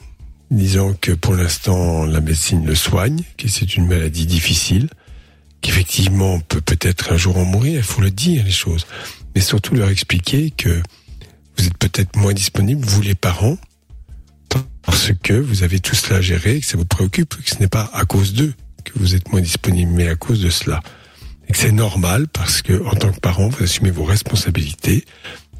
disant 0.50 0.94
que 1.00 1.12
pour 1.12 1.34
l'instant, 1.34 2.04
la 2.04 2.20
médecine 2.20 2.64
le 2.66 2.74
soigne, 2.74 3.22
que 3.38 3.48
c'est 3.48 3.76
une 3.76 3.86
maladie 3.86 4.26
difficile, 4.26 4.88
qu'effectivement 5.62 6.34
on 6.34 6.40
peut 6.40 6.60
peut-être 6.60 7.12
un 7.12 7.16
jour 7.16 7.38
en 7.38 7.44
mourir, 7.44 7.76
il 7.76 7.82
faut 7.82 8.02
le 8.02 8.10
dire 8.10 8.44
les 8.44 8.50
choses, 8.50 8.86
mais 9.34 9.40
surtout 9.40 9.74
leur 9.74 9.88
expliquer 9.88 10.50
que 10.50 10.82
vous 11.56 11.66
êtes 11.66 11.78
peut-être 11.78 12.16
moins 12.16 12.34
disponible, 12.34 12.84
vous 12.84 13.00
les 13.00 13.14
parents, 13.14 13.56
parce 14.82 15.10
que 15.22 15.32
vous 15.32 15.62
avez 15.62 15.80
tout 15.80 15.96
cela 15.96 16.18
à 16.18 16.20
gérer, 16.20 16.60
que 16.60 16.66
ça 16.66 16.76
vous 16.76 16.84
préoccupe, 16.84 17.34
que 17.42 17.50
ce 17.50 17.58
n'est 17.58 17.68
pas 17.68 17.90
à 17.92 18.04
cause 18.04 18.34
d'eux 18.34 18.54
que 18.84 18.92
vous 18.96 19.14
êtes 19.16 19.32
moins 19.32 19.40
disponible, 19.40 19.90
mais 19.92 20.08
à 20.08 20.14
cause 20.14 20.40
de 20.40 20.50
cela. 20.50 20.80
Et 21.48 21.52
que 21.52 21.58
c'est 21.58 21.72
normal 21.72 22.28
parce 22.28 22.62
que 22.62 22.84
en 22.84 22.94
tant 22.94 23.10
que 23.10 23.18
parent, 23.18 23.48
vous 23.48 23.64
assumez 23.64 23.90
vos 23.90 24.04
responsabilités, 24.04 25.04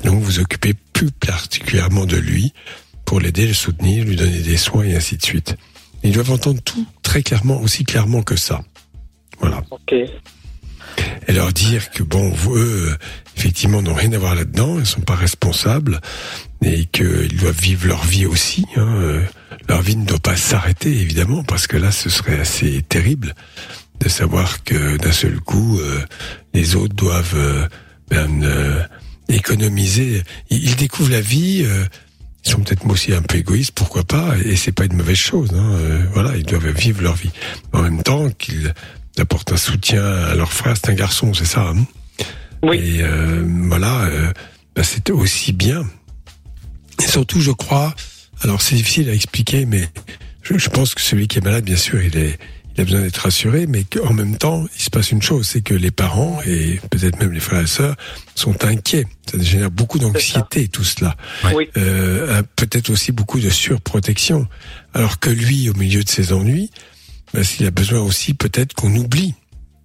donc 0.05 0.14
vous 0.14 0.25
vous 0.25 0.39
occupez 0.39 0.75
plus 0.93 1.11
particulièrement 1.11 2.07
de 2.07 2.17
lui 2.17 2.53
pour 3.07 3.21
l'aider, 3.21 3.47
le 3.47 3.55
soutenir, 3.55 4.05
lui 4.05 4.17
donner 4.17 4.41
des 4.41 4.57
soins 4.59 4.85
et 4.85 4.95
ainsi 4.97 5.17
de 5.17 5.25
suite. 5.25 5.57
Ils 6.03 6.13
doivent 6.13 6.33
entendre 6.33 6.61
tout 6.63 6.87
très 7.03 7.23
clairement, 7.23 7.61
aussi 7.63 7.85
clairement 7.85 8.23
que 8.23 8.37
ça. 8.37 8.63
Voilà. 9.41 9.63
Ok. 9.71 9.95
Et 11.29 11.33
leur 11.33 11.53
dire 11.53 11.91
que 11.91 12.03
bon, 12.03 12.33
eux, 12.55 12.97
effectivement, 13.37 13.83
n'ont 13.83 13.95
rien 13.95 14.13
à 14.13 14.19
voir 14.19 14.35
là-dedans, 14.35 14.79
ils 14.79 14.87
sont 14.87 15.01
pas 15.01 15.15
responsables 15.17 16.01
et 16.63 16.85
qu'ils 16.87 17.37
doivent 17.37 17.61
vivre 17.61 17.87
leur 17.89 18.05
vie 18.05 18.27
aussi. 18.27 18.65
hein, 18.77 19.21
Leur 19.69 19.83
vie 19.83 19.97
ne 19.97 20.05
doit 20.07 20.19
pas 20.21 20.37
s'arrêter, 20.37 20.91
évidemment, 21.01 21.43
parce 21.45 21.67
que 21.67 21.77
là, 21.77 21.91
ce 21.91 22.09
serait 22.11 22.39
assez 22.39 22.83
terrible 22.83 23.35
de 24.01 24.09
savoir 24.09 24.63
que 24.63 24.97
d'un 24.99 25.13
seul 25.13 25.41
coup, 25.41 25.79
euh, 25.81 26.01
les 26.55 26.77
autres 26.77 26.95
doivent 26.95 27.35
euh, 27.37 27.67
ben, 28.09 28.43
euh, 28.45 28.83
économiser. 29.29 30.23
Ils, 30.51 30.65
ils 30.71 30.77
découvrent 30.77 31.11
la 31.11 31.21
vie. 31.21 31.67
Ils 32.47 32.51
sont 32.51 32.61
peut-être 32.61 32.86
aussi 32.88 33.12
un 33.12 33.22
peu 33.22 33.38
égoïstes, 33.38 33.72
pourquoi 33.72 34.05
pas, 34.05 34.36
et 34.44 34.55
c'est 34.55 34.70
pas 34.70 34.84
une 34.84 34.94
mauvaise 34.94 35.16
chose. 35.16 35.51
Hein, 35.53 35.74
euh, 35.74 36.05
voilà, 36.14 36.36
ils 36.36 36.44
doivent 36.44 36.68
vivre 36.68 37.03
leur 37.03 37.14
vie. 37.14 37.30
En 37.72 37.82
même 37.82 38.03
temps 38.03 38.30
qu'ils 38.30 38.72
apportent 39.18 39.53
un 39.53 39.57
soutien 39.57 40.05
à 40.05 40.34
leur 40.36 40.53
frère, 40.53 40.76
c'est 40.76 40.90
un 40.90 40.94
garçon, 40.94 41.34
c'est 41.34 41.44
ça. 41.44 41.72
Hein 41.76 41.86
oui. 42.62 42.76
Et 42.76 43.03
euh, 43.03 43.44
voilà, 43.68 44.05
euh, 44.05 44.32
bah, 44.76 44.84
c'était 44.84 45.12
aussi 45.12 45.53
bien. 45.53 45.84
Et 47.03 47.07
surtout, 47.07 47.40
je 47.40 47.51
crois, 47.51 47.94
alors 48.42 48.62
c'est 48.62 48.76
difficile 48.76 49.11
à 49.11 49.12
expliquer, 49.12 49.66
mais 49.66 49.88
je, 50.42 50.57
je 50.57 50.68
pense 50.70 50.94
que 50.94 51.01
celui 51.01 51.26
qui 51.26 51.38
est 51.38 51.44
malade, 51.44 51.64
bien 51.64 51.76
sûr, 51.76 52.01
il 52.01 52.16
est, 52.16 52.38
il 52.77 52.83
a 52.83 52.85
besoin 52.85 53.01
d'être 53.01 53.16
rassuré, 53.18 53.66
mais 53.66 53.85
qu'en 53.85 54.12
même 54.12 54.37
temps, 54.37 54.66
il 54.77 54.83
se 54.83 54.91
passe 54.91 55.11
une 55.11 55.22
chose, 55.22 55.47
c'est 55.49 55.62
que 55.62 55.72
les 55.74 55.91
parents 55.91 56.41
et 56.47 56.79
peut-être 56.91 57.18
même 57.18 57.33
les 57.33 57.41
frères 57.41 57.62
et 57.62 57.66
sœurs 57.66 57.97
sont 58.35 58.64
inquiets. 58.64 59.07
Ça 59.31 59.41
génère 59.41 59.70
beaucoup 59.70 59.99
d'anxiété, 59.99 60.68
tout 60.68 60.85
cela. 60.85 61.16
Oui. 61.55 61.70
Euh, 61.79 62.43
peut-être 62.55 62.91
aussi 62.91 63.12
beaucoup 63.12 63.41
de 63.41 63.49
surprotection. 63.49 64.47
Alors 64.93 65.18
que 65.20 65.31
lui, 65.31 65.70
au 65.70 65.74
milieu 65.74 66.05
de 66.05 66.09
ses 66.09 66.33
ennuis, 66.33 66.70
bah, 67.33 67.41
il 67.59 67.66
a 67.66 67.70
besoin 67.70 68.01
aussi 68.01 68.35
peut-être 68.35 68.74
qu'on 68.74 68.95
oublie 68.95 69.35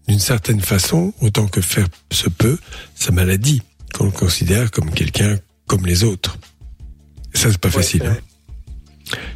d'une 0.08 0.20
certaine 0.20 0.60
façon, 0.62 1.14
autant 1.22 1.48
que 1.48 1.62
faire 1.62 1.88
se 2.12 2.28
peut, 2.28 2.58
sa 2.96 3.12
maladie, 3.12 3.62
qu'on 3.94 4.06
le 4.06 4.12
considère 4.12 4.70
comme 4.72 4.92
quelqu'un 4.92 5.38
comme 5.68 5.86
les 5.86 6.04
autres. 6.04 6.38
Et 7.34 7.38
ça, 7.38 7.50
c'est 7.50 7.58
pas 7.58 7.70
facile. 7.70 8.04
hein. 8.06 8.18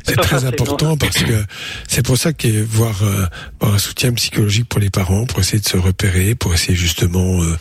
C'est 0.04 0.16
très 0.18 0.46
important 0.46 0.98
parce 1.00 1.24
que 1.24 1.46
c'est 1.88 2.06
pour 2.06 2.18
ça 2.18 2.34
que 2.34 2.64
voir, 2.64 3.04
euh, 3.04 3.26
un 3.62 3.78
soutien 3.78 4.14
psychologique 4.14 4.68
pour 4.70 4.80
les 4.80 4.90
parents, 4.90 5.26
pour 5.26 5.40
essayer 5.40 5.60
de 5.60 5.68
se 5.68 5.78
repérer, 5.78 6.36
pour 6.36 6.54
essayer 6.54 6.76
justement 6.76 7.42
euh, 7.44 7.58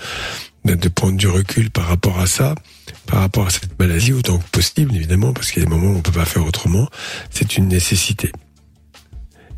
de, 0.65 0.75
de 0.75 0.89
prendre 0.89 1.17
du 1.17 1.29
recul 1.29 1.71
par 1.71 1.87
rapport 1.87 2.19
à 2.21 2.27
ça, 2.27 2.55
par 3.07 3.21
rapport 3.21 3.47
à 3.47 3.51
cette 3.51 3.79
maladie 3.79 4.13
autant 4.13 4.39
que 4.39 4.49
possible, 4.51 4.95
évidemment, 4.97 5.33
parce 5.33 5.51
qu'il 5.51 5.63
y 5.63 5.67
a 5.67 5.69
des 5.69 5.75
moments 5.75 5.93
où 5.93 5.97
on 5.97 6.03
peut 6.03 6.13
pas 6.13 6.25
faire 6.25 6.45
autrement, 6.45 6.89
c'est 7.31 7.57
une 7.57 7.69
nécessité. 7.69 8.33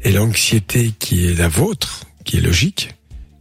Et 0.02 0.12
l'anxiété 0.12 0.92
qui 0.98 1.26
est 1.26 1.34
la 1.34 1.48
vôtre, 1.48 2.04
qui 2.24 2.38
est 2.38 2.40
logique, 2.40 2.94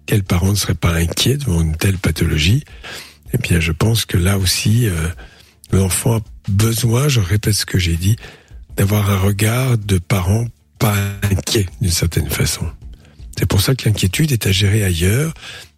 quel 0.05 0.23
parent 0.23 0.51
ne 0.51 0.55
serait 0.55 0.75
pas 0.75 0.93
inquiet 0.93 1.37
devant 1.37 1.61
une 1.61 1.75
telle 1.75 1.97
pathologie? 1.97 2.63
Eh 3.33 3.37
bien, 3.37 3.59
je 3.59 3.71
pense 3.71 4.05
que 4.05 4.17
là 4.17 4.37
aussi, 4.37 4.87
euh, 4.87 5.09
l'enfant 5.71 6.17
a 6.17 6.21
besoin, 6.47 7.07
je 7.07 7.19
répète 7.19 7.53
ce 7.53 7.65
que 7.65 7.79
j'ai 7.79 7.95
dit, 7.95 8.15
d'avoir 8.75 9.09
un 9.09 9.17
regard 9.17 9.77
de 9.77 9.97
parents 9.97 10.45
pas 10.79 10.95
inquiets 11.23 11.67
d'une 11.81 11.91
certaine 11.91 12.29
façon. 12.29 12.65
C'est 13.37 13.45
pour 13.45 13.61
ça 13.61 13.75
que 13.75 13.87
l'inquiétude 13.87 14.31
est 14.31 14.47
à 14.47 14.51
gérer 14.51 14.83
ailleurs, 14.83 15.33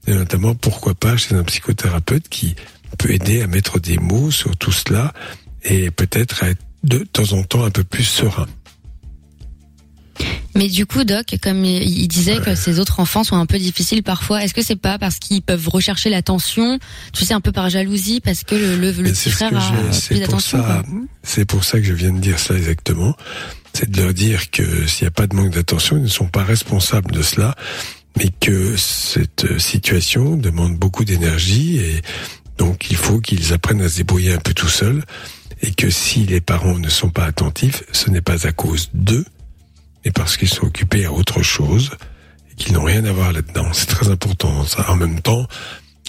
et 0.07 0.13
notamment 0.13 0.55
pourquoi 0.55 0.93
pas 0.93 1.17
chez 1.17 1.35
un 1.35 1.43
psychothérapeute 1.43 2.29
qui 2.29 2.55
peut 2.97 3.11
aider 3.11 3.41
à 3.41 3.47
mettre 3.47 3.79
des 3.79 3.97
mots 3.97 4.31
sur 4.31 4.55
tout 4.57 4.71
cela 4.71 5.13
et 5.63 5.91
peut-être 5.91 6.43
à 6.43 6.49
être 6.49 6.63
de 6.83 6.99
temps 6.99 7.33
en 7.33 7.43
temps 7.43 7.65
un 7.65 7.71
peu 7.71 7.83
plus 7.83 8.03
serein. 8.03 8.47
Mais 10.55 10.67
du 10.69 10.85
coup, 10.87 11.03
Doc, 11.03 11.35
comme 11.41 11.63
il 11.65 12.07
disait 12.07 12.37
que 12.37 12.55
ces 12.55 12.79
autres 12.79 12.99
enfants 12.99 13.23
sont 13.23 13.35
un 13.35 13.45
peu 13.45 13.59
difficiles 13.59 14.01
parfois, 14.01 14.43
est-ce 14.43 14.55
que 14.55 14.63
c'est 14.63 14.75
pas 14.75 14.97
parce 14.97 15.19
qu'ils 15.19 15.43
peuvent 15.43 15.69
rechercher 15.69 16.09
l'attention, 16.09 16.79
tu 17.13 17.25
sais, 17.25 17.33
un 17.33 17.41
peu 17.41 17.51
par 17.51 17.69
jalousie, 17.69 18.21
parce 18.21 18.43
que 18.43 18.55
le, 18.55 18.75
le, 18.75 18.91
petit 18.91 19.29
frère 19.29 19.55
a 19.55 19.71
plus 20.07 20.19
d'attention 20.19 20.63
c'est 21.23 21.45
pour 21.45 21.65
ça 21.65 21.79
que 21.79 21.85
je 21.85 21.93
viens 21.93 22.11
de 22.13 22.19
dire 22.19 22.39
ça 22.39 22.55
exactement. 22.55 23.15
C'est 23.73 23.89
de 23.91 24.01
leur 24.01 24.13
dire 24.13 24.49
que 24.49 24.87
s'il 24.87 25.03
n'y 25.03 25.07
a 25.09 25.11
pas 25.11 25.27
de 25.27 25.35
manque 25.35 25.51
d'attention, 25.51 25.97
ils 25.97 26.03
ne 26.03 26.07
sont 26.07 26.27
pas 26.27 26.43
responsables 26.43 27.11
de 27.11 27.21
cela, 27.21 27.53
mais 28.17 28.29
que 28.39 28.75
cette 28.77 29.45
euh, 29.45 29.59
situation 29.59 30.37
demande 30.37 30.77
beaucoup 30.77 31.03
d'énergie 31.03 31.77
et 31.77 32.01
donc 32.57 32.89
il 32.89 32.97
faut 32.97 33.19
qu'ils 33.19 33.53
apprennent 33.53 33.81
à 33.81 33.89
se 33.89 33.97
débrouiller 33.97 34.33
un 34.33 34.39
peu 34.39 34.53
tout 34.53 34.69
seuls 34.69 35.03
et 35.61 35.71
que 35.71 35.89
si 35.89 36.25
les 36.25 36.41
parents 36.41 36.79
ne 36.79 36.89
sont 36.89 37.09
pas 37.09 37.25
attentifs, 37.25 37.83
ce 37.91 38.09
n'est 38.09 38.21
pas 38.21 38.47
à 38.47 38.51
cause 38.51 38.89
d'eux, 38.93 39.25
mais 40.05 40.11
parce 40.11 40.37
qu'ils 40.37 40.49
sont 40.49 40.65
occupés 40.65 41.05
à 41.05 41.11
autre 41.11 41.41
chose 41.41 41.91
et 42.51 42.55
qu'ils 42.55 42.73
n'ont 42.73 42.83
rien 42.83 43.05
à 43.05 43.11
voir 43.11 43.31
là-dedans. 43.31 43.67
C'est 43.73 43.87
très 43.87 44.09
important. 44.09 44.65
Ça. 44.65 44.89
En 44.89 44.95
même 44.95 45.21
temps, 45.21 45.45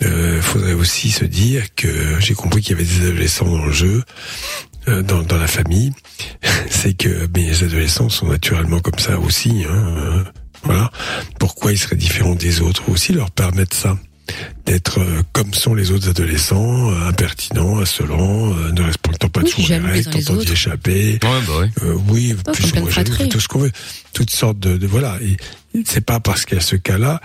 il 0.01 0.41
faudrait 0.43 0.75
aussi 0.75 1.11
se 1.11 1.25
dire 1.25 1.75
que 1.75 2.21
j'ai 2.21 2.35
compris 2.35 2.63
qu'il 2.63 2.73
y 2.73 2.81
avait 2.81 2.89
des 2.89 3.09
adolescents 3.09 3.47
dans 3.47 3.65
le 3.65 3.73
jeu, 3.73 4.05
euh, 4.89 5.03
dans, 5.03 5.23
dans 5.23 5.39
la 5.39 5.49
famille. 5.49 5.93
C'est 6.71 6.95
que 6.95 7.29
mais 7.35 7.43
les 7.43 7.65
adolescents 7.65 8.09
sont 8.09 8.27
naturellement 8.27 8.81
comme 8.81 8.99
ça 8.99 9.19
aussi. 9.19 9.65
Hein, 9.69 9.97
euh, 9.99 10.25
voilà. 10.63 10.91
Pourquoi 11.39 11.73
ils 11.73 11.79
seraient 11.79 11.97
différents 11.97 12.35
des 12.35 12.61
autres? 12.61 12.89
Aussi 12.89 13.13
leur 13.13 13.31
permettre 13.31 13.77
ça 13.77 13.99
d'être 14.67 15.01
euh, 15.01 15.23
comme 15.33 15.55
sont 15.55 15.75
les 15.75 15.91
autres 15.91 16.09
adolescents, 16.11 16.91
euh, 16.91 17.09
impertinents, 17.09 17.79
insolents, 17.79 18.53
euh, 18.55 18.73
ne 18.73 18.83
respectant 18.83 19.29
pas 19.29 19.43
Oui, 19.43 19.65
jaloux 19.65 19.87
les 19.87 19.93
règles, 19.93 20.11
tentant 20.11 20.37
d'y 20.37 20.53
échapper. 20.53 21.19
Euh, 21.83 21.95
oui, 22.09 22.35
Oh, 22.47 22.53
plus 22.53 22.73
ou 22.73 22.81
moins 22.81 22.91
jaloux, 22.91 23.27
tout 23.29 23.41
ce 23.41 23.49
qu'on 23.49 23.61
veut, 23.61 23.73
toutes 24.13 24.31
sortes 24.31 24.59
de, 24.59 24.77
de 24.77 24.87
voilà. 24.87 25.19
Et 25.23 25.37
c'est 25.85 26.05
pas 26.05 26.21
parce 26.21 26.45
qu'il 26.45 26.57
y 26.57 26.61
a 26.61 26.63
ce 26.63 26.77
cas-là 26.77 27.21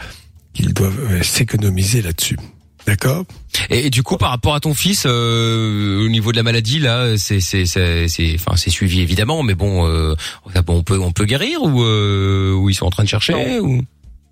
qu'ils 0.53 0.73
doivent 0.73 0.99
euh, 1.11 1.23
s'économiser 1.23 2.01
là-dessus. 2.01 2.37
D'accord? 2.85 3.23
Et, 3.69 3.85
et 3.85 3.89
du 3.89 4.03
coup, 4.03 4.17
par 4.17 4.29
rapport 4.29 4.55
à 4.55 4.59
ton 4.59 4.73
fils, 4.73 5.03
euh, 5.05 6.03
au 6.05 6.09
niveau 6.09 6.33
de 6.33 6.37
la 6.37 6.43
maladie, 6.43 6.79
là, 6.79 7.17
c'est 7.17 7.39
c'est 7.39 7.65
c'est 7.65 8.09
c'est 8.09 8.35
enfin 8.35 8.57
c'est 8.57 8.69
suivi 8.71 8.99
évidemment, 8.99 9.41
mais 9.41 9.55
bon, 9.55 9.87
euh, 9.87 10.15
on 10.67 10.83
peut 10.83 10.99
on 10.99 11.13
peut 11.13 11.23
guérir 11.23 11.61
ou 11.63 11.81
euh, 11.81 12.51
ou 12.51 12.69
ils 12.69 12.73
sont 12.73 12.85
en 12.85 12.89
train 12.89 13.03
de 13.03 13.07
chercher 13.09 13.59
ou 13.61 13.83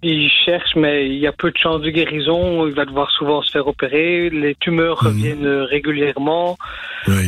Il 0.03 0.29
cherche, 0.29 0.75
mais 0.75 1.05
il 1.07 1.17
y 1.19 1.27
a 1.27 1.31
peu 1.31 1.51
de 1.51 1.57
chances 1.57 1.81
de 1.81 1.91
guérison. 1.91 2.65
Il 2.65 2.73
va 2.73 2.85
devoir 2.85 3.11
souvent 3.11 3.43
se 3.43 3.51
faire 3.51 3.67
opérer. 3.67 4.31
Les 4.31 4.55
tumeurs 4.55 4.97
reviennent 4.97 5.45
euh, 5.45 5.63
régulièrement 5.65 6.57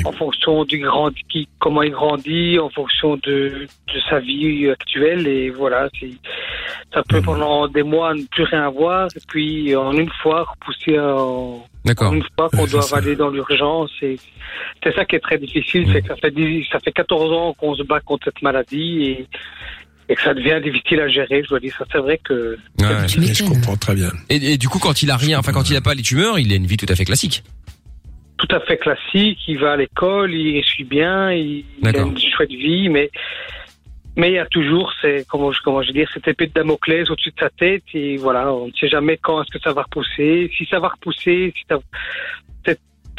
en 0.06 0.12
fonction 0.12 0.64
du 0.66 0.80
grand, 0.80 1.12
qui, 1.30 1.48
comment 1.60 1.84
il 1.84 1.92
grandit, 1.92 2.58
en 2.58 2.70
fonction 2.70 3.16
de, 3.18 3.68
de 3.94 4.00
sa 4.10 4.20
vie 4.20 4.70
actuelle. 4.72 5.28
Et 5.28 5.52
voilà, 5.52 5.88
c'est- 6.00 6.18
ça 6.94 7.04
peut 7.08 7.22
pendant 7.22 7.68
des 7.68 7.84
mois 7.84 8.16
ne 8.16 8.24
plus 8.24 8.44
rien 8.44 8.66
avoir. 8.66 9.08
Et 9.16 9.20
puis, 9.28 9.76
en 9.76 9.92
une 9.94 10.10
fois, 10.22 10.44
repousser 10.44 11.00
en, 11.00 11.64
D'accord. 11.86 12.12
une 12.14 12.24
fois 12.36 12.50
qu'on 12.50 12.66
doit 12.66 12.98
aller 12.98 13.16
dans 13.16 13.30
l'urgence. 13.30 13.92
Et 14.02 14.18
c'est 14.84 14.96
ça 14.96 15.06
qui 15.06 15.16
est 15.16 15.20
très 15.20 15.38
difficile. 15.38 15.88
C'est 15.94 16.02
que 16.02 16.08
ça 16.08 16.16
fait, 16.16 16.32
10 16.32 16.66
ça 16.72 16.80
fait 16.80 16.92
14 16.92 17.32
ans 17.34 17.54
qu'on 17.54 17.76
se 17.76 17.84
bat 17.84 18.00
contre 18.00 18.26
cette 18.26 18.42
maladie 18.42 19.04
et, 19.04 19.28
et 20.10 20.16
que 20.16 20.22
ça 20.22 20.34
devient 20.34 20.60
difficile 20.64 21.00
à 21.00 21.08
gérer. 21.08 21.44
Je 21.44 21.50
dois 21.50 21.60
dire 21.60 21.76
ça. 21.78 21.86
C'est 21.92 21.98
vrai 22.00 22.20
que 22.24 22.58
je 22.80 23.44
comprends 23.44 23.78
très 23.78 23.96
bien. 23.96 24.12
Et, 24.30 24.54
et 24.54 24.58
du 24.58 24.68
coup, 24.70 24.80
quand 24.80 25.02
il 25.02 25.12
a 25.12 25.18
rien, 25.18 25.40
enfin 25.40 25.52
quand 25.52 25.70
il 25.70 25.76
a 25.76 25.82
pas 25.82 25.94
les 25.94 26.02
tumeurs, 26.04 26.40
il 26.40 26.52
a 26.52 26.56
une 26.56 26.66
vie 26.66 26.78
tout 26.78 26.86
à 26.90 26.96
fait 26.96 27.06
classique. 27.06 27.44
tout 28.38 28.54
à 28.56 28.60
fait 28.60 28.78
classique. 28.78 29.40
Il 29.48 29.60
va 29.60 29.74
à 29.74 29.78
l'école, 29.78 30.34
il 30.34 30.64
suit 30.64 30.84
bien, 30.84 31.32
il, 31.32 31.64
il 31.82 31.88
a 31.88 32.02
une 32.02 32.18
chouette 32.18 32.50
vie, 32.50 32.90
mais 32.90 33.10
mais 34.16 34.30
il 34.30 34.34
y 34.36 34.40
a 34.40 34.46
toujours 34.46 34.94
c'est 35.02 35.26
comment 35.28 35.52
je 35.52 35.60
comment 35.64 35.82
je 35.82 35.88
veux 35.88 35.94
dire 35.94 36.10
cette 36.14 36.28
épée 36.28 36.48
de 36.48 36.54
Damoclès 36.54 37.10
au-dessus 37.10 37.32
de 37.32 37.40
sa 37.40 37.50
tête 37.50 37.84
et 37.94 38.18
voilà, 38.18 38.54
on 38.54 38.68
ne 38.68 38.72
sait 38.74 38.88
jamais 38.88 39.18
quand 39.18 39.42
est-ce 39.42 39.52
que 39.52 39.60
ça 39.64 39.74
va 39.74 39.84
repousser, 39.84 40.52
si 40.56 40.66
ça 40.66 40.80
va 40.80 40.90
repousser, 40.90 41.54
si 41.58 41.64
ça 41.70 41.78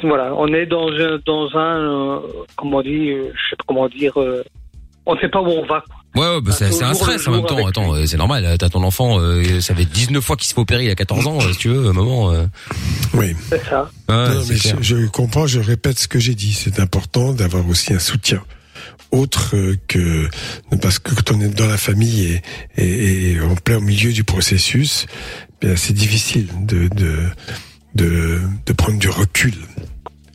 voilà, 0.03 0.35
on 0.37 0.49
est 0.49 0.67
dans 0.67 0.89
un 0.89 1.19
dans 1.25 1.57
un 1.57 1.79
euh, 1.79 2.21
comment 2.57 2.79
on 2.79 2.83
dit, 2.83 3.11
euh, 3.11 3.33
je 3.35 3.51
sais 3.51 3.57
pas 3.57 3.65
comment 3.67 3.89
dire, 3.89 4.21
euh, 4.21 4.43
on 5.07 5.15
ne 5.15 5.21
sait 5.21 5.29
pas 5.29 5.41
où 5.41 5.47
on 5.47 5.65
va. 5.65 5.83
quoi. 5.87 6.04
Ouais, 6.15 6.21
ouais, 6.29 6.41
bah, 6.41 6.53
c'est 6.57 6.71
c'est 6.73 6.85
un 6.85 6.95
stress 6.95 7.27
en 7.27 7.33
même 7.33 7.47
temps. 7.47 7.67
Attends, 7.67 7.95
euh, 7.95 8.07
c'est 8.07 8.17
normal. 8.17 8.45
euh, 8.45 8.57
T'as 8.57 8.69
ton 8.69 8.83
enfant, 8.85 9.19
euh, 9.19 9.61
ça 9.61 9.75
fait 9.75 9.85
19 9.85 10.23
fois 10.25 10.37
qu'il 10.37 10.47
se 10.49 10.55
fait 10.55 10.61
opérer 10.61 10.85
il 10.85 10.91
a 10.91 10.95
14 10.95 11.27
ans, 11.27 11.39
euh, 11.41 11.53
si 11.53 11.59
tu 11.59 11.69
veux, 11.69 11.89
un 11.89 11.93
moment. 11.93 12.33
euh. 12.33 12.47
Oui. 13.15 13.35
C'est 13.49 13.63
ça. 13.65 13.91
Ouais, 14.09 14.15
Non, 14.35 14.43
c'est 14.45 14.53
mais 14.75 14.83
je, 14.83 14.97
je 15.01 15.07
comprends, 15.09 15.47
je 15.47 15.59
répète 15.61 15.99
ce 15.99 16.07
que 16.09 16.19
j'ai 16.21 16.35
dit. 16.35 16.53
C'est 16.53 16.79
important 16.81 17.33
d'avoir 17.33 17.67
aussi 17.69 17.93
un 17.93 17.99
soutien 17.99 18.43
autre 19.11 19.55
que 19.87 20.29
parce 20.83 20.99
que 20.99 21.15
quand 21.15 21.37
on 21.37 21.41
est 21.41 21.49
dans 21.49 21.67
la 21.69 21.77
famille 21.79 22.41
et, 22.77 22.83
et, 22.85 23.33
et 23.33 23.41
en 23.41 23.55
plein 23.55 23.79
milieu 23.81 24.13
du 24.13 24.25
processus, 24.25 25.07
bien 25.61 25.77
c'est 25.77 25.93
difficile 25.93 26.49
de, 26.67 26.89
de 26.89 27.17
de 27.95 28.41
de 28.67 28.73
prendre 28.73 28.99
du 28.99 29.09
recul. 29.09 29.55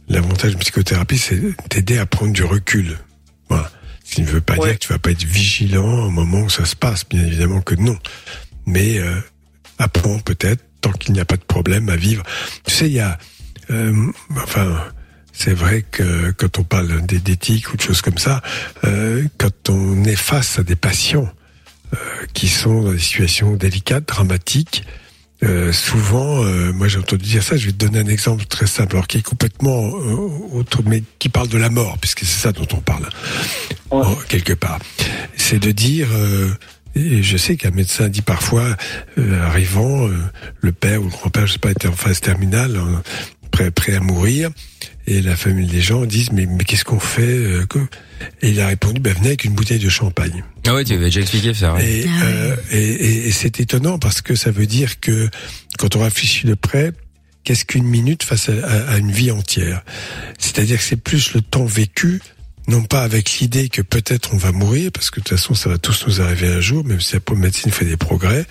L'avantage 0.07 0.53
de 0.53 0.57
psychothérapie, 0.57 1.17
c'est 1.17 1.41
d'aider 1.69 1.97
à 1.97 2.05
prendre 2.05 2.31
du 2.33 2.43
recul. 2.43 2.97
Voilà. 3.49 3.69
Ce 4.09 4.15
qui 4.15 4.21
ne 4.23 4.27
veut 4.27 4.41
pas 4.41 4.55
dire 4.55 4.73
que 4.73 4.79
tu 4.79 4.87
vas 4.91 4.97
pas 4.97 5.11
être 5.11 5.23
vigilant 5.23 6.05
au 6.05 6.09
moment 6.09 6.41
où 6.41 6.49
ça 6.49 6.65
se 6.65 6.75
passe. 6.75 7.07
Bien 7.07 7.23
évidemment 7.23 7.61
que 7.61 7.75
non. 7.75 7.95
Mais 8.65 8.97
euh, 8.97 9.19
apprends 9.77 10.17
peut-être, 10.17 10.63
tant 10.81 10.91
qu'il 10.91 11.13
n'y 11.13 11.19
a 11.19 11.25
pas 11.25 11.37
de 11.37 11.43
problème, 11.43 11.89
à 11.89 11.95
vivre. 11.95 12.23
Tu 12.65 12.73
sais, 12.73 12.87
il 12.87 12.93
y 12.93 12.99
a... 12.99 13.19
euh, 13.69 14.11
enfin, 14.35 14.83
c'est 15.31 15.53
vrai 15.53 15.83
que 15.83 16.31
quand 16.31 16.57
on 16.57 16.63
parle 16.63 17.05
d'é- 17.05 17.19
d'éthique 17.19 17.71
ou 17.71 17.77
de 17.77 17.81
choses 17.83 18.01
comme 18.01 18.17
ça, 18.17 18.41
euh, 18.83 19.27
quand 19.37 19.69
on 19.69 20.03
est 20.05 20.15
face 20.15 20.57
à 20.57 20.63
des 20.63 20.75
patients 20.75 21.31
euh, 21.93 21.97
qui 22.33 22.47
sont 22.47 22.81
dans 22.81 22.91
des 22.91 22.97
situations 22.99 23.55
délicates, 23.55 24.07
dramatiques, 24.07 24.83
euh, 25.43 25.71
souvent, 25.71 26.43
euh, 26.43 26.73
moi 26.73 26.87
j'ai 26.87 26.99
entendu 26.99 27.23
dire 27.23 27.43
ça, 27.43 27.55
je 27.55 27.67
vais 27.67 27.71
te 27.71 27.77
donner 27.85 27.99
un 27.99 28.07
exemple 28.11 28.45
très 28.45 28.67
simple, 28.67 28.95
alors 28.95 29.07
qui 29.07 29.19
est 29.19 29.21
complètement 29.21 29.87
euh, 29.87 30.57
autre, 30.57 30.81
mais 30.85 31.03
qui 31.19 31.29
parle 31.29 31.47
de 31.47 31.57
la 31.57 31.69
mort, 31.69 31.97
puisque 31.99 32.19
c'est 32.19 32.39
ça 32.41 32.51
dont 32.51 32.67
on 32.73 32.81
parle, 32.81 33.07
en- 33.91 34.15
quelque 34.27 34.53
part. 34.53 34.79
C'est 35.37 35.59
de 35.59 35.71
dire, 35.71 36.07
euh, 36.11 36.49
et 36.95 37.23
je 37.23 37.37
sais 37.37 37.55
qu'un 37.55 37.71
médecin 37.71 38.09
dit 38.09 38.21
parfois, 38.21 38.75
euh, 39.17 39.41
arrivant, 39.45 40.07
euh, 40.07 40.13
le 40.59 40.71
père 40.73 40.99
ou 41.01 41.05
le 41.05 41.09
grand-père, 41.11 41.47
je 41.47 41.53
sais 41.53 41.59
pas, 41.59 41.71
était 41.71 41.87
en 41.87 41.93
phase 41.93 42.19
terminale, 42.19 42.75
euh, 42.75 42.97
prêt, 43.51 43.71
prêt 43.71 43.95
à 43.95 43.99
mourir, 44.01 44.49
et 45.09 45.21
la 45.21 45.35
famille 45.35 45.67
des 45.67 45.81
gens 45.81 46.05
disent, 46.05 46.31
mais, 46.31 46.45
mais 46.45 46.63
qu'est-ce 46.63 46.83
qu'on 46.85 46.99
fait 46.99 47.21
euh, 47.23 47.65
que... 47.65 47.79
Et 48.41 48.49
il 48.49 48.59
a 48.61 48.67
répondu, 48.67 48.99
ben, 49.01 49.13
venez 49.13 49.27
avec 49.27 49.43
une 49.45 49.53
bouteille 49.53 49.79
de 49.79 49.89
champagne. 49.89 50.43
Ah 50.67 50.75
ouais, 50.75 50.83
tu 50.83 50.93
avais 50.93 51.05
déjà 51.05 51.21
expliqué 51.21 51.53
ça. 51.53 51.73
ouais. 51.73 51.85
Et, 52.01 52.05
euh, 52.23 52.55
et, 52.71 52.77
et- 52.83 53.27
et 53.27 53.31
c'est 53.31 53.59
étonnant 53.59 53.97
parce 53.99 54.21
que 54.21 54.35
ça 54.35 54.51
veut 54.51 54.65
dire 54.67 54.99
que 54.99 55.29
quand 55.77 55.95
on 55.95 56.03
réfléchit 56.03 56.45
de 56.47 56.53
près, 56.53 56.91
qu'est-ce 57.43 57.65
qu'une 57.65 57.85
minute 57.85 58.23
face 58.23 58.49
à, 58.49 58.53
à- 58.65 58.91
à 58.93 58.97
une 58.97 59.11
vie 59.11 59.31
entière? 59.31 59.83
C'est-à-dire 60.37 60.77
que 60.77 60.83
c'est 60.83 61.01
plus 61.01 61.33
le 61.33 61.41
temps 61.41 61.65
vécu, 61.65 62.21
non 62.67 62.83
pas 62.83 63.01
avec 63.03 63.39
l'idée 63.39 63.69
que 63.69 63.81
peut-être 63.81 64.33
on 64.33 64.37
va 64.37 64.51
mourir, 64.51 64.91
parce 64.91 65.09
que 65.09 65.19
de 65.21 65.23
toute 65.25 65.37
façon 65.37 65.53
ça 65.55 65.69
va 65.69 65.77
tous 65.77 66.05
nous 66.05 66.21
arriver 66.21 66.47
un 66.49 66.59
jour, 66.61 66.83
même 66.85 66.99
si 67.01 67.15
la 67.15 67.35
médecine 67.35 67.71
fait 67.71 67.85
des 67.85 67.97
progrès, 67.97 68.45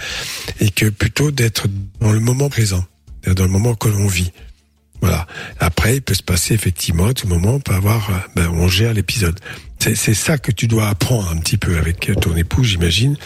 et 0.60 0.70
que 0.70 0.86
plutôt 0.88 1.30
d'être 1.30 1.66
dans 2.00 2.10
le 2.12 2.20
moment 2.20 2.48
présent, 2.48 2.84
dans 3.26 3.44
le 3.44 3.50
moment 3.50 3.74
que 3.74 3.88
l'on 3.88 4.06
vit. 4.08 4.32
Voilà. 5.00 5.26
Après, 5.60 5.96
il 5.96 6.02
peut 6.02 6.14
se 6.14 6.22
passer 6.22 6.54
effectivement 6.54 7.06
à 7.06 7.14
tout 7.14 7.28
moment, 7.28 7.54
on 7.54 7.60
peut 7.60 7.74
avoir, 7.74 8.10
euh, 8.10 8.14
ben, 8.34 8.48
on 8.48 8.68
gère 8.68 8.94
l'épisode. 8.94 9.38
C'est, 9.78 9.94
c'est 9.94 10.14
ça 10.14 10.38
que 10.38 10.50
tu 10.50 10.66
dois 10.66 10.88
apprendre 10.88 11.30
un 11.30 11.36
petit 11.36 11.56
peu 11.56 11.76
avec 11.78 12.10
ton 12.20 12.34
époux, 12.36 12.64
j'imagine, 12.64 13.16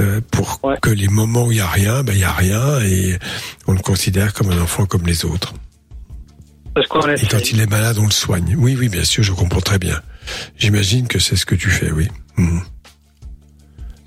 euh, 0.00 0.22
pour 0.30 0.60
que 0.80 0.88
les 0.88 1.08
moments 1.08 1.46
où 1.46 1.52
il 1.52 1.58
y 1.58 1.60
a 1.60 1.66
rien, 1.66 2.02
ben 2.02 2.14
il 2.14 2.20
y 2.20 2.24
a 2.24 2.32
rien 2.32 2.80
et 2.80 3.18
on 3.66 3.72
le 3.72 3.80
considère 3.80 4.32
comme 4.32 4.50
un 4.50 4.60
enfant 4.60 4.86
comme 4.86 5.06
les 5.06 5.26
autres. 5.26 5.52
Parce 6.74 6.86
Et 7.22 7.26
quand 7.26 7.50
il 7.50 7.60
est 7.60 7.66
malade, 7.66 7.98
on 7.98 8.06
le 8.06 8.10
soigne. 8.10 8.56
Oui, 8.56 8.76
oui, 8.78 8.88
bien 8.88 9.04
sûr, 9.04 9.22
je 9.22 9.32
comprends 9.32 9.60
très 9.60 9.78
bien. 9.78 10.00
J'imagine 10.56 11.06
que 11.06 11.18
c'est 11.18 11.36
ce 11.36 11.44
que 11.44 11.54
tu 11.54 11.68
fais, 11.68 11.90
oui. 11.90 12.08
Mhm. 12.38 12.62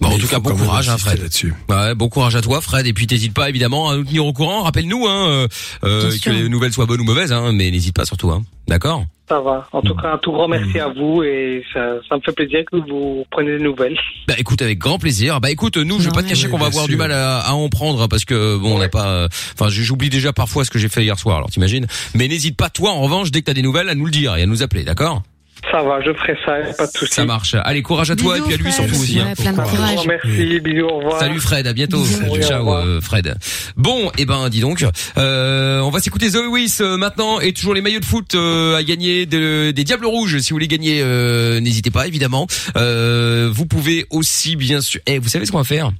Bon, 0.01 0.09
en 0.09 0.17
tout 0.17 0.27
cas, 0.27 0.39
bon 0.39 0.55
courage, 0.55 0.89
hein, 0.89 0.97
Fred. 0.97 1.21
là-dessus. 1.21 1.53
Ouais, 1.69 1.95
bon 1.95 2.09
courage 2.09 2.35
à 2.35 2.41
toi, 2.41 2.61
Fred. 2.61 2.85
Et 2.85 2.93
puis, 2.93 3.07
t'hésites 3.07 3.33
pas, 3.33 3.49
évidemment, 3.49 3.89
à 3.89 3.95
nous 3.95 4.03
tenir 4.03 4.25
au 4.25 4.33
courant. 4.33 4.63
Rappelle-nous, 4.63 5.07
hein, 5.07 5.27
euh, 5.29 5.47
euh, 5.83 6.11
que 6.23 6.29
les 6.29 6.49
nouvelles 6.49 6.73
soient 6.73 6.85
bonnes 6.85 7.01
ou 7.01 7.05
mauvaises, 7.05 7.31
hein, 7.31 7.51
mais 7.53 7.71
n'hésite 7.71 7.95
pas 7.95 8.05
surtout, 8.05 8.29
hein. 8.31 8.43
D'accord? 8.67 9.05
Ça 9.27 9.39
va. 9.39 9.67
En 9.71 9.81
tout 9.81 9.95
cas, 9.95 10.13
un 10.13 10.17
tout 10.19 10.31
grand 10.31 10.47
merci 10.47 10.79
à 10.79 10.87
vous 10.87 11.23
et 11.23 11.63
ça, 11.73 11.95
ça 12.07 12.15
me 12.15 12.21
fait 12.21 12.31
plaisir 12.31 12.59
que 12.71 12.77
vous 12.77 13.25
preniez 13.31 13.57
des 13.57 13.63
nouvelles. 13.63 13.97
Bah 14.27 14.35
écoute 14.37 14.61
avec 14.61 14.77
grand 14.77 14.99
plaisir. 14.99 15.41
Bah 15.41 15.49
écoute 15.49 15.77
nous 15.77 15.99
je 15.99 16.05
vais 16.05 16.11
pas 16.11 16.21
te 16.21 16.29
cacher 16.29 16.47
qu'on 16.47 16.59
va 16.59 16.67
avoir 16.67 16.87
du 16.87 16.95
mal 16.95 17.11
à, 17.11 17.39
à 17.39 17.53
en 17.53 17.67
prendre 17.69 18.03
hein, 18.03 18.07
parce 18.07 18.23
que 18.23 18.55
bon 18.57 18.75
on 18.75 18.79
n'a 18.79 18.87
pas 18.89 19.07
euh, 19.07 19.27
enfin 19.53 19.69
j'oublie 19.69 20.11
déjà 20.11 20.31
parfois 20.31 20.63
ce 20.63 20.69
que 20.69 20.77
j'ai 20.77 20.89
fait 20.89 21.03
hier 21.03 21.17
soir 21.17 21.37
alors 21.37 21.49
t'imagines. 21.49 21.87
Mais 22.13 22.27
n'hésite 22.27 22.55
pas 22.55 22.69
toi 22.69 22.91
en 22.91 23.01
revanche 23.01 23.31
dès 23.31 23.39
que 23.41 23.45
t'as 23.45 23.53
des 23.55 23.63
nouvelles 23.63 23.89
à 23.89 23.95
nous 23.95 24.05
le 24.05 24.11
dire 24.11 24.35
et 24.35 24.43
à 24.43 24.45
nous 24.45 24.61
appeler, 24.61 24.83
d'accord? 24.83 25.23
Ça 25.71 25.81
va, 25.81 25.99
je 26.05 26.13
ferai 26.13 26.35
ça, 26.45 26.73
pas 26.77 26.85
de 26.85 26.91
souci. 26.95 27.13
Ça 27.15 27.25
marche. 27.25 27.55
Allez 27.63 27.81
courage 27.81 28.11
à 28.11 28.15
toi 28.15 28.37
et 28.37 28.41
puis 28.41 28.53
à 28.53 28.57
lui 28.57 28.71
surtout 28.71 28.95
aussi. 28.95 29.19
hein. 29.19 29.33
Merci, 30.07 30.59
bisous, 30.59 30.85
au 30.85 30.97
revoir. 30.97 31.19
Salut 31.19 31.39
Fred, 31.39 31.65
à 31.67 31.73
bientôt. 31.73 32.01
Bisous. 32.03 32.41
Ciao 32.41 32.73
euh, 32.73 33.01
Fred. 33.01 33.35
Bon, 33.75 34.11
et 34.17 34.25
ben 34.25 34.47
dis 34.49 34.59
donc, 34.61 34.85
euh, 35.17 35.79
on 35.81 35.89
va 35.89 35.99
s'écouter 35.99 36.29
Zoé 36.29 36.47
Wiss 36.47 36.81
euh, 36.81 36.97
maintenant 36.97 37.39
et 37.39 37.51
toujours 37.51 37.73
les 37.73 37.81
maillots 37.81 37.99
de 37.99 38.05
foot 38.05 38.35
euh, 38.35 38.75
à 38.77 38.83
gagner 38.83 39.25
de- 39.25 39.71
des 39.71 39.83
Diables 39.83 40.05
Rouges. 40.05 40.37
Si 40.39 40.51
vous 40.51 40.55
voulez 40.55 40.67
gagner, 40.67 40.99
euh, 41.01 41.59
n'hésitez 41.59 41.89
pas 41.91 42.07
évidemment. 42.07 42.47
Euh, 42.77 43.49
vous 43.51 43.65
pouvez 43.65 44.05
aussi 44.11 44.55
bien 44.55 44.81
sûr. 44.81 45.01
Eh, 45.07 45.17
vous 45.19 45.29
savez 45.29 45.45
ce 45.45 45.51
qu'on 45.51 45.57
va 45.57 45.63
faire? 45.63 45.91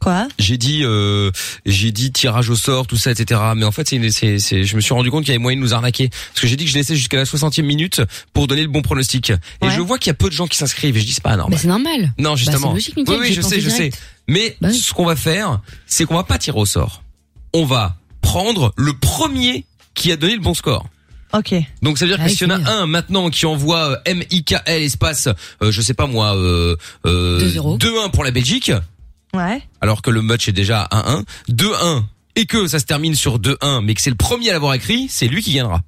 Quoi? 0.00 0.28
J'ai 0.38 0.58
dit 0.58 0.82
euh, 0.84 1.30
j'ai 1.64 1.90
dit 1.90 2.12
tirage 2.12 2.50
au 2.50 2.56
sort 2.56 2.86
tout 2.86 2.96
ça 2.96 3.10
etc 3.10 3.40
mais 3.56 3.64
en 3.64 3.72
fait 3.72 3.88
c'est 3.88 4.10
c'est 4.10 4.38
c'est 4.38 4.64
je 4.64 4.76
me 4.76 4.80
suis 4.80 4.92
rendu 4.94 5.10
compte 5.10 5.24
qu'il 5.24 5.32
y 5.32 5.34
avait 5.34 5.42
moyen 5.42 5.56
de 5.56 5.62
nous 5.62 5.74
arnaquer. 5.74 6.08
Parce 6.08 6.40
que 6.40 6.46
j'ai 6.46 6.56
dit 6.56 6.64
que 6.64 6.70
je 6.70 6.76
laissais 6.76 6.96
jusqu'à 6.96 7.16
la 7.16 7.24
60e 7.24 7.62
minute 7.62 8.02
pour 8.32 8.46
donner 8.46 8.62
le 8.62 8.68
bon 8.68 8.82
pronostic. 8.82 9.30
Et 9.30 9.70
je 9.70 9.80
vois 9.80 9.98
qu'il 9.98 10.10
y 10.10 10.10
a 10.10 10.14
peu 10.14 10.28
de 10.28 10.34
gens 10.34 10.46
qui 10.46 10.56
s'inscrivent. 10.56 10.96
Et 10.96 11.00
je 11.00 11.06
dis 11.06 11.12
c'est 11.12 11.22
pas 11.22 11.36
normal. 11.36 11.50
Mais 11.50 11.60
c'est 11.60 11.68
normal. 11.68 12.12
non 12.18 12.36
justement. 12.36 12.72
Bah, 12.72 12.78
c'est 12.80 12.94
logique, 12.94 13.08
oui 13.08 13.16
oui 13.20 13.32
je 13.32 13.40
sais 13.40 13.60
je 13.60 13.70
sais. 13.70 13.90
Mais 14.28 14.56
ce 14.62 14.92
qu'on 14.92 15.06
va 15.06 15.16
faire 15.16 15.60
c'est 15.86 16.04
qu'on 16.04 16.14
va 16.16 16.24
pas 16.24 16.38
tirer 16.38 16.58
au 16.58 16.66
sort. 16.66 17.02
On 17.52 17.64
va 17.64 17.96
prendre 18.20 18.72
le 18.76 18.92
premier 18.92 19.64
qui 19.94 20.12
a 20.12 20.16
donné 20.16 20.34
le 20.34 20.42
bon 20.42 20.54
score. 20.54 20.86
Ok. 21.32 21.54
donc 21.82 21.98
ça 21.98 22.06
veut 22.06 22.16
dire 22.16 22.24
que 22.24 22.30
s'il 22.30 22.46
y 22.48 22.52
en 22.52 22.64
a 22.64 22.70
un 22.70 22.86
maintenant 22.86 23.30
qui 23.30 23.46
envoie 23.46 23.90
euh, 23.90 23.96
M 24.04 24.22
I 24.30 24.44
K 24.44 24.54
L 24.64 24.82
espace 24.82 25.28
euh, 25.60 25.72
je 25.72 25.82
sais 25.82 25.92
pas 25.92 26.06
moi 26.06 26.36
euh, 26.36 26.76
euh, 27.04 27.76
2-1 27.78 28.10
pour 28.12 28.22
la 28.22 28.30
Belgique 28.30 28.70
Alors 29.80 30.02
que 30.02 30.10
le 30.10 30.22
match 30.22 30.48
est 30.48 30.52
déjà 30.52 30.82
à 30.82 31.16
1-1, 31.16 31.24
2-1 31.50 32.02
et 32.36 32.46
que 32.46 32.66
ça 32.66 32.78
se 32.78 32.84
termine 32.84 33.14
sur 33.14 33.38
2-1 33.38 33.82
mais 33.82 33.94
que 33.94 34.00
c'est 34.00 34.10
le 34.10 34.16
premier 34.16 34.50
à 34.50 34.52
l'avoir 34.52 34.74
écrit, 34.74 35.06
c'est 35.08 35.28
lui 35.28 35.42
qui 35.42 35.52
gagnera. 35.52 35.80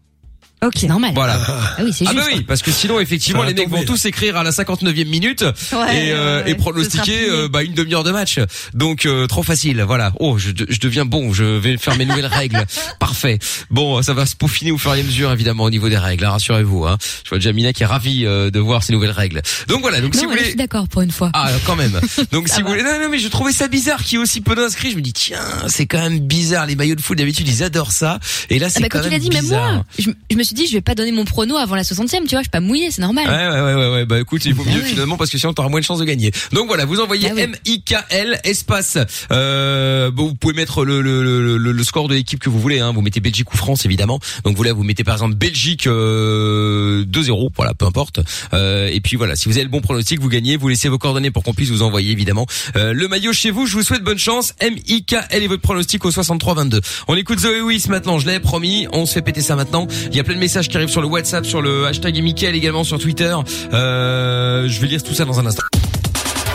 Ok. 0.62 0.72
C'est 0.76 0.86
normal. 0.88 1.12
Voilà. 1.14 1.38
Ah 1.46 1.82
oui, 1.84 1.92
c'est 1.92 2.04
Ah 2.06 2.12
juste. 2.12 2.24
bah 2.24 2.30
oui, 2.34 2.42
parce 2.42 2.62
que 2.62 2.70
sinon 2.72 2.98
effectivement 3.00 3.42
les 3.44 3.54
mecs 3.54 3.68
vont 3.68 3.84
tous 3.84 4.04
écrire 4.06 4.36
à 4.36 4.42
la 4.42 4.50
59e 4.50 5.06
minute 5.09 5.42
Ouais, 5.42 6.06
et, 6.06 6.12
euh, 6.12 6.42
ouais, 6.44 6.50
et 6.50 6.54
pronostiquer 6.54 7.28
euh, 7.30 7.48
bah, 7.48 7.62
une 7.62 7.74
demi-heure 7.74 8.04
de 8.04 8.11
match. 8.11 8.40
Donc 8.74 9.06
euh, 9.06 9.26
trop 9.26 9.42
facile, 9.42 9.82
voilà. 9.82 10.12
Oh, 10.18 10.36
je, 10.38 10.50
je 10.68 10.80
deviens 10.80 11.04
bon, 11.04 11.32
je 11.32 11.44
vais 11.44 11.76
faire 11.78 11.96
mes 11.96 12.04
nouvelles 12.06 12.26
règles. 12.26 12.64
Parfait. 13.00 13.38
Bon, 13.70 14.02
ça 14.02 14.14
va 14.14 14.26
se 14.26 14.34
peaufiner 14.36 14.70
au 14.72 14.78
fur 14.78 14.94
et 14.94 15.00
à 15.00 15.02
mesure 15.02 15.30
évidemment 15.32 15.64
au 15.64 15.70
niveau 15.70 15.88
des 15.88 15.98
règles, 15.98 16.24
hein, 16.24 16.30
rassurez-vous. 16.30 16.86
Hein. 16.86 16.98
Je 17.24 17.28
vois 17.30 17.38
déjà 17.38 17.52
Mina 17.52 17.72
qui 17.72 17.82
est 17.82 17.86
ravie 17.86 18.26
euh, 18.26 18.50
de 18.50 18.59
voir 18.59 18.82
ces 18.82 18.92
nouvelles 18.92 19.11
règles. 19.12 19.42
Donc 19.68 19.80
voilà, 19.82 20.00
donc 20.00 20.14
non, 20.14 20.20
si 20.20 20.24
vous 20.26 20.30
là, 20.32 20.36
je 20.36 20.40
voulez 20.40 20.50
suis 20.50 20.59
d'accord 20.59 20.88
pour 20.88 21.02
une 21.02 21.12
fois. 21.12 21.30
ah 21.34 21.50
quand 21.66 21.76
même. 21.76 22.00
Donc 22.32 22.48
si 22.48 22.62
vous 22.62 22.68
voulez, 22.68 22.82
non, 22.82 22.98
non 23.00 23.09
mais 23.11 23.18
je 23.18 23.28
trouvais 23.28 23.52
ça 23.52 23.68
bizarre 23.68 24.02
qu'il 24.02 24.14
y 24.14 24.20
ait 24.20 24.22
aussi 24.22 24.40
peu 24.40 24.54
d'inscrits. 24.54 24.90
Je 24.90 24.96
me 24.96 25.02
dis 25.02 25.12
tiens, 25.12 25.38
c'est 25.68 25.86
quand 25.86 25.98
même 26.00 26.18
bizarre. 26.20 26.66
Les 26.66 26.74
maillots 26.76 26.94
de 26.94 27.00
foot 27.00 27.16
d'habitude 27.16 27.46
ils 27.48 27.62
adorent 27.62 27.92
ça. 27.92 28.18
Et 28.50 28.59
là 28.59 28.66
Ah 28.68 28.70
c'est 28.70 28.80
bah, 28.80 28.88
quand 28.90 28.98
quand 28.98 29.04
même 29.04 29.14
a 29.14 29.18
dit, 29.18 29.30
même 29.30 29.40
bizarre. 29.42 29.72
moi, 29.74 29.84
je, 29.98 30.11
je 30.30 30.36
me 30.36 30.42
suis 30.49 30.55
dit, 30.57 30.66
je 30.66 30.72
vais 30.72 30.80
pas 30.80 30.94
donner 30.94 31.12
mon 31.12 31.24
prono 31.24 31.57
avant 31.57 31.76
la 31.76 31.82
60e, 31.82 32.09
tu 32.24 32.30
vois, 32.30 32.40
je 32.40 32.44
suis 32.44 32.51
pas 32.51 32.61
mouillé, 32.61 32.90
c'est 32.90 33.03
normal. 33.03 33.26
Ouais, 33.26 33.49
ouais, 33.49 33.62
ouais, 33.62 33.74
ouais, 33.74 33.92
ouais. 33.94 34.05
Bah 34.07 34.20
écoute, 34.20 34.44
il 34.44 34.55
vaut 34.55 34.64
Ah 34.66 34.74
mieux 34.74 34.82
finalement 34.82 35.16
parce 35.16 35.30
que 35.30 35.38
sinon 35.38 35.53
t'auras 35.53 35.68
moins 35.68 35.80
de 35.80 35.84
chances 35.84 35.99
de 36.01 36.05
gagner. 36.05 36.32
Donc 36.53 36.66
voilà, 36.66 36.84
vous 36.84 37.01
envoyez 37.01 37.28
M 37.36 37.55
I 37.66 37.82
K 37.82 37.94
L 38.11 38.38
espace. 38.44 38.99
Euh, 39.30 40.11
bon, 40.11 40.28
vous 40.28 40.34
pouvez 40.34 40.55
mettre 40.55 40.84
le, 40.84 41.01
le, 41.01 41.22
le, 41.22 41.57
le- 41.72 41.84
score 41.84 42.09
de 42.09 42.14
l'équipe 42.14 42.38
que 42.40 42.51
vous 42.51 42.59
voulez. 42.61 42.80
Hein. 42.80 42.92
Vous 42.92 43.01
mettez 43.03 43.20
Belgique 43.20 43.53
ou 43.53 43.57
France 43.57 43.84
évidemment. 43.84 44.18
Donc 44.44 44.57
vous 44.57 44.62
là, 44.62 44.72
vous 44.72 44.82
mettez 44.84 45.05
par 45.05 45.14
exemple 45.14 45.34
Belgique 45.36 45.86
euh, 45.86 47.05
2-0. 47.05 47.51
Voilà, 47.57 47.74
peu 47.74 47.86
importe. 47.86 48.20
Euh, 48.53 48.88
et 48.92 49.01
puis 49.01 49.16
voilà, 49.16 49.36
si 49.36 49.49
vous 49.49 49.55
avez 49.57 49.64
le 49.64 49.70
bon 49.70 49.80
pronostic, 49.80 50.20
vous 50.20 50.28
gagnez. 50.28 50.57
Vous 50.57 50.68
laissez 50.68 50.88
vos 50.88 50.99
coordonnées 50.99 51.30
pour 51.30 51.42
qu'on 51.42 51.55
puisse 51.55 51.70
vous 51.70 51.82
envoyer 51.82 52.11
évidemment 52.12 52.46
euh, 52.76 52.92
le 52.92 53.09
maillot 53.09 53.32
chez 53.32 53.51
vous. 53.51 53.66
Je 53.66 53.74
vous 53.74 53.82
souhaite 53.82 54.03
bonne 54.03 54.18
chance. 54.18 54.55
M 54.61 54.74
I 54.86 55.05
K 55.05 55.16
L 55.30 55.42
et 55.42 55.46
votre 55.49 55.62
pronostic 55.62 56.05
au 56.05 56.11
63 56.11 56.55
22. 56.55 56.80
On 57.09 57.16
écoute 57.16 57.38
Zoé 57.40 57.61
Wiss 57.61 57.88
maintenant. 57.88 58.18
Je 58.18 58.26
l'avais 58.26 58.40
promis. 58.40 58.86
On 58.92 59.07
se 59.07 59.14
fait 59.14 59.22
péter 59.22 59.40
ça 59.40 59.57
maintenant. 59.57 59.86
Il 60.11 60.16
y 60.16 60.20
a 60.20 60.24
plein 60.24 60.36
de 60.39 60.41
messages 60.41 60.68
qui 60.68 60.76
arrivent 60.76 60.89
sur 60.89 61.01
le 61.01 61.09
WhatsApp, 61.09 61.45
sur 61.45 61.61
le 61.61 61.86
hashtag 61.86 62.16
et 62.16 62.20
Mickaël 62.20 62.55
également 62.55 62.84
sur 62.84 62.99
Twitter. 62.99 63.34
Euh, 63.72 64.68
je 64.68 64.80
vais 64.80 64.86
lire 64.86 65.03
tout 65.03 65.14
ça 65.14 65.24
dans 65.24 65.41
un 65.41 65.47
instant. 65.47 65.64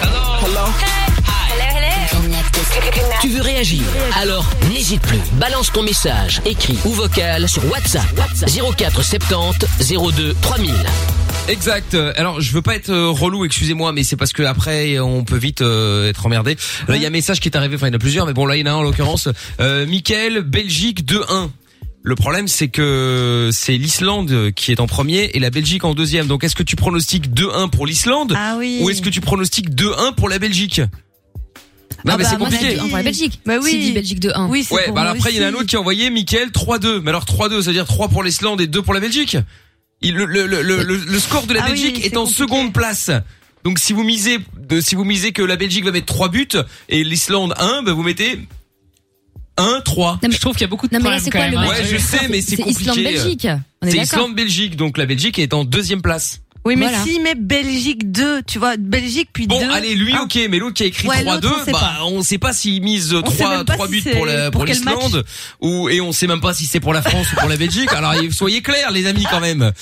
Hello, 0.02 0.14
hello. 0.42 0.72
Tu 3.22 3.30
veux 3.30 3.42
réagir? 3.42 3.82
Alors 4.22 4.46
n'hésite 4.70 5.02
plus. 5.02 5.20
Balance 5.34 5.72
ton 5.72 5.84
message, 5.84 6.42
écrit 6.46 6.78
ou 6.86 6.90
vocal 6.90 7.48
sur 7.48 7.64
WhatsApp 7.72 8.06
04 8.78 9.04
70 9.04 9.98
02 10.16 10.36
3000. 10.42 10.74
Exact. 11.50 11.98
Alors 12.16 12.40
je 12.40 12.54
veux 12.54 12.62
pas 12.62 12.76
être 12.76 12.90
euh, 12.90 13.10
relou, 13.10 13.44
excusez-moi, 13.44 13.92
mais 13.92 14.04
c'est 14.04 14.16
parce 14.16 14.32
que 14.32 14.44
après 14.44 15.00
on 15.00 15.26
peut 15.26 15.38
vite 15.38 15.62
euh, 15.62 16.10
être 16.10 16.26
emmerdé. 16.26 16.56
Là 16.88 16.96
il 16.96 17.02
y 17.02 17.06
a 17.06 17.10
un 17.10 17.12
message 17.12 17.40
qui 17.42 17.50
est 17.50 17.58
arrivé, 17.58 17.76
enfin 17.76 17.88
il 17.88 17.92
y 17.92 17.94
en 17.94 17.98
a 17.98 18.00
plusieurs, 18.00 18.26
mais 18.26 18.34
bon 18.34 18.46
là 18.46 18.56
il 18.56 18.66
y 18.66 18.70
en 18.70 18.72
a 18.72 18.76
un 18.76 18.78
en 18.80 18.84
l'occurrence. 18.84 19.28
Euh, 19.60 19.86
Michael, 19.86 20.42
Belgique 20.42 21.06
2-1. 21.06 21.50
Le 22.06 22.16
problème 22.16 22.48
c'est 22.50 22.68
que 22.68 23.50
c'est 23.54 23.78
l'Islande 23.78 24.52
qui 24.56 24.72
est 24.74 24.80
en 24.82 24.88
premier 24.88 25.32
et 25.34 25.40
la 25.40 25.50
Belgique 25.50 25.86
en 25.86 25.94
deuxième. 25.94 26.28
Donc 26.28 26.44
est-ce 26.44 26.56
que 26.56 26.64
tu 26.64 26.76
pronostiques 26.76 27.30
2-1 27.30 27.70
pour 27.70 27.86
l'Islande 27.88 28.34
Ah 28.36 28.56
oui. 28.58 28.80
ou 28.82 28.90
est-ce 28.90 29.02
que 29.02 29.10
tu 29.10 29.22
pronostiques 29.22 29.70
2-1 29.70 30.14
pour 30.16 30.28
la 30.28 30.38
Belgique? 30.38 30.80
Non 32.06 32.14
Ah 32.14 32.18
mais 32.18 32.24
bah, 32.26 32.30
c'est 32.30 32.38
moi, 32.38 32.50
compliqué. 32.50 32.78
un 32.78 32.88
pour 32.90 32.98
la 32.98 33.04
Belgique. 33.04 33.40
Bah 33.46 33.54
oui. 33.64 33.78
Dit 33.80 33.92
Belgique 33.94 34.20
de 34.20 34.32
1. 34.36 34.50
Oui, 34.50 34.66
c'est 34.68 34.74
Ouais, 34.76 34.88
bah 34.88 35.04
moi 35.04 35.12
après 35.12 35.32
il 35.32 35.38
y 35.38 35.40
en 35.40 35.44
a 35.46 35.48
un 35.52 35.54
autre 35.54 35.68
qui 35.68 35.78
a 35.78 35.80
envoyé 35.80 36.10
Michael 36.10 36.50
3-2. 36.50 37.00
Mais 37.02 37.10
alors 37.10 37.24
3-2, 37.24 37.62
ça 37.62 37.68
veut 37.68 37.74
dire 37.74 37.86
3 37.88 38.10
pour 38.10 38.22
l'Islande 38.24 38.60
et 38.60 38.68
2 38.68 38.82
pour 38.82 38.94
la 38.94 39.00
Belgique? 39.00 39.38
Il, 40.02 40.16
le, 40.16 40.26
le, 40.26 40.46
le, 40.46 40.62
le, 40.62 40.84
le 40.84 41.20
score 41.20 41.48
de 41.48 41.54
la 41.54 41.64
Ah 41.64 41.68
Belgique 41.70 42.00
c'est 42.02 42.08
est 42.08 42.18
en 42.18 42.22
compliqué. 42.24 42.40
seconde 42.42 42.74
place. 42.74 43.12
Donc 43.64 43.80
si 43.80 43.94
vous 43.94 44.04
misez 44.04 44.40
de, 44.60 44.82
si 44.82 44.96
vous 44.96 45.06
misez 45.06 45.32
que 45.32 45.42
la 45.42 45.56
Belgique 45.56 45.86
va 45.86 45.92
mettre 45.92 46.08
3 46.08 46.28
buts 46.28 46.50
et 46.90 47.06
l'Islande 47.06 47.54
1, 47.58 47.84
bah 47.84 47.94
vous 47.94 48.04
mettez 48.04 48.40
1 49.58 49.82
3. 49.86 50.20
Je 50.30 50.38
trouve 50.40 50.54
qu'il 50.54 50.62
y 50.62 50.64
a 50.66 50.68
beaucoup 50.68 50.88
de 50.88 50.96
Non, 50.96 51.02
mais 51.04 51.10
là, 51.12 51.20
c'est 51.20 51.30
quand 51.30 51.40
quoi 51.40 51.50
même. 51.50 51.60
le 51.60 51.66
hein. 51.66 51.70
Ouais, 51.70 51.86
je 51.86 51.98
sais 51.98 52.28
mais 52.30 52.42
c'est 52.42 52.58
compliqué. 52.58 52.82
Islande-Belgique. 52.82 53.48
On 53.82 53.88
est 53.88 53.92
C'est. 53.92 53.98
Islande-Belgique 54.00 54.76
donc 54.76 54.98
la 54.98 55.06
Belgique 55.06 55.38
est 55.40 55.54
en 55.54 55.64
deuxième 55.64 56.02
place. 56.02 56.40
Oui, 56.66 56.78
mais 56.78 56.88
Voilà. 56.88 57.04
s'il 57.04 57.22
met 57.22 57.36
Belgique 57.36 58.10
2, 58.10 58.42
tu 58.44 58.58
vois, 58.58 58.78
Belgique 58.78 59.28
puis 59.34 59.48
2. 59.48 59.54
Bon, 59.54 59.70
allez, 59.70 59.96
lui, 59.96 60.16
ok, 60.18 60.40
mais 60.50 60.60
l'autre 60.60 60.76
qui 60.76 60.84
a 60.84 60.86
écrit 60.86 61.10
Ouais, 61.10 61.22
3-2, 61.22 61.42
l'autre, 61.44 61.58
on 61.60 61.66
sait 61.66 61.72
bah, 61.74 61.94
on 62.06 62.24
sait 62.24 62.38
pas 62.38 62.54
s'il 62.54 62.82
mise 62.82 63.10
sait 63.10 63.22
3, 63.22 63.50
même 63.58 63.66
pas 63.66 63.74
3 63.74 63.88
si 63.88 63.92
buts 63.92 64.02
c'est 64.02 64.12
pour 64.12 64.26
la, 64.26 64.50
pour 64.50 64.60
pour 64.62 64.66
quel 64.66 64.76
l'Islande, 64.78 65.26
ou, 65.60 65.90
et 65.90 66.00
on 66.00 66.14
sait 66.14 66.26
même 66.26 66.40
pas 66.40 66.54
si 66.54 66.66
c'est 66.66 66.80
pour 66.80 66.94
la 66.94 67.02
France 67.02 67.28
ou 67.34 67.36
pour 67.36 67.50
la 67.50 67.58
Belgique. 67.58 67.92
Alors, 67.92 68.14
soyez 68.32 68.62
clairs, 68.62 68.92
les 68.92 69.06
amis, 69.08 69.26
quand 69.30 69.42
même. 69.42 69.74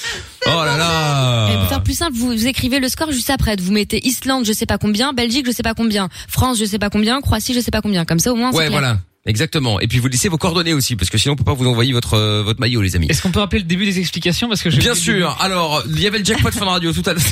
Oh 0.48 0.50
là 0.50 1.50
Et 1.52 1.54
pour 1.54 1.62
là. 1.64 1.68
faire 1.70 1.84
plus 1.84 1.94
simple, 1.94 2.18
vous, 2.18 2.30
vous 2.32 2.48
écrivez 2.48 2.80
le 2.80 2.90
score 2.90 3.12
juste 3.12 3.30
après. 3.30 3.56
Vous 3.58 3.72
mettez 3.72 4.04
Islande, 4.08 4.46
je 4.48 4.52
sais 4.52 4.66
pas 4.66 4.80
combien, 4.80 5.14
Belgique, 5.14 5.46
je 5.46 5.52
sais 5.52 5.62
pas 5.62 5.76
combien, 5.76 6.10
France, 6.28 6.58
je 6.58 6.66
sais 6.66 6.80
pas 6.80 6.90
combien, 6.90 7.22
Croatie, 7.22 7.54
je 7.54 7.60
sais 7.60 7.70
pas 7.70 7.82
combien. 7.82 8.06
Comme 8.06 8.18
ça, 8.18 8.34
au 8.34 8.36
moins, 8.36 8.52
c'est 8.52 8.58
Ouais, 8.58 8.68
clair. 8.70 8.80
voilà. 8.80 8.98
Exactement. 9.28 9.80
Et 9.80 9.88
puis 9.88 10.00
vous 10.00 10.08
laissez 10.08 10.30
vos 10.30 10.40
coordonnées 10.40 10.74
aussi, 10.74 10.96
parce 10.96 11.12
que 11.12 11.18
sinon 11.20 11.34
on 11.34 11.36
peut 11.36 11.44
pas 11.44 11.54
vous 11.54 11.68
envoyer 11.68 11.94
votre 11.94 12.16
euh, 12.16 12.42
votre 12.42 12.60
maillot, 12.60 12.82
les 12.82 12.96
amis. 12.96 13.06
Est-ce 13.08 13.22
qu'on 13.22 13.32
peut 13.32 13.40
rappeler 13.40 13.60
le 13.60 13.68
début 13.68 13.86
des 13.86 14.00
explications 14.00 14.48
parce 14.48 14.64
que 14.64 14.72
je 14.72 14.80
Bien 14.80 14.96
sûr. 14.96 15.38
Alors, 15.40 15.84
il 15.88 16.02
y 16.02 16.08
avait 16.08 16.18
le 16.18 16.26
jackpot 16.26 16.50
Fun 16.52 16.66
Radio 16.66 16.92
tout 16.92 17.04
à 17.06 17.14
l'heure. 17.14 17.24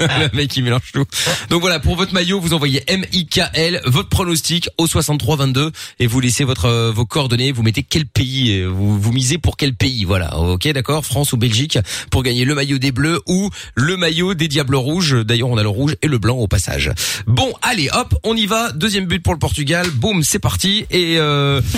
le 0.32 0.34
mec, 0.34 0.56
il 0.56 0.64
mélange 0.64 0.92
tout. 0.94 1.04
Donc 1.50 1.60
voilà, 1.60 1.78
pour 1.78 1.94
votre 1.94 2.14
maillot, 2.14 2.40
vous 2.40 2.54
envoyez 2.54 2.82
M-I-K-L, 2.86 3.82
votre 3.84 4.08
pronostic 4.08 4.70
au 4.78 4.86
6322 4.86 5.72
et 5.98 6.06
vous 6.06 6.20
laissez 6.20 6.44
votre 6.44 6.64
euh, 6.64 6.90
vos 6.90 7.04
coordonnées. 7.04 7.52
Vous 7.52 7.62
mettez 7.62 7.82
quel 7.82 8.06
pays, 8.06 8.60
euh, 8.60 8.68
vous, 8.68 8.98
vous 8.98 9.12
misez 9.12 9.36
pour 9.36 9.58
quel 9.58 9.74
pays. 9.74 10.04
Voilà. 10.04 10.38
Ok, 10.38 10.66
d'accord. 10.68 11.04
France 11.04 11.34
ou 11.34 11.36
Belgique 11.36 11.78
pour 12.10 12.22
gagner 12.22 12.46
le 12.46 12.54
maillot 12.54 12.78
des 12.78 12.92
Bleus 12.92 13.20
ou 13.26 13.50
le 13.74 13.98
maillot 13.98 14.32
des 14.32 14.48
Diables 14.48 14.76
Rouges. 14.76 15.14
D'ailleurs, 15.26 15.50
on 15.50 15.58
a 15.58 15.62
le 15.62 15.68
rouge 15.68 15.96
et 16.00 16.08
le 16.08 16.16
blanc 16.16 16.36
au 16.38 16.48
passage. 16.48 16.92
Bon, 17.26 17.52
allez, 17.60 17.90
hop, 17.92 18.14
on 18.24 18.34
y 18.34 18.46
va. 18.46 18.72
Deuxième 18.72 19.04
but 19.04 19.22
pour 19.22 19.34
le 19.34 19.38
Portugal. 19.38 19.86
Boum, 19.90 20.22
c'est 20.22 20.38
parti. 20.38 20.86
Et 20.90 21.18
euh, 21.18 21.25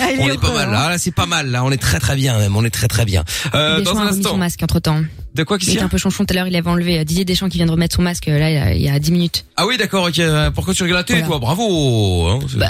Ah, 0.01 0.11
il 0.13 0.19
est 0.19 0.23
on 0.23 0.29
est 0.29 0.37
pas 0.41 0.53
mal. 0.53 0.69
hein. 0.69 0.71
Là, 0.71 0.89
là 0.89 0.97
c'est 0.97 1.11
pas 1.11 1.25
mal. 1.25 1.49
Là, 1.51 1.63
on 1.63 1.71
est 1.71 1.77
très 1.77 1.99
très 1.99 2.15
bien 2.15 2.37
même. 2.37 2.55
On 2.55 2.63
est 2.65 2.69
très 2.69 2.87
très 2.87 3.05
bien. 3.05 3.23
Euh, 3.55 3.79
Deschamps 3.79 3.93
dans 3.93 3.99
un 3.99 4.07
a 4.07 4.09
instant. 4.09 4.29
son 4.31 4.37
masque 4.37 4.61
entre 4.63 4.79
temps. 4.79 5.01
De 5.35 5.43
quoi 5.43 5.57
Il 5.57 5.63
qu'il 5.63 5.73
était 5.73 5.81
a 5.83 5.85
un 5.85 5.89
peu 5.89 5.99
chonchon 5.99 6.25
tout 6.25 6.33
à 6.33 6.35
l'heure, 6.35 6.47
il 6.47 6.55
avait 6.55 6.69
enlevé 6.69 6.99
euh, 6.99 7.03
Didier 7.03 7.23
Deschamps 7.23 7.49
qui 7.49 7.57
vient 7.57 7.67
de 7.67 7.71
remettre 7.71 7.95
son 7.95 8.01
masque 8.01 8.27
euh, 8.27 8.39
là 8.39 8.49
il 8.49 8.55
y 8.55 8.57
a- 8.57 8.73
il 8.73 8.81
y 8.81 8.89
a 8.89 8.97
10 8.99 9.11
minutes. 9.11 9.45
Ah 9.57 9.67
oui, 9.67 9.77
d'accord. 9.77 10.05
ok. 10.07 10.17
Euh, 10.19 10.49
Pourquoi 10.51 10.73
tu 10.73 10.81
regardes 10.83 10.97
la 11.01 11.03
télé, 11.03 11.21
toi? 11.23 11.37
Bravo. 11.37 12.27
hein, 12.27 12.39
Bah, 12.57 12.67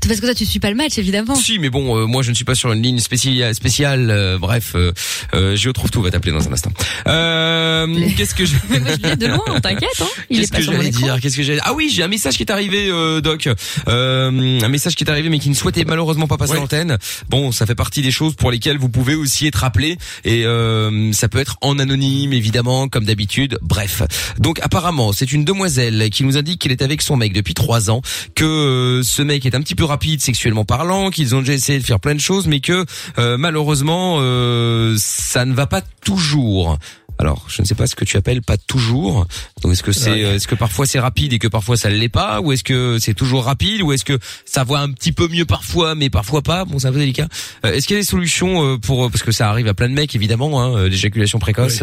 c'est 0.00 0.08
parce 0.08 0.18
que 0.20 0.24
toi 0.26 0.34
tu 0.34 0.46
suis 0.46 0.60
pas 0.60 0.70
le 0.70 0.76
match 0.76 0.96
évidemment. 0.98 1.34
Si, 1.34 1.58
mais 1.58 1.68
bon, 1.68 1.98
euh, 1.98 2.06
moi 2.06 2.22
je 2.22 2.30
ne 2.30 2.34
suis 2.34 2.44
pas 2.46 2.54
sur 2.54 2.72
une 2.72 2.82
ligne 2.82 2.98
spéciale. 3.00 3.54
spéciale 3.54 4.10
euh, 4.10 4.38
bref, 4.38 4.72
euh, 4.76 4.92
euh, 5.34 5.56
je 5.56 5.70
trouve 5.70 5.90
tout 5.90 6.00
va 6.00 6.10
t'appeler 6.10 6.32
dans 6.32 6.48
un 6.48 6.52
instant. 6.52 6.72
Euh, 7.06 7.86
Qu'est-ce 8.16 8.34
que 8.34 8.44
je 8.46 8.54
je 8.70 8.96
viens 9.02 9.16
de 9.16 9.26
loin, 9.26 9.60
t'inquiète 9.62 9.88
hein. 10.00 10.04
Il 10.30 10.38
Qu'est-ce 10.38 10.48
est 10.48 10.52
pas 10.52 10.58
que 10.58 10.64
j'allais 10.64 10.90
dire 10.90 11.20
Qu'est-ce 11.20 11.36
que 11.36 11.42
j'allais 11.42 11.60
Ah 11.64 11.74
oui, 11.74 11.90
j'ai 11.94 12.02
un 12.02 12.08
message 12.08 12.36
qui 12.36 12.42
est 12.42 12.50
arrivé, 12.50 12.88
euh, 12.90 13.20
Doc. 13.20 13.48
Euh, 13.88 14.60
un 14.62 14.68
message 14.68 14.94
qui 14.94 15.04
est 15.04 15.10
arrivé, 15.10 15.28
mais 15.28 15.38
qui 15.38 15.50
ne 15.50 15.54
souhaitait 15.54 15.84
malheureusement 15.84 16.09
pas 16.26 16.36
passer 16.36 16.54
à 16.54 16.56
l'antenne. 16.56 16.98
Bon, 17.28 17.52
ça 17.52 17.66
fait 17.66 17.74
partie 17.74 18.02
des 18.02 18.10
choses 18.10 18.34
pour 18.34 18.50
lesquelles 18.50 18.78
vous 18.78 18.88
pouvez 18.88 19.14
aussi 19.14 19.46
être 19.46 19.64
appelé, 19.64 19.98
et 20.24 20.44
euh, 20.44 21.12
ça 21.12 21.28
peut 21.28 21.38
être 21.38 21.56
en 21.60 21.78
anonyme, 21.78 22.32
évidemment, 22.32 22.88
comme 22.88 23.04
d'habitude. 23.04 23.58
Bref. 23.62 24.02
Donc 24.38 24.60
apparemment, 24.62 25.12
c'est 25.12 25.32
une 25.32 25.44
demoiselle 25.44 26.10
qui 26.10 26.24
nous 26.24 26.36
indique 26.36 26.60
qu'elle 26.60 26.72
est 26.72 26.82
avec 26.82 27.02
son 27.02 27.16
mec 27.16 27.32
depuis 27.32 27.54
trois 27.54 27.90
ans, 27.90 28.02
que 28.34 28.44
euh, 28.44 29.02
ce 29.02 29.22
mec 29.22 29.46
est 29.46 29.54
un 29.54 29.60
petit 29.60 29.74
peu 29.74 29.84
rapide 29.84 30.20
sexuellement 30.20 30.64
parlant, 30.64 31.10
qu'ils 31.10 31.34
ont 31.34 31.40
déjà 31.40 31.54
essayé 31.54 31.78
de 31.78 31.84
faire 31.84 32.00
plein 32.00 32.14
de 32.14 32.20
choses, 32.20 32.46
mais 32.46 32.60
que 32.60 32.84
euh, 33.18 33.36
malheureusement, 33.36 34.18
euh, 34.20 34.96
ça 34.98 35.44
ne 35.44 35.54
va 35.54 35.66
pas 35.66 35.82
toujours. 36.04 36.78
Alors, 37.20 37.44
je 37.48 37.60
ne 37.60 37.66
sais 37.66 37.74
pas 37.74 37.86
ce 37.86 37.94
que 37.94 38.06
tu 38.06 38.16
appelles 38.16 38.40
pas 38.40 38.56
toujours. 38.56 39.26
Donc, 39.60 39.72
est-ce 39.72 39.82
que 39.82 39.92
c'est, 39.92 40.24
euh, 40.24 40.36
est-ce 40.36 40.48
que 40.48 40.54
parfois 40.54 40.86
c'est 40.86 40.98
rapide 40.98 41.34
et 41.34 41.38
que 41.38 41.48
parfois 41.48 41.76
ça 41.76 41.90
ne 41.90 41.96
l'est 41.96 42.08
pas, 42.08 42.40
ou 42.40 42.50
est-ce 42.52 42.64
que 42.64 42.96
c'est 42.98 43.12
toujours 43.12 43.44
rapide, 43.44 43.82
ou 43.82 43.92
est-ce 43.92 44.06
que 44.06 44.18
ça 44.46 44.64
va 44.64 44.78
un 44.78 44.90
petit 44.90 45.12
peu 45.12 45.28
mieux 45.28 45.44
parfois, 45.44 45.94
mais 45.94 46.08
parfois 46.08 46.40
pas? 46.40 46.64
Bon, 46.64 46.78
c'est 46.78 46.88
un 46.88 46.92
peu 46.92 46.98
délicat. 46.98 47.28
Euh, 47.66 47.74
est-ce 47.74 47.86
qu'il 47.86 47.96
y 47.96 47.98
a 47.98 48.02
des 48.02 48.06
solutions 48.06 48.64
euh, 48.64 48.78
pour, 48.78 49.10
parce 49.10 49.22
que 49.22 49.32
ça 49.32 49.50
arrive 49.50 49.68
à 49.68 49.74
plein 49.74 49.90
de 49.90 49.94
mecs 49.94 50.14
évidemment, 50.14 50.62
hein, 50.62 50.78
euh, 50.78 50.88
l'éjaculation 50.88 51.38
précoce. 51.38 51.82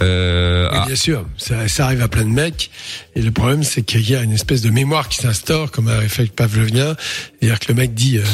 Euh, 0.00 0.68
Oui, 0.72 0.78
ah, 0.80 0.86
bien 0.86 0.96
sûr, 0.96 1.26
ça, 1.36 1.68
ça 1.68 1.84
arrive 1.84 2.00
à 2.00 2.08
plein 2.08 2.24
de 2.24 2.30
mecs. 2.30 2.70
Et 3.14 3.20
le 3.20 3.30
problème, 3.30 3.62
c'est 3.62 3.82
qu'il 3.82 4.08
y 4.08 4.16
a 4.16 4.22
une 4.22 4.32
espèce 4.32 4.62
de 4.62 4.70
mémoire 4.70 5.10
qui 5.10 5.18
s'instaure, 5.18 5.70
comme 5.70 5.88
un 5.88 5.98
réflexe 5.98 6.32
pavlovien. 6.34 6.96
C'est-à-dire 7.40 7.60
que 7.60 7.66
le 7.68 7.74
mec 7.74 7.92
dit, 7.92 8.16
euh, 8.16 8.24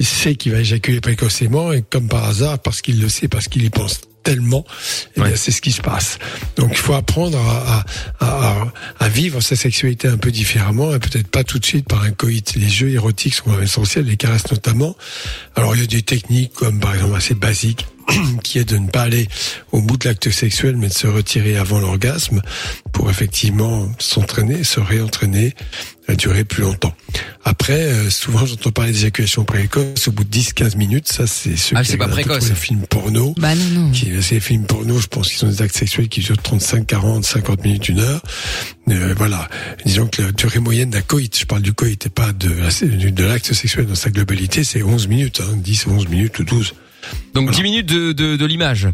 il 0.00 0.06
sait 0.06 0.34
qu'il 0.34 0.50
va 0.50 0.58
éjaculer 0.58 1.00
précocement, 1.00 1.72
et 1.72 1.82
comme 1.82 2.08
par 2.08 2.24
hasard, 2.24 2.58
parce 2.58 2.82
qu'il 2.82 3.00
le 3.00 3.08
sait, 3.08 3.28
parce 3.28 3.46
qu'il 3.46 3.64
y 3.64 3.70
pense 3.70 4.00
tellement, 4.24 4.64
eh 5.16 5.36
c'est 5.36 5.52
ce 5.52 5.60
qui 5.60 5.70
se 5.70 5.82
passe. 5.82 6.18
Donc, 6.56 6.70
il 6.72 6.78
faut 6.78 6.94
apprendre 6.94 7.38
à, 7.38 7.84
à, 8.20 8.26
à, 8.26 8.72
à 8.98 9.08
vivre 9.08 9.40
sa 9.40 9.54
sexualité 9.54 10.08
un 10.08 10.16
peu 10.16 10.32
différemment, 10.32 10.92
et 10.92 10.98
peut-être 10.98 11.28
pas 11.28 11.44
tout 11.44 11.60
de 11.60 11.64
suite 11.64 11.86
par 11.86 12.02
un 12.02 12.10
coït. 12.10 12.54
Les 12.56 12.68
jeux 12.68 12.90
érotiques 12.90 13.34
sont 13.34 13.60
essentiels, 13.60 14.06
les 14.06 14.16
caresses 14.16 14.50
notamment. 14.50 14.96
Alors, 15.54 15.76
il 15.76 15.82
y 15.82 15.84
a 15.84 15.86
des 15.86 16.02
techniques, 16.02 16.54
comme 16.54 16.80
par 16.80 16.94
exemple 16.94 17.16
assez 17.16 17.34
basiques, 17.34 17.86
qui 18.42 18.58
est 18.58 18.64
de 18.64 18.76
ne 18.78 18.88
pas 18.88 19.02
aller 19.02 19.28
au 19.72 19.80
bout 19.80 19.96
de 19.96 20.08
l'acte 20.08 20.30
sexuel, 20.30 20.76
mais 20.76 20.88
de 20.88 20.92
se 20.94 21.06
retirer 21.06 21.56
avant 21.56 21.80
l'orgasme 21.80 22.42
pour 22.92 23.10
effectivement 23.10 23.88
s'entraîner, 23.98 24.64
se 24.64 24.80
réentraîner, 24.80 25.54
à 26.06 26.14
durer 26.16 26.44
plus 26.44 26.62
longtemps. 26.62 26.94
Après, 27.44 27.80
euh, 27.80 28.10
souvent 28.10 28.44
j'entends 28.44 28.70
parler 28.70 28.92
d'éjaculation 28.92 29.44
précoce 29.44 30.06
au 30.06 30.12
bout 30.12 30.24
de 30.24 30.28
10-15 30.38 30.76
minutes, 30.76 31.08
ça 31.10 31.26
c'est 31.26 31.56
ceux 31.56 31.76
Ah, 31.78 31.82
qui 31.82 31.92
c'est 31.92 31.96
pas 31.96 32.08
précoce. 32.08 32.46
les 32.50 32.54
films 32.54 32.84
porno. 32.86 33.34
Bah 33.38 33.54
non, 33.54 33.64
non. 33.86 33.90
Qui, 33.90 34.22
ces 34.22 34.38
films 34.38 34.66
porno, 34.66 34.98
je 34.98 35.06
pense 35.06 35.28
qu'ils 35.28 35.38
sont 35.38 35.48
des 35.48 35.62
actes 35.62 35.76
sexuels 35.76 36.08
qui 36.10 36.20
durent 36.20 36.36
35, 36.42 36.86
40, 36.86 37.24
50 37.24 37.64
minutes, 37.64 37.88
une 37.88 38.00
heure. 38.00 38.22
Euh, 38.90 39.14
voilà. 39.16 39.48
Disons 39.86 40.06
que 40.06 40.20
la 40.20 40.32
durée 40.32 40.58
moyenne 40.60 40.90
d'un 40.90 41.00
coït, 41.00 41.34
je 41.38 41.46
parle 41.46 41.62
du 41.62 41.72
coït 41.72 42.04
et 42.04 42.10
pas 42.10 42.32
de, 42.34 42.50
de 43.10 43.24
l'acte 43.24 43.54
sexuel 43.54 43.86
dans 43.86 43.94
sa 43.94 44.10
globalité, 44.10 44.62
c'est 44.62 44.82
11 44.82 45.08
minutes, 45.08 45.40
hein, 45.42 45.56
10, 45.56 45.86
11 45.86 46.08
minutes 46.08 46.38
ou 46.40 46.44
12. 46.44 46.74
Donc 47.34 47.50
10 47.50 47.62
minutes 47.62 47.86
de, 47.86 48.12
de, 48.12 48.36
de 48.36 48.46
l'image. 48.46 48.88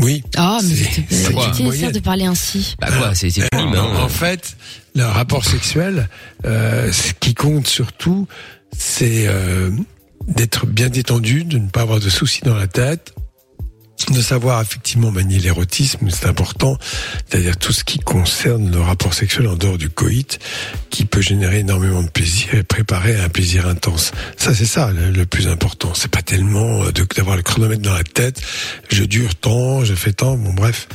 Oui. 0.00 0.22
Ah, 0.36 0.58
mais 0.62 0.74
C'est- 1.10 1.70
fier 1.72 1.90
de 1.92 1.98
parler 1.98 2.24
ainsi. 2.24 2.76
Bah 2.80 2.88
quoi, 2.96 3.14
c'est 3.14 3.30
c'est 3.30 3.42
Euh, 3.42 3.58
film, 3.58 3.74
hein. 3.74 3.82
en 4.00 4.08
fait, 4.08 4.56
le 4.94 5.04
rapport 5.04 5.44
sexuel, 5.44 6.08
euh, 6.44 6.92
ce 6.92 7.12
qui 7.18 7.34
compte 7.34 7.66
surtout, 7.66 8.28
c'est 8.76 9.26
euh, 9.26 9.70
d'être 10.28 10.66
bien 10.66 10.88
détendu, 10.88 11.44
de 11.44 11.58
ne 11.58 11.68
pas 11.68 11.80
avoir 11.82 11.98
de 11.98 12.08
soucis 12.08 12.42
dans 12.44 12.54
la 12.54 12.68
tête, 12.68 13.12
de 14.10 14.20
savoir 14.22 14.60
effectivement 14.62 15.10
manier 15.10 15.38
l'érotisme, 15.38 16.08
c'est 16.10 16.26
important, 16.26 16.78
c'est-à-dire 17.28 17.56
tout 17.56 17.72
ce 17.72 17.84
qui 17.84 17.98
concerne 17.98 18.70
le 18.70 18.80
rapport 18.80 19.14
sexuel 19.14 19.48
en 19.48 19.54
dehors 19.56 19.78
du 19.78 19.88
coït, 19.90 20.38
qui 20.90 21.04
peut 21.04 21.20
générer 21.20 21.60
énormément 21.60 22.02
de 22.02 22.08
plaisir 22.08 22.54
et 22.54 22.62
préparer 22.62 23.16
à 23.16 23.24
un 23.24 23.28
plaisir 23.28 23.66
intense. 23.66 24.12
Ça, 24.36 24.54
c'est 24.54 24.64
ça 24.66 24.90
le, 24.90 25.10
le 25.10 25.26
plus 25.26 25.48
important. 25.48 25.92
C'est 25.94 26.10
pas 26.10 26.22
tellement 26.22 26.82
euh, 26.84 26.92
d'avoir 27.16 27.36
le 27.36 27.42
chronomètre 27.42 27.82
dans 27.82 27.94
la 27.94 28.04
tête. 28.04 28.40
Je 28.90 29.04
dure 29.04 29.34
tant, 29.34 29.84
je 29.84 29.94
fais 29.94 30.12
tant, 30.12 30.36
bon 30.36 30.52
bref, 30.54 30.88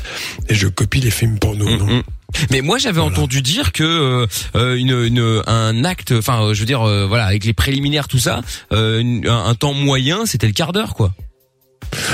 et 0.49 0.55
je 0.55 0.67
copie 0.67 0.99
les 1.01 1.11
films 1.11 1.39
porno. 1.39 1.65
non. 1.77 2.03
Mais 2.49 2.61
moi 2.61 2.79
j'avais 2.79 2.99
entendu 2.99 3.43
dire 3.43 3.71
que 3.73 3.83
euh, 3.83 4.25
euh, 4.55 4.73
une, 4.75 4.89
une 5.05 5.43
un 5.45 5.83
acte, 5.85 6.13
enfin 6.17 6.51
je 6.53 6.59
veux 6.61 6.65
dire 6.65 6.81
euh, 6.81 7.05
voilà 7.05 7.25
avec 7.25 7.45
les 7.45 7.53
préliminaires 7.53 8.07
tout 8.07 8.17
ça, 8.17 8.41
euh, 8.71 8.99
une- 9.01 9.27
un, 9.27 9.45
un 9.45 9.53
temps 9.53 9.75
moyen 9.75 10.25
c'était 10.25 10.47
le 10.47 10.53
quart 10.53 10.73
d'heure 10.73 10.95
quoi. 10.95 11.13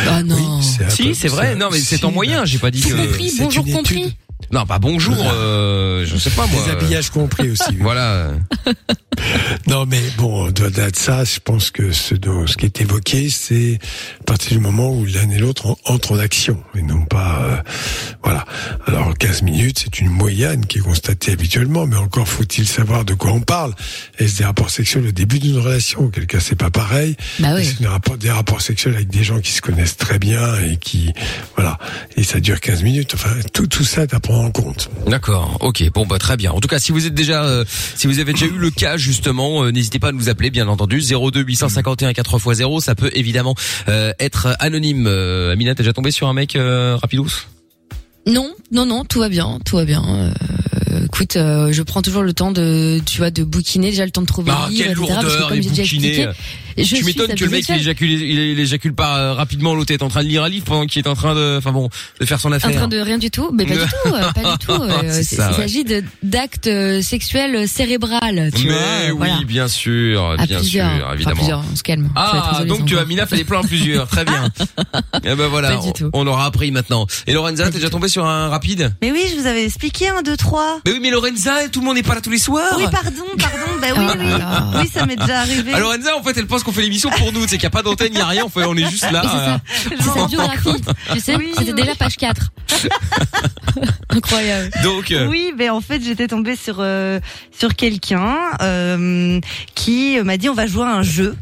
Ah 0.10 0.24
non. 0.24 0.62
Si 0.90 1.16
c'est 1.16 1.28
vrai, 1.28 1.56
non 1.56 1.70
mais 1.72 1.80
c'est 1.80 2.04
en 2.04 2.12
moyen, 2.12 2.46
j'ai 2.46 2.58
pas 2.60 2.72
dit 2.72 2.82
Tout 2.82 2.90
que. 2.90 3.06
compris, 3.06 3.32
bonjour 3.40 3.66
compris. 3.66 4.16
Non, 4.52 4.66
pas 4.66 4.80
bonjour, 4.80 5.16
euh, 5.32 6.06
je 6.08 6.18
sais 6.18 6.32
pas 6.32 6.48
moi. 6.48 6.62
Les 6.66 6.72
habillages 6.72 7.10
compris 7.12 7.52
aussi. 7.52 7.76
Voilà. 7.80 8.32
Non, 9.68 9.86
mais 9.86 10.02
bon, 10.18 10.46
au-delà 10.46 10.90
de 10.92 10.96
ça, 10.96 11.26
je 11.26 11.40
pense 11.44 11.72
que 11.72 11.92
ce, 11.92 12.16
dont- 12.16 12.48
ce 12.48 12.56
qui 12.56 12.66
est 12.66 12.80
évoqué, 12.82 13.30
c'est 13.30 13.78
à 14.22 14.24
partir 14.24 14.52
du 14.54 14.60
moment 14.60 14.92
où 14.94 15.04
l'un 15.06 15.30
et 15.30 15.38
l'autre 15.38 15.68
en- 15.68 15.78
entrent 15.86 16.14
en 16.14 16.20
action 16.20 16.64
et 16.74 16.82
non 16.82 17.04
pas, 17.06 17.42
euh, 17.44 17.58
voilà. 18.24 18.46
Alors 18.88 19.14
15 19.18 19.42
minutes, 19.42 19.80
c'est 19.84 20.00
une 20.00 20.08
moyenne 20.10 20.66
qui 20.66 20.78
est 20.78 20.82
constatée 20.82 21.34
habituellement, 21.34 21.86
mais 21.86 21.98
encore 21.98 22.30
faut-il 22.30 22.66
savoir 22.66 23.04
de 23.04 23.14
quoi 23.14 23.32
on 23.34 23.42
parle. 23.42 23.74
Est-ce 24.20 24.38
des 24.38 24.46
rapports 24.46 24.70
sexuels 24.70 25.08
au 25.08 25.12
début 25.12 25.40
d'une 25.40 25.58
relation? 25.60 26.00
Auquel 26.06 26.26
cas, 26.26 26.40
c'est 26.40 26.56
pas 26.56 26.72
pareil. 26.72 27.18
Bah 27.40 27.50
oui. 27.56 27.66
C'est 27.66 27.80
des 27.82 27.88
rapports, 27.88 28.18
des 28.18 28.32
rapports 28.32 28.62
sexuels 28.62 28.96
avec 28.96 29.10
des 29.10 29.24
gens 29.26 29.42
qui 29.42 29.52
se 29.52 29.62
connaissent 29.62 29.98
très 29.98 30.18
bien 30.18 30.56
et 30.64 30.78
qui, 30.78 31.12
voilà, 31.58 31.78
et 32.16 32.24
ça 32.24 32.40
dure 32.40 32.62
15 32.62 32.84
minutes. 32.84 33.12
Enfin, 33.16 33.32
tout 33.54 33.68
tout 33.68 33.84
ça 33.84 34.04
est 34.04 34.14
en 34.30 34.52
compte. 34.52 34.90
D'accord, 35.08 35.58
ok, 35.62 35.92
bon 35.94 36.06
bah 36.06 36.20
très 36.20 36.38
bien. 36.38 36.52
En 36.52 36.60
tout 36.60 36.68
cas, 36.68 36.80
si 36.80 36.92
vous 36.92 37.06
êtes 37.06 37.14
déjà, 37.14 37.44
euh, 37.44 37.66
si 37.96 38.08
vous 38.08 38.20
avez 38.20 38.34
déjà 38.34 38.46
eu 38.46 38.58
le 38.58 38.70
cas 38.72 38.98
justement, 38.98 39.64
euh, 39.64 39.72
n'hésitez 39.72 40.00
pas 40.00 40.10
à 40.10 40.12
nous 40.12 40.30
appeler, 40.30 40.50
bien 40.50 40.68
entendu. 40.68 41.02
02 41.02 41.42
851 41.42 42.12
4x0, 42.12 42.82
ça 42.82 42.96
peut 42.96 43.12
évidemment 43.14 43.56
euh, 43.88 44.14
être 44.20 44.56
anonyme. 44.60 45.08
Euh, 45.08 45.54
Amina, 45.54 45.74
t'es 45.76 45.84
déjà 45.84 45.94
tombé 45.94 46.12
sur 46.12 46.28
un 46.28 46.34
mec 46.34 46.56
euh, 46.56 46.96
rapidous? 46.96 47.48
Non, 48.28 48.52
non, 48.72 48.86
non, 48.86 49.06
tout 49.06 49.20
va 49.20 49.30
bien, 49.30 49.60
tout 49.66 49.78
va 49.78 49.86
bien. 49.86 50.04
Euh, 50.92 51.06
écoute, 51.06 51.36
euh, 51.36 51.72
je 51.72 51.82
prends 51.82 52.02
toujours 52.02 52.22
le 52.22 52.34
temps 52.34 52.52
de, 52.52 53.00
tu 53.06 53.18
vois, 53.18 53.32
de 53.32 53.44
bouquiner, 53.44 53.90
déjà 53.90 54.06
le 54.06 54.12
temps 54.12 54.22
de 54.22 54.28
trouver 54.28 54.52
Ah, 54.54 54.68
le 54.68 54.74
livre, 54.74 54.84
quelle 54.84 54.92
etc., 54.92 55.08
parce 55.08 55.24
que 55.24 55.30
lourdeur 55.30 55.50
comme 55.50 55.62
j'ai 55.62 55.70
déjà 55.70 55.84
expliqué, 55.84 56.28
je 56.84 56.96
Tu 56.96 57.04
m'étonnes 57.04 57.36
que 57.36 57.44
le 57.44 57.50
mec 57.52 57.68
il 57.70 57.76
éjacule, 57.76 58.10
il, 58.12 58.40
il 58.40 58.60
éjacule 58.60 58.94
pas 58.94 59.18
euh, 59.20 59.34
rapidement. 59.34 59.74
L'autre 59.76 59.92
est 59.94 60.04
en 60.04 60.08
train 60.10 60.24
de 60.24 60.28
lire 60.30 60.44
un 60.44 60.50
livre 60.50 60.66
pendant 60.66 60.86
qu'il 60.86 61.04
est 61.04 61.08
en 61.08 61.16
train 61.16 61.36
de, 61.36 61.56
enfin 61.58 61.72
bon, 61.72 61.90
de 62.20 62.26
faire 62.26 62.40
son 62.40 62.50
En 62.50 62.54
affaire. 62.54 62.72
train 62.76 62.88
de 62.88 63.00
rien 63.00 63.18
du 63.18 63.30
tout, 63.32 63.52
mais 63.54 63.66
pas 63.66 63.74
du 63.76 63.80
tout, 64.04 64.14
euh, 64.14 64.32
pas 64.34 64.52
du 64.54 64.58
tout. 64.66 64.72
euh, 64.72 65.02
C'est 65.12 65.24
c'est- 65.24 65.36
ça, 65.36 65.52
il 65.52 65.56
s'agit 65.62 65.86
d'actes 66.24 66.70
sexuels 67.02 67.68
cérébrales, 67.68 68.52
tu 68.56 68.68
Mais 68.68 68.74
vois. 68.74 68.82
oui, 69.12 69.18
voilà. 69.18 69.40
bien 69.46 69.68
sûr, 69.68 70.32
À 70.38 70.46
bien 70.46 70.58
plusieurs, 70.60 70.90
sûr, 70.96 71.04
enfin, 71.06 71.14
évidemment. 71.16 71.36
plusieurs, 71.36 71.64
on 71.72 71.76
se 71.76 71.84
calme. 71.84 72.10
Ah, 72.16 72.62
donc 72.68 72.86
tu 72.86 72.98
as 72.98 73.06
Mina 73.06 73.26
fait 73.26 73.38
des 73.38 73.44
plans 73.44 73.62
à 73.62 73.68
plusieurs, 73.68 74.08
très 74.08 74.26
bien. 74.26 74.50
Et 75.24 75.36
ben 75.36 75.48
voilà, 75.48 75.76
Pas 75.78 75.86
du 75.86 75.94
tout. 75.94 76.10
on, 76.14 76.22
on 76.26 76.28
aura 76.28 76.46
appris 76.46 76.72
maintenant. 76.72 77.06
Et 77.28 77.34
Lorenza, 77.34 77.66
t'es 77.66 77.72
déjà 77.78 77.90
tombé 77.90 78.08
sur 78.08 78.26
un 78.26 78.50
rapide? 78.50 78.94
Mais 79.02 79.12
oui, 79.12 79.24
je 79.34 79.40
vous 79.40 79.48
avais 79.48 79.66
expliqué 79.66 80.10
un, 80.10 80.22
deux, 80.22 80.38
trois. 80.38 80.80
Mais 80.86 80.94
oui, 80.94 81.00
mais 81.02 81.10
Lorenza, 81.10 81.68
tout 81.72 81.80
le 81.82 81.86
monde 81.86 81.96
n'est 81.96 82.04
pas 82.04 82.16
là 82.16 82.22
tous 82.22 82.30
les 82.30 82.40
soirs. 82.40 82.74
Oui, 82.78 82.84
pardon, 82.92 83.24
pardon. 83.38 83.80
Bah 83.82 83.88
oui, 83.98 84.04
Oh 84.10 84.14
oui. 84.20 84.82
Oui, 84.82 84.90
ça 84.94 85.06
m'est 85.06 85.16
déjà 85.16 85.42
arrivé. 85.42 85.72
Ah, 85.74 85.80
Lorenza, 85.80 86.16
en 86.18 86.24
fait, 86.24 86.38
elle 86.38 86.48
pense 86.48 86.64
qu'on 86.70 86.76
fait 86.76 86.82
l'émission 86.84 87.10
pour 87.10 87.32
nous, 87.34 87.42
c'est 87.42 87.58
qu'il 87.58 87.62
n'y 87.62 87.66
a 87.66 87.70
pas 87.72 87.82
d'antenne, 87.82 88.10
il 88.12 88.16
n'y 88.16 88.22
a 88.22 88.28
rien, 88.28 88.44
on, 88.46 88.50
fait, 88.50 88.64
on 88.66 88.76
est 88.76 88.90
juste 88.90 89.10
là. 89.12 89.60
C'est 89.68 89.98
ça. 89.98 90.14
Sa 90.14 90.26
biographie. 90.28 90.82
Tu 91.14 91.20
sais, 91.20 91.36
Oui, 91.36 91.52
c'était 91.58 91.74
oui. 91.74 91.82
déjà 91.82 91.96
page 91.96 92.16
4. 92.18 92.52
Incroyable. 94.10 94.72
Donc, 94.84 95.12
euh, 95.12 95.28
Oui, 95.28 95.52
mais 95.58 95.70
en 95.70 95.82
fait, 95.82 96.02
j'étais 96.04 96.28
tombée 96.28 96.56
sur 96.56 96.78
euh, 96.80 97.20
sur 97.58 97.76
quelqu'un 97.76 98.38
euh, 98.62 99.40
qui 99.76 100.18
m'a 100.24 100.38
dit 100.38 100.50
on 100.50 100.54
va 100.54 100.68
jouer 100.68 100.84
à 100.84 100.96
un 100.96 101.04
jeu. 101.04 101.36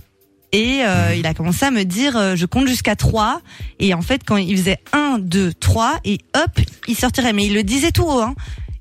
Et 0.53 0.79
euh, 0.83 1.13
il 1.15 1.25
a 1.27 1.33
commencé 1.33 1.65
à 1.65 1.71
me 1.71 1.83
dire 1.83 2.15
euh, 2.15 2.35
je 2.37 2.45
compte 2.45 2.67
jusqu'à 2.67 2.95
3 2.95 3.41
et 3.79 3.93
en 3.93 4.01
fait 4.01 4.21
quand 4.25 4.37
il 4.37 4.55
faisait 4.55 4.79
1 4.93 5.17
2 5.19 5.53
3 5.53 5.99
et 6.05 6.19
hop, 6.35 6.51
il 6.87 6.95
sortirait 6.95 7.33
mais 7.33 7.47
il 7.47 7.53
le 7.53 7.63
disait 7.63 7.91
tout 7.91 8.05
haut 8.05 8.21
hein. 8.21 8.33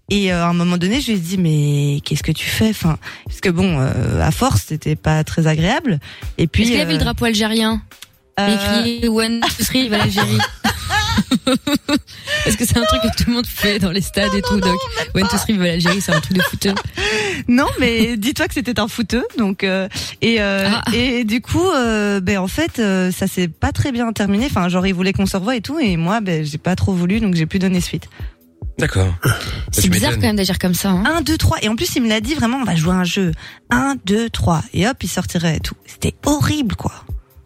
Et 0.08 0.32
euh, 0.32 0.44
à 0.44 0.48
un 0.48 0.52
moment 0.52 0.76
donné, 0.76 1.00
je 1.00 1.08
lui 1.10 1.18
ai 1.18 1.20
dit 1.20 1.36
mais 1.38 2.00
qu'est-ce 2.04 2.22
que 2.22 2.32
tu 2.32 2.46
fais? 2.46 2.70
Enfin 2.70 2.96
parce 3.26 3.40
que 3.40 3.48
bon 3.48 3.78
euh, 3.80 4.20
à 4.22 4.30
force, 4.30 4.64
c'était 4.68 4.94
pas 4.96 5.24
très 5.24 5.46
agréable. 5.48 5.98
Et 6.38 6.46
puis 6.46 6.62
Est-ce 6.62 6.70
qu'il 6.70 6.78
y 6.78 6.82
avait 6.82 6.94
euh, 6.94 6.98
le 6.98 7.02
drapeau 7.04 7.24
algérien? 7.24 7.82
euh, 8.38 8.54
Écrit 8.84 9.08
One, 9.08 9.40
two, 9.40 9.64
three, 9.64 9.88
va 9.88 9.98
l'Algérie. 9.98 10.38
Est-ce 12.46 12.56
que 12.56 12.64
c'est 12.64 12.78
un 12.78 12.84
truc 12.84 13.02
que 13.02 13.16
tout 13.16 13.24
le 13.28 13.34
monde 13.34 13.46
fait 13.46 13.78
dans 13.78 13.90
les 13.90 14.00
stades 14.00 14.34
et 14.34 14.42
tout, 14.42 14.60
Doc 14.60 14.78
One, 15.14 15.26
two, 15.28 15.38
three, 15.38 15.56
va 15.56 15.64
l'Algérie, 15.66 16.00
c'est 16.00 16.12
un 16.12 16.20
truc 16.20 16.36
de 16.36 16.42
footeux. 16.42 16.74
Non, 17.48 17.66
mais 17.80 18.16
dis-toi 18.16 18.46
que 18.48 18.54
c'était 18.54 18.78
un 18.78 18.88
footeux, 18.88 19.24
donc 19.38 19.64
euh, 19.64 19.88
et 20.22 20.40
euh, 20.40 20.68
Ah. 20.70 20.82
et 20.94 21.24
du 21.24 21.40
coup, 21.40 21.66
euh, 21.68 22.20
ben 22.20 22.38
en 22.38 22.48
fait, 22.48 22.78
euh, 22.78 23.10
ça 23.10 23.26
s'est 23.26 23.48
pas 23.48 23.72
très 23.72 23.90
bien 23.92 24.12
terminé. 24.12 24.46
Enfin, 24.46 24.68
genre 24.68 24.86
il 24.86 24.94
voulait 24.94 25.12
qu'on 25.12 25.26
se 25.26 25.36
revoie 25.36 25.56
et 25.56 25.60
tout, 25.60 25.78
et 25.78 25.96
moi, 25.96 26.20
ben 26.20 26.44
j'ai 26.44 26.58
pas 26.58 26.76
trop 26.76 26.92
voulu, 26.92 27.20
donc 27.20 27.34
j'ai 27.34 27.46
pu 27.46 27.58
donner 27.58 27.80
suite. 27.80 28.08
D'accord. 28.78 29.14
C'est 29.72 29.82
Tu 29.82 29.90
bizarre 29.90 30.10
m'étonnes. 30.10 30.20
quand 30.22 30.26
même 30.28 30.36
d'agir 30.36 30.58
comme 30.58 30.74
ça. 30.74 30.90
Hein. 30.90 31.04
Un, 31.06 31.20
deux, 31.22 31.36
trois, 31.38 31.58
et 31.62 31.68
en 31.68 31.76
plus 31.76 31.94
il 31.96 32.02
me 32.02 32.08
l'a 32.08 32.20
dit 32.20 32.34
vraiment, 32.34 32.58
on 32.58 32.64
va 32.64 32.74
jouer 32.76 32.92
à 32.92 32.96
un 32.98 33.04
jeu. 33.04 33.32
Un, 33.70 33.94
deux, 34.04 34.28
trois, 34.30 34.62
et 34.72 34.86
hop, 34.86 34.96
il 35.02 35.08
sortirait 35.08 35.56
et 35.56 35.60
tout. 35.60 35.74
C'était 35.86 36.14
horrible, 36.24 36.76
quoi. 36.76 36.92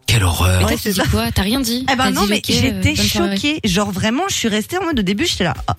Quelle 0.07 0.25
horreur. 0.25 0.61
Mais 0.67 0.73
Ouais, 0.73 0.77
c'est 0.77 0.93
quoi? 1.09 1.31
T'as 1.31 1.43
rien 1.43 1.61
dit 1.61 1.87
Eh 1.93 1.95
ben 1.97 2.11
non, 2.11 2.23
dit, 2.25 2.31
mais 2.31 2.43
euh, 2.51 2.53
j'étais 2.83 2.97
soirée. 2.97 3.37
choquée. 3.37 3.61
Genre 3.65 3.91
vraiment, 3.93 4.25
je 4.29 4.35
suis 4.35 4.49
restée 4.49 4.77
en 4.79 4.85
mode 4.85 4.99
au 4.99 5.03
début, 5.03 5.25
j'étais 5.27 5.45
là. 5.45 5.55
ah, 5.59 5.63
bah, 5.69 5.77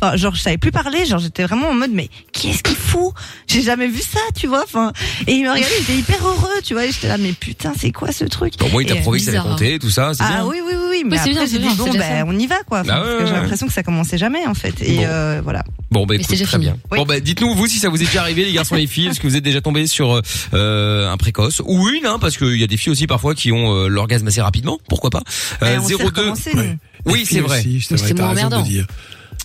Enfin, 0.00 0.16
genre, 0.16 0.34
je 0.34 0.40
savais 0.42 0.58
plus 0.58 0.70
parler. 0.72 1.04
Genre, 1.06 1.18
j'étais 1.18 1.42
vraiment 1.44 1.68
en 1.70 1.74
mode, 1.74 1.90
mais 1.92 2.08
qu'est-ce 2.32 2.62
qu'il 2.62 2.76
fout? 2.76 3.12
J'ai 3.46 3.62
jamais 3.62 3.88
vu 3.88 4.00
ça, 4.00 4.20
tu 4.34 4.46
vois. 4.46 4.62
Enfin, 4.64 4.92
et 5.26 5.32
il 5.32 5.44
me 5.44 5.50
regardait, 5.50 5.74
il 5.78 5.82
était 5.82 5.96
hyper 5.96 6.26
heureux, 6.26 6.60
tu 6.64 6.74
vois. 6.74 6.84
Et 6.86 6.92
j'étais 6.92 7.08
là, 7.08 7.16
mais 7.18 7.32
putain, 7.32 7.72
c'est 7.78 7.92
quoi 7.92 8.12
ce 8.12 8.24
truc? 8.24 8.54
Bon, 8.58 8.68
moi, 8.70 8.82
il 8.82 8.86
t'a 8.88 8.96
prouvé 8.96 9.18
que 9.18 9.24
ça 9.24 9.30
allait 9.30 9.38
bizarre, 9.38 9.52
hein. 9.52 9.56
compter, 9.56 9.78
tout 9.78 9.90
ça, 9.90 10.12
c'est 10.14 10.22
Ah 10.22 10.28
bien. 10.36 10.46
oui, 10.46 10.58
oui, 10.66 10.72
oui, 10.76 10.84
oui. 10.90 11.02
Mais 11.06 11.16
c'est 11.16 11.20
après, 11.22 11.32
bien, 11.32 11.40
j'ai 11.42 11.48
c'est 11.52 11.58
dit 11.58 11.64
bien, 11.64 11.74
bon, 11.74 11.92
ben, 11.92 12.24
on 12.28 12.38
y 12.38 12.46
va, 12.46 12.62
quoi. 12.66 12.80
Enfin, 12.80 12.92
Ah 12.92 12.98
parce 13.00 13.10
ouais, 13.12 13.18
que 13.20 13.26
j'ai 13.26 13.32
l'impression 13.32 13.66
que 13.66 13.72
ça 13.72 13.82
commençait 13.82 14.18
jamais, 14.18 14.46
en 14.46 14.54
fait. 14.54 14.74
Et 14.82 14.96
Bon. 14.96 15.02
euh, 15.06 15.40
voilà. 15.42 15.64
Bon 15.90 16.04
bah 16.04 16.16
écoute, 16.16 16.26
très 16.26 16.44
fini. 16.44 16.58
bien. 16.64 16.76
Oui. 16.90 16.98
Bon 16.98 17.04
bah 17.06 17.20
dites-nous 17.20 17.54
vous 17.54 17.66
si 17.68 17.78
ça 17.78 17.88
vous 17.88 17.96
est 17.96 18.06
déjà 18.06 18.20
arrivé 18.20 18.44
les 18.44 18.52
garçons 18.52 18.74
et 18.74 18.80
les 18.80 18.86
filles, 18.88 19.06
est-ce 19.06 19.20
que 19.20 19.26
vous 19.28 19.36
êtes 19.36 19.44
déjà 19.44 19.60
tombé 19.60 19.86
sur 19.86 20.20
euh, 20.52 21.08
un 21.10 21.16
précoce? 21.16 21.62
Ou 21.64 21.88
une 21.90 22.06
hein, 22.06 22.18
parce 22.20 22.36
qu'il 22.36 22.56
y 22.58 22.64
a 22.64 22.66
des 22.66 22.76
filles 22.76 22.90
aussi 22.92 23.06
parfois 23.06 23.34
qui 23.36 23.52
ont 23.52 23.72
euh, 23.72 23.86
l'orgasme 23.88 24.26
assez 24.26 24.42
rapidement, 24.42 24.78
pourquoi 24.88 25.10
pas? 25.10 25.22
Ben, 25.60 25.66
Euh, 25.78 25.80
on 25.80 25.86
s'est 25.88 25.94
02 25.96 26.04
recommencé, 26.04 26.50
nous. 26.54 26.60
Ouais. 26.60 26.76
Oui, 27.06 27.24
c'est 27.24 27.40
vrai. 27.40 27.62
c'est 27.88 28.18
moins 28.18 28.30
emmerdant. 28.30 28.64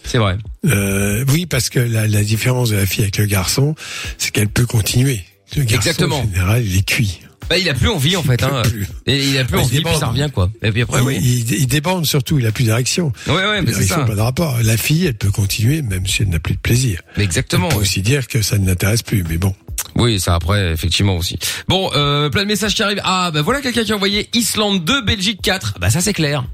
C'est 0.03 0.17
vrai. 0.17 0.37
Euh, 0.65 1.23
oui, 1.29 1.45
parce 1.45 1.69
que 1.69 1.79
la, 1.79 2.07
la 2.07 2.23
différence 2.23 2.69
de 2.69 2.75
la 2.77 2.85
fille 2.85 3.03
avec 3.03 3.17
le 3.17 3.25
garçon, 3.25 3.75
c'est 4.17 4.31
qu'elle 4.31 4.49
peut 4.49 4.65
continuer. 4.65 5.23
Le 5.55 5.63
garçon, 5.63 5.75
Exactement. 5.89 6.19
en 6.19 6.23
général, 6.23 6.65
il 6.65 6.77
est 6.77 6.85
cuit. 6.85 7.19
Bah 7.49 7.57
il 7.57 7.67
a 7.67 7.73
plus 7.73 7.89
envie 7.89 8.15
en 8.15 8.23
fait 8.23 8.41
hein. 8.43 8.61
plus. 8.63 8.87
Et 9.07 9.27
il 9.27 9.37
a 9.37 9.43
plus 9.43 9.57
Ouais, 9.57 9.63
envie 9.63 9.81
puis 9.81 9.95
ça 9.99 10.07
revient 10.07 10.29
quoi. 10.33 10.49
Et 10.61 10.71
puis 10.71 10.83
après 10.83 10.99
il, 11.01 11.03
oui. 11.03 11.19
il, 11.21 11.53
il 11.53 11.67
déborde 11.67 12.05
surtout, 12.05 12.39
il 12.39 12.47
a 12.47 12.53
plus 12.53 12.63
d'érection. 12.63 13.11
Ouais 13.27 13.33
ouais, 13.33 13.61
mais 13.61 13.73
c'est 13.73 13.83
ça. 13.83 14.05
pas 14.05 14.15
de 14.15 14.21
rapport. 14.21 14.57
La 14.63 14.77
fille, 14.77 15.05
elle 15.05 15.15
peut 15.15 15.31
continuer 15.31 15.81
même 15.81 16.07
si 16.07 16.21
elle 16.21 16.29
n'a 16.29 16.39
plus 16.39 16.53
de 16.53 16.59
plaisir. 16.61 17.01
Mais 17.17 17.25
exactement. 17.25 17.65
On 17.67 17.69
peut 17.71 17.75
ouais. 17.77 17.81
aussi 17.81 18.01
dire 18.01 18.27
que 18.29 18.41
ça 18.41 18.57
ne 18.57 18.65
l'intéresse 18.65 19.01
plus, 19.03 19.25
mais 19.27 19.37
bon. 19.37 19.53
Oui, 19.95 20.17
ça 20.21 20.35
après 20.35 20.71
effectivement 20.71 21.17
aussi. 21.17 21.37
Bon, 21.67 21.91
euh, 21.93 22.29
plein 22.29 22.43
de 22.43 22.47
messages 22.47 22.73
qui 22.73 22.83
arrivent. 22.83 23.01
Ah 23.03 23.31
bah 23.33 23.41
voilà 23.41 23.59
quelqu'un 23.59 23.83
qui 23.83 23.91
a 23.91 23.95
envoyé 23.95 24.29
Islande 24.33 24.85
2 24.85 25.01
Belgique 25.01 25.41
4. 25.41 25.75
Bah 25.81 25.89
ça 25.89 25.99
c'est 25.99 26.13
clair. 26.13 26.45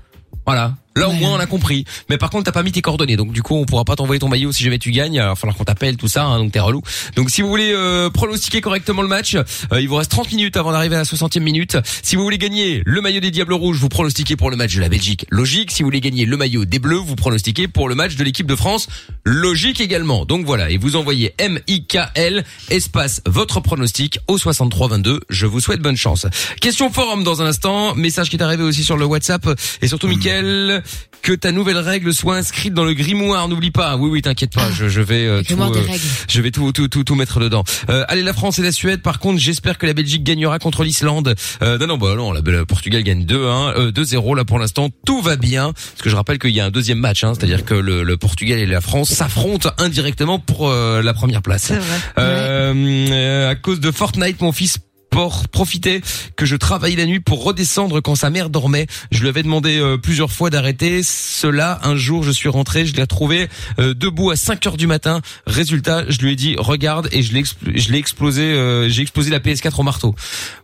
Voilà. 0.48 0.74
Là 0.98 1.08
au 1.10 1.12
Ouais. 1.12 1.20
moins 1.20 1.34
on 1.34 1.40
a 1.40 1.46
compris. 1.46 1.86
Mais 2.10 2.18
par 2.18 2.30
contre 2.30 2.46
t'as 2.46 2.52
pas 2.52 2.64
mis 2.64 2.72
tes 2.72 2.82
coordonnées, 2.82 3.16
donc 3.18 3.32
du 3.32 3.42
coup 3.42 3.56
on 3.56 3.66
pourra 3.66 3.86
pas 3.86 3.96
t'envoyer 3.96 4.20
ton 4.20 4.28
maillot 4.30 4.52
si 4.52 4.64
jamais 4.64 4.80
tu 4.80 4.92
gagnes. 4.92 5.16
Il 5.16 5.20
va 5.22 5.36
falloir 5.36 5.56
qu'on 5.58 5.64
t'appelle 5.64 5.98
tout 5.98 6.08
ça, 6.08 6.26
hein, 6.26 6.38
donc 6.40 6.52
t'es 6.52 6.60
relou. 6.60 6.82
Donc 7.16 7.30
si 7.30 7.42
vous 7.42 7.48
voulez 7.50 7.72
euh, 7.74 8.10
pronostiquer 8.10 8.62
correctement 8.62 9.02
le 9.02 9.08
match, 9.08 9.36
euh, 9.36 9.80
il 9.82 9.88
vous 9.88 9.96
reste 9.96 10.12
30 10.12 10.32
minutes 10.32 10.58
avant 10.58 10.72
d'arriver 10.72 10.96
à 10.96 11.00
la 11.00 11.04
60e 11.06 11.40
minute. 11.42 11.78
Si 12.04 12.16
vous 12.16 12.24
voulez 12.24 12.38
gagner 12.38 12.82
le 12.86 13.02
maillot 13.02 13.20
des 13.20 13.32
Diables 13.32 13.54
Rouges, 13.54 13.78
vous 13.80 13.90
pronostiquez 13.90 14.36
pour 14.36 14.50
le 14.50 14.56
match 14.58 14.76
de 14.76 14.82
la 14.82 14.90
Belgique. 14.90 15.26
Logique. 15.30 15.72
Si 15.72 15.84
vous 15.84 15.88
voulez 15.88 16.02
gagner 16.02 16.26
le 16.26 16.38
maillot 16.38 16.66
des 16.66 16.80
Bleus, 16.80 16.98
vous 16.98 17.16
pronostiquez 17.16 17.68
pour 17.68 17.90
le 17.90 17.96
match 17.96 18.16
de 18.16 18.24
l'équipe 18.24 18.48
de 18.48 18.56
France. 18.56 18.88
Logique 19.24 19.82
également. 19.82 20.26
Donc 20.26 20.46
voilà, 20.46 20.70
et 20.70 20.78
vous 20.78 20.96
envoyez 20.96 21.34
M 21.38 21.60
I 21.68 21.86
K 21.86 21.98
L 22.16 22.44
espace 22.70 23.22
votre 23.26 23.60
pronostic 23.60 24.20
au 24.28 24.38
63 24.38 24.88
22. 24.90 25.22
Je 25.30 25.46
vous 25.46 25.60
souhaite 25.60 25.82
bonne 25.82 25.98
chance. 25.98 26.26
Question 26.62 26.92
forum 26.92 27.24
dans 27.24 27.42
un 27.42 27.46
instant, 27.46 27.96
message 27.96 28.30
qui 28.30 28.38
est 28.38 28.42
arrivé 28.44 28.64
aussi 28.64 28.84
sur 28.84 28.98
le 28.98 29.06
WhatsApp 29.06 29.48
et 29.82 29.88
surtout 29.88 30.08
Mickaël 30.08 30.84
que 31.22 31.34
ta 31.34 31.52
nouvelle 31.52 31.78
règle 31.78 32.14
soit 32.14 32.36
inscrite 32.38 32.74
dans 32.74 32.86
le 32.86 32.94
grimoire, 32.94 33.48
n'oublie 33.48 33.72
pas. 33.72 33.98
Oui 33.98 34.10
oui, 34.10 34.22
t'inquiète 34.22 34.54
pas, 34.54 34.72
je, 34.72 34.88
je 34.88 35.02
vais 35.02 35.26
euh, 35.26 35.42
tout 35.44 35.60
euh, 35.60 35.84
je 36.30 36.42
vais 36.42 36.52
tout 36.52 36.72
tout 36.72 36.88
tout 36.88 37.04
tout 37.04 37.16
mettre 37.16 37.40
dedans. 37.40 37.64
Euh, 37.90 38.06
allez 38.08 38.24
la 38.24 38.34
France 38.34 38.60
et 38.60 38.64
la 38.64 38.72
Suède 38.72 39.02
par 39.02 39.20
contre, 39.20 39.40
j'espère 39.40 39.78
que 39.78 39.86
la 39.86 39.94
Belgique 39.94 40.24
gagnera 40.24 40.60
contre 40.60 40.84
l'Islande. 40.84 41.36
Euh, 41.62 41.78
non 41.78 41.88
non 41.88 41.98
bah 41.98 42.16
non, 42.16 42.32
la, 42.32 42.42
le 42.42 42.66
Portugal 42.66 43.04
gagne 43.04 43.26
2-1 43.26 43.34
euh, 43.34 43.92
2-0 43.92 44.36
là 44.36 44.46
pour 44.46 44.60
l'instant, 44.60 44.90
tout 45.06 45.22
va 45.22 45.36
bien 45.36 45.74
parce 45.74 46.02
que 46.02 46.10
je 46.10 46.16
rappelle 46.16 46.40
qu'il 46.40 46.52
y 46.52 46.60
a 46.60 46.66
un 46.66 46.72
deuxième 46.72 47.00
match 47.00 47.24
hein, 47.24 47.34
c'est-à-dire 47.34 47.66
que 47.66 47.74
le, 47.74 48.04
le 48.04 48.18
Portugal 48.18 48.60
et 48.60 48.66
la 48.66 48.82
France 48.82 49.10
s'affrontent 49.10 49.70
indirectement 49.78 50.40
pour 50.40 50.70
euh, 50.70 51.02
la 51.02 51.14
première 51.14 51.42
place. 51.42 51.64
C'est 51.64 51.76
vrai. 51.78 51.98
Euh, 52.20 52.74
euh, 53.12 53.50
à 53.50 53.56
cause 53.56 53.80
de 53.80 53.92
Fortnite, 53.92 54.42
mon 54.42 54.52
fils 54.52 54.78
pour 55.10 55.48
profiter 55.48 56.02
que 56.36 56.46
je 56.46 56.56
travaillais 56.56 56.96
la 56.98 57.06
nuit 57.06 57.20
pour 57.20 57.44
redescendre 57.44 58.02
quand 58.02 58.16
sa 58.16 58.30
mère 58.30 58.50
dormait. 58.50 58.88
Je 59.12 59.22
lui 59.22 59.30
avais 59.30 59.42
demandé 59.44 59.78
euh, 59.78 59.98
plusieurs 59.98 60.32
fois 60.32 60.50
d'arrêter 60.50 61.02
cela. 61.04 61.80
Un 61.84 61.96
jour, 61.96 62.24
je 62.24 62.32
suis 62.32 62.50
rentré, 62.50 62.86
je 62.86 62.94
l'ai 62.94 63.02
retrouvé 63.02 63.48
euh, 63.80 63.94
debout 63.94 64.30
à 64.32 64.36
5 64.36 64.66
heures 64.68 64.78
du 64.78 64.86
matin. 64.88 65.22
Résultat, 65.46 66.04
je 66.10 66.20
lui 66.20 66.34
ai 66.34 66.36
dit 66.36 66.56
regarde 66.58 67.10
et 67.12 67.24
je 67.24 67.34
l'ai 67.34 67.44
je 67.74 67.92
l'ai 67.92 67.98
explosé 67.98 68.42
euh, 68.44 68.90
j'ai 68.90 69.02
explosé 69.02 69.30
la 69.32 69.40
PS4 69.40 69.80
au 69.80 69.84
marteau. 69.84 70.14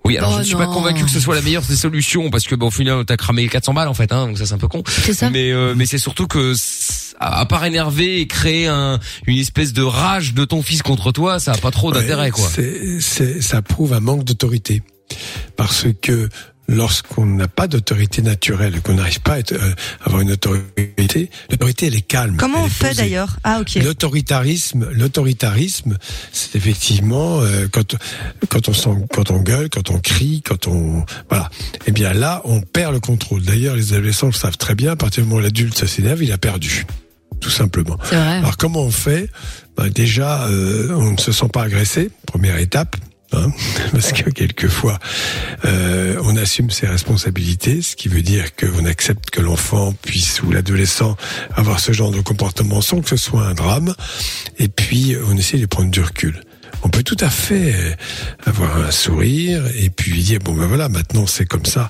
Oui, 0.06 0.18
alors 0.18 0.32
Oh 0.32 0.36
je 0.36 0.40
ne 0.40 0.46
suis 0.46 0.56
pas 0.56 0.66
convaincu 0.68 1.04
que 1.04 1.10
ce 1.12 1.20
soit 1.20 1.36
la 1.36 1.42
meilleure 1.42 1.64
des 1.64 1.76
solutions 1.76 2.30
parce 2.30 2.44
que 2.46 2.56
bon 2.56 2.68
au 2.68 2.72
final 2.72 3.06
t'as 3.06 3.18
cramé 3.18 3.48
400 3.48 3.74
balles 3.74 3.88
en 3.88 3.94
fait 3.94 4.12
hein, 4.12 4.28
donc 4.28 4.38
ça 4.38 4.46
c'est 4.46 4.54
un 4.54 4.58
peu 4.58 4.68
con. 4.68 4.84
C'est 4.88 5.14
ça. 5.14 5.30
Mais 5.30 5.52
euh, 5.52 5.74
mais 5.76 5.86
c'est 5.86 5.98
surtout 5.98 6.28
que 6.28 6.54
à 7.20 7.46
part 7.46 7.64
énerver 7.64 8.20
et 8.20 8.28
créer 8.28 8.68
un, 8.68 9.00
une 9.28 9.38
espèce 9.38 9.72
de 9.72 9.82
rage 9.84 10.34
de 10.34 10.44
ton 10.46 10.62
fils 10.62 10.82
contre 10.82 11.12
toi, 11.12 11.40
ça 11.40 11.54
a 11.54 11.58
pas 11.58 11.72
trop 11.72 11.92
d'intérêt 11.92 12.26
Ouais, 12.26 12.32
quoi. 12.32 12.50
c'est- 12.54 13.00
c'est- 13.00 13.42
ça 13.42 13.62
prouve 13.62 13.94
un 13.94 14.00
manque 14.00 14.24
d'autorité. 14.34 14.82
Parce 15.56 15.86
que 16.02 16.30
lorsqu'on 16.68 17.26
n'a 17.26 17.48
pas 17.48 17.68
d'autorité 17.68 18.22
naturelle, 18.22 18.82
qu'on 18.82 18.94
n'arrive 18.96 19.20
pas 19.22 19.34
à 19.34 19.40
être, 19.40 19.52
euh, 19.52 19.74
avoir 20.04 20.22
une 20.22 20.32
autorité, 20.32 21.30
l'autorité 21.52 21.88
elle 21.88 21.96
est 21.96 22.02
calme. 22.02 22.38
Comment 22.38 22.64
on 22.64 22.70
fait 22.70 22.96
d'ailleurs? 22.96 23.38
Ah 23.44 23.60
ok. 23.62 23.76
L'autoritarisme, 23.84 24.88
l'autoritarisme, 24.94 25.98
c'est 26.32 26.56
effectivement 26.56 27.42
euh, 27.42 27.68
quand 27.72 27.96
quand 28.50 28.70
on 28.70 28.74
s'en- 28.74 29.02
quand 29.14 29.30
on 29.30 29.40
gueule, 29.42 29.70
quand 29.70 29.90
on 29.92 30.00
crie, 30.00 30.42
quand 30.42 30.68
on 30.68 31.06
voilà. 31.30 31.50
Eh 31.86 31.92
bien 31.92 32.14
là, 32.14 32.42
on 32.46 32.62
perd 32.62 32.94
le 32.94 33.00
contrôle. 33.02 33.42
D'ailleurs, 33.44 33.76
les 33.76 33.94
adolescents 33.94 34.28
le 34.28 34.34
savent 34.34 34.58
très 34.58 34.74
bien. 34.74 34.94
À 34.94 34.96
partir 34.96 35.24
du 35.24 35.30
moment 35.30 35.42
où 35.42 35.44
l'adulte 35.44 35.86
s'énerve, 35.86 36.24
il 36.24 36.32
a 36.32 36.38
perdu, 36.38 36.86
tout 37.42 37.50
simplement. 37.52 37.98
C'est 38.06 38.16
vrai. 38.16 38.38
Alors 38.38 38.58
comment 38.58 38.82
on 38.84 38.92
fait? 38.92 39.30
Ben, 39.78 39.90
Déjà, 39.90 40.48
euh, 40.48 40.94
on 40.96 41.12
ne 41.12 41.18
se 41.18 41.32
sent 41.34 41.50
pas 41.52 41.64
agressé. 41.64 42.10
Première 42.26 42.58
étape. 42.58 42.96
Hein, 43.34 43.52
parce 43.92 44.12
que 44.12 44.30
quelquefois, 44.30 45.00
euh, 45.66 46.18
on 46.24 46.36
assume 46.38 46.70
ses 46.70 46.88
responsabilités, 46.88 47.82
ce 47.82 47.96
qui 47.96 48.08
veut 48.08 48.22
dire 48.22 48.56
qu'on 48.56 48.86
accepte 48.86 49.30
que 49.30 49.42
l'enfant 49.42 49.94
puisse 50.02 50.42
ou 50.44 50.52
l'adolescent 50.52 51.16
avoir 51.56 51.80
ce 51.80 51.92
genre 51.92 52.12
de 52.12 52.22
comportement 52.22 52.82
sans 52.82 53.02
que 53.02 53.10
ce 53.10 53.18
soit 53.18 53.46
un 53.46 53.54
drame. 53.54 53.94
Et 54.60 54.68
puis, 54.68 55.16
on 55.28 55.36
essaie 55.38 55.58
de 55.58 55.66
prendre 55.66 55.92
du 55.92 56.02
recul. 56.02 56.42
On 56.84 56.90
peut 56.90 57.04
tout 57.04 57.18
à 57.20 57.30
fait 57.30 57.74
euh, 57.74 57.94
avoir 58.46 58.78
un 58.78 58.92
sourire 58.92 59.64
et 59.78 59.90
puis 59.90 60.22
dire 60.22 60.40
bon 60.40 60.54
ben 60.54 60.66
voilà 60.66 60.90
maintenant 60.90 61.26
c'est 61.28 61.46
comme 61.46 61.66
ça. 61.66 61.90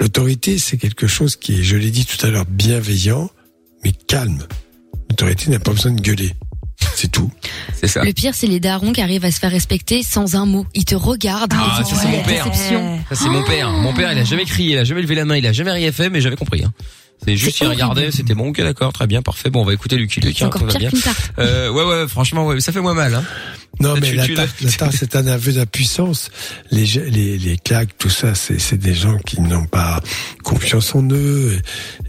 L'autorité 0.00 0.58
c'est 0.58 0.76
quelque 0.76 1.06
chose 1.06 1.36
qui 1.36 1.60
est, 1.60 1.62
je 1.62 1.76
l'ai 1.76 1.90
dit 1.90 2.04
tout 2.04 2.24
à 2.26 2.30
l'heure, 2.30 2.44
bienveillant 2.46 3.30
mais 3.84 3.92
calme. 3.92 4.46
L'autorité 5.10 5.50
n'a 5.50 5.60
pas 5.60 5.72
besoin 5.72 5.92
de 5.92 6.00
gueuler. 6.00 6.34
C'est 6.96 7.10
tout. 7.10 7.30
C'est 7.74 7.88
ça. 7.88 8.02
Le 8.04 8.12
pire, 8.12 8.32
c'est 8.34 8.46
les 8.46 8.60
darons 8.60 8.92
qui 8.92 9.00
arrivent 9.00 9.24
à 9.24 9.30
se 9.30 9.38
faire 9.38 9.50
respecter 9.50 10.02
sans 10.02 10.34
un 10.36 10.46
mot. 10.46 10.66
Ils 10.74 10.84
te 10.84 10.94
regardent. 10.94 11.52
Ah, 11.56 11.82
ça 11.84 11.96
c'est 11.96 12.06
ouais, 12.06 12.12
mon 12.16 12.22
père. 12.22 12.46
Ça 12.54 13.14
c'est 13.14 13.28
mon 13.28 13.42
père. 13.42 13.70
Mon 13.70 13.92
père, 13.92 14.12
il 14.12 14.18
a 14.18 14.24
jamais 14.24 14.44
crié, 14.44 14.74
il 14.74 14.78
a 14.78 14.84
jamais 14.84 15.02
levé 15.02 15.14
la 15.14 15.24
main, 15.24 15.36
il 15.36 15.46
a 15.46 15.52
jamais 15.52 15.72
rien 15.72 15.92
fait, 15.92 16.10
mais 16.10 16.20
j'avais 16.20 16.36
compris. 16.36 16.62
Hein. 16.64 16.72
C'est 17.24 17.36
juste, 17.36 17.60
il 17.60 17.68
regardait, 17.68 18.10
c'était 18.10 18.34
bon, 18.34 18.48
ok, 18.48 18.58
d'accord, 18.60 18.92
très 18.92 19.06
bien, 19.06 19.22
parfait. 19.22 19.48
Bon, 19.48 19.62
on 19.62 19.64
va 19.64 19.72
écouter 19.72 19.96
Lucky 19.96 20.20
Luke. 20.20 20.42
Hein, 20.42 20.46
encore 20.46 20.66
pire 20.66 20.78
bien. 20.78 20.90
Euh, 21.38 21.70
ouais, 21.70 21.84
ouais, 21.84 22.08
franchement, 22.08 22.46
ouais, 22.46 22.60
ça 22.60 22.70
fait 22.72 22.80
moins 22.80 22.92
mal. 22.92 23.14
Hein. 23.14 23.24
Non, 23.80 23.94
Ça, 23.94 24.00
mais 24.00 24.10
tu- 24.10 24.16
la 24.16 24.26
tu- 24.26 24.34
tarte, 24.34 24.60
la 24.60 24.72
tarte, 24.72 24.92
c'est 24.98 25.16
un 25.16 25.26
aveu 25.28 25.52
d'impuissance. 25.52 26.30
Les, 26.70 26.84
les, 26.84 27.38
les 27.38 27.56
claques, 27.56 27.96
tout 27.98 28.10
ça, 28.10 28.34
c'est, 28.34 28.60
c'est 28.60 28.76
des 28.76 28.94
gens 28.94 29.16
qui 29.18 29.40
n'ont 29.40 29.64
pas 29.66 30.00
confiance 30.42 30.94
en 30.94 31.02
eux 31.10 31.58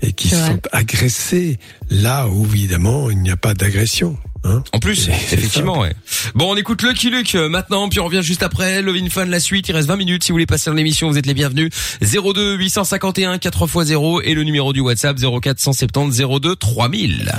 et, 0.01 0.07
et 0.07 0.11
qui 0.13 0.27
vrai. 0.29 0.47
sentent 0.47 0.67
agressés. 0.73 1.59
Là 1.89 2.27
où, 2.27 2.45
évidemment, 2.45 3.09
il 3.09 3.21
n'y 3.21 3.31
a 3.31 3.37
pas 3.37 3.53
d'agression. 3.53 4.17
Hein 4.43 4.63
En 4.73 4.79
plus, 4.79 5.07
effectivement, 5.09 5.79
ouais. 5.79 5.93
Bon, 6.35 6.53
on 6.53 6.55
écoute 6.55 6.83
Lucky 6.83 7.09
Luke 7.09 7.33
euh, 7.35 7.49
maintenant, 7.49 7.89
puis 7.89 7.99
on 7.99 8.05
revient 8.05 8.21
juste 8.21 8.43
après. 8.43 8.81
Lovin 8.81 9.09
Fun, 9.09 9.25
la 9.25 9.39
suite. 9.39 9.69
Il 9.69 9.71
reste 9.73 9.87
20 9.87 9.95
minutes. 9.95 10.23
Si 10.23 10.31
vous 10.31 10.35
voulez 10.35 10.45
passer 10.45 10.69
dans 10.69 10.75
l'émission, 10.75 11.09
vous 11.09 11.17
êtes 11.17 11.25
les 11.25 11.33
bienvenus. 11.33 11.71
02 12.01 12.55
851 12.55 13.37
4x0 13.37 14.21
et 14.23 14.33
le 14.35 14.43
numéro 14.43 14.71
du 14.71 14.81
WhatsApp 14.81 15.17
0470 15.17 16.21
02 16.39 16.55
3000. 16.55 17.31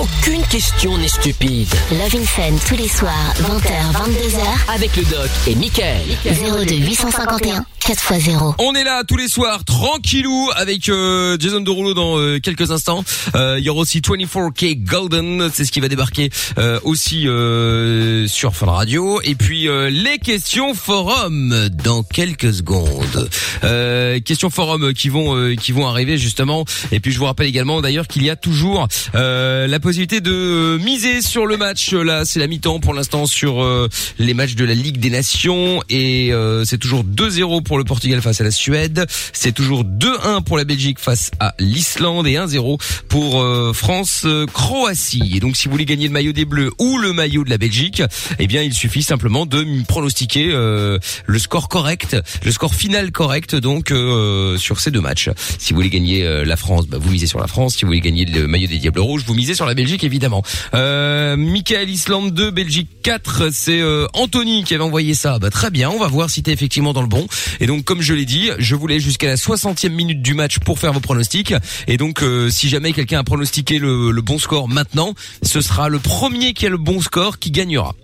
Aucune 0.00 0.42
question 0.50 0.98
n'est 0.98 1.06
stupide. 1.08 1.68
Love 1.92 2.16
in 2.20 2.24
Fun 2.24 2.56
tous 2.66 2.76
les 2.76 2.88
soirs, 2.88 3.34
20h, 3.40 3.92
22h. 3.92 4.74
Avec 4.74 4.96
le 4.96 5.04
doc 5.04 5.30
et 5.46 5.54
Michael. 5.54 6.02
02 6.24 6.74
851 6.74 7.64
4x0. 7.80 8.54
On 8.60 8.72
est 8.74 8.82
là 8.82 9.02
tous 9.06 9.16
les 9.18 9.28
soirs, 9.28 9.62
tranquillou, 9.64 10.50
avec 10.56 10.88
euh, 10.88 11.36
Jason 11.38 11.60
Derulo 11.60 11.92
dans 11.92 12.18
euh, 12.18 12.38
quelques 12.40 12.70
instants. 12.70 13.04
Euh, 13.34 13.56
il 13.58 13.64
y 13.64 13.68
aura 13.68 13.80
aussi 13.82 14.00
24K 14.00 14.82
Golden, 14.82 15.50
c'est 15.52 15.66
ce 15.66 15.70
qui 15.70 15.80
va 15.80 15.88
débarquer 15.88 16.30
euh, 16.58 16.80
aussi 16.84 17.28
euh, 17.28 18.26
sur 18.26 18.56
Fun 18.56 18.66
Radio. 18.70 19.20
Et 19.22 19.34
puis 19.34 19.68
euh, 19.68 19.90
les 19.90 20.18
questions 20.18 20.72
forum 20.74 21.68
dans 21.84 22.02
quelques 22.02 22.54
secondes. 22.54 23.28
Euh, 23.64 24.18
questions 24.20 24.48
forum 24.50 24.94
qui 24.94 25.10
vont 25.10 25.36
euh, 25.36 25.54
qui 25.54 25.72
vont 25.72 25.86
arriver 25.86 26.16
justement. 26.16 26.64
Et 26.90 27.00
puis 27.00 27.12
je 27.12 27.18
vous 27.18 27.26
rappelle 27.26 27.46
également 27.46 27.82
d'ailleurs 27.82 28.08
qu'il 28.08 28.24
y 28.24 28.30
a 28.30 28.36
toujours 28.36 28.88
euh, 29.14 29.66
la 29.66 29.78
possibilité 29.84 30.22
de 30.22 30.78
miser 30.78 31.20
sur 31.20 31.44
le 31.44 31.58
match. 31.58 31.92
Là, 31.92 32.24
c'est 32.24 32.40
la 32.40 32.46
mi-temps 32.46 32.80
pour 32.80 32.94
l'instant 32.94 33.26
sur 33.26 33.62
euh, 33.62 33.86
les 34.18 34.32
matchs 34.32 34.54
de 34.54 34.64
la 34.64 34.72
Ligue 34.72 34.96
des 34.96 35.10
Nations 35.10 35.82
et 35.90 36.32
euh, 36.32 36.64
c'est 36.64 36.78
toujours 36.78 37.04
2-0 37.04 37.62
pour 37.62 37.76
le 37.76 37.84
Portugal 37.84 38.22
face 38.22 38.40
à 38.40 38.44
la 38.44 38.50
Suède. 38.50 39.04
C'est 39.34 39.52
toujours 39.52 39.84
2-1 39.84 40.42
pour 40.42 40.56
la 40.56 40.64
Belgique 40.64 40.98
face 40.98 41.30
à 41.38 41.54
l'Islande 41.58 42.26
et 42.26 42.32
1-0 42.32 42.80
pour 43.08 43.42
euh, 43.42 43.74
France-Croatie. 43.74 45.32
Et 45.34 45.40
donc, 45.40 45.54
si 45.54 45.68
vous 45.68 45.72
voulez 45.72 45.84
gagner 45.84 46.06
le 46.06 46.14
maillot 46.14 46.32
des 46.32 46.46
Bleus 46.46 46.70
ou 46.78 46.96
le 46.96 47.12
maillot 47.12 47.44
de 47.44 47.50
la 47.50 47.58
Belgique, 47.58 48.02
eh 48.38 48.46
bien, 48.46 48.62
il 48.62 48.72
suffit 48.72 49.02
simplement 49.02 49.44
de 49.44 49.66
pronostiquer 49.86 50.50
euh, 50.50 50.98
le 51.26 51.38
score 51.38 51.68
correct, 51.68 52.16
le 52.42 52.52
score 52.52 52.74
final 52.74 53.12
correct, 53.12 53.54
donc 53.54 53.90
euh, 53.90 54.56
sur 54.56 54.80
ces 54.80 54.90
deux 54.90 55.02
matchs. 55.02 55.28
Si 55.58 55.74
vous 55.74 55.76
voulez 55.76 55.90
gagner 55.90 56.24
euh, 56.24 56.46
la 56.46 56.56
France, 56.56 56.86
bah, 56.86 56.96
vous 56.98 57.10
misez 57.10 57.26
sur 57.26 57.38
la 57.38 57.48
France. 57.48 57.76
Si 57.76 57.82
vous 57.82 57.88
voulez 57.88 58.00
gagner 58.00 58.24
le 58.24 58.46
maillot 58.46 58.68
des 58.68 58.78
Diables 58.78 59.00
Rouges, 59.00 59.24
vous 59.26 59.34
misez 59.34 59.54
sur 59.54 59.63
la 59.66 59.74
Belgique, 59.74 60.04
évidemment. 60.04 60.42
Euh, 60.74 61.36
Michael 61.36 61.90
Islande 61.90 62.32
2, 62.32 62.50
Belgique 62.50 62.88
4, 63.02 63.50
c'est 63.52 63.80
euh, 63.80 64.06
Anthony 64.14 64.64
qui 64.64 64.74
avait 64.74 64.84
envoyé 64.84 65.14
ça. 65.14 65.38
Bah, 65.38 65.50
très 65.50 65.70
bien, 65.70 65.90
on 65.90 65.98
va 65.98 66.08
voir 66.08 66.30
si 66.30 66.42
t'es 66.42 66.52
effectivement 66.52 66.92
dans 66.92 67.02
le 67.02 67.08
bon. 67.08 67.26
Et 67.60 67.66
donc, 67.66 67.84
comme 67.84 68.02
je 68.02 68.14
l'ai 68.14 68.24
dit, 68.24 68.50
je 68.58 68.74
voulais 68.74 69.00
jusqu'à 69.00 69.28
la 69.28 69.36
60e 69.36 69.90
minute 69.90 70.22
du 70.22 70.34
match 70.34 70.58
pour 70.58 70.78
faire 70.78 70.92
vos 70.92 71.00
pronostics. 71.00 71.54
Et 71.86 71.96
donc, 71.96 72.22
euh, 72.22 72.50
si 72.50 72.68
jamais 72.68 72.92
quelqu'un 72.92 73.20
a 73.20 73.24
pronostiqué 73.24 73.78
le 73.78 74.20
bon 74.20 74.38
score 74.38 74.68
maintenant, 74.68 75.14
ce 75.42 75.60
sera 75.60 75.88
le 75.88 75.98
premier 75.98 76.54
qui 76.54 76.66
a 76.66 76.70
le 76.70 76.78
bon 76.78 77.00
score 77.00 77.38
qui 77.38 77.50
gagnera 77.50 77.94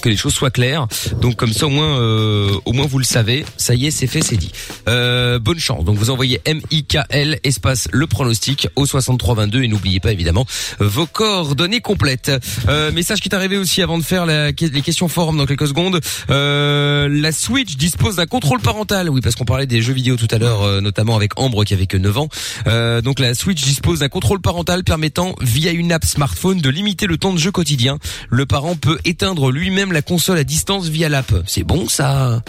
que 0.00 0.08
les 0.08 0.16
choses 0.16 0.34
soient 0.34 0.50
claires. 0.50 0.86
Donc 1.20 1.36
comme 1.36 1.52
ça 1.52 1.66
au 1.66 1.70
moins 1.70 1.98
euh, 1.98 2.50
au 2.64 2.72
moins 2.72 2.86
vous 2.86 2.98
le 2.98 3.04
savez. 3.04 3.44
Ça 3.56 3.74
y 3.74 3.86
est, 3.86 3.90
c'est 3.90 4.06
fait, 4.06 4.22
c'est 4.22 4.36
dit. 4.36 4.50
Euh, 4.88 5.38
bonne 5.38 5.58
chance. 5.58 5.84
Donc 5.84 5.96
vous 5.96 6.10
envoyez 6.10 6.40
M 6.44 6.60
I 6.70 6.84
K 6.84 6.98
L 7.10 7.38
espace 7.44 7.88
le 7.92 8.06
pronostic 8.06 8.68
au 8.76 8.86
6322 8.86 9.62
et 9.62 9.68
n'oubliez 9.68 10.00
pas 10.00 10.12
évidemment 10.12 10.46
vos 10.78 11.06
coordonnées 11.06 11.80
complètes. 11.80 12.30
Euh, 12.68 12.92
message 12.92 13.20
qui 13.20 13.28
est 13.28 13.34
arrivé 13.34 13.56
aussi 13.56 13.82
avant 13.82 13.98
de 13.98 14.04
faire 14.04 14.26
la- 14.26 14.50
les 14.50 14.82
questions 14.82 15.08
forum 15.08 15.36
dans 15.38 15.46
quelques 15.46 15.68
secondes. 15.68 16.00
Euh, 16.30 17.08
la 17.10 17.32
Switch 17.32 17.76
dispose 17.76 18.16
d'un 18.16 18.26
contrôle 18.26 18.60
parental. 18.60 19.08
Oui, 19.10 19.20
parce 19.20 19.34
qu'on 19.36 19.44
parlait 19.44 19.66
des 19.66 19.82
jeux 19.82 19.92
vidéo 19.92 20.16
tout 20.16 20.28
à 20.30 20.38
l'heure, 20.38 20.62
euh, 20.62 20.80
notamment 20.80 21.16
avec 21.16 21.38
Ambre 21.38 21.64
qui 21.64 21.74
avait 21.74 21.86
que 21.86 21.96
9 21.96 22.18
ans. 22.18 22.28
Euh, 22.66 23.00
donc 23.00 23.18
la 23.20 23.34
Switch 23.34 23.62
dispose 23.62 24.00
d'un 24.00 24.08
contrôle 24.08 24.40
parental 24.40 24.84
permettant 24.84 25.34
via 25.40 25.72
une 25.72 25.92
app 25.92 26.04
smartphone 26.04 26.60
de 26.60 26.70
limiter 26.70 27.06
le 27.06 27.18
temps 27.18 27.32
de 27.32 27.38
jeu 27.38 27.50
quotidien. 27.52 27.98
Le 28.28 28.46
parent 28.46 28.76
peut 28.76 28.98
éteindre 29.04 29.50
lui-même 29.50 29.89
la 29.94 30.02
console 30.02 30.38
à 30.38 30.44
distance 30.44 30.88
via 30.88 31.08
l'app. 31.08 31.32
C'est 31.46 31.64
bon 31.64 31.88
ça 31.88 32.42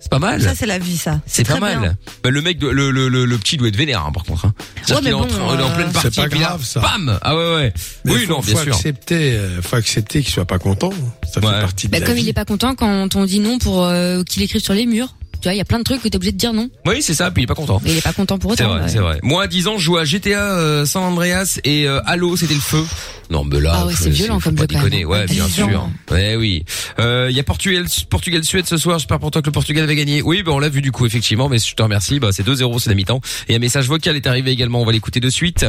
C'est 0.00 0.10
pas 0.10 0.18
mal. 0.18 0.40
Ça 0.42 0.54
c'est 0.54 0.66
la 0.66 0.78
vie 0.78 0.96
ça. 0.96 1.20
C'est 1.26 1.44
pas 1.46 1.52
très 1.54 1.60
mal. 1.60 1.80
bien. 1.80 1.96
Bah, 2.22 2.30
le 2.30 2.40
mec, 2.42 2.60
le, 2.62 2.72
le, 2.72 3.08
le, 3.08 3.24
le 3.24 3.38
petit 3.38 3.56
doit 3.56 3.68
être 3.68 3.76
vénère 3.76 4.04
hein, 4.06 4.12
par 4.12 4.24
contre. 4.24 4.46
Hein. 4.46 4.54
Ouais, 4.88 5.10
est 5.10 5.12
en, 5.12 5.20
bon, 5.20 5.26
train- 5.26 5.54
il 5.54 5.60
est 5.60 5.62
en 5.62 5.70
euh, 5.70 5.74
pleine 5.74 5.86
c'est 5.88 6.02
partie. 6.02 6.20
pas 6.20 6.28
grave, 6.28 6.64
ça. 6.64 6.80
Bam 6.80 7.18
Ah 7.22 7.36
ouais 7.36 7.54
ouais. 7.54 7.72
Mais 8.04 8.12
oui 8.14 8.24
faut, 8.26 8.32
non 8.34 8.40
bien 8.40 8.54
faut 8.56 8.62
sûr. 8.62 8.74
accepter, 8.74 9.32
euh, 9.34 9.60
faut 9.62 9.76
accepter 9.76 10.22
qu'il 10.22 10.32
soit 10.32 10.44
pas 10.46 10.58
content. 10.58 10.90
Ça 11.24 11.40
fait 11.40 11.46
partie 11.46 11.86
de 11.88 11.92
Bah, 11.92 11.98
la 12.00 12.06
comme 12.06 12.14
vie. 12.16 12.22
il 12.22 12.28
est 12.28 12.32
pas 12.32 12.44
content 12.44 12.74
quand 12.74 13.14
on 13.16 13.24
dit 13.24 13.40
non 13.40 13.58
pour 13.58 13.84
euh, 13.84 14.22
qu'il 14.24 14.42
écrive 14.42 14.62
sur 14.62 14.74
les 14.74 14.86
murs. 14.86 15.14
Tu 15.40 15.48
vois, 15.48 15.54
il 15.54 15.58
y 15.58 15.60
a 15.60 15.64
plein 15.64 15.78
de 15.78 15.84
trucs 15.84 16.02
que 16.02 16.08
t'es 16.08 16.16
obligé 16.16 16.32
de 16.32 16.36
dire 16.36 16.52
non. 16.52 16.68
Oui 16.86 17.00
c'est 17.00 17.14
ça. 17.14 17.30
Puis 17.30 17.42
il 17.42 17.44
est 17.44 17.46
pas 17.46 17.54
content. 17.54 17.80
Mais 17.84 17.92
il 17.92 17.98
est 17.98 18.02
pas 18.02 18.12
content 18.12 18.38
pour 18.38 18.54
C'est 18.56 18.64
autant. 18.64 18.74
vrai, 18.74 18.82
ouais. 18.84 18.88
c'est 18.88 18.98
vrai. 18.98 19.18
Moi, 19.22 19.44
à 19.44 19.46
10 19.46 19.68
ans, 19.68 19.78
je 19.78 19.84
jouais 19.84 20.00
à 20.00 20.04
GTA 20.04 20.52
euh, 20.54 20.84
San 20.84 21.02
Andreas 21.02 21.58
et 21.64 21.86
euh, 21.86 22.00
Halo, 22.06 22.36
c'était 22.36 22.54
le 22.54 22.60
feu. 22.60 22.84
Non, 23.30 23.44
mais 23.44 23.60
là, 23.60 23.72
Ah 23.76 23.86
ouais, 23.86 23.92
c'est 23.96 24.08
violent 24.10 24.40
comme 24.40 24.54
pas 24.54 24.62
jeu, 24.62 24.68
quand 24.72 24.84
déconner. 24.84 25.04
Ouais, 25.04 25.26
bien 25.26 25.44
10 25.46 25.52
sûr. 25.52 25.88
Ouais, 26.10 26.34
oui. 26.36 26.64
Euh, 26.98 27.28
Il 27.30 27.36
y 27.36 27.40
a 27.40 27.44
Portugal, 27.44 27.84
Portugal, 28.08 28.42
Suède 28.42 28.66
ce 28.66 28.78
soir. 28.78 28.98
J'espère 28.98 29.18
pour 29.20 29.30
toi 29.30 29.42
que 29.42 29.46
le 29.46 29.52
Portugal 29.52 29.84
avait 29.84 29.96
gagné. 29.96 30.22
Oui, 30.22 30.42
ben 30.42 30.52
on 30.52 30.58
l'a 30.58 30.70
vu 30.70 30.80
du 30.80 30.92
coup 30.92 31.04
effectivement, 31.06 31.48
mais 31.48 31.58
je 31.58 31.74
te 31.74 31.82
remercie. 31.82 32.18
Bah 32.20 32.30
c'est 32.32 32.46
2-0, 32.46 32.78
c'est 32.80 32.88
la 32.90 32.96
mi-temps. 32.96 33.20
Et 33.48 33.54
un 33.54 33.58
message 33.58 33.86
vocal 33.86 34.16
est 34.16 34.26
arrivé 34.26 34.50
également. 34.50 34.80
On 34.80 34.86
va 34.86 34.92
l'écouter 34.92 35.20
de 35.20 35.28
suite. 35.30 35.64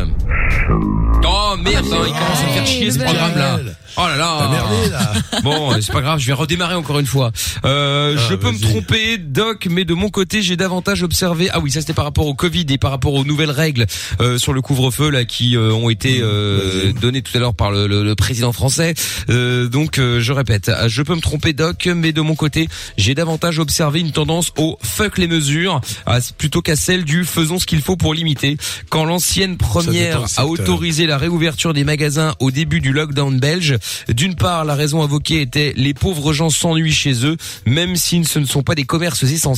Oh 1.28 1.56
merde, 1.58 1.86
hein, 1.92 1.98
il 2.08 2.14
commence 2.14 2.40
à 2.42 2.48
me 2.48 2.52
faire 2.54 2.66
chier 2.66 2.92
ce 2.92 3.00
programme 3.00 3.36
là. 3.38 3.60
Oh 3.98 4.02
là 4.08 4.16
là. 4.16 4.38
T'as 4.40 4.50
merdé, 4.50 4.90
là. 4.92 5.14
Bon, 5.44 5.74
euh, 5.74 5.82
c'est 5.82 5.92
pas 5.92 6.02
grave, 6.02 6.20
je 6.20 6.28
vais 6.28 6.34
redémarrer 6.34 6.76
encore 6.76 7.00
une 7.00 7.06
fois. 7.06 7.32
Euh, 7.66 8.16
Ah, 8.18 8.22
je 8.30 8.36
peux 8.36 8.52
me 8.52 8.60
tromper, 8.60 9.18
Doc, 9.18 9.59
mais 9.68 9.86
de 9.86 9.94
mon 9.94 10.10
côté, 10.10 10.42
j'ai 10.42 10.56
davantage 10.56 11.04
observé. 11.04 11.50
Ah 11.52 11.60
oui, 11.60 11.72
ça 11.72 11.82
c'était 11.82 11.94
par 11.94 12.06
rapport 12.06 12.28
au 12.28 12.34
Covid 12.34 12.66
et 12.70 12.78
par 12.78 12.92
rapport 12.92 13.14
aux 13.14 13.26
nouvelles 13.26 13.52
règles 13.52 13.86
euh, 14.22 14.38
sur 14.38 14.54
le 14.54 14.62
couvre-feu 14.62 15.10
là 15.10 15.26
qui 15.26 15.56
euh, 15.58 15.72
ont 15.74 15.90
été 15.90 16.20
euh, 16.22 16.92
données 16.94 17.22
tout 17.22 17.36
à 17.36 17.40
l'heure 17.40 17.54
par 17.54 17.72
le, 17.72 17.88
le- 17.88 18.04
le 18.04 18.16
président 18.16 18.52
français. 18.54 18.94
Euh, 19.30 19.68
donc, 19.68 19.98
euh, 20.00 20.20
je 20.22 20.32
répète, 20.34 20.72
je 20.88 21.02
peux 21.02 21.16
me 21.16 21.22
tromper, 21.22 21.54
Doc, 21.54 21.88
mais 21.94 22.12
de 22.12 22.22
mon 22.22 22.36
côté, 22.36 22.70
j'ai 22.98 23.16
davantage 23.16 23.60
observé 23.60 24.00
une 24.00 24.12
tendance 24.12 24.52
au 24.58 24.78
fuck 24.82 25.18
les 25.18 25.28
mesures 25.28 25.82
à- 26.06 26.20
plutôt 26.38 26.62
qu'à 26.62 26.76
celle 26.76 27.04
du 27.06 27.26
faisons 27.26 27.60
ce 27.60 27.66
qu'il 27.66 27.82
faut 27.82 27.96
pour 27.98 28.14
limiter. 28.14 28.58
Quand 28.90 29.06
l'ancienne 29.06 29.58
première 29.58 30.18
a 30.38 30.46
autorisé 30.48 31.06
la 31.06 31.18
réouverture 31.18 31.74
des 31.74 31.84
magasins 31.84 32.36
au 32.40 32.52
début 32.52 32.80
du 32.82 32.92
lockdown 32.94 33.40
belge. 33.40 33.76
D'une 34.10 34.36
part, 34.36 34.66
la 34.66 34.76
raison 34.76 35.02
invoquée 35.04 35.42
était 35.42 35.74
les 35.76 35.94
pauvres 35.94 36.34
gens 36.34 36.50
s'ennuient 36.50 36.92
chez 36.92 37.26
eux, 37.26 37.38
même 37.66 37.96
si 37.96 38.24
ce 38.26 38.40
ne 38.40 38.46
sont 38.46 38.64
pas 38.64 38.76
des 38.76 38.84
commerces 38.86 39.24
essentiels. 39.24 39.49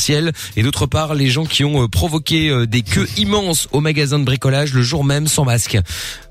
Et 0.56 0.64
d'autre 0.64 0.86
part, 0.86 1.16
les 1.16 1.30
gens 1.30 1.46
qui 1.46 1.64
ont 1.64 1.84
euh, 1.84 1.88
provoqué 1.88 2.50
euh, 2.50 2.66
des 2.68 2.82
queues 2.82 3.08
immenses 3.18 3.68
au 3.72 3.80
magasin 3.82 4.20
de 4.20 4.24
bricolage 4.26 4.74
le 4.74 4.82
jour 4.82 5.04
même 5.04 5.28
sans 5.28 5.46
masque. 5.46 5.78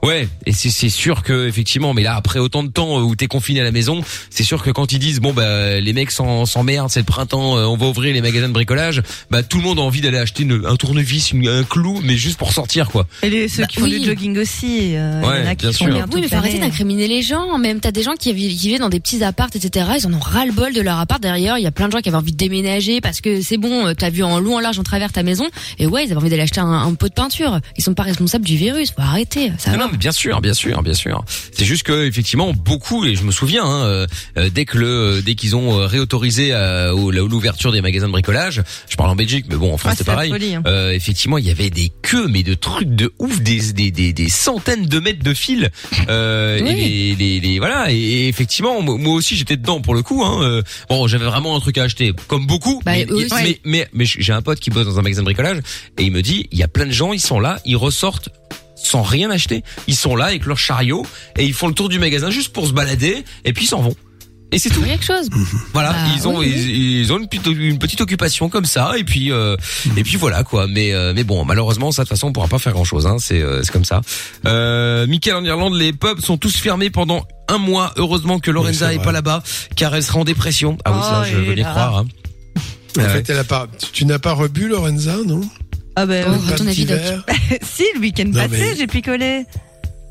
Ouais, 0.02 0.28
et 0.46 0.52
c'est 0.52 0.88
sûr 0.88 1.22
que 1.22 1.46
effectivement, 1.46 1.92
mais 1.94 2.02
là 2.02 2.14
après 2.16 2.38
autant 2.38 2.62
de 2.62 2.68
temps 2.70 2.98
euh, 2.98 3.02
où 3.02 3.14
t'es 3.16 3.26
confiné 3.26 3.60
à 3.60 3.64
la 3.64 3.72
maison, 3.72 4.02
c'est 4.30 4.42
sûr 4.44 4.62
que 4.62 4.70
quand 4.70 4.92
ils 4.92 4.98
disent 4.98 5.20
bon 5.20 5.32
bah 5.32 5.78
les 5.80 5.92
mecs 5.92 6.10
s'en- 6.10 6.46
s'emmerdent, 6.46 6.90
c'est 6.90 7.00
le 7.00 7.04
printemps, 7.06 7.54
on 7.54 7.76
va 7.76 7.86
ouvrir 7.86 8.14
les 8.14 8.20
magasins 8.22 8.48
de 8.48 8.52
bricolage, 8.54 9.02
bah 9.30 9.42
tout 9.42 9.58
le 9.58 9.64
monde 9.64 9.78
a 9.78 9.82
envie 9.82 10.00
d'aller 10.00 10.18
acheter 10.18 10.42
une- 10.44 10.64
un 10.66 10.76
tournevis, 10.76 11.32
une- 11.32 11.48
un 11.48 11.64
clou, 11.64 12.00
mais 12.02 12.16
juste 12.16 12.38
pour 12.38 12.52
sortir 12.52 12.88
quoi. 12.90 13.06
Et 13.22 13.30
les, 13.30 13.48
ceux 13.48 13.62
Bah 13.62 13.68
qui 13.68 13.76
font 13.78 13.84
oui. 13.84 14.00
du 14.00 14.06
jogging 14.06 14.38
aussi. 14.38 14.96
euh, 14.96 15.20
y 15.22 15.24
en 15.26 15.46
a 15.46 15.54
qui 15.54 15.66
bien 15.66 15.72
sûr. 15.72 15.86
Oui, 16.12 16.20
mais 16.22 16.28
faut 16.28 16.34
arrêter 16.36 16.58
d'incriminer 16.58 17.08
les 17.08 17.22
gens. 17.22 17.58
Même 17.58 17.80
t'as 17.80 17.90
des 17.92 18.02
gens 18.02 18.14
qui 18.18 18.32
vivent, 18.32 18.56
qui 18.58 18.68
vivent 18.68 18.80
dans 18.80 18.88
des 18.88 19.00
petits 19.00 19.22
apparts, 19.22 19.48
etc. 19.54 19.86
Ils 19.98 20.06
en 20.06 20.14
ont 20.14 20.18
ras 20.20 20.46
le 20.46 20.52
bol 20.52 20.72
de 20.72 20.80
leur 20.80 20.98
appart. 20.98 21.20
Derrière, 21.22 21.58
il 21.58 21.62
y 21.64 21.66
a 21.66 21.70
plein 21.70 21.86
de 21.88 21.92
gens 21.92 22.00
qui 22.00 22.08
avaient 22.08 22.16
envie 22.18 22.32
de 22.32 22.36
déménager 22.36 23.00
parce 23.00 23.20
que 23.20 23.40
c'est 23.51 23.59
bon. 23.59 23.86
euh, 23.89 23.94
T'as 23.94 24.10
vu 24.10 24.22
en 24.22 24.39
long, 24.40 24.56
en 24.56 24.60
large, 24.60 24.78
en 24.78 24.82
travers 24.82 25.12
ta 25.12 25.22
maison. 25.22 25.44
Et 25.78 25.86
ouais, 25.86 26.05
ils 26.05 26.10
avaient 26.12 26.20
envie 26.20 26.31
d'aller 26.31 26.43
acheter 26.43 26.60
un, 26.60 26.70
un 26.72 26.94
pot 26.94 27.09
de 27.09 27.12
peinture. 27.14 27.60
Ils 27.77 27.82
sont 27.85 27.94
pas 27.94 28.05
responsables 28.05 28.44
du 28.44 28.56
virus. 28.56 28.93
Faut 28.93 29.02
arrêter. 29.02 29.52
Ça 29.59 29.72
Non, 29.72 29.78
va. 29.78 29.85
non, 29.85 29.89
mais 29.93 29.98
bien 29.98 30.12
sûr, 30.12 30.40
bien 30.40 30.55
sûr, 30.55 30.82
bien 30.82 30.94
sûr. 30.94 31.24
C'est 31.52 31.64
juste 31.64 31.82
que 31.82 32.06
effectivement 32.06 32.52
beaucoup 32.52 33.05
et 33.05 33.14
je 33.16 33.22
me 33.24 33.32
souviens 33.32 33.64
hein, 33.64 33.85
euh, 33.85 34.06
euh, 34.39 34.51
dès 34.51 34.64
que 34.64 34.78
le 34.78 35.20
dès 35.24 35.35
qu'ils 35.35 35.56
ont 35.56 35.78
euh, 35.81 35.86
réautorisé 35.86 36.51
euh, 36.52 36.93
au- 36.93 37.10
l'ouverture 37.10 37.72
des 37.72 37.81
magasins 37.82 38.06
de 38.06 38.12
bricolage, 38.12 38.62
je 38.89 38.97
parle 38.97 39.10
en 39.10 39.16
Belgique, 39.16 39.47
mais 39.48 39.56
bon 39.56 39.72
en 39.74 39.77
France 39.77 39.93
Ah, 39.94 39.98
c'est 39.98 40.05
pareil. 40.05 40.31
folie, 40.31 40.55
hein. 40.55 40.62
Euh, 40.66 40.93
effectivement, 40.93 41.36
il 41.39 41.47
y 41.47 41.51
avait 41.51 41.70
des 41.70 41.90
queues 42.02 42.28
mais 42.28 42.43
de 42.43 42.55
trucs 42.55 42.94
de 42.94 43.12
ouf, 43.18 43.40
des 43.40 43.72
des 43.72 43.90
des, 43.90 44.12
des 44.12 44.28
centaines 44.28 44.86
de 44.86 45.01
mètres 45.01 45.24
de 45.24 45.35
fil. 45.35 45.70
Euh, 46.09 46.60
Oui. 46.62 46.68
et 46.70 46.74
les, 46.77 47.14
les, 47.16 47.40
les- 47.40 47.59
voilà 47.59 47.90
et, 47.90 48.28
effectivement 48.28 48.81
moi 48.82 49.14
aussi 49.14 49.36
j'étais 49.36 49.56
dedans 49.56 49.81
pour 49.81 49.94
le 49.94 50.02
coup. 50.02 50.22
Hein, 50.24 50.43
euh, 50.43 50.62
bon 50.89 51.06
j'avais 51.09 51.24
vraiment 51.27 51.56
un 51.56 51.60
truc 51.60 51.78
à 51.78 51.82
acheter 51.85 52.12
comme 52.28 52.47
beaucoup. 52.47 52.81
Bah, 52.85 52.93
mais, 52.93 53.06
eux 53.10 53.14
aussi. 53.27 53.28
Mais 53.42 53.60
mais 53.64 53.88
mais 53.92 54.04
j'ai 54.06 54.32
un 54.32 54.42
pote 54.42 54.60
qui 54.60 54.70
bosse 54.70 54.86
dans 54.86 54.98
un 54.98 55.02
magasin 55.02 55.22
de 55.22 55.24
bricolage 55.26 55.58
et 55.98 56.04
il 56.04 56.12
me 56.12 56.22
dit 56.22 56.48
il 56.52 56.58
y 56.58 56.62
a 56.62 56.68
plein 56.68 56.86
de 56.86 56.90
gens 56.92 57.12
ils 57.12 57.20
sont 57.20 57.40
là 57.40 57.58
ils 57.64 57.76
ressortent 57.76 58.28
sans 58.82 59.02
rien 59.02 59.30
acheter. 59.30 59.62
Ils 59.88 59.94
sont 59.96 60.16
là 60.16 60.24
avec 60.26 60.46
leur 60.46 60.56
chariot 60.56 61.04
et 61.36 61.44
ils 61.44 61.52
font 61.52 61.68
le 61.68 61.74
tour 61.74 61.90
du 61.90 61.98
magasin 61.98 62.30
juste 62.30 62.52
pour 62.54 62.66
se 62.66 62.72
balader 62.72 63.24
et 63.44 63.52
puis 63.52 63.64
ils 63.66 63.68
s'en 63.68 63.82
vont. 63.82 63.94
Et 64.52 64.58
c'est 64.58 64.70
tout. 64.70 64.80
Quelque 64.82 65.04
chose. 65.04 65.28
Voilà, 65.74 65.92
Bah, 65.92 65.98
ils 66.16 66.26
ont 66.26 66.38
oui, 66.38 66.46
oui. 66.50 66.64
Ils, 66.66 67.00
ils 67.02 67.12
ont 67.12 67.18
une 67.18 67.28
petite, 67.28 67.46
une 67.46 67.78
petite 67.78 68.00
occupation 68.00 68.48
comme 68.48 68.64
ça 68.64 68.94
et 68.98 69.04
puis 69.04 69.30
euh, 69.30 69.54
et 69.98 70.02
puis 70.02 70.16
voilà 70.16 70.42
quoi. 70.44 70.66
Mais 70.66 70.92
euh, 70.94 71.12
mais 71.14 71.24
bon, 71.24 71.44
malheureusement 71.44 71.92
ça 71.92 72.02
de 72.04 72.08
toute 72.08 72.16
façon 72.16 72.28
on 72.28 72.32
pourra 72.32 72.48
pas 72.48 72.58
faire 72.58 72.72
grand 72.72 72.84
chose. 72.84 73.06
Hein. 73.06 73.16
C'est 73.20 73.40
euh, 73.42 73.62
c'est 73.62 73.70
comme 73.70 73.84
ça. 73.84 74.00
Euh, 74.46 75.06
Michael 75.06 75.34
en 75.36 75.44
Irlande, 75.44 75.74
les 75.74 75.92
pubs 75.92 76.20
sont 76.20 76.38
tous 76.38 76.56
fermés 76.56 76.88
pendant 76.90 77.26
un 77.48 77.58
mois. 77.58 77.92
Heureusement 77.96 78.38
que 78.40 78.50
Lorenza 78.50 78.88
c'est 78.88 78.96
est 78.96 79.02
pas 79.02 79.12
là-bas 79.12 79.42
car 79.76 79.94
elle 79.94 80.02
sera 80.02 80.18
en 80.20 80.24
dépression. 80.24 80.78
Ah 80.86 80.92
oui, 80.92 81.02
ça 81.02 81.22
Oh, 81.22 81.28
je 81.30 81.36
veux 81.36 81.52
et 81.52 81.54
bien 81.54 81.64
là. 81.64 81.70
croire. 81.70 81.98
Hein. 81.98 82.06
En 82.98 83.02
Ouais. 83.02 83.08
fait, 83.08 83.30
elle 83.30 83.38
a 83.38 83.44
pas. 83.44 83.68
tu- 83.92 84.04
n'as 84.04 84.18
pas 84.18 84.32
rebu 84.32 84.68
Lorenza, 84.68 85.16
non? 85.26 85.40
Ah 85.96 86.06
ben, 86.06 86.24
Oh, 86.28 86.48
Pas 86.50 86.56
ton 86.56 86.66
avis, 86.66 86.84
Doc. 86.84 86.96
verre 86.98 87.24
si, 87.62 87.84
le 87.94 88.00
week-end 88.00 88.24
Non, 88.26 88.32
passé, 88.32 88.48
mais- 88.50 88.76
j'ai 88.76 88.86
picolé. 88.86 89.44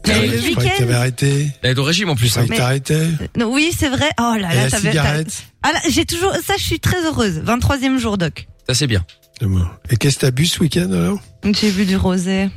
Ah 0.06 0.12
Mais 0.20 0.28
le 0.28 0.38
Je 0.40 0.52
croyais 0.52 0.70
que 0.72 0.78
t'avais 0.78 0.86
week-end. 0.86 0.94
arrêté. 1.00 1.48
Elle 1.62 1.72
est 1.72 1.80
au 1.80 1.84
régime 1.84 2.10
en 2.10 2.16
plus. 2.16 2.34
Je 2.34 2.40
Hein. 2.40 2.44
croyais 2.48 2.80
que 2.80 2.88
t'arrêtais? 2.88 3.08
Non, 3.38 3.52
oui, 3.54 3.72
c'est 3.78 3.90
vrai. 3.90 4.10
Oh 4.20 4.34
là 4.40 4.52
Et 4.52 4.56
là, 4.56 4.64
la 4.64 4.70
t'avais- 4.70 4.90
cigarette? 4.90 5.28
T'as- 5.28 5.70
Ah 5.70 5.74
là, 5.74 5.80
j'ai 5.90 6.06
toujours, 6.06 6.34
ça, 6.46 6.54
je 6.58 6.64
suis 6.64 6.80
très 6.80 7.04
heureuse. 7.06 7.42
23e 7.44 8.00
jour, 8.00 8.18
doc. 8.18 8.48
Ça 8.68 8.74
c'est 8.74 8.88
bien. 8.88 9.04
Et 9.90 9.96
qu'est-ce 9.98 10.16
que 10.16 10.22
t'as 10.22 10.32
bu 10.32 10.46
ce 10.46 10.60
week-end 10.60 10.92
alors? 10.92 11.20
J'ai 11.44 11.72
bu 11.72 11.86
du 11.86 11.96
rosé. 11.98 12.50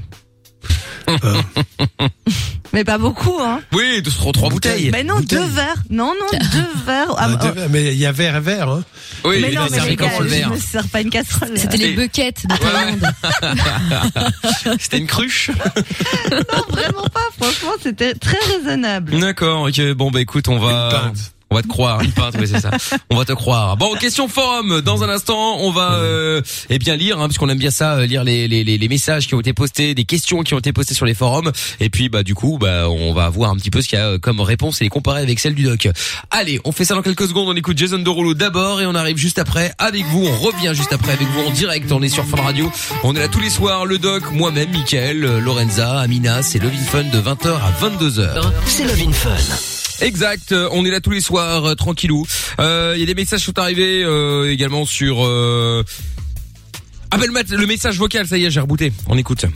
Mais 2.73 2.85
pas 2.85 2.97
beaucoup, 2.97 3.39
hein. 3.41 3.61
Oui, 3.73 4.01
deux, 4.01 4.11
trois, 4.11 4.33
trois 4.33 4.49
bouteilles. 4.49 4.91
Mais 4.91 5.05
non, 5.05 5.17
Bouteille. 5.17 5.39
deux 5.39 5.45
verres. 5.45 5.83
Non, 5.91 6.15
non, 6.19 6.39
deux 6.39 6.67
verres. 6.87 7.09
Ah, 7.11 7.17
Ah, 7.19 7.29
bah, 7.29 7.37
deux 7.37 7.51
verres, 7.53 7.69
Mais 7.71 7.93
il 7.93 7.99
y 7.99 8.07
a 8.07 8.13
verre 8.13 8.37
et 8.37 8.41
verre. 8.41 8.69
Hein. 8.71 8.83
Oui, 9.25 9.39
mais 9.43 9.51
il 9.53 9.55
non, 9.57 9.63
a 9.63 9.69
mais 9.71 9.81
les 9.91 9.97
gars, 9.97 10.11
le 10.19 10.25
je 10.27 10.35
verre 10.35 10.51
sers 10.59 10.89
pas 10.89 11.03
une 11.03 11.11
casserole. 11.11 11.51
C'était 11.57 11.77
les 11.77 11.89
Et- 11.89 11.93
buckets 11.93 12.47
de 12.47 12.57
Thaïlande. 12.57 13.13
C'était 14.81 14.99
une 14.99 15.07
cruche. 15.07 15.51
Non, 16.31 16.63
vraiment 16.71 17.09
pas. 17.13 17.21
Franchement, 17.39 17.73
c'était 17.83 18.15
très 18.15 18.39
raisonnable. 18.57 19.19
D'accord, 19.19 19.65
ok. 19.69 19.93
Bon, 19.93 20.11
bah 20.11 20.21
écoute, 20.21 20.49
on 20.49 20.59
va... 20.59 21.13
On 21.53 21.55
va 21.55 21.61
te 21.61 21.69
croire, 21.69 22.01
une 22.01 22.13
pinte, 22.13 22.35
oui 22.41 22.49
c'est 22.51 22.61
ça. 22.61 22.71
On 23.11 23.17
va 23.17 23.27
te 23.27 23.35
croire. 23.35 23.77
Bon, 23.77 23.95
question 23.97 24.27
forum. 24.27 24.81
Dans 24.81 25.05
un 25.05 25.11
instant, 25.11 25.59
on 25.61 25.71
va 25.71 25.97
euh, 25.97 26.41
eh 26.71 26.79
bien 26.79 26.97
lire, 26.97 27.21
hein, 27.21 27.29
puisqu'on 27.29 27.51
aime 27.51 27.59
bien 27.59 27.71
ça, 27.71 27.97
euh, 27.97 28.07
lire 28.07 28.25
les 28.25 28.89
messages 28.89 29.27
qui 29.27 29.35
ont 29.35 29.41
été 29.41 29.53
postés, 29.53 29.95
des 29.95 30.07
questions 30.07 30.45
qui 30.45 30.55
ont 30.55 30.59
été 30.61 30.73
postées 30.73 30.95
sur 30.95 31.05
les 31.05 31.13
forums. 31.13 31.53
Et 31.79 31.91
puis 31.91 32.09
bah 32.09 32.23
du 32.23 32.35
coup, 32.35 32.57
bah 32.59 32.89
on 32.89 33.13
va 33.13 33.29
voir 33.29 33.51
un 33.51 33.57
petit 33.57 33.69
peu 33.69 33.83
ce 33.83 33.89
qu'il 33.89 33.99
y 33.99 34.01
a 34.01 34.07
euh, 34.07 34.19
comme 34.19 34.41
réponse 34.41 34.81
et 34.81 34.85
les 34.85 34.89
comparer 34.89 35.21
avec 35.21 35.41
celle 35.41 35.55
du 35.55 35.65
doc. 35.65 35.89
Allez, 36.31 36.59
on 36.65 36.73
fait 36.73 36.87
ça 36.87 36.95
dans 36.95 37.03
quelques 37.03 37.29
secondes. 37.29 37.51
On 37.51 37.55
écoute 37.55 37.77
Jason 37.77 37.99
Derulo 37.99 38.33
d'abord 38.33 38.81
et 38.81 38.87
on 38.87 38.95
arrive 38.95 39.19
juste 39.19 39.39
après 39.39 39.75
avec 39.77 40.07
vous. 40.07 40.25
On 40.25 40.39
revient 40.39 40.73
juste 40.75 40.95
après 40.95 41.13
avec 41.13 41.29
vous 41.29 41.41
en 41.49 41.51
direct. 41.51 41.93
On 41.93 42.01
est 42.01 42.09
sur 42.09 42.25
Fun 42.25 42.41
Radio. 42.41 42.73
On 43.05 43.15
est 43.15 43.21
là 43.21 43.29
tous 43.29 43.41
les 43.41 43.51
soirs. 43.51 43.85
Le 43.85 43.99
doc, 43.99 44.23
moi-même, 44.33 44.71
Mickaël, 44.71 45.23
euh, 45.23 45.39
Lorenza, 45.39 46.01
Amina. 46.01 46.43
C'est 46.43 46.61
Love 46.61 46.73
in 46.73 46.85
Fun 46.87 47.05
de 47.05 47.21
20h 47.21 47.49
à 47.57 47.73
22h. 47.87 48.53
C'est 48.65 48.85
Love 48.85 49.03
in 49.07 49.13
Fun. 49.13 49.72
Exact, 50.03 50.53
euh, 50.53 50.69
on 50.73 50.85
est 50.85 50.91
là 50.91 51.01
tous 51.01 51.11
les 51.11 51.21
soirs, 51.21 51.65
euh, 51.65 51.75
tranquillou. 51.75 52.27
Euh, 52.61 52.93
Il 52.97 53.01
y 53.01 53.03
a 53.03 53.07
des 53.07 53.15
messages 53.15 53.41
qui 53.41 53.47
sont 53.47 53.59
arrivés 53.59 54.03
euh, 54.05 54.51
également 54.51 54.85
sur... 54.85 55.25
Euh... 55.25 55.85
Ah 57.11 57.19
ben 57.19 57.27
le, 57.27 57.33
mat- 57.33 57.51
le 57.51 57.67
message 57.67 57.99
vocal, 57.99 58.27
ça 58.27 58.39
y 58.39 58.45
est, 58.45 58.51
j'ai 58.51 58.61
rebooté. 58.61 58.93
On 59.09 59.19
écoute. 59.19 59.45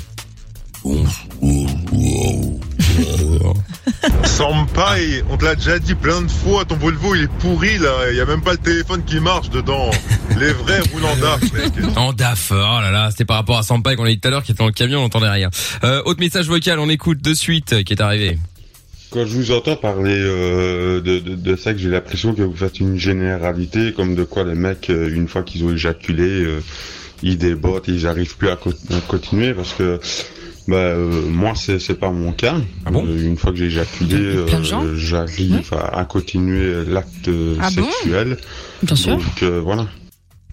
Sampai, 4.24 5.22
on 5.30 5.36
te 5.36 5.44
l'a 5.44 5.54
déjà 5.54 5.78
dit 5.78 5.94
plein 5.94 6.22
de 6.22 6.30
fois, 6.30 6.64
ton 6.64 6.76
Volvo 6.76 7.14
il 7.14 7.24
est 7.24 7.28
pourri 7.38 7.78
là, 7.78 7.92
il 8.10 8.16
y 8.16 8.20
a 8.20 8.24
même 8.26 8.42
pas 8.42 8.52
le 8.52 8.58
téléphone 8.58 9.02
qui 9.04 9.18
marche 9.20 9.50
dedans. 9.50 9.90
Les 10.38 10.52
vrais 10.52 10.80
roulent 10.92 11.04
en 11.06 11.16
DAF, 11.16 11.40
mec. 11.52 11.72
En 11.96 12.12
DAF, 12.12 12.48
oh 12.52 12.54
là 12.54 12.90
là, 12.90 13.10
c'était 13.10 13.24
par 13.24 13.36
rapport 13.36 13.58
à 13.58 13.62
Sampai 13.62 13.96
qu'on 13.96 14.04
a 14.04 14.08
dit 14.08 14.18
tout 14.20 14.28
à 14.28 14.30
l'heure 14.30 14.42
qui 14.42 14.52
était 14.52 14.58
dans 14.58 14.66
le 14.66 14.72
camion, 14.72 14.98
on 15.00 15.02
n'entendait 15.02 15.28
rien. 15.30 15.50
Euh, 15.84 16.02
autre 16.04 16.20
message 16.20 16.46
vocal, 16.46 16.78
on 16.78 16.88
écoute 16.88 17.22
de 17.22 17.34
suite 17.34 17.72
euh, 17.72 17.82
qui 17.82 17.92
est 17.94 18.02
arrivé. 18.02 18.38
Quand 19.10 19.24
je 19.24 19.34
vous 19.36 19.52
entends 19.52 19.76
parler 19.76 20.16
euh, 20.18 21.00
de, 21.00 21.18
de, 21.20 21.34
de 21.36 21.56
ça, 21.56 21.72
que 21.72 21.78
j'ai 21.78 21.88
l'impression 21.88 22.34
que 22.34 22.42
vous 22.42 22.56
faites 22.56 22.80
une 22.80 22.98
généralité, 22.98 23.92
comme 23.92 24.14
de 24.14 24.24
quoi 24.24 24.44
les 24.44 24.54
mecs, 24.54 24.90
euh, 24.90 25.08
une 25.14 25.28
fois 25.28 25.42
qu'ils 25.42 25.64
ont 25.64 25.72
éjaculé, 25.72 26.24
euh, 26.44 26.60
ils 27.22 27.38
débotent, 27.38 27.84
ils 27.88 28.02
n'arrivent 28.02 28.36
plus 28.36 28.48
à, 28.48 28.56
co- 28.56 28.72
à 28.90 29.00
continuer, 29.06 29.54
parce 29.54 29.72
que 29.74 30.00
bah, 30.68 30.76
euh, 30.76 31.22
moi, 31.28 31.52
c'est 31.54 31.78
c'est 31.78 31.94
pas 31.94 32.10
mon 32.10 32.32
cas. 32.32 32.56
Euh, 32.92 33.22
une 33.24 33.36
fois 33.36 33.52
que 33.52 33.58
j'ai 33.58 33.66
éjaculé, 33.66 34.16
euh, 34.16 34.96
j'arrive 34.96 35.72
à, 35.72 36.00
à 36.00 36.04
continuer 36.04 36.84
l'acte 36.84 37.30
Ah 37.60 37.70
bon? 37.76 37.86
sexuel. 38.02 38.36
Bien 38.82 38.96
sûr. 38.96 39.16
Donc 39.16 39.42
euh, 39.44 39.60
voilà. 39.60 39.86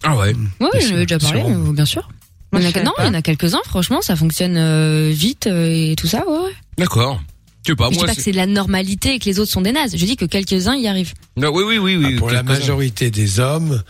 Ah 0.04 0.16
ouais. 0.18 0.34
Oui, 0.62 0.68
j'en 0.82 0.94
avais 0.96 1.06
déjà 1.08 1.18
parlé, 1.18 1.44
bien 1.74 1.86
sûr. 1.86 2.08
Il 2.54 2.60
y 2.60 2.62
en 2.62 2.66
a, 2.66 2.68
je 2.68 2.74
savais 2.74 2.86
non, 2.86 2.92
pas. 2.96 3.04
il 3.04 3.08
y 3.08 3.10
en 3.10 3.14
a 3.16 3.22
quelques-uns, 3.24 3.62
franchement, 3.66 4.02
ça 4.02 4.16
fonctionne 4.16 4.58
euh, 4.58 5.10
vite 5.12 5.48
euh, 5.48 5.92
et 5.92 5.96
tout 5.98 6.06
ça, 6.08 6.24
ouais. 6.30 6.52
D'accord. 6.78 7.20
Tu 7.64 7.72
veux 7.72 7.76
pas, 7.78 7.88
je 7.92 7.98
dis 7.98 8.06
pas 8.06 8.14
que 8.16 8.22
c'est- 8.22 8.32
de 8.32 8.36
la 8.38 8.46
normalité 8.46 9.14
et 9.16 9.20
que 9.20 9.26
les 9.26 9.40
autres 9.40 9.52
sont 9.52 9.62
des 9.62 9.72
nazes. 9.72 9.96
Je 9.96 10.06
dis 10.06 10.18
que 10.18 10.26
quelques-uns 10.26 10.76
y 10.76 10.88
arrivent. 10.88 11.14
Non, 11.38 11.50
oui, 11.54 11.64
oui, 11.66 11.78
oui, 11.78 11.96
oui. 11.96 12.12
Ah, 12.16 12.20
pour 12.20 12.30
la 12.30 12.44
majorité 12.44 13.10
des 13.10 13.40
hommes, 13.40 13.82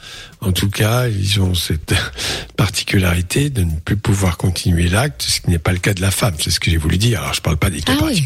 en 0.42 0.52
tout 0.52 0.70
cas, 0.70 1.08
ils 1.08 1.40
ont 1.42 1.56
cette 1.56 1.94
particularité 2.58 3.50
de 3.50 3.64
ne 3.64 3.76
plus 3.84 3.98
pouvoir 3.98 4.38
continuer 4.38 4.88
l'acte, 4.90 5.24
ce 5.24 5.42
qui 5.42 5.50
n'est 5.50 5.58
pas 5.60 5.72
le 5.74 5.80
cas 5.80 5.94
de 5.94 6.02
la 6.02 6.12
femme. 6.12 6.36
C'est 6.40 6.52
ce 6.52 6.60
que 6.60 6.70
j'ai 6.70 6.78
voulu 6.78 6.98
dire. 6.98 7.22
Alors, 7.22 7.34
je 7.34 7.42
parle 7.42 7.58
pas 7.58 7.70
des 7.70 7.82
cas 7.82 7.94
Ah 8.00 8.06
oui. 8.06 8.24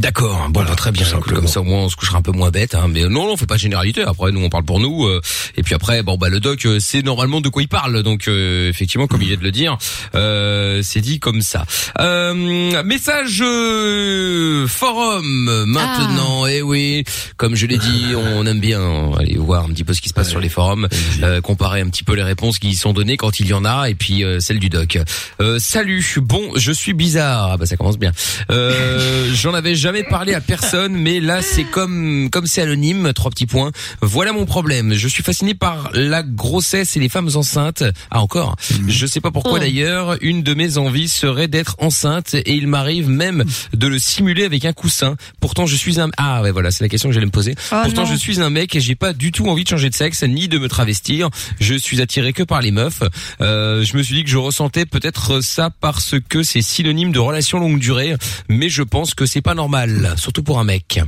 D'accord, 0.00 0.48
bon, 0.48 0.64
bah, 0.64 0.74
très 0.76 0.92
bien. 0.92 1.04
Comme 1.34 1.46
ça, 1.46 1.60
au 1.60 1.64
moins, 1.64 1.80
on 1.80 1.88
se 1.90 1.94
couchera 1.94 2.16
un 2.18 2.22
peu 2.22 2.32
moins 2.32 2.50
bête. 2.50 2.74
Hein. 2.74 2.86
Mais 2.88 3.02
non, 3.02 3.26
non, 3.26 3.32
on 3.32 3.36
fait 3.36 3.44
pas 3.44 3.56
de 3.56 3.60
généralité. 3.60 4.02
Après, 4.02 4.32
nous, 4.32 4.40
on 4.42 4.48
parle 4.48 4.64
pour 4.64 4.80
nous. 4.80 5.04
euh, 5.04 5.20
et 5.58 5.62
puis 5.62 5.74
après, 5.74 6.02
bon, 6.02 6.16
bah, 6.16 6.30
le 6.30 6.40
doc, 6.40 6.64
euh, 6.64 6.78
c'est 6.80 7.02
normalement 7.02 7.42
de 7.42 7.50
quoi 7.50 7.60
il 7.60 7.68
parle. 7.68 8.02
Donc, 8.02 8.26
euh, 8.26 8.70
effectivement, 8.70 9.06
comme 9.06 9.20
il 9.20 9.28
vient 9.28 9.36
de 9.36 9.42
le 9.42 9.50
dire, 9.50 9.76
euh, 10.14 10.80
c'est 10.82 11.02
dit 11.02 11.20
comme 11.20 11.42
ça. 11.42 11.66
Euh, 11.98 12.82
message 12.82 13.42
euh, 13.42 14.66
forum 14.66 15.64
maintenant. 15.66 16.46
Eh 16.46 16.62
oui, 16.62 17.04
comme 17.36 17.54
je 17.54 17.66
l'ai 17.66 17.76
dit, 17.76 18.14
on 18.16 18.46
aime 18.46 18.60
bien 18.60 19.12
aller 19.18 19.36
voir 19.36 19.64
un 19.64 19.68
petit 19.68 19.84
peu 19.84 19.92
ce 19.92 20.00
qui 20.00 20.08
se 20.08 20.14
passe 20.14 20.30
sur 20.30 20.40
les 20.40 20.48
forums, 20.48 20.88
euh, 21.22 21.42
comparer 21.42 21.82
un 21.82 21.88
petit 21.90 22.04
peu 22.04 22.14
les 22.14 22.22
réponses 22.22 22.58
qui 22.58 22.68
y 22.70 22.74
sont 22.74 22.94
données 22.94 23.18
quand 23.18 23.38
il 23.38 23.48
y 23.48 23.52
en 23.52 23.66
a, 23.66 23.90
et 23.90 23.94
puis 23.94 24.24
euh, 24.24 24.40
celle 24.40 24.60
du 24.60 24.70
doc. 24.70 24.98
Euh, 25.42 25.58
salut, 25.58 26.02
bon, 26.22 26.52
je 26.56 26.72
suis 26.72 26.94
bizarre. 26.94 27.50
Ah 27.52 27.56
bah 27.58 27.66
ça 27.66 27.76
commence 27.76 27.98
bien. 27.98 28.12
Euh, 28.50 29.28
J'en 29.34 29.52
avais 29.52 29.74
jamais 29.74 29.89
jamais 29.90 30.04
parlé 30.04 30.34
à 30.34 30.40
personne, 30.40 30.92
mais 30.94 31.18
là 31.18 31.42
c'est 31.42 31.64
comme 31.64 32.28
comme 32.30 32.46
c'est 32.46 32.62
anonyme. 32.62 33.12
Trois 33.12 33.30
petits 33.32 33.46
points. 33.46 33.72
Voilà 34.02 34.32
mon 34.32 34.46
problème. 34.46 34.94
Je 34.94 35.08
suis 35.08 35.24
fasciné 35.24 35.54
par 35.54 35.90
la 35.94 36.22
grossesse 36.22 36.96
et 36.96 37.00
les 37.00 37.08
femmes 37.08 37.28
enceintes. 37.34 37.82
Ah 38.12 38.20
encore. 38.22 38.54
Je 38.86 39.04
sais 39.06 39.20
pas 39.20 39.32
pourquoi 39.32 39.54
Oh. 39.54 39.58
d'ailleurs. 39.58 40.16
Une 40.20 40.44
de 40.44 40.54
mes 40.54 40.78
envies 40.78 41.08
serait 41.08 41.48
d'être 41.48 41.74
enceinte 41.78 42.34
et 42.34 42.52
il 42.54 42.68
m'arrive 42.68 43.08
même 43.08 43.42
de 43.74 43.86
le 43.88 43.98
simuler 43.98 44.44
avec 44.44 44.64
un 44.64 44.72
coussin. 44.72 45.16
Pourtant 45.40 45.66
je 45.66 45.74
suis 45.74 45.98
un 46.00 46.10
ah 46.18 46.40
ouais 46.42 46.52
voilà 46.52 46.70
c'est 46.70 46.84
la 46.84 46.88
question 46.88 47.08
que 47.08 47.14
j'allais 47.14 47.26
me 47.26 47.32
poser. 47.32 47.56
Oh 47.72 47.76
Pourtant 47.82 48.02
non. 48.02 48.12
je 48.12 48.14
suis 48.14 48.40
un 48.40 48.50
mec 48.50 48.76
et 48.76 48.80
j'ai 48.80 48.94
pas 48.94 49.12
du 49.12 49.32
tout 49.32 49.48
envie 49.48 49.64
de 49.64 49.68
changer 49.70 49.90
de 49.90 49.94
sexe 49.96 50.22
ni 50.22 50.46
de 50.46 50.58
me 50.58 50.68
travestir. 50.68 51.30
Je 51.58 51.74
suis 51.74 52.00
attiré 52.00 52.32
que 52.32 52.44
par 52.44 52.60
les 52.62 52.70
meufs. 52.70 53.02
Euh, 53.40 53.82
je 53.82 53.96
me 53.96 54.02
suis 54.04 54.14
dit 54.14 54.22
que 54.24 54.30
je 54.30 54.36
ressentais 54.38 54.86
peut-être 54.86 55.40
ça 55.42 55.70
parce 55.80 56.14
que 56.28 56.44
c'est 56.44 56.62
synonyme 56.62 57.10
de 57.10 57.18
relation 57.18 57.58
longue 57.58 57.80
durée, 57.80 58.14
mais 58.48 58.68
je 58.68 58.82
pense 58.84 59.14
que 59.14 59.26
c'est 59.26 59.40
pas 59.40 59.54
normal, 59.54 59.79
surtout 60.16 60.42
pour 60.42 60.58
un 60.58 60.64
mec. 60.64 61.00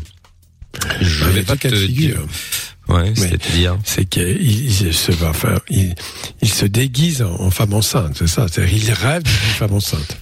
Je 1.01 1.25
vais 1.25 1.43
pas 1.43 1.57
te 1.57 1.69
dire. 1.87 2.21
Ouais, 2.89 3.13
c'est-à-dire. 3.15 3.79
C'est 3.85 4.05
qu'il 4.05 4.43
il 4.43 4.93
se 4.95 5.13
il, 5.71 5.95
il 6.43 6.49
se 6.49 6.67
déguise 6.67 7.23
en, 7.23 7.51
femme 7.51 7.75
enceinte, 7.75 8.17
c'est 8.19 8.27
ça. 8.27 8.47
C'est-à-dire, 8.51 8.77
il 8.77 8.93
rêve 8.93 9.23
d'une 9.23 9.33
femme 9.33 9.73
enceinte. 9.75 10.17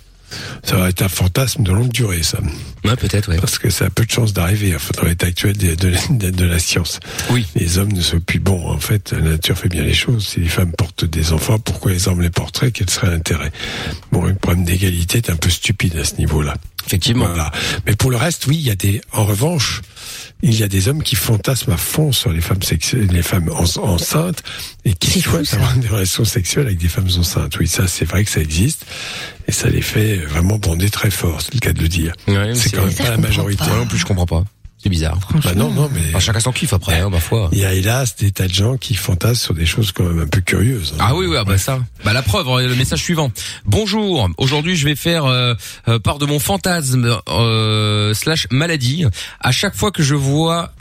Ça 0.62 0.76
va 0.76 0.88
être 0.90 1.02
un 1.02 1.08
fantasme 1.08 1.64
de 1.64 1.72
longue 1.72 1.90
durée, 1.90 2.22
ça. 2.22 2.38
Ouais, 2.84 2.94
peut-être, 2.94 3.28
ouais. 3.30 3.38
Parce 3.38 3.58
que 3.58 3.68
ça 3.68 3.86
a 3.86 3.90
peu 3.90 4.04
de 4.04 4.10
chances 4.10 4.32
d'arriver, 4.32 4.76
enfin, 4.76 4.92
dans 4.98 5.08
l'état 5.08 5.26
actuel 5.26 5.56
de- 5.56 5.74
de 6.30 6.44
la 6.44 6.58
science. 6.60 7.00
Oui. 7.30 7.46
Les 7.56 7.78
hommes 7.78 7.92
ne 7.92 8.00
sont 8.00 8.20
plus 8.20 8.38
bons. 8.38 8.68
En 8.70 8.78
fait, 8.78 9.10
la 9.12 9.22
nature 9.22 9.58
fait 9.58 9.68
bien 9.68 9.82
les 9.82 9.94
choses. 9.94 10.28
Si 10.28 10.40
les 10.40 10.48
femmes 10.48 10.72
portent 10.72 11.04
des 11.04 11.32
enfants, 11.32 11.58
pourquoi 11.58 11.90
les 11.92 12.06
hommes 12.06 12.20
les 12.20 12.30
porteraient? 12.30 12.70
Quel 12.70 12.88
serait 12.90 13.10
l'intérêt? 13.10 13.50
Bon, 14.12 14.24
le 14.24 14.34
problème 14.34 14.64
d'égalité 14.64 15.18
est 15.18 15.30
un 15.30 15.36
peu 15.36 15.50
stupide 15.50 15.96
à 15.96 16.04
ce 16.04 16.14
niveau-là. 16.16 16.54
Effectivement. 16.86 17.26
Voilà. 17.26 17.50
Mais 17.86 17.96
pour 17.96 18.10
le 18.10 18.16
reste, 18.16 18.46
oui, 18.46 18.56
il 18.56 18.62
y 18.66 18.70
a 18.70 18.74
des, 18.74 19.00
en 19.12 19.24
revanche, 19.24 19.80
il 20.42 20.54
y 20.58 20.62
a 20.62 20.68
des 20.68 20.88
hommes 20.88 21.02
qui 21.02 21.16
fantasment 21.16 21.72
à 21.74 21.76
fond 21.76 22.12
sur 22.12 22.32
les 22.32 22.40
femmes 22.40 22.62
sexuelles, 22.62 23.08
les 23.12 23.22
femmes 23.22 23.50
en- 23.52 23.64
enceintes 23.82 24.42
et 24.84 24.94
qui 24.94 25.20
souhaitent 25.20 25.52
avoir 25.54 25.74
des 25.76 25.88
relations 25.88 26.24
sexuelles 26.24 26.66
avec 26.66 26.78
des 26.78 26.88
femmes 26.88 27.08
enceintes. 27.18 27.56
Oui, 27.58 27.68
ça, 27.68 27.86
c'est 27.86 28.04
vrai 28.06 28.24
que 28.24 28.30
ça 28.30 28.40
existe 28.40 28.86
et 29.46 29.52
ça 29.52 29.68
les 29.68 29.82
fait 29.82 30.16
vraiment 30.16 30.56
bonder 30.58 30.88
très 30.90 31.10
fort, 31.10 31.40
c'est 31.42 31.54
le 31.54 31.60
cas 31.60 31.72
de 31.72 31.80
le 31.80 31.88
dire. 31.88 32.12
Ouais, 32.28 32.54
c'est 32.54 32.70
quand 32.70 32.84
même 32.86 32.94
pas 32.94 33.10
la 33.10 33.16
majorité. 33.18 33.64
Moi 33.68 33.76
non 33.76 33.86
plus, 33.86 33.98
je 33.98 34.06
comprends 34.06 34.26
pas. 34.26 34.44
C'est 34.82 34.88
bizarre. 34.88 35.18
Bah 35.44 35.52
non, 35.54 35.70
non, 35.70 35.90
mais. 35.92 36.18
chacun 36.20 36.40
son 36.40 36.52
kiff 36.52 36.72
après, 36.72 37.00
hein, 37.00 37.10
ma 37.10 37.20
foi. 37.20 37.50
Il 37.52 37.58
y 37.58 37.66
a 37.66 37.74
hélas 37.74 38.16
des 38.16 38.30
tas 38.32 38.48
de 38.48 38.52
gens 38.54 38.78
qui 38.78 38.94
fantasment 38.94 39.34
sur 39.34 39.54
des 39.54 39.66
choses 39.66 39.92
quand 39.92 40.04
même 40.04 40.20
un 40.20 40.26
peu 40.26 40.40
curieuses. 40.40 40.94
hein. 40.94 41.04
Ah 41.06 41.14
oui, 41.14 41.26
oui, 41.26 41.36
ah 41.38 41.44
bah 41.44 41.58
ça. 41.58 41.80
Bah 42.02 42.14
la 42.14 42.22
preuve, 42.22 42.46
le 42.66 42.74
message 42.74 43.00
suivant. 43.02 43.30
Bonjour. 43.66 44.30
Aujourd'hui, 44.38 44.76
je 44.76 44.86
vais 44.86 44.96
faire 44.96 45.26
euh, 45.26 45.54
euh, 45.88 45.98
part 45.98 46.18
de 46.18 46.24
mon 46.24 46.38
fantasme 46.38 47.18
euh, 47.28 48.14
slash 48.14 48.46
maladie. 48.50 49.04
À 49.40 49.52
chaque 49.52 49.76
fois 49.76 49.90
que 49.90 50.02
je 50.02 50.14
vois 50.14 50.72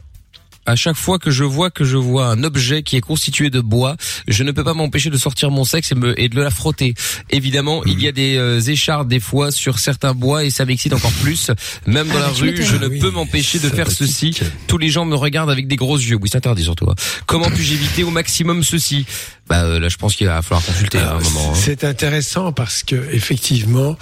à 0.69 0.75
chaque 0.75 0.95
fois 0.95 1.17
que 1.19 1.31
je 1.31 1.43
vois 1.43 1.69
que 1.71 1.83
je 1.83 1.97
vois 1.97 2.27
un 2.27 2.43
objet 2.43 2.83
qui 2.83 2.95
est 2.95 3.01
constitué 3.01 3.49
de 3.49 3.59
bois, 3.59 3.95
je 4.27 4.43
ne 4.43 4.51
peux 4.51 4.63
pas 4.63 4.73
m'empêcher 4.73 5.09
de 5.09 5.17
sortir 5.17 5.49
mon 5.51 5.63
sexe 5.63 5.91
et, 5.91 5.95
me, 5.95 6.19
et 6.19 6.29
de 6.29 6.39
la 6.41 6.49
frotter. 6.51 6.93
Évidemment, 7.31 7.83
il 7.85 7.99
y 8.01 8.07
a 8.07 8.11
des 8.11 8.35
euh, 8.37 8.59
échardes 8.61 9.07
des 9.07 9.19
fois 9.19 9.51
sur 9.51 9.79
certains 9.79 10.13
bois 10.13 10.43
et 10.43 10.49
ça 10.49 10.65
m'excite 10.65 10.93
encore 10.93 11.11
plus. 11.23 11.51
Même 11.87 12.07
dans 12.07 12.15
Ah, 12.17 12.19
la 12.19 12.27
rue, 12.29 12.55
je 12.63 12.75
ne 12.77 12.87
oui, 12.87 12.99
peux 12.99 13.09
m'empêcher 13.09 13.59
de 13.59 13.69
faire 13.69 13.89
ceci. 13.91 14.37
Tous 14.67 14.77
les 14.77 14.89
gens 14.89 15.05
me 15.05 15.15
regardent 15.15 15.49
avec 15.51 15.67
des 15.67 15.75
gros 15.75 15.97
yeux. 15.97 16.17
Oui, 16.21 16.29
c'est 16.31 16.37
interdit 16.37 16.63
surtout. 16.63 16.89
hein. 16.89 16.95
Comment 17.25 17.49
puis-je 17.49 17.73
éviter 17.73 18.03
au 18.03 18.11
maximum 18.11 18.63
ceci? 18.63 19.05
Bah 19.49 19.63
euh, 19.63 19.79
là, 19.79 19.89
je 19.89 19.97
pense 19.97 20.15
qu'il 20.15 20.27
va 20.27 20.41
falloir 20.43 20.63
consulter 20.63 20.99
à 20.99 21.13
un 21.15 21.19
moment. 21.19 21.51
hein. 21.51 21.55
C'est 21.55 21.83
intéressant 21.83 22.51
parce 22.51 22.83
que 22.83 22.95
effectivement, 23.11 23.97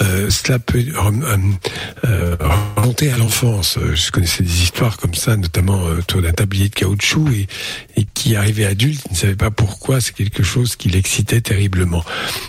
euh, 0.00 0.28
cela 0.28 0.58
peut 0.58 0.78
euh, 0.78 1.36
euh, 2.04 2.36
remonter 2.76 3.10
à 3.12 3.16
l'enfance. 3.16 3.78
Euh, 3.78 3.94
Je 3.94 4.10
connaissais 4.10 4.42
des 4.42 4.62
histoires 4.62 4.96
comme 4.96 5.14
ça, 5.14 5.36
notamment 5.36 5.86
euh, 5.86 5.98
autour 5.98 6.20
d'un 6.22 6.32
tablier 6.32 6.68
de 6.68 6.74
caoutchouc 6.74 7.28
et, 7.32 7.46
et 7.96 8.06
qui 8.14 8.34
arrivait 8.34 8.64
adulte, 8.66 9.00
il 9.08 9.12
ne 9.12 9.16
savait 9.16 9.36
pas 9.36 9.50
pourquoi. 9.52 10.00
C'est 10.00 10.14
quelque 10.14 10.42
chose 10.42 10.74
qui 10.76 10.88
l'excitait 10.88 11.40
terriblement 11.40 12.04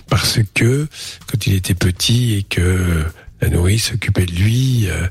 parce 0.09 0.39
que 0.55 0.87
quand 1.27 1.45
il 1.45 1.53
était 1.53 1.75
petit 1.75 2.33
et 2.35 2.43
que 2.43 3.05
la 3.41 3.49
nourrice 3.49 3.89
s'occupait 3.91 4.25
de 4.25 4.31
lui, 4.33 4.87
euh, 4.89 5.07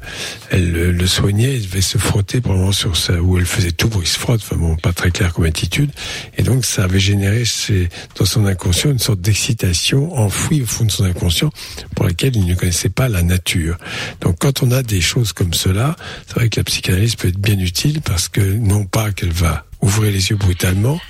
elle 0.51 0.71
le, 0.73 0.93
le 0.93 1.07
soignait, 1.07 1.57
il 1.57 1.63
devait 1.63 1.81
se 1.81 1.99
frotter 1.99 2.41
probablement 2.41 2.73
sur 2.73 2.97
ça, 2.97 3.15
où 3.21 3.39
elle 3.39 3.47
faisait 3.47 3.73
tout 3.73 3.89
pour 3.89 4.03
qu'il 4.03 4.11
se 4.11 4.19
frotte, 4.19 4.41
enfin 4.45 4.57
bon, 4.57 4.77
pas 4.77 4.93
très 4.93 5.11
clair 5.11 5.33
comme 5.33 5.45
attitude, 5.47 5.91
et 6.37 6.43
donc 6.43 6.65
ça 6.65 6.85
avait 6.85 7.01
généré 7.01 7.45
chez, 7.45 7.89
dans 8.17 8.25
son 8.25 8.45
inconscient 8.47 8.91
une 8.91 8.99
sorte 8.99 9.21
d'excitation 9.21 10.15
enfouie 10.17 10.63
au 10.63 10.67
fond 10.67 10.85
de 10.85 10.91
son 10.91 11.05
inconscient 11.05 11.51
pour 11.95 12.05
laquelle 12.07 12.37
il 12.37 12.47
ne 12.47 12.55
connaissait 12.55 12.89
pas 12.91 13.09
la 13.09 13.23
nature. 13.23 13.79
Donc 14.21 14.37
quand 14.39 14.63
on 14.63 14.71
a 14.73 14.83
des 14.83 15.01
choses 15.01 15.33
comme 15.33 15.55
cela, 15.55 15.97
c'est 16.27 16.35
vrai 16.35 16.49
que 16.49 16.61
la 16.61 16.65
psychanalyse 16.65 17.17
peut 17.17 17.29
être 17.29 17.39
bien 17.41 17.59
utile 17.59 18.01
parce 18.03 18.29
que 18.29 18.41
non 18.41 18.85
pas 18.85 19.13
qu'elle 19.13 19.33
va 19.33 19.65
ouvrir 19.81 20.13
les 20.13 20.31
yeux 20.31 20.37
brutalement, 20.37 21.01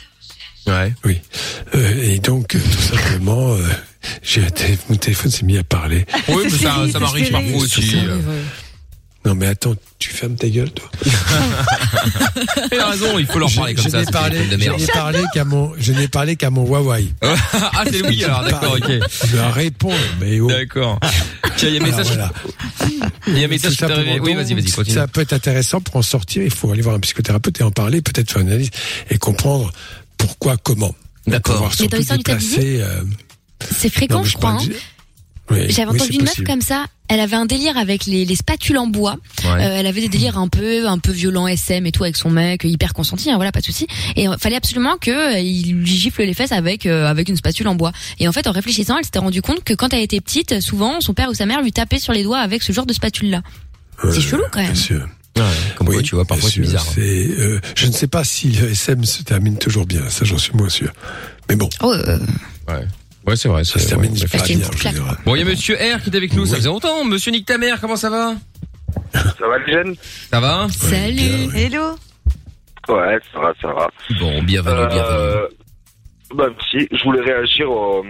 Ouais. 0.66 0.92
oui. 1.06 1.18
Euh, 1.74 2.02
et 2.02 2.18
donc, 2.18 2.54
euh, 2.54 2.58
tout 2.60 2.82
simplement, 2.82 3.54
euh, 3.54 3.62
j'ai 4.22 4.42
mon 4.88 4.96
téléphone 4.96 5.30
s'est 5.30 5.44
mis 5.44 5.58
à 5.58 5.64
parler. 5.64 6.06
Oui, 6.28 6.44
mais 6.44 6.50
ça, 6.50 6.76
ça 6.92 6.98
m'arrive 6.98 7.30
parfois 7.30 7.56
aussi. 7.62 7.94
euh. 7.96 8.20
Non, 9.24 9.34
mais 9.34 9.46
attends, 9.48 9.74
tu 9.98 10.10
fermes 10.10 10.36
ta 10.36 10.48
gueule, 10.48 10.70
toi. 10.70 10.88
Il 12.72 12.78
a 12.78 12.86
raison, 12.90 13.18
il 13.18 13.26
faut 13.26 13.38
leur 13.38 13.48
Je- 13.48 13.56
parler 13.56 13.74
comme 13.74 13.84
je 13.84 13.90
ça. 13.90 14.02
parlé, 14.10 14.38
je 14.48 14.54
n'ai 14.70 14.86
parlé 14.86 15.20
qu'à 15.34 15.44
mon, 15.44 15.72
je 15.78 15.92
n'ai 15.92 16.08
parlé 16.08 16.36
qu'à 16.36 16.50
mon 16.50 16.64
Huawei. 16.64 17.08
ah, 17.22 17.84
c'est 17.90 18.06
oui, 18.06 18.22
alors, 18.24 18.44
d'accord, 18.44 18.76
ok. 18.80 18.90
Je 19.26 19.36
dois 19.36 19.50
répondre, 19.50 19.96
mais 20.20 20.40
oh. 20.40 20.46
D'accord. 20.48 20.98
Tiens, 21.56 21.68
il 21.68 21.74
y 21.74 21.78
a 21.78 21.82
un 21.82 21.86
message. 21.86 22.06
voilà. 22.06 22.32
Il 23.26 23.38
y 23.38 23.42
a 23.42 23.46
un 23.46 23.48
message 23.48 23.76
Tout 23.76 23.86
qui 23.86 23.92
est 23.92 23.94
arrivé. 23.94 24.20
Oui, 24.20 24.34
vas-y, 24.34 24.54
vas-y, 24.54 24.70
continue. 24.70 24.94
Ça 24.96 25.08
peut 25.08 25.20
être 25.20 25.32
intéressant 25.32 25.80
pour 25.80 25.96
en 25.96 26.02
sortir. 26.02 26.42
Il 26.44 26.52
faut 26.52 26.70
aller 26.70 26.82
voir 26.82 26.94
un 26.94 27.00
psychothérapeute 27.00 27.60
et 27.60 27.64
en 27.64 27.70
parler, 27.72 28.00
peut-être 28.00 28.30
faire 28.30 28.40
une 28.42 28.48
analyse 28.48 28.70
et 29.10 29.18
comprendre 29.18 29.72
pourquoi, 30.16 30.56
comment. 30.56 30.94
D'accord. 31.26 31.70
Mais 31.80 31.88
dans 31.88 31.96
l'histoire 31.98 32.18
du 32.18 32.24
tablier 32.24 32.82
euh, 32.82 33.02
C'est 33.60 33.88
fréquent, 33.92 34.18
non, 34.18 34.24
je 34.24 34.34
crois. 34.36 34.50
hein. 34.50 34.58
Oui, 35.50 35.70
J'avais 35.70 35.90
oui, 35.92 35.96
entendu 36.00 36.18
une 36.18 36.24
meuf 36.24 36.42
comme 36.44 36.60
ça. 36.60 36.84
Elle 37.08 37.20
avait 37.20 37.36
un 37.36 37.46
délire 37.46 37.78
avec 37.78 38.04
les, 38.04 38.26
les 38.26 38.36
spatules 38.36 38.76
en 38.76 38.86
bois. 38.86 39.16
Ouais. 39.44 39.50
Euh, 39.52 39.76
elle 39.78 39.86
avait 39.86 40.02
des 40.02 40.10
délires 40.10 40.36
un 40.36 40.48
peu, 40.48 40.86
un 40.86 40.98
peu 40.98 41.10
violents 41.10 41.48
SM 41.48 41.86
et 41.86 41.90
tout 41.90 42.04
avec 42.04 42.16
son 42.16 42.28
mec, 42.28 42.64
hyper 42.64 42.92
consenti. 42.92 43.30
Hein, 43.30 43.36
voilà, 43.36 43.50
pas 43.50 43.60
de 43.60 43.64
souci. 43.64 43.86
Et 44.14 44.24
il 44.24 44.36
fallait 44.38 44.56
absolument 44.56 44.98
que 45.00 45.10
euh, 45.10 45.38
il 45.38 45.72
lui 45.76 45.86
gifle 45.96 46.22
les 46.24 46.34
fesses 46.34 46.52
avec 46.52 46.84
euh, 46.84 47.06
avec 47.06 47.30
une 47.30 47.36
spatule 47.36 47.66
en 47.68 47.74
bois. 47.76 47.92
Et 48.20 48.28
en 48.28 48.32
fait, 48.32 48.46
en 48.46 48.52
réfléchissant, 48.52 48.98
elle 48.98 49.04
s'était 49.06 49.20
rendu 49.20 49.40
compte 49.40 49.64
que 49.64 49.72
quand 49.72 49.94
elle 49.94 50.02
était 50.02 50.20
petite, 50.20 50.60
souvent 50.60 51.00
son 51.00 51.14
père 51.14 51.30
ou 51.30 51.34
sa 51.34 51.46
mère 51.46 51.62
lui 51.62 51.72
tapait 51.72 51.98
sur 51.98 52.12
les 52.12 52.24
doigts 52.24 52.40
avec 52.40 52.62
ce 52.62 52.72
genre 52.74 52.84
de 52.84 52.92
spatule 52.92 53.30
là. 53.30 53.42
C'est 54.12 54.20
chelou 54.20 54.42
quand 54.52 54.60
même. 54.60 54.72
Bien 54.72 54.80
sûr. 54.82 55.08
comme 55.76 55.86
quoi, 55.88 56.02
tu 56.02 56.14
vois, 56.14 56.26
parfois 56.26 56.50
c'est 56.50 56.60
bizarre. 56.60 56.84
Euh, 56.98 57.58
je 57.74 57.86
ne 57.86 57.92
sais 57.92 58.06
pas 58.06 58.22
si 58.22 58.48
le 58.52 58.68
SM 58.72 59.02
se 59.04 59.22
termine 59.22 59.56
toujours 59.56 59.86
bien. 59.86 60.02
Ça, 60.10 60.26
j'en 60.26 60.36
suis 60.36 60.52
moins 60.52 60.68
sûr. 60.68 60.92
Mais 61.48 61.56
bon. 61.56 61.70
Oh, 61.82 61.90
euh, 61.90 62.18
Ouais. 62.68 62.84
Ouais, 63.28 63.36
c'est 63.36 63.48
vrai. 63.50 63.62
Ça 63.62 63.78
se 63.78 63.86
termine 63.88 64.10
ouais, 64.12 64.26
pas 64.26 64.38
c'est 64.38 64.54
bien, 64.56 64.66
vrai. 64.66 64.74
en 64.74 64.78
général. 64.78 65.16
Bon, 65.26 65.34
il 65.34 65.40
y 65.40 65.42
a 65.42 65.44
Monsieur 65.44 65.74
R 65.74 66.02
qui 66.02 66.08
est 66.08 66.16
avec 66.16 66.32
nous. 66.32 66.46
Ça 66.46 66.56
faisait 66.56 66.68
longtemps. 66.70 67.04
Monsieur 67.04 67.30
Nick 67.30 67.44
ta 67.44 67.58
mère, 67.58 67.78
comment 67.78 67.96
ça 67.96 68.08
va 68.08 68.34
Ça 69.12 69.46
va 69.46 69.58
les 69.66 69.70
jeunes? 69.70 69.94
Ça 70.30 70.40
va 70.40 70.66
Salut. 70.70 71.54
Hello. 71.54 71.90
Ouais, 72.88 73.18
ça 73.30 73.38
va, 73.38 73.52
ça 73.60 73.68
va. 73.68 73.86
Bon, 74.18 74.42
bienvenue, 74.42 74.88
bienvenue. 74.88 75.00
Euh, 75.10 75.46
bah 76.34 76.46
si, 76.70 76.88
je 76.90 77.04
voulais 77.04 77.20
réagir 77.20 77.70
au... 77.70 78.02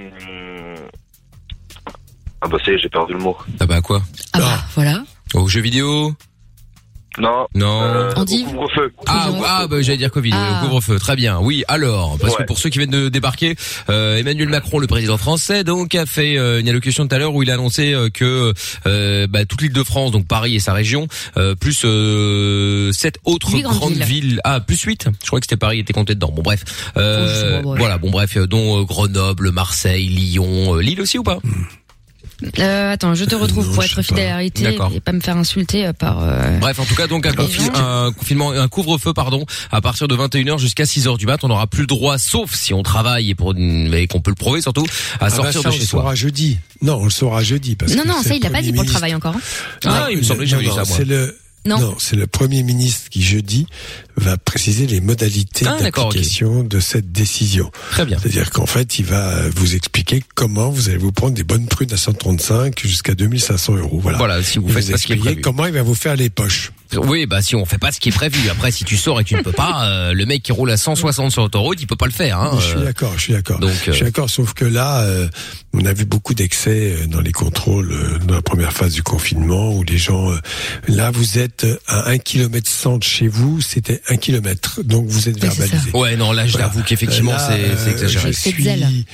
Ah 2.41 2.47
bah 2.47 2.59
c'est, 2.65 2.79
j'ai 2.79 2.89
perdu 2.89 3.15
le 3.15 3.19
mot. 3.19 3.37
Ah 3.59 3.67
bah 3.67 3.81
quoi? 3.81 4.01
Ah 4.33 4.39
bah 4.39 4.59
voilà. 4.77 5.03
Aux 5.35 5.49
jeux 5.49 5.61
vidéo? 5.63 6.15
Non. 7.21 7.47
Non. 7.55 7.83
Euh, 7.83 8.11
au 8.15 8.19
Andive 8.21 8.47
couvre-feu. 8.47 8.93
Ah, 9.07 9.31
ah 9.47 9.67
bah 9.69 9.81
j'allais 9.83 9.99
dire 9.99 10.11
Covid, 10.11 10.31
Ah. 10.35 10.61
le 10.63 10.67
couvre-feu, 10.69 10.99
très 10.99 11.17
bien. 11.17 11.39
Oui, 11.41 11.65
alors, 11.69 12.17
parce 12.21 12.37
que 12.37 12.43
pour 12.45 12.59
ceux 12.59 12.71
qui 12.71 12.79
viennent 12.79 12.91
de 12.91 13.09
débarquer, 13.09 13.57
euh, 13.91 14.17
Emmanuel 14.19 14.49
Macron, 14.49 14.79
le 14.79 14.87
président 14.87 15.17
français, 15.19 15.65
donc 15.65 15.95
a 15.95 16.07
fait 16.07 16.37
euh, 16.39 16.61
une 16.61 16.69
allocution 16.69 17.07
tout 17.07 17.15
à 17.15 17.19
l'heure 17.19 17.35
où 17.35 17.43
il 17.43 17.51
a 17.51 17.55
annoncé 17.55 17.93
euh, 17.93 18.09
que 18.11 18.53
euh, 18.87 19.27
bah, 19.29 19.45
toute 19.45 19.63
l'île 19.63 19.73
de 19.73 19.83
France, 19.83 20.11
donc 20.13 20.27
Paris 20.27 20.55
et 20.57 20.61
sa 20.61 20.73
région, 20.73 21.09
euh, 21.37 21.55
plus 21.55 21.83
euh, 21.85 22.93
sept 22.93 23.19
autres 23.25 23.51
Huit 23.53 23.63
grandes 23.63 23.77
grandes 23.79 23.93
villes. 23.95 24.05
villes, 24.05 24.41
ah 24.45 24.61
plus 24.61 24.81
huit, 24.83 25.07
je 25.23 25.27
crois 25.27 25.41
que 25.41 25.47
c'était 25.47 25.57
Paris 25.57 25.79
était 25.81 25.93
compté 25.93 26.15
dedans. 26.15 26.31
Bon 26.35 26.43
bref, 26.43 26.65
euh, 26.97 27.61
Oh, 27.65 27.71
ouais. 27.71 27.79
voilà, 27.79 27.99
bon 27.99 28.11
bref, 28.11 28.37
euh, 28.37 28.47
dont 28.47 28.81
euh, 28.81 28.85
Grenoble, 28.85 29.51
Marseille, 29.51 30.07
Lyon, 30.09 30.77
euh, 30.77 30.81
Lille 30.83 31.01
aussi 31.01 31.19
ou 31.19 31.23
pas? 31.23 31.39
Euh, 32.61 32.93
attends, 32.93 33.15
je 33.15 33.25
te 33.25 33.35
retrouve 33.35 33.73
pour 33.75 33.83
être 33.83 34.01
fidèle 34.03 34.27
à 34.27 34.31
la 34.31 34.37
réalité 34.37 34.63
D'accord. 34.63 34.93
et 34.95 35.01
pas 35.01 35.13
me 35.13 35.21
faire 35.21 35.37
insulter 35.37 35.87
euh, 35.87 35.93
par. 35.93 36.19
euh, 36.23 36.59
Bref, 36.61 36.79
en 36.79 36.85
tout 36.85 36.95
cas, 36.95 37.07
donc 37.09 37.27
un, 37.27 37.33
confi- 37.33 37.71
un 37.75 38.13
confinement, 38.13 38.53
un 38.53 38.69
couvre-feu, 38.69 39.13
pardon, 39.13 39.45
à 39.73 39.81
partir 39.81 40.07
de 40.07 40.17
21h 40.17 40.59
jusqu'à 40.59 40.85
6h 40.85 41.19
du 41.19 41.27
mat, 41.27 41.43
on 41.43 41.49
n'aura 41.49 41.67
plus 41.67 41.81
le 41.81 41.87
droit, 41.89 42.17
sauf 42.19 42.55
si 42.55 42.73
on 42.73 42.83
travaille 42.85 43.31
et 43.31 44.07
qu'on 44.07 44.21
peut 44.21 44.31
le 44.31 44.35
prouver 44.37 44.61
surtout, 44.63 44.85
à 44.85 45.27
Ah 45.27 45.29
bah 45.29 45.31
sortir 45.31 45.63
ça, 45.63 45.69
de 45.69 45.69
on 45.69 45.73
chez 45.73 45.81
le 45.81 45.85
soi. 45.87 46.01
saura 46.01 46.15
jeudi. 46.15 46.59
Non, 46.81 46.99
on 47.01 47.05
le 47.05 47.11
saura 47.11 47.43
jeudi. 47.43 47.75
Parce 47.75 47.93
Non, 47.95 48.03
que 48.05 48.09
non, 48.09 48.23
ça, 48.23 48.29
le 48.31 48.37
il 48.37 48.43
l'a 48.43 48.51
pas 48.51 48.63
dit 48.63 48.73
pour 48.73 48.85
le 48.85 48.89
travail 48.89 49.15
encore. 49.17 49.35
hein. 49.37 49.41
Ah, 49.87 50.07
il 50.11 50.19
me 50.19 50.23
semblait 50.23 50.45
que 50.45 50.51
j'avais 50.51 50.67
ça. 50.71 50.85
C'est 50.85 51.05
le, 51.05 51.37
Non. 51.77 51.97
c'est 51.99 52.17
le 52.17 52.27
Premier 52.27 52.63
ministre 52.63 53.11
qui 53.11 53.23
jeudi 53.23 53.67
va 54.17 54.37
préciser 54.37 54.87
les 54.87 55.01
modalités 55.01 55.67
Ah, 55.69 55.77
d'application 55.81 56.63
de 56.63 56.81
cette 56.81 57.13
décision. 57.13 57.71
Très 57.91 58.07
bien. 58.07 58.19
C'est-à-dire 58.19 58.51
qu'en 58.51 58.67
fait, 58.67 58.99
il 58.99 59.05
va 59.05 59.49
vous 59.51 59.75
expliquer 59.75 60.23
comment 60.35 60.71
vous 60.71 60.89
allez 60.89 60.99
vous 60.99 61.13
prendre 61.13 61.35
des 61.35 61.45
bonnes 61.45 61.67
prunes 61.67 61.93
à 61.93 61.97
135 61.97 62.79
jusqu'à 62.81 63.15
2500 63.15 63.77
euros. 63.77 64.01
Voilà. 64.01 64.19
Voilà, 64.19 64.43
si 64.43 64.59
vous 64.59 64.69
Il 64.69 64.75
faites 64.75 64.85
vous 64.85 64.93
expliquer 64.93 65.41
comment 65.41 65.67
il 65.67 65.73
va 65.73 65.83
vous 65.83 65.95
faire 65.95 66.17
les 66.17 66.31
poches. 66.31 66.73
Oui, 66.97 67.27
bah 67.27 67.43
si 67.43 67.55
on 67.55 67.65
fait 67.65 67.79
pas 67.79 67.93
ce 67.93 68.01
qui 68.01 68.09
est 68.09 68.13
prévu. 68.13 68.49
Après, 68.51 68.71
si 68.71 68.85
tu 68.85 68.97
sors 68.97 69.21
et 69.21 69.25
que 69.25 69.29
tu 69.29 69.35
ne 69.35 69.43
peux 69.43 69.53
pas, 69.53 69.85
euh, 69.89 70.13
le 70.13 70.27
mec 70.27 70.43
qui 70.43 70.53
roule 70.53 70.71
à 70.71 70.77
160 70.77 71.31
sur 71.33 71.43
l'autoroute, 71.43 71.81
il 71.81 71.87
peut 71.87 71.97
pas 71.97 72.07
le 72.07 72.13
faire. 72.13 72.39
Hein, 72.41 72.59
je 72.61 72.65
suis 72.67 72.77
euh. 72.79 72.85
d'accord, 72.85 73.13
je 73.17 73.23
suis 73.23 73.33
d'accord. 73.33 73.59
Donc, 73.59 73.71
Je 73.87 73.93
suis 73.93 74.03
euh, 74.03 74.07
d'accord, 74.07 74.31
sauf 74.31 74.55
que 74.55 74.65
là, 74.65 75.01
euh, 75.03 75.29
on 75.75 75.85
a 75.85 75.93
vu 75.93 76.05
beaucoup 76.05 76.35
d'excès 76.35 76.97
euh, 77.03 77.07
dans 77.07 77.21
les 77.21 77.33
contrôles 77.33 77.93
euh, 77.93 78.19
dans 78.21 78.35
la 78.35 78.43
première 78.43 78.73
phase 78.73 78.93
du 78.95 79.03
confinement, 79.03 79.73
où 79.75 79.83
les 79.85 79.99
gens, 79.99 80.31
euh, 80.31 80.39
là, 80.89 81.11
vous 81.11 81.39
êtes 81.39 81.67
à 81.87 82.09
un 82.09 82.19
kilomètre 82.19 82.71
cent 82.71 82.99
de 82.99 83.05
chez 83.05 83.29
vous, 83.29 83.61
c'était 83.61 84.01
un 84.09 84.17
kilomètre, 84.17 84.81
donc 84.83 85.07
vous 85.07 85.29
êtes 85.29 85.39
verbalisé. 85.39 85.91
Ouais, 85.95 86.17
non, 86.17 86.33
là, 86.33 86.47
je 86.47 86.53
Voilà. 86.53 86.67
l'avoue 86.69 86.83
qu'effectivement, 86.83 87.33
Là, 87.33 87.39
c'est 87.51 87.77
c'est 87.77 87.89
euh, 87.91 87.93
exagéré. 87.93 88.33
Je 88.33 88.39
suis 88.39 89.07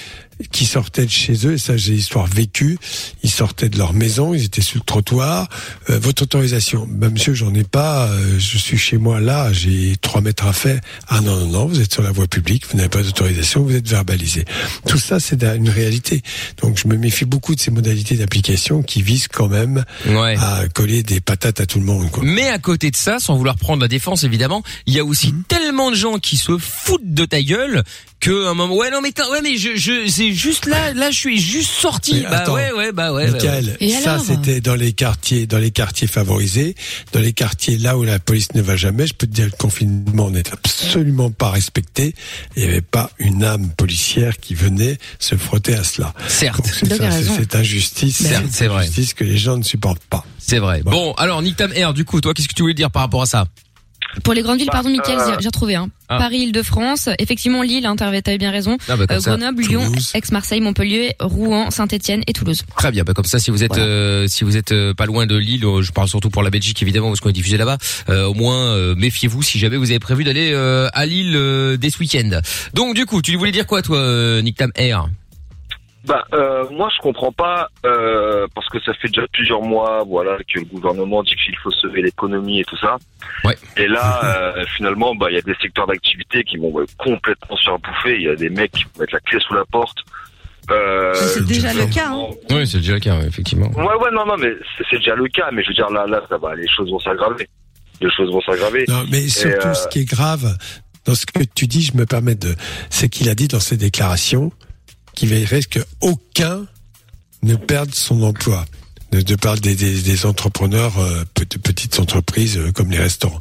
qui 0.51 0.67
sortaient 0.67 1.05
de 1.07 1.11
chez 1.11 1.47
eux, 1.47 1.55
et 1.55 1.59
ça 1.59 1.77
j'ai 1.77 1.93
l'histoire 1.93 2.27
vécue, 2.27 2.79
ils 3.23 3.31
sortaient 3.31 3.69
de 3.69 3.79
leur 3.79 3.93
maison, 3.93 4.35
ils 4.35 4.45
étaient 4.45 4.61
sur 4.63 4.79
le 4.79 4.85
trottoir, 4.85 5.49
Euh, 5.91 5.99
votre 5.99 6.23
autorisation, 6.23 6.87
ben 6.91 7.11
monsieur 7.11 7.35
j'en 7.35 7.53
ai 7.55 7.65
pas, 7.65 8.09
euh, 8.09 8.39
je 8.39 8.59
suis 8.59 8.79
chez 8.79 8.97
moi 8.99 9.21
là, 9.21 9.53
j'ai 9.53 9.97
trois 10.01 10.21
mètres 10.21 10.47
à 10.47 10.53
faire, 10.53 10.81
ah 11.09 11.21
non 11.21 11.37
non 11.41 11.47
non, 11.47 11.67
vous 11.67 11.81
êtes 11.81 11.93
sur 11.93 12.03
la 12.03 12.11
voie 12.13 12.27
publique, 12.27 12.65
vous 12.71 12.77
n'avez 12.77 12.89
pas 12.89 13.03
d'autorisation, 13.03 13.63
vous 13.63 13.75
êtes 13.75 13.89
verbalisé. 13.89 14.45
Tout 14.89 14.99
ça 14.99 15.21
c'est 15.21 15.43
une 15.45 15.69
réalité, 15.69 16.23
donc 16.63 16.79
je 16.79 16.89
me 16.89 16.97
méfie 16.97 17.25
beaucoup 17.25 17.55
de 17.55 17.61
ces 17.61 17.71
modalités 17.71 18.17
d'application 18.17 18.83
qui 18.83 19.03
visent 19.03 19.29
quand 19.29 19.49
même 19.49 19.85
Ouais. 20.07 20.37
à 20.39 20.67
coller 20.73 21.03
des 21.03 21.21
patates 21.21 21.61
à 21.61 21.67
tout 21.67 21.79
le 21.79 21.85
monde. 21.87 22.11
Quoi. 22.11 22.23
Mais 22.25 22.49
à 22.49 22.59
côté 22.59 22.91
de 22.91 22.97
ça, 22.97 23.19
sans 23.21 23.37
vouloir 23.37 23.57
prendre 23.57 23.83
la 23.83 23.89
défense 23.89 24.25
évidemment, 24.25 24.63
il 24.87 24.95
y 24.95 24.99
a 24.99 25.05
aussi 25.05 25.29
Mhm. 25.33 25.43
tellement 25.49 25.91
de 25.91 25.97
gens 25.97 26.19
qui 26.19 26.37
se 26.37 26.57
foutent 26.59 27.13
de 27.15 27.25
ta 27.25 27.43
gueule 27.43 27.83
que 28.25 28.47
un 28.47 28.55
moment 28.55 28.75
ouais 28.75 28.91
non 28.91 29.03
mais 29.03 29.13
ouais 29.31 29.43
mais 29.43 29.59
je 29.59 29.77
je 29.77 30.09
c'est 30.09 30.33
juste 30.33 30.65
là 30.65 30.95
là 30.95 31.11
je 31.11 31.19
suis 31.19 31.39
juste 31.39 31.71
sorti 31.71 32.15
Mais 32.15 32.23
bah 32.23 32.39
attends, 32.39 32.55
ouais 32.55 32.73
ouais 32.73 32.91
bah 32.91 33.13
ouais, 33.13 33.31
Michael, 33.31 33.77
ouais. 33.79 33.91
ça 33.91 34.19
c'était 34.19 34.63
dans 34.63 34.75
les 34.75 34.93
quartiers, 34.95 35.47
dans 35.47 35.59
les 35.59 35.71
quartiers 35.71 36.07
favorisés, 36.07 36.75
dans 37.13 37.21
les 37.21 37.35
quartiers 37.35 37.77
là 37.77 37.99
où 37.99 38.03
la 38.03 38.19
police 38.19 38.55
ne 38.55 38.63
va 38.63 38.77
jamais. 38.77 39.07
Je 39.07 39.13
peux 39.13 39.27
te 39.27 39.33
dire, 39.33 39.45
le 39.45 39.51
confinement 39.51 40.31
n'est 40.31 40.51
absolument 40.51 41.31
pas 41.31 41.51
respecté. 41.51 42.15
Il 42.57 42.63
n'y 42.63 42.69
avait 42.71 42.81
pas 42.81 43.11
une 43.19 43.45
âme 43.45 43.71
policière 43.77 44.39
qui 44.39 44.55
venait 44.55 44.97
se 45.19 45.35
frotter 45.37 45.75
à 45.75 45.85
cela. 45.85 46.15
Certes. 46.27 46.67
C'est 46.73 47.55
injustice, 47.55 48.17
Certes, 48.17 48.47
c'est 48.51 48.69
vrai. 48.69 48.85
injustice 48.85 49.13
que 49.13 49.25
les 49.25 49.37
gens 49.37 49.59
ne 49.59 49.63
supportent 49.63 50.05
pas. 50.09 50.25
C'est 50.39 50.59
vrai. 50.59 50.83
Bon, 50.83 51.13
alors 51.15 51.43
Nick 51.43 51.57
Tam 51.57 51.73
Air, 51.75 51.93
du 51.93 52.05
coup, 52.05 52.21
toi, 52.21 52.33
qu'est-ce 52.33 52.49
que 52.49 52.55
tu 52.55 52.63
voulais 52.63 52.75
dire 52.75 52.91
par 52.91 53.03
rapport 53.03 53.23
à 53.23 53.27
ça? 53.27 53.47
Pour 54.23 54.35
les 54.35 54.43
grandes 54.43 54.59
villes, 54.59 54.69
pardon, 54.71 54.89
Mickaël, 54.91 55.19
euh, 55.19 55.37
j'ai- 55.41 55.47
retrouvé. 55.49 55.75
Hein. 55.75 55.89
ah. 56.09 56.19
Paris, 56.19 56.39
Île-de-France, 56.41 57.09
effectivement 57.19 57.63
Lille, 57.63 57.87
hein, 57.87 57.97
t'avais 57.97 58.23
bien 58.39 58.51
raison. 58.51 58.77
Ah 58.89 58.97
bah, 58.97 59.07
ça. 59.21 59.37
Grenoble, 59.37 59.63
Lyon. 59.63 59.91
Aix-Marseille, 60.15 60.61
Montpellier, 60.61 61.15
Rouen, 61.21 61.71
Saint-Etienne 61.71 62.23
et 62.27 62.33
Toulouse. 62.33 62.63
Très 62.77 62.91
bien, 62.91 63.03
bah 63.05 63.13
comme 63.15 63.25
ça, 63.25 63.39
si 63.39 63.51
vous 63.51 63.65
êtes 63.65 63.79
euh, 63.79 64.27
si 64.29 64.45
vous 64.45 64.57
êtes 64.57 64.73
euh, 64.73 64.95
pas 64.95 65.07
loin 65.07 65.27
de 65.27 65.37
Lille, 65.37 65.65
euh, 65.65 65.83
je 65.83 65.93
parle 65.93 66.09
surtout 66.09 66.31
pour 66.31 66.43
la 66.43 66.51
Belgique 66.51 66.81
évidemment 66.83 67.09
parce 67.09 67.21
qu'on 67.21 67.31
est 67.31 67.33
diffusé 67.33 67.57
là-bas. 67.57 67.79
euh, 68.09 68.25
au 68.27 68.35
moins, 68.35 68.57
euh, 68.75 68.95
méfiez-vous 68.95 69.43
si 69.43 69.59
jamais 69.59 69.77
vous 69.77 69.91
avez 69.91 69.99
prévu 70.01 70.25
d'aller 70.25 70.53
euh, 70.53 70.89
à 70.93 71.07
Lille 71.07 71.35
euh, 71.37 71.77
dès 71.77 71.91
ce 71.91 71.99
week-end. 71.99 72.41
Donc 72.75 72.95
du 72.95 73.07
coup, 73.07 73.23
tu 73.23 73.35
voulais 73.37 73.53
dire 73.53 73.67
quoi, 73.67 73.83
toi, 73.83 73.99
euh, 73.99 74.43
Nick 74.43 74.57
Tam 74.57 74.71
Air 74.77 75.09
Bah, 76.07 76.25
euh, 76.35 76.69
moi, 76.71 76.91
je 76.95 77.01
comprends 77.01 77.33
pas 77.33 77.69
euh, 77.87 78.47
parce 78.55 78.69
que 78.69 78.79
ça 78.83 78.93
fait 78.95 79.09
déjà 79.09 79.27
plusieurs 79.33 79.63
mois, 79.63 80.05
voilà, 80.07 80.37
que 80.37 80.59
le 80.59 80.67
gouvernement 80.67 81.23
dit 81.23 81.35
qu'il 81.35 81.57
faut 81.57 81.71
sauver 81.71 82.03
l'économie 82.03 82.61
et 82.61 82.65
tout 82.65 82.77
ça. 82.77 82.97
Ouais. 83.45 83.57
Et 83.79 83.87
là, 83.87 84.21
euh, 84.57 84.65
finalement, 84.77 85.15
bah, 85.15 85.29
il 85.31 85.35
y 85.35 85.39
a 85.39 85.43
des 85.43 85.55
secteurs 85.63 85.87
d'activité 85.87 86.45
qui 86.45 86.59
vont 86.59 86.71
ouais, 86.71 86.85
complètement 86.99 87.57
se 87.57 87.65
faire 87.65 87.79
bouffer. 87.79 88.17
Il 88.17 88.23
y 88.23 88.29
a 88.29 88.37
des 88.37 88.51
mecs 88.51 88.73
qui 88.73 88.85
vont 88.85 89.01
mettre 89.01 89.15
la 89.15 89.21
clé 89.21 89.39
sous 89.41 89.55
la 89.55 89.65
porte. 89.65 89.97
Euh, 90.71 91.15
C'est 91.15 91.47
déjà 91.47 91.73
le 91.73 91.87
cas. 91.87 92.11
Hein. 92.11 92.29
Oui, 92.51 92.67
c'est 92.67 92.79
déjà 92.79 92.95
le 92.95 93.01
cas, 93.01 93.21
effectivement. 93.23 93.71
Ouais, 93.71 93.95
ouais, 93.97 94.11
non, 94.13 94.27
non, 94.27 94.37
mais 94.37 94.53
c'est 94.91 94.99
déjà 94.99 95.15
le 95.15 95.29
cas. 95.29 95.49
Mais 95.53 95.63
je 95.63 95.69
veux 95.69 95.75
dire, 95.75 95.91
là, 95.91 96.07
là, 96.07 96.23
ça 96.29 96.37
va, 96.37 96.55
les 96.55 96.69
choses 96.69 96.91
vont 96.91 97.01
s'aggraver. 97.01 97.49
Les 98.03 98.11
choses 98.11 98.31
vont 98.31 98.43
s'aggraver. 98.43 98.85
Non, 98.89 99.05
mais 99.11 99.27
surtout, 99.29 99.69
euh, 99.69 99.75
ce 99.75 99.89
qui 99.89 100.01
est 100.01 100.05
grave 100.05 100.55
dans 101.07 101.15
ce 101.15 101.25
que 101.25 101.45
tu 101.55 101.67
dis, 101.67 101.83
je 101.83 101.97
me 101.97 102.05
permets 102.05 102.35
de, 102.35 102.55
c'est 102.91 103.09
qu'il 103.09 103.29
a 103.31 103.35
dit 103.35 103.49
dans 103.49 103.61
ses 103.61 103.77
déclarations 103.79 104.53
qu'il 105.15 105.29
veillerait 105.29 105.63
que 105.63 105.81
aucun 106.01 106.67
ne 107.43 107.57
perde 107.57 107.95
son 107.95 108.23
emploi. 108.23 108.65
Je 109.13 109.21
te 109.21 109.35
parle 109.35 109.61
des, 109.61 109.77
des, 109.77 110.03
des 110.03 110.27
entrepreneurs, 110.27 110.99
euh, 110.99 111.25
pe- 111.35 111.45
petites 111.45 112.01
entreprises 112.01 112.57
euh, 112.59 112.73
comme 112.73 112.91
les 112.91 112.99
restaurants. 112.99 113.41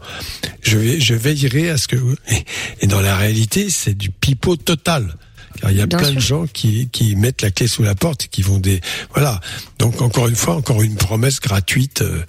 Je, 0.62 0.78
vais, 0.78 1.00
je 1.00 1.16
veillerai 1.16 1.72
à 1.72 1.78
ce 1.78 1.88
que... 1.88 1.95
Et, 2.30 2.45
et 2.82 2.88
dans 2.88 3.02
la 3.02 3.16
réalité, 3.18 3.72
c'est 3.72 3.95
du 3.98 4.12
pipeau 4.12 4.56
total. 4.56 5.16
Car 5.60 5.72
il 5.72 5.78
y 5.78 5.82
a 5.82 5.88
Bien 5.88 5.98
plein 5.98 6.08
sûr. 6.10 6.16
de 6.16 6.22
gens 6.22 6.45
qui, 6.48 6.90
qui 6.90 7.16
mettent 7.16 7.41
la 7.41 7.50
clé 7.50 7.68
sous 7.68 7.82
la 7.82 7.95
porte 7.95 8.26
et 8.26 8.28
qui 8.28 8.44
vont 8.44 8.60
des... 8.60 8.82
Voilà. 9.14 9.41
Donc 9.80 10.02
encore 10.02 10.28
une 10.28 10.36
fois, 10.36 10.56
encore 10.56 10.84
une 10.84 10.95
promesse 10.95 11.40
gratuite 11.40 12.02
euh, 12.04 12.24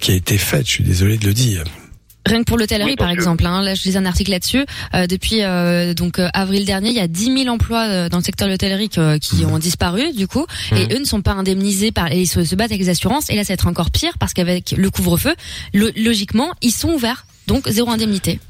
qui 0.00 0.10
a 0.12 0.14
été 0.14 0.36
faite. 0.36 0.66
Je 0.66 0.72
suis 0.72 0.84
désolé 0.84 1.16
de 1.16 1.26
le 1.26 1.32
dire. 1.34 1.64
Rien 2.24 2.38
que 2.40 2.44
pour 2.44 2.56
l'hôtellerie, 2.56 2.90
Oui, 2.90 2.96
par 2.96 3.08
exemple, 3.10 3.44
hein, 3.46 3.62
là 3.62 3.74
je 3.74 3.82
lisais 3.82 3.98
un 3.98 4.06
article 4.06 4.30
là-dessus. 4.30 4.64
Euh, 4.94 5.06
depuis 5.06 5.42
euh, 5.42 5.92
donc 5.94 6.18
euh, 6.18 6.28
avril 6.34 6.64
dernier, 6.64 6.90
il 6.90 6.94
y 6.96 7.00
a 7.00 7.08
10 7.08 7.24
000 7.44 7.48
emplois 7.48 7.86
euh, 7.88 8.08
dans 8.08 8.18
le 8.18 8.22
secteur 8.24 8.46
de 8.46 8.52
l'hôtellerie 8.52 8.88
qui 8.88 9.44
ont 9.44 9.58
disparu 9.58 10.12
du 10.12 10.26
coup, 10.28 10.46
et 10.76 10.94
eux 10.94 10.98
ne 10.98 11.04
sont 11.04 11.20
pas 11.22 11.32
indemnisés 11.32 11.90
par 11.92 12.12
et 12.12 12.20
ils 12.20 12.26
se, 12.28 12.44
se 12.44 12.54
battent 12.54 12.70
avec 12.70 12.80
les 12.80 12.88
assurances. 12.90 13.28
Et 13.30 13.34
là, 13.34 13.42
ça 13.44 13.48
va 13.48 13.54
être 13.54 13.66
encore 13.66 13.90
pire 13.90 14.12
parce 14.18 14.34
qu'avec 14.34 14.72
le 14.76 14.90
couvre-feu, 14.90 15.34
lo- 15.74 15.90
logiquement, 15.96 16.52
ils 16.62 16.70
sont 16.70 16.90
ouverts, 16.90 17.26
donc 17.46 17.68
zéro 17.68 17.90
indemnité. 17.90 18.40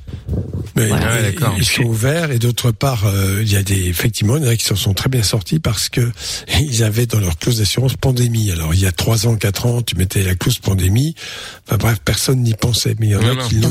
Mais 0.75 0.91
Ouais, 0.91 1.35
ils- 1.59 1.65
sont 1.67 1.83
ouverts 1.83 2.31
et 2.31 2.39
d'autre 2.39 2.71
part, 2.71 3.05
euh, 3.07 3.41
il 3.43 3.53
y 3.53 3.57
a 3.57 3.63
des 3.63 3.89
effectivement, 3.89 4.39
il 4.39 4.45
y 4.45 4.47
en 4.47 4.51
a 4.51 4.57
qui 4.57 4.65
s'en 4.65 4.75
sont 4.77 4.95
très 4.95 5.11
bien 5.11 5.23
sortis 5.23 5.59
parce 5.59 5.91
que 5.91 6.11
ils 6.61 6.83
avaient 6.83 7.05
dans 7.07 7.21
leur 7.21 7.37
clause 7.39 7.59
d'assurance 7.59 7.97
pandémie. 7.97 8.51
Alors 8.51 8.73
il 8.73 8.81
y 8.81 8.87
a 8.87 8.93
trois 8.93 9.27
ans, 9.27 9.37
quatre 9.37 9.67
ans, 9.67 9.83
tu 9.83 9.97
mettais 9.97 10.23
la 10.23 10.35
clause 10.35 10.59
pandémie. 10.61 11.15
Enfin 11.67 11.77
bref, 11.77 11.99
personne 12.05 12.41
n'y 12.43 12.55
pensait, 12.55 12.95
mais 12.99 13.09
il 13.09 13.13
y 13.13 13.17
en 13.17 13.21
a 13.29 13.35
non. 13.35 13.49
qui 13.49 13.57
l'ont 13.57 13.69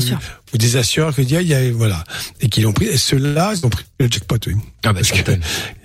ou 0.54 0.58
des 0.58 0.76
assureurs 0.76 1.14
qui 1.14 1.24
disent 1.24 1.38
ah, 1.38 1.42
il 1.42 1.48
y 1.48 1.54
a 1.54 1.72
voilà 1.72 2.04
et 2.40 2.48
qui 2.48 2.60
l'ont 2.60 2.72
pris. 2.72 2.86
Et 2.86 2.96
ceux-là, 2.96 3.52
ils 3.56 3.66
ont 3.66 3.70
pris 3.70 3.84
le 3.98 4.06
jackpot. 4.08 4.36
Oui. 4.46 4.54
Ah 4.84 4.92
bah 4.92 5.00
Parce 5.00 5.10
que 5.10 5.32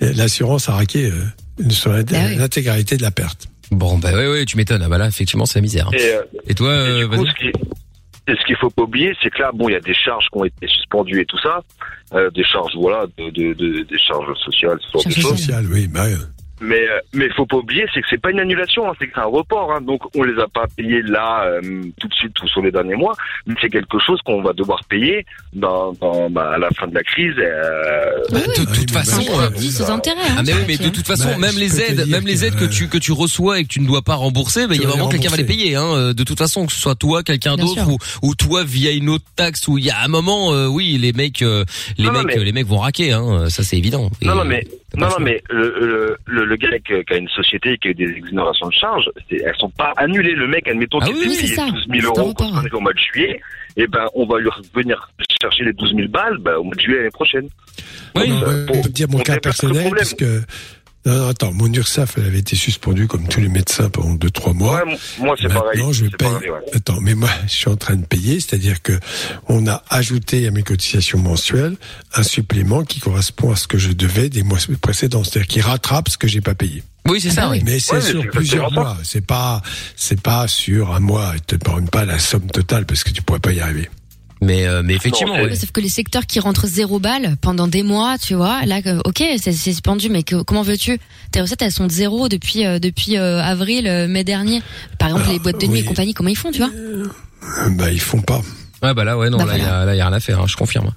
l'assurance 0.00 0.68
a 0.68 0.72
raqué 0.74 1.10
euh, 1.10 1.68
sur 1.70 1.90
Bah 1.90 2.02
oui. 2.12 2.36
l'intégralité 2.36 2.96
de 2.96 3.02
la 3.02 3.10
perte. 3.10 3.48
Bon, 3.72 3.98
bah 3.98 4.12
ouais, 4.12 4.28
ouais, 4.28 4.44
tu 4.46 4.56
m'étonnes. 4.56 4.82
Ah 4.84 4.88
bah 4.88 4.98
là, 4.98 5.08
effectivement, 5.08 5.46
c'est 5.46 5.56
la 5.56 5.62
misère. 5.62 5.90
et, 5.92 6.02
euh, 6.12 6.22
Et 6.46 6.54
toi, 6.54 6.72
Et 6.72 6.76
euh, 6.76 6.98
du 7.00 7.08
coup, 7.08 7.16
vas-y. 7.24 7.26
ce 7.26 7.50
qui, 7.50 7.52
et 8.28 8.36
ce 8.36 8.44
qu'il 8.44 8.56
faut 8.56 8.70
pas 8.70 8.82
oublier, 8.82 9.14
c'est 9.22 9.30
que 9.30 9.38
là, 9.40 9.50
bon, 9.52 9.68
il 9.68 9.72
y 9.72 9.76
a 9.76 9.80
des 9.80 9.94
charges 9.94 10.26
qui 10.30 10.38
ont 10.38 10.44
été 10.44 10.66
suspendues 10.68 11.20
et 11.20 11.24
tout 11.26 11.38
ça, 11.38 11.62
euh, 12.14 12.30
des 12.30 12.44
charges, 12.44 12.72
voilà, 12.76 13.06
de, 13.18 13.30
de, 13.30 13.54
de- 13.54 13.82
des 13.82 13.98
charges 13.98 14.32
sociales, 14.38 14.78
ce 14.80 14.92
genre 14.92 15.02
de 15.04 15.10
Charges 15.10 15.22
choses. 15.22 15.38
Social, 15.38 15.64
oui, 15.72 15.88
bah, 15.88 16.04
euh, 16.06 16.16
Mais 16.60 16.80
euh, 16.88 16.98
mais 17.14 17.28
faut 17.30 17.46
pas 17.46 17.56
oublier, 17.58 17.84
c'est 17.94 18.00
que 18.02 18.06
c'est 18.10 18.20
pas 18.20 18.30
une 18.30 18.40
annulation, 18.40 18.88
hein, 18.90 18.94
c'est 18.98 19.06
que 19.06 19.12
c'est 19.14 19.20
un 19.20 19.24
report. 19.24 19.72
Hein, 19.72 19.80
donc 19.80 20.00
on 20.16 20.22
les 20.24 20.40
a 20.40 20.46
pas 20.48 20.66
payés 20.76 21.02
là 21.02 21.44
euh, 21.46 21.60
tout 22.00 22.08
de 22.08 22.14
suite 22.14 22.40
ou 22.42 22.48
sur 22.48 22.62
les 22.62 22.70
derniers 22.72 22.96
mois, 22.96 23.14
mais 23.46 23.54
c'est 23.60 23.68
quelque 23.70 23.98
chose 23.98 24.20
qu'on 24.24 24.42
va 24.42 24.52
devoir 24.52 24.82
payer 24.88 25.24
dans, 25.52 25.92
dans 25.94 26.28
bah, 26.30 26.52
à 26.54 26.58
la 26.58 26.68
fin 26.70 26.86
de 26.88 26.94
la 26.94 27.02
crise. 27.02 27.34
euh, 27.38 28.10
Bah, 28.32 28.40
de 28.40 28.64
toute 28.74 28.90
façon, 28.90 29.22
mais 30.66 30.76
de 30.76 30.88
toute 30.88 31.06
façon, 31.06 31.28
Bah, 31.28 31.38
même 31.38 31.56
les 31.58 31.80
aides, 31.80 32.06
même 32.08 32.26
les 32.26 32.34
que, 32.36 32.44
aides 32.44 32.56
que 32.56 32.64
euh, 32.64 32.68
tu 32.68 32.88
que 32.88 32.98
tu 32.98 33.12
reçois 33.12 33.60
et 33.60 33.64
que 33.64 33.68
tu 33.68 33.80
ne 33.80 33.86
dois 33.86 34.02
pas 34.02 34.14
rembourser, 34.14 34.66
bah, 34.66 34.74
il 34.74 34.82
y 34.82 34.84
a 34.84 34.88
vraiment 34.88 35.08
quelqu'un 35.08 35.30
va 35.30 35.36
les 35.36 35.44
payer. 35.44 35.76
Hein. 35.76 35.86
Euh, 35.94 36.12
De 36.12 36.24
toute 36.24 36.38
façon, 36.38 36.66
que 36.66 36.72
ce 36.72 36.80
soit 36.80 36.94
toi, 36.94 37.22
quelqu'un 37.22 37.56
d'autre 37.56 37.88
ou, 37.88 37.98
ou 38.22 38.34
toi 38.34 38.64
via 38.64 38.90
une 38.92 39.08
autre 39.08 39.24
taxe 39.36 39.68
où 39.68 39.78
il 39.78 39.84
y 39.84 39.90
a 39.90 40.00
un 40.02 40.08
moment, 40.08 40.52
euh, 40.52 40.66
oui, 40.66 40.98
les 40.98 41.12
mecs, 41.12 41.42
euh, 41.42 41.64
les 41.98 42.04
Non, 42.06 42.12
non, 42.12 42.22
mecs, 42.24 42.36
mais- 42.36 42.44
les 42.44 42.52
mecs 42.52 42.66
vont 42.66 42.78
raquer. 42.78 43.12
Hein. 43.12 43.48
Ça 43.48 43.62
c'est 43.62 43.76
évident. 43.76 44.10
Et- 44.20 44.26
Non, 44.26 44.34
non, 44.34 44.44
mais, 44.44 44.66
non, 44.96 45.08
non, 45.08 45.16
mais 45.20 45.42
le, 45.50 45.68
le, 45.80 46.16
le, 46.26 46.44
le 46.46 46.56
gars 46.56 46.78
qui, 46.78 47.04
qui 47.04 47.12
a 47.12 47.16
une 47.18 47.28
société 47.28 47.76
qui 47.78 47.88
a 47.88 47.90
eu 47.90 47.94
des 47.94 48.04
exonérations 48.10 48.68
de 48.68 48.72
charges, 48.72 49.10
c'est- 49.28 49.36
elles 49.44 49.54
sont 49.58 49.68
pas 49.70 49.92
annulées. 49.96 50.34
Le 50.34 50.48
mec, 50.48 50.66
admettons 50.66 50.98
Ah 51.02 51.06
qu'il 51.06 51.16
oui, 51.16 51.22
s'est 51.22 51.28
oui, 51.28 51.34
c'est 51.36 51.42
payé 51.42 51.54
ça. 51.56 51.66
12 51.70 51.72
000 51.72 51.86
C'est 52.14 52.20
un 52.20 52.22
euros 52.24 52.34
au 52.72 52.80
mois 52.80 52.92
de 52.94 52.98
juillet, 52.98 53.40
et 53.76 53.86
ben, 53.86 54.06
on 54.14 54.26
va 54.26 54.38
lui 54.38 54.48
revenir 54.48 55.10
chercher 55.42 55.64
les 55.64 55.72
12 55.74 55.94
000 55.94 56.08
balles 56.08 56.38
bah, 56.38 56.58
au 56.58 56.64
mois 56.64 56.74
de 56.74 56.80
juillet 56.80 56.98
l'année 56.98 57.10
prochaine. 57.10 57.48
Oui. 58.16 58.28
Donc, 58.28 58.42
euh, 58.42 58.60
ouais, 58.60 58.66
pour- 58.66 58.76
je 58.76 58.80
peux 58.82 58.88
te 58.88 58.94
dire 58.94 59.08
mon 59.10 59.18
on 59.18 59.22
cas 59.22 59.38
personnel, 59.38 59.76
problème. 59.82 59.94
parce 59.98 60.14
que 60.14 60.40
non, 61.06 61.14
non, 61.14 61.28
attends, 61.28 61.52
mon 61.52 61.72
URSAF, 61.72 62.18
elle 62.18 62.26
avait 62.26 62.40
été 62.40 62.54
suspendue 62.56 63.06
comme 63.06 63.28
tous 63.28 63.40
les 63.40 63.48
médecins 63.48 63.88
pendant 63.88 64.14
deux 64.14 64.30
trois 64.30 64.52
mois. 64.52 64.84
Ouais, 64.84 64.98
moi, 65.20 65.36
c'est 65.40 65.44
Maintenant, 65.48 65.60
pareil. 65.62 65.92
je 65.92 66.04
paye. 66.06 66.10
pareil, 66.18 66.50
ouais. 66.50 66.58
Attends, 66.74 67.00
mais 67.00 67.14
moi, 67.14 67.30
je 67.46 67.52
suis 67.52 67.68
en 67.68 67.76
train 67.76 67.96
de 67.96 68.04
payer, 68.04 68.40
c'est-à-dire 68.40 68.82
que 68.82 68.92
on 69.48 69.66
a 69.66 69.82
ajouté 69.90 70.46
à 70.46 70.50
mes 70.50 70.62
cotisations 70.62 71.18
mensuelles 71.18 71.76
un 72.14 72.22
supplément 72.22 72.84
qui 72.84 73.00
correspond 73.00 73.52
à 73.52 73.56
ce 73.56 73.66
que 73.66 73.78
je 73.78 73.92
devais 73.92 74.28
des 74.28 74.42
mois 74.42 74.58
précédents, 74.80 75.24
c'est-à-dire 75.24 75.46
qui 75.48 75.60
rattrape 75.60 76.08
ce 76.10 76.18
que 76.18 76.28
j'ai 76.28 76.40
pas 76.42 76.54
payé. 76.54 76.82
Oui, 77.08 77.20
c'est 77.22 77.30
ça. 77.30 77.48
Oui. 77.48 77.62
Mais 77.64 77.78
c'est 77.80 77.94
Ouais, 77.94 78.00
sur 78.02 78.26
plusieurs 78.30 78.70
mois. 78.70 78.96
C'est 79.02 79.24
pas, 79.24 79.62
c'est 79.96 80.20
pas 80.20 80.46
sur 80.46 80.92
un 80.94 81.00
mois. 81.00 81.32
Je 81.36 81.56
te 81.56 81.56
parle 81.56 81.84
pas 81.86 82.04
la 82.04 82.18
somme 82.18 82.50
totale 82.50 82.84
parce 82.84 83.02
que 83.02 83.10
tu 83.10 83.22
pourrais 83.22 83.40
pas 83.40 83.52
y 83.52 83.60
arriver. 83.60 83.88
Mais 84.40 84.66
euh, 84.66 84.82
mais 84.84 84.94
effectivement, 84.94 85.34
Non, 85.34 85.42
ouais. 85.42 85.48
Ouais, 85.50 85.56
Sauf 85.56 85.72
que 85.72 85.80
les 85.80 85.88
secteurs 85.88 86.24
qui 86.26 86.38
rentrent 86.40 86.66
zéro 86.66 86.98
balle 87.00 87.36
pendant 87.40 87.66
des 87.66 87.82
mois, 87.82 88.16
tu 88.18 88.34
vois, 88.34 88.64
là, 88.66 88.80
ok, 89.04 89.22
c'est 89.40 89.52
suspendu, 89.52 90.08
mais 90.10 90.22
que- 90.22 90.42
comment 90.42 90.62
veux-tu? 90.62 90.98
Tes 91.32 91.40
recettes, 91.40 91.62
elles 91.62 91.72
sont 91.72 91.86
de 91.86 91.92
zéro 91.92 92.28
depuis 92.28 92.64
euh, 92.64 92.78
depuis 92.78 93.16
euh, 93.16 93.42
avril, 93.42 93.84
mai 94.08 94.22
dernier. 94.24 94.62
Par 94.98 95.08
exemple, 95.08 95.24
Alors, 95.24 95.32
les 95.34 95.38
boîtes 95.40 95.60
de 95.60 95.66
nuit 95.66 95.72
oui. 95.74 95.80
et 95.80 95.84
compagnie, 95.84 96.14
comment 96.14 96.28
ils 96.30 96.36
font, 96.36 96.52
tu 96.52 96.58
vois? 96.58 96.70
Euh, 96.74 97.06
Bah 97.70 97.90
ils 97.90 98.00
font 98.00 98.20
pas. 98.20 98.40
Ouais 98.82 98.94
bah 98.94 99.02
là 99.04 99.18
ouais 99.18 99.28
non 99.30 99.38
Bah, 99.38 99.44
là 99.46 99.56
il 99.56 99.62
y 99.62 99.66
a 99.66 99.84
là 99.84 99.94
y 99.96 100.00
a 100.00 100.06
rien 100.06 100.16
à 100.16 100.20
faire 100.20 100.40
hein, 100.40 100.44
je 100.46 100.54
confirme. 100.56 100.90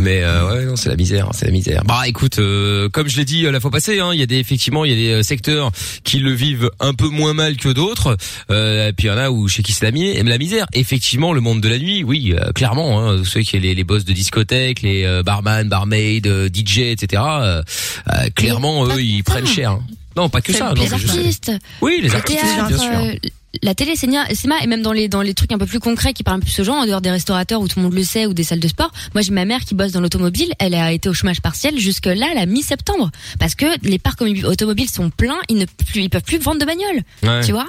Mais 0.00 0.22
euh, 0.22 0.50
ouais 0.54 0.64
non 0.64 0.76
c'est 0.76 0.88
la 0.88 0.96
misère 0.96 1.28
c'est 1.32 1.44
la 1.46 1.52
misère. 1.52 1.82
Bah 1.84 2.02
écoute 2.06 2.38
euh, 2.38 2.88
comme 2.88 3.08
je 3.08 3.16
l'ai 3.18 3.24
dit 3.24 3.44
euh, 3.46 3.50
la 3.52 3.60
fois 3.60 3.70
passée 3.70 4.00
hein, 4.00 4.10
il 4.14 4.18
y 4.20 4.22
a 4.22 4.26
des 4.26 4.38
effectivement 4.38 4.84
il 4.84 4.90
y 4.90 4.94
a 4.94 4.96
des 4.96 5.20
euh, 5.20 5.22
secteurs 5.22 5.70
qui 6.04 6.20
le 6.20 6.32
vivent 6.32 6.70
un 6.80 6.94
peu 6.94 7.08
moins 7.08 7.34
mal 7.34 7.56
que 7.56 7.68
d'autres 7.68 8.16
euh, 8.50 8.88
et 8.88 8.92
puis 8.92 9.06
il 9.08 9.10
y 9.10 9.12
en 9.12 9.18
a 9.18 9.30
où 9.30 9.46
chez 9.48 9.62
qui 9.62 9.72
c'est 9.72 9.84
la, 9.84 9.90
mi- 9.90 10.22
la 10.22 10.38
misère. 10.38 10.66
Effectivement 10.72 11.32
le 11.32 11.40
monde 11.40 11.60
de 11.60 11.68
la 11.68 11.78
nuit 11.78 12.02
oui 12.04 12.34
euh, 12.34 12.52
clairement 12.52 13.00
hein, 13.06 13.22
ceux 13.24 13.40
qui 13.42 13.58
les, 13.58 13.74
les 13.74 13.84
boss 13.84 14.04
de 14.06 14.12
discothèque 14.12 14.80
les 14.82 15.04
euh, 15.04 15.22
barman 15.22 15.68
barmaids 15.68 16.22
euh, 16.26 16.48
DJ 16.48 16.78
etc. 16.78 17.22
euh, 17.26 17.62
euh, 18.10 18.28
clairement 18.34 18.86
eux 18.86 19.02
ils 19.02 19.22
prennent 19.22 19.46
cher. 19.46 19.72
hein. 19.72 19.82
Non 20.16 20.28
pas 20.28 20.40
que 20.40 20.52
ça 20.52 20.72
non 20.74 20.82
les 20.82 20.92
artistes. 20.92 21.52
Oui 21.82 21.98
les 22.02 22.08
le 22.08 22.14
artistes 22.16 22.40
théâtre, 22.40 22.68
bien 22.68 22.78
sûr. 22.78 23.30
La 23.62 23.74
télé, 23.74 23.94
mal, 24.46 24.62
et 24.62 24.66
même 24.66 24.82
dans 24.82 24.92
les 24.92 25.08
dans 25.08 25.22
les 25.22 25.34
trucs 25.34 25.52
un 25.52 25.58
peu 25.58 25.66
plus 25.66 25.80
concrets 25.80 26.12
qui 26.12 26.22
parlent 26.22 26.40
plus 26.40 26.58
aux 26.60 26.64
gens, 26.64 26.76
en 26.76 26.86
dehors 26.86 27.00
des 27.00 27.10
restaurateurs 27.10 27.60
où 27.60 27.68
tout 27.68 27.78
le 27.78 27.84
monde 27.84 27.94
le 27.94 28.04
sait 28.04 28.26
ou 28.26 28.34
des 28.34 28.44
salles 28.44 28.60
de 28.60 28.68
sport. 28.68 28.92
Moi, 29.14 29.22
j'ai 29.22 29.32
ma 29.32 29.44
mère 29.44 29.60
qui 29.60 29.74
bosse 29.74 29.92
dans 29.92 30.00
l'automobile. 30.00 30.52
Elle 30.58 30.74
a 30.74 30.92
été 30.92 31.08
au 31.08 31.14
chômage 31.14 31.40
partiel 31.40 31.78
jusque 31.78 32.06
là, 32.06 32.26
la 32.34 32.46
mi-septembre, 32.46 33.10
parce 33.38 33.54
que 33.54 33.66
les 33.82 33.98
parcs 33.98 34.22
automobiles 34.44 34.90
sont 34.90 35.10
pleins. 35.10 35.40
Ils 35.48 35.56
ne 35.56 35.64
plus, 35.64 36.02
ils 36.02 36.10
peuvent 36.10 36.22
plus 36.22 36.38
vendre 36.38 36.60
de 36.60 36.66
bagnoles. 36.66 37.02
Ouais. 37.22 37.44
Tu 37.44 37.52
vois? 37.52 37.68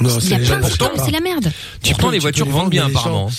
Non, 0.00 0.18
c'est 0.18 0.38
pourtant 0.60 0.90
la 1.12 1.20
merde. 1.20 1.52
Pourtant, 1.82 2.10
les 2.10 2.18
tu 2.18 2.22
voitures 2.22 2.48
vendent 2.48 2.70
bien, 2.70 2.86
apparemment. 2.86 3.28
gens- 3.28 3.34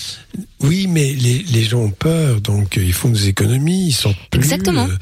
Oui, 0.61 0.87
mais 0.87 1.13
les, 1.13 1.39
les 1.43 1.63
gens 1.63 1.79
ont 1.79 1.91
peur, 1.91 2.39
donc 2.39 2.77
euh, 2.77 2.83
ils 2.83 2.93
font 2.93 3.09
des 3.09 3.27
économies, 3.27 3.87
ils 3.87 3.91
sont 3.93 4.15
plus, 4.31 4.39
Exactement. 4.39 4.85
euh, 4.87 4.95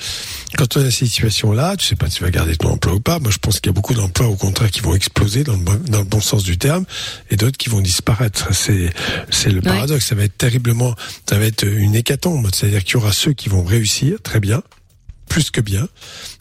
quand 0.58 0.78
on 0.78 0.82
a 0.82 0.90
cette 0.90 1.08
situation-là, 1.08 1.78
tu 1.78 1.86
sais 1.86 1.96
pas 1.96 2.10
si 2.10 2.18
tu 2.18 2.24
vas 2.24 2.32
garder 2.32 2.56
ton 2.58 2.70
emploi 2.70 2.94
ou 2.96 3.00
pas. 3.00 3.20
Moi, 3.20 3.30
je 3.32 3.38
pense 3.38 3.60
qu'il 3.60 3.68
y 3.68 3.70
a 3.70 3.74
beaucoup 3.74 3.94
d'emplois, 3.94 4.28
au 4.28 4.36
contraire, 4.36 4.72
qui 4.72 4.82
vont 4.82 4.96
exploser 4.96 5.44
dans 5.44 5.54
le, 5.54 5.60
bon, 5.60 5.80
dans 5.88 6.00
le 6.00 6.06
bon 6.06 6.22
sens 6.22 6.44
du 6.44 6.58
terme, 6.58 6.86
et 7.30 7.36
d'autres 7.36 7.58
qui 7.58 7.70
vont 7.70 7.82
disparaître. 7.82 8.48
C'est, 8.54 8.92
c'est 9.30 9.50
le 9.50 9.58
Ouais. 9.58 9.62
paradoxe. 9.62 10.08
Ça 10.08 10.16
va 10.16 10.24
être 10.24 10.38
terriblement, 10.38 10.96
ça 11.30 11.38
va 11.38 11.46
être 11.46 11.66
une 11.68 11.94
hécatombe. 11.96 12.50
C'est-à-dire 12.52 12.84
qu'il 12.84 12.96
y 12.96 12.98
aura 12.98 13.14
ceux 13.14 13.34
qui 13.34 13.50
vont 13.50 13.64
réussir 13.64 14.18
très 14.24 14.40
bien, 14.40 14.64
plus 15.30 15.52
que 15.52 15.62
bien. 15.62 15.88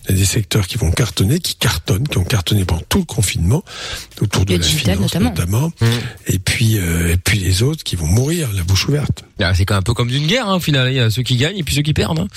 Il 0.09 0.15
y 0.17 0.19
a 0.19 0.19
des 0.19 0.25
secteurs 0.25 0.67
qui 0.67 0.79
vont 0.79 0.91
cartonner, 0.91 1.39
qui 1.39 1.55
cartonnent, 1.55 2.09
qui 2.09 2.19
ont 2.19 2.25
cartonné 2.25 2.65
pendant 2.65 2.83
tout 2.89 2.99
le 2.99 3.05
confinement, 3.05 3.63
autour 4.21 4.45
de 4.45 4.55
Le 4.55 4.59
la 4.59 4.65
finance 4.65 5.15
notamment. 5.15 5.73
Mmh. 5.81 5.87
et 6.27 6.39
puis 6.41 6.79
euh, 6.79 7.13
et 7.13 7.17
puis 7.17 7.39
les 7.39 7.63
autres 7.63 7.85
qui 7.85 7.95
vont 7.95 8.07
mourir 8.09 8.51
la 8.53 8.65
bouche 8.65 8.89
ouverte. 8.89 9.25
Ah, 9.41 9.55
c'est 9.55 9.65
quand 9.65 9.75
même 9.75 9.79
un 9.81 9.83
peu 9.83 9.95
comme 9.95 10.09
d'une 10.09 10.27
guerre 10.27 10.49
hein, 10.49 10.57
au 10.57 10.61
final. 10.61 10.89
Il 10.91 10.97
y 10.97 11.01
a 11.01 11.09
ceux 11.11 11.23
qui 11.23 11.37
gagnent 11.37 11.57
et 11.59 11.63
puis 11.63 11.75
ceux 11.77 11.83
qui 11.83 11.95
perdent. 11.95 12.19
hein. 12.19 12.29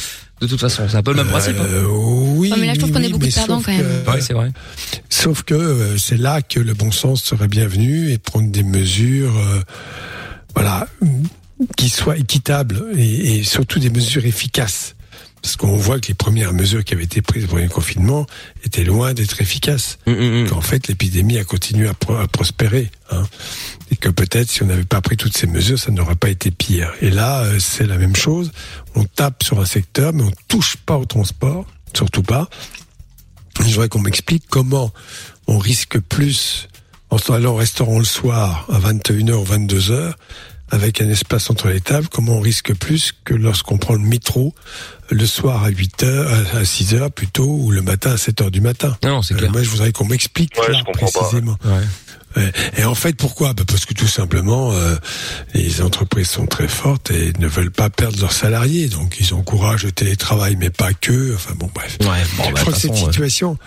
De 0.41 0.47
toute 0.47 0.59
façon, 0.59 0.83
c'est 0.89 0.95
un 0.97 1.01
peu 1.03 1.11
le 1.11 1.17
même 1.23 1.27
principe. 1.27 1.55
hein. 1.59 1.65
Euh, 1.67 1.85
oui, 1.87 2.51
Ouais, 2.51 2.57
mais 2.59 2.67
là, 2.67 2.73
je 2.73 2.79
trouve 2.79 2.91
oui, 2.91 2.97
qu'on 2.97 3.03
est 3.03 3.09
beaucoup 3.09 3.25
de 3.25 3.31
perdants, 3.33 3.61
quand 3.61 3.71
même. 3.71 3.81
que- 4.05 4.11
Ouais, 4.11 4.21
c'est 4.21 4.33
vrai. 4.33 4.51
Sauf 5.09 5.41
que 5.43 5.53
euh, 5.55 5.97
c'est 5.97 6.17
là 6.17 6.41
que 6.41 6.59
le 6.59 6.73
bon 6.73 6.91
sens 6.91 7.23
serait 7.23 7.47
bienvenu 7.47 8.11
et 8.11 8.17
prendre 8.17 8.51
des 8.51 8.63
mesures, 8.63 9.35
euh, 9.37 9.61
voilà, 10.55 10.87
qui 11.77 11.89
soient 11.89 12.17
équitables 12.17 12.83
et, 12.97 13.37
et 13.39 13.43
surtout 13.43 13.79
des 13.79 13.89
mesures 13.89 14.25
efficaces. 14.25 14.95
Parce 15.45 15.57
qu'on 15.57 15.75
voit 15.77 15.99
que 15.99 16.07
les 16.07 16.15
premières 16.15 16.53
mesures 16.53 16.83
qui 16.83 16.95
avaient 16.95 17.03
été 17.03 17.21
prises 17.21 17.45
pour 17.45 17.59
le 17.59 17.67
confinement 17.67 18.25
étaient 18.63 18.83
loin 18.83 19.13
d'être 19.13 19.39
efficaces. 19.43 19.99
Mmh, 20.07 20.47
Qu'en 20.49 20.59
fait, 20.61 20.87
l'épidémie 20.87 21.37
a 21.37 21.43
continué 21.43 21.87
à, 21.87 21.93
pro- 21.93 22.15
à 22.15 22.27
prospérer. 22.27 22.89
Hein. 23.11 23.21
Et 23.91 23.95
que 23.95 24.09
peut-être, 24.09 24.49
si 24.49 24.63
on 24.63 24.65
n'avait 24.65 24.85
pas 24.85 25.01
pris 25.01 25.17
toutes 25.17 25.37
ces 25.37 25.45
mesures, 25.45 25.77
ça 25.77 25.91
n'aurait 25.91 26.15
pas 26.15 26.29
été 26.29 26.49
pire. 26.49 26.91
Et 26.99 27.11
là, 27.11 27.43
euh, 27.43 27.59
c'est 27.59 27.85
la 27.85 27.99
même 27.99 28.15
chose. 28.15 28.51
On 28.95 29.03
tape 29.03 29.43
sur 29.43 29.59
un 29.59 29.65
secteur, 29.65 30.13
mais 30.13 30.23
on 30.23 30.31
touche 30.47 30.77
pas 30.77 30.97
au 30.97 31.05
transport, 31.05 31.67
surtout 31.95 32.23
pas. 32.23 32.49
Je 33.59 33.65
voudrais 33.65 33.87
qu'on 33.87 33.99
m'explique 34.01 34.45
comment 34.49 34.91
on 35.45 35.59
risque 35.59 35.99
plus 35.99 36.69
en 37.11 37.17
allant 37.31 37.51
au 37.53 37.57
restaurant 37.57 37.99
le 37.99 38.03
soir 38.05 38.65
à 38.71 38.79
21h 38.79 39.33
ou 39.33 39.45
22h 39.45 40.13
avec 40.75 41.01
un 41.01 41.09
espace 41.09 41.49
entre 41.49 41.69
les 41.69 41.81
tables, 41.81 42.07
comment 42.09 42.33
on 42.33 42.41
risque 42.41 42.75
plus 42.75 43.13
que 43.23 43.33
lorsqu'on 43.33 43.77
prend 43.77 43.93
le 43.93 44.01
métro 44.01 44.53
le 45.09 45.25
soir 45.25 45.63
à 45.63 45.69
8h, 45.69 46.05
à 46.55 46.63
6h 46.63 47.11
plutôt, 47.11 47.47
ou 47.47 47.71
le 47.71 47.81
matin 47.81 48.11
à 48.11 48.15
7h 48.15 48.49
du 48.49 48.61
matin. 48.61 48.97
Non, 49.03 49.21
c'est 49.21 49.35
clair. 49.35 49.51
moi, 49.51 49.63
je 49.63 49.69
voudrais 49.69 49.91
qu'on 49.91 50.05
m'explique 50.05 50.55
là, 50.57 50.81
précisément. 50.93 51.57
Ouais. 51.63 51.83
Et 52.77 52.83
en 52.83 52.95
fait, 52.95 53.13
pourquoi? 53.15 53.53
Bah 53.53 53.63
Parce 53.67 53.85
que 53.85 53.93
tout 53.93 54.07
simplement, 54.07 54.71
euh, 54.73 54.95
les 55.53 55.81
entreprises 55.81 56.29
sont 56.29 56.45
très 56.45 56.67
fortes 56.67 57.11
et 57.11 57.33
ne 57.39 57.47
veulent 57.47 57.71
pas 57.71 57.89
perdre 57.89 58.19
leurs 58.19 58.33
salariés. 58.33 58.87
Donc, 58.87 59.17
ils 59.19 59.33
encouragent 59.33 59.83
le 59.85 59.91
télétravail, 59.91 60.55
mais 60.57 60.69
pas 60.69 60.93
que. 60.93 61.33
Enfin 61.35 61.53
bon, 61.55 61.69
bref. 61.73 61.97
Ouais, 62.01 62.07
bon, 62.07 62.43
bah, 62.43 62.51
Je 62.55 62.61
crois 62.61 62.63
toute 62.65 62.73
que 62.73 62.79
cette 62.79 62.91
façon, 62.91 63.05
situation, 63.05 63.57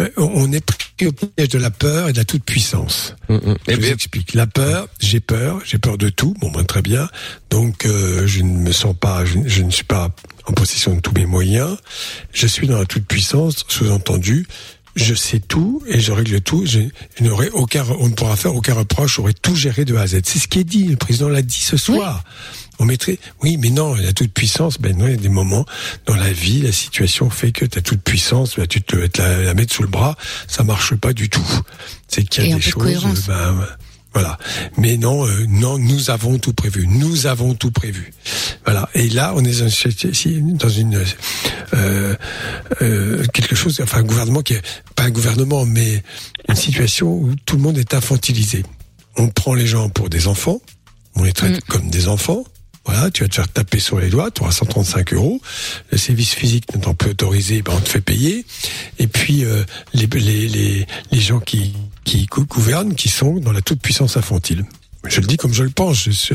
euh, 0.00 0.08
on 0.16 0.52
est 0.52 0.64
pris 0.64 1.06
au 1.06 1.12
piège 1.12 1.48
de 1.48 1.58
la 1.58 1.70
peur 1.70 2.08
et 2.08 2.12
de 2.12 2.18
la 2.18 2.24
toute-puissance. 2.24 3.14
Mm, 3.28 3.54
Je 3.68 3.74
vous 3.76 3.86
explique. 3.86 4.34
La 4.34 4.46
peur, 4.46 4.88
j'ai 5.00 5.20
peur, 5.20 5.60
j'ai 5.64 5.78
peur 5.78 5.96
de 5.96 6.08
tout. 6.08 6.34
Bon, 6.40 6.50
ben, 6.50 6.64
très 6.64 6.82
bien. 6.82 7.08
Donc, 7.50 7.86
euh, 7.86 8.26
je 8.26 8.42
ne 8.42 8.58
me 8.58 8.72
sens 8.72 8.94
pas, 8.98 9.24
je, 9.24 9.38
je 9.46 9.62
ne 9.62 9.70
suis 9.70 9.84
pas 9.84 10.10
en 10.46 10.52
possession 10.52 10.94
de 10.94 11.00
tous 11.00 11.12
mes 11.12 11.26
moyens. 11.26 11.76
Je 12.32 12.46
suis 12.46 12.66
dans 12.66 12.78
la 12.78 12.86
toute-puissance, 12.86 13.64
sous-entendu. 13.68 14.46
Je 14.98 15.14
sais 15.14 15.38
tout 15.38 15.82
et 15.86 16.00
je 16.00 16.12
règle 16.12 16.40
tout. 16.40 16.66
Je, 16.66 16.80
je 17.16 17.24
n'aurai 17.24 17.50
aucun, 17.50 17.84
on 18.00 18.08
ne 18.08 18.14
pourra 18.14 18.36
faire 18.36 18.54
aucun 18.54 18.74
reproche. 18.74 19.16
J'aurai 19.16 19.32
tout 19.32 19.54
géré 19.54 19.84
de 19.84 19.94
A 19.96 20.02
à 20.02 20.06
Z. 20.08 20.20
C'est 20.24 20.38
ce 20.38 20.48
qui 20.48 20.58
est 20.58 20.64
dit. 20.64 20.84
Le 20.88 20.96
président 20.96 21.28
l'a 21.28 21.42
dit 21.42 21.60
ce 21.60 21.76
soir. 21.76 22.24
On 22.80 22.84
mettrait, 22.84 23.18
oui, 23.42 23.56
mais 23.56 23.70
non, 23.70 23.94
la 23.94 24.12
toute 24.12 24.32
puissance, 24.32 24.78
ben 24.78 24.96
non, 24.96 25.06
il 25.06 25.10
y 25.10 25.14
a 25.14 25.16
des 25.16 25.28
moments 25.28 25.66
dans 26.06 26.14
la 26.14 26.32
vie, 26.32 26.62
la 26.62 26.70
situation 26.70 27.28
fait 27.28 27.50
que 27.50 27.64
ta 27.64 27.80
toute 27.80 28.00
puissance, 28.00 28.56
ben, 28.56 28.68
tu 28.68 28.80
te 28.82 28.94
la, 29.18 29.42
la 29.42 29.54
mettre 29.54 29.74
sous 29.74 29.82
le 29.82 29.88
bras, 29.88 30.16
ça 30.46 30.62
marche 30.62 30.94
pas 30.94 31.12
du 31.12 31.28
tout. 31.28 31.42
C'est 32.06 32.22
qu'il 32.22 32.46
y 32.46 32.52
a 32.52 32.54
des 32.54 32.60
choses, 32.60 33.26
ben, 33.26 33.66
voilà. 34.18 34.36
Mais 34.76 34.96
non, 34.96 35.24
euh, 35.28 35.46
non, 35.48 35.78
nous 35.78 36.10
avons 36.10 36.38
tout 36.38 36.52
prévu. 36.52 36.88
Nous 36.88 37.26
avons 37.28 37.54
tout 37.54 37.70
prévu. 37.70 38.12
Voilà. 38.64 38.88
Et 38.94 39.08
là, 39.10 39.32
on 39.36 39.44
est 39.44 39.60
dans 40.58 40.68
une- 40.68 41.04
euh, 41.74 42.14
euh, 42.82 43.24
quelque 43.32 43.54
chose, 43.54 43.80
enfin 43.80 43.98
un 43.98 44.02
gouvernement 44.02 44.42
qui 44.42 44.54
est 44.54 44.62
pas 44.96 45.04
un 45.04 45.10
gouvernement, 45.10 45.64
mais 45.64 46.02
une 46.48 46.56
situation 46.56 47.12
où 47.12 47.32
tout 47.46 47.54
le 47.56 47.62
monde 47.62 47.78
est 47.78 47.94
infantilisé. 47.94 48.64
On 49.16 49.28
prend 49.28 49.54
les 49.54 49.66
gens 49.68 49.88
pour 49.88 50.08
des 50.08 50.26
enfants, 50.26 50.60
on 51.14 51.22
les 51.22 51.32
traite 51.32 51.64
comme 51.66 51.88
des 51.90 52.08
enfants. 52.08 52.44
Voilà, 52.84 53.10
tu 53.10 53.22
vas 53.22 53.28
te 53.28 53.34
faire 53.34 53.48
taper 53.48 53.80
sur 53.80 54.00
les 54.00 54.08
doigts, 54.08 54.30
tu 54.30 54.40
auras 54.42 54.50
135 54.50 55.12
euros. 55.12 55.40
Le 55.92 55.98
service 55.98 56.32
physique 56.34 56.74
n'étant 56.74 56.94
plus 56.94 57.10
autorisé, 57.10 57.60
ben 57.62 57.74
on 57.76 57.80
te 57.80 57.88
fait 57.88 58.00
payer. 58.00 58.46
Et 58.98 59.06
puis 59.06 59.44
euh, 59.44 59.62
les, 59.92 60.06
les, 60.06 60.48
les, 60.48 60.86
les 61.12 61.20
gens 61.20 61.38
qui, 61.38 61.74
qui 62.08 62.26
gou- 62.26 62.46
gouvernent, 62.46 62.94
qui 62.94 63.08
sont 63.08 63.34
dans 63.34 63.52
la 63.52 63.60
toute 63.60 63.80
puissance 63.80 64.16
infantile. 64.16 64.64
Je 65.06 65.20
le 65.20 65.26
dis 65.26 65.36
comme 65.36 65.52
je 65.54 65.62
le 65.62 65.70
pense. 65.70 66.08
Je, 66.10 66.34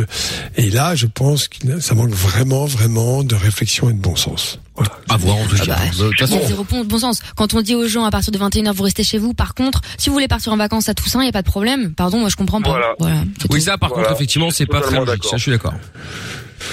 et 0.55 0.69
là, 0.69 0.95
je 0.95 1.05
pense 1.05 1.47
que 1.47 1.79
ça 1.79 1.95
manque 1.95 2.11
vraiment, 2.11 2.65
vraiment 2.65 3.23
de 3.23 3.35
réflexion 3.35 3.89
et 3.89 3.93
de 3.93 3.97
bon 3.99 4.15
sens. 4.15 4.59
Voilà. 4.75 4.91
À 5.09 5.17
voir 5.17 5.35
en 5.35 5.45
tout 5.45 5.57
cas. 5.57 5.65
bah, 5.65 5.75
De 5.85 6.09
toute 6.09 6.19
Il 6.19 6.23
y 6.23 6.27
façon, 6.27 6.41
a 6.43 6.47
zéro 6.47 6.63
bon, 6.63 6.97
sens. 6.97 7.19
Quand 7.35 7.53
on 7.53 7.61
dit 7.61 7.75
aux 7.75 7.87
gens 7.87 8.05
à 8.05 8.09
partir 8.11 8.31
de 8.31 8.37
21h 8.39 8.71
vous 8.73 8.83
restez 8.83 9.03
chez 9.03 9.17
vous, 9.17 9.33
par 9.33 9.53
contre, 9.53 9.81
si 9.97 10.09
vous 10.09 10.13
voulez 10.13 10.27
partir 10.29 10.53
en 10.53 10.57
vacances 10.57 10.89
à 10.89 10.93
Toussaint, 10.93 11.21
il 11.21 11.25
y 11.25 11.29
a 11.29 11.33
pas 11.33 11.41
de 11.41 11.47
problème. 11.47 11.93
Pardon, 11.93 12.19
moi 12.19 12.29
je 12.29 12.35
comprends 12.35 12.61
pas. 12.61 12.95
Voilà. 12.99 13.23
oui, 13.49 13.61
ça, 13.61 13.77
par 13.77 13.89
Voilà. 13.89 14.05
contre, 14.05 14.15
effectivement, 14.15 14.49
c'est 14.49 14.65
pas 14.65 14.81
très 14.81 14.97
logique. 15.03 15.25
Ça, 15.25 15.37
je 15.37 15.41
suis 15.41 15.51
d'accord. 15.51 15.73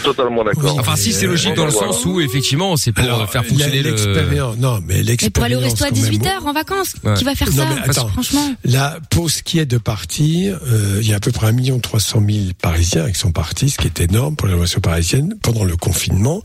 Totalement 0.03 0.45
d'accord. 0.45 0.79
Enfin, 0.79 0.97
si 0.97 1.13
c'est 1.13 1.27
logique 1.27 1.55
dans 1.55 1.67
le 1.67 1.71
Voilà. 1.73 1.93
sens 1.93 2.05
où, 2.05 2.21
effectivement, 2.21 2.77
c'est 2.77 2.93
pour 2.93 3.05
Alors, 3.05 3.23
euh, 3.23 3.27
faire 3.27 3.45
fonctionner 3.45 3.83
le. 3.83 3.91
l'expérience. 3.91 4.57
Non, 4.59 4.81
mais 4.87 5.03
l'expérience. 5.03 5.23
Mais 5.23 5.31
pour 5.31 5.45
aller 5.45 5.55
au 5.57 5.61
resto 5.61 5.85
à 5.85 5.89
quand 5.89 5.97
même, 5.97 6.05
18h 6.05 6.47
en 6.47 6.53
vacances, 6.53 6.95
Ouais. 7.05 7.15
qui 7.15 7.25
va 7.25 7.35
faire 7.35 7.49
Non, 7.51 7.55
ça 7.57 7.69
mais 7.75 7.91
attends. 7.91 8.09
Franchement. 8.09 8.55
Là, 8.65 8.99
pour 9.11 9.31
ce 9.31 9.43
qui 9.43 9.59
est 9.59 9.67
de 9.67 9.79
partir, 9.79 10.59
euh, 10.67 10.99
il 11.03 11.09
y 11.09 11.13
a 11.13 11.17
à 11.17 11.21
peu 11.21 11.33
près 11.33 11.47
1 11.49 11.53
million 11.53 11.79
300 11.79 12.23
000 12.27 12.39
Parisiens 12.61 13.11
qui 13.11 13.19
sont 13.19 13.33
partis, 13.33 13.71
ce 13.71 13.79
qui 13.79 13.87
est 13.87 14.01
énorme 14.01 14.37
pour 14.37 14.49
la 14.49 14.57
nation 14.57 14.81
parisienne. 14.81 15.35
Pendant 15.43 15.65
le 15.65 15.77
confinement, 15.77 16.43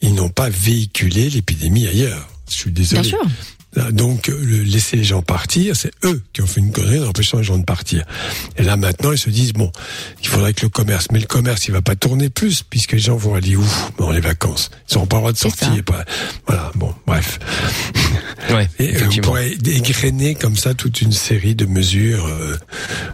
ils 0.00 0.14
n'ont 0.14 0.28
pas 0.30 0.48
véhiculé 0.48 1.30
l'épidémie 1.30 1.86
ailleurs. 1.86 2.28
Je 2.48 2.54
suis 2.54 2.70
désolé. 2.70 3.00
Bien 3.02 3.10
sûr. 3.10 3.22
Là, 3.76 3.90
Donc, 3.90 4.28
euh, 4.28 4.38
le- 4.42 4.62
laisser 4.62 4.96
les 4.96 5.04
gens 5.04 5.22
partir, 5.22 5.74
c'est 5.76 5.90
eux 6.04 6.22
qui 6.32 6.42
ont 6.42 6.46
fait 6.46 6.60
une 6.60 6.70
connerie 6.72 7.00
en 7.00 7.08
empêchant 7.08 7.38
les 7.38 7.44
gens 7.44 7.58
de 7.58 7.64
partir. 7.64 8.04
Et 8.56 8.62
là, 8.62 8.76
maintenant, 8.76 9.10
ils 9.12 9.18
se 9.18 9.30
disent, 9.30 9.52
bon, 9.52 9.72
il 10.22 10.28
faudrait 10.28 10.52
que 10.54 10.62
le 10.62 10.68
commerce, 10.68 11.08
mais 11.12 11.18
le 11.18 11.26
commerce, 11.26 11.66
il 11.66 11.72
va 11.72 11.82
pas 11.82 11.96
tourner 11.96 12.28
plus, 12.30 12.62
puisque 12.62 12.92
les 12.92 12.98
gens 13.00 13.16
vont 13.16 13.34
aller 13.34 13.56
où 13.56 13.64
dans 13.98 14.10
les 14.12 14.20
vacances? 14.20 14.70
Ils 14.90 14.94
n'auront 14.94 15.06
pas 15.06 15.16
le 15.16 15.20
droit 15.22 15.32
de 15.32 15.38
sortir. 15.38 15.82
pas- 15.84 16.04
Voilà, 16.46 16.70
bon, 16.76 16.94
bref. 17.06 17.38
Ouais, 18.50 18.68
Et 18.78 18.96
euh, 18.96 19.00
on 19.06 19.20
pourrait 19.22 19.56
dégrainer 19.56 20.34
comme 20.34 20.56
ça 20.56 20.74
toute 20.74 21.00
une 21.00 21.12
série 21.12 21.54
de 21.54 21.66
mesures 21.66 22.26
euh, 22.26 22.56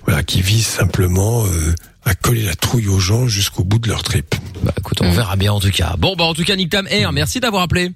voilà, 0.06 0.22
qui 0.22 0.42
visent 0.42 0.66
simplement 0.66 1.46
euh, 1.46 1.74
à 2.04 2.14
coller 2.14 2.42
la 2.42 2.54
trouille 2.54 2.88
aux 2.88 2.98
gens 3.00 3.28
jusqu'au 3.28 3.64
bout 3.64 3.78
de 3.78 3.88
leur 3.88 4.02
trip. 4.02 4.34
Bah, 4.62 4.72
écoute, 4.78 5.00
on 5.00 5.10
verra 5.12 5.36
bien 5.36 5.52
en 5.52 5.60
tout 5.60 5.70
cas. 5.70 5.94
Bon, 5.98 6.14
bah, 6.16 6.24
en 6.24 6.34
tout 6.34 6.44
cas, 6.44 6.56
Nick 6.56 6.70
Tam 6.70 6.86
Air, 6.88 7.12
merci 7.12 7.40
d'avoir 7.40 7.62
appelé. 7.62 7.92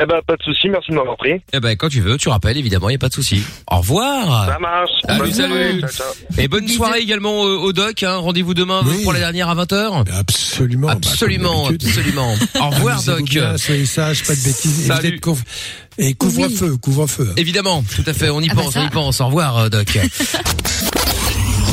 Eh 0.00 0.06
ben, 0.06 0.20
pas 0.26 0.36
de 0.36 0.42
souci, 0.42 0.68
merci 0.70 0.90
de 0.90 0.96
m'avoir 0.96 1.16
pris. 1.18 1.32
Eh 1.52 1.60
ben, 1.60 1.76
quand 1.76 1.88
tu 1.90 2.00
veux, 2.00 2.16
tu 2.16 2.30
rappelles, 2.30 2.56
évidemment, 2.56 2.88
y 2.88 2.94
a 2.94 2.98
pas 2.98 3.10
de 3.10 3.14
souci. 3.14 3.42
Au 3.70 3.76
revoir. 3.76 4.46
Ça 4.46 4.58
marche. 4.58 4.90
Salut, 5.06 5.18
Bonne 5.20 5.32
salut. 5.32 5.48
soirée. 5.52 5.80
Ciao, 5.80 5.90
ciao. 5.90 6.06
Et 6.38 6.48
bonne 6.48 6.68
soirée 6.68 7.00
également 7.00 7.44
euh, 7.44 7.56
au 7.58 7.72
doc, 7.74 8.02
hein. 8.02 8.16
Rendez-vous 8.16 8.54
demain 8.54 8.80
Oui. 8.86 9.02
pour 9.02 9.12
la 9.12 9.18
dernière 9.18 9.50
à 9.50 9.54
20h. 9.54 10.04
Absolument. 10.18 10.86
bah, 10.88 10.94
Absolument, 10.96 11.68
absolument. 11.68 12.34
Au 12.60 12.70
revoir, 12.70 13.02
doc. 13.02 13.22
bien, 13.24 13.58
soyez 13.58 13.84
sages, 13.84 14.24
pas 14.24 14.34
de 14.34 14.42
bêtises. 14.42 14.86
Salut. 14.86 15.20
et 15.98 16.14
couvre-feu, 16.14 16.76
couvre-feu. 16.78 17.26
hein. 17.30 17.34
Évidemment, 17.36 17.84
tout 17.94 18.04
à 18.06 18.14
fait, 18.14 18.30
on 18.30 18.40
y 18.40 18.48
Ah 18.50 18.54
bah 18.54 18.62
pense, 18.62 18.72
ça. 18.74 18.80
on 18.80 18.86
y 18.86 18.90
pense. 18.90 19.20
Au 19.20 19.26
revoir, 19.26 19.58
euh, 19.58 19.68
doc. 19.68 19.98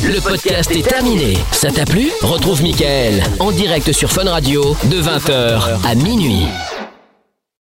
Le 0.04 0.20
podcast 0.20 0.70
est 0.72 0.86
terminé. 0.86 1.38
Ça 1.52 1.70
t'a 1.70 1.84
plu? 1.86 2.10
Retrouve 2.20 2.62
Mickaël 2.62 3.22
en 3.38 3.50
direct 3.50 3.92
sur 3.92 4.10
Fun 4.12 4.24
Radio 4.28 4.76
de 4.90 5.00
20h 5.00 5.86
à 5.86 5.94
minuit. 5.94 6.44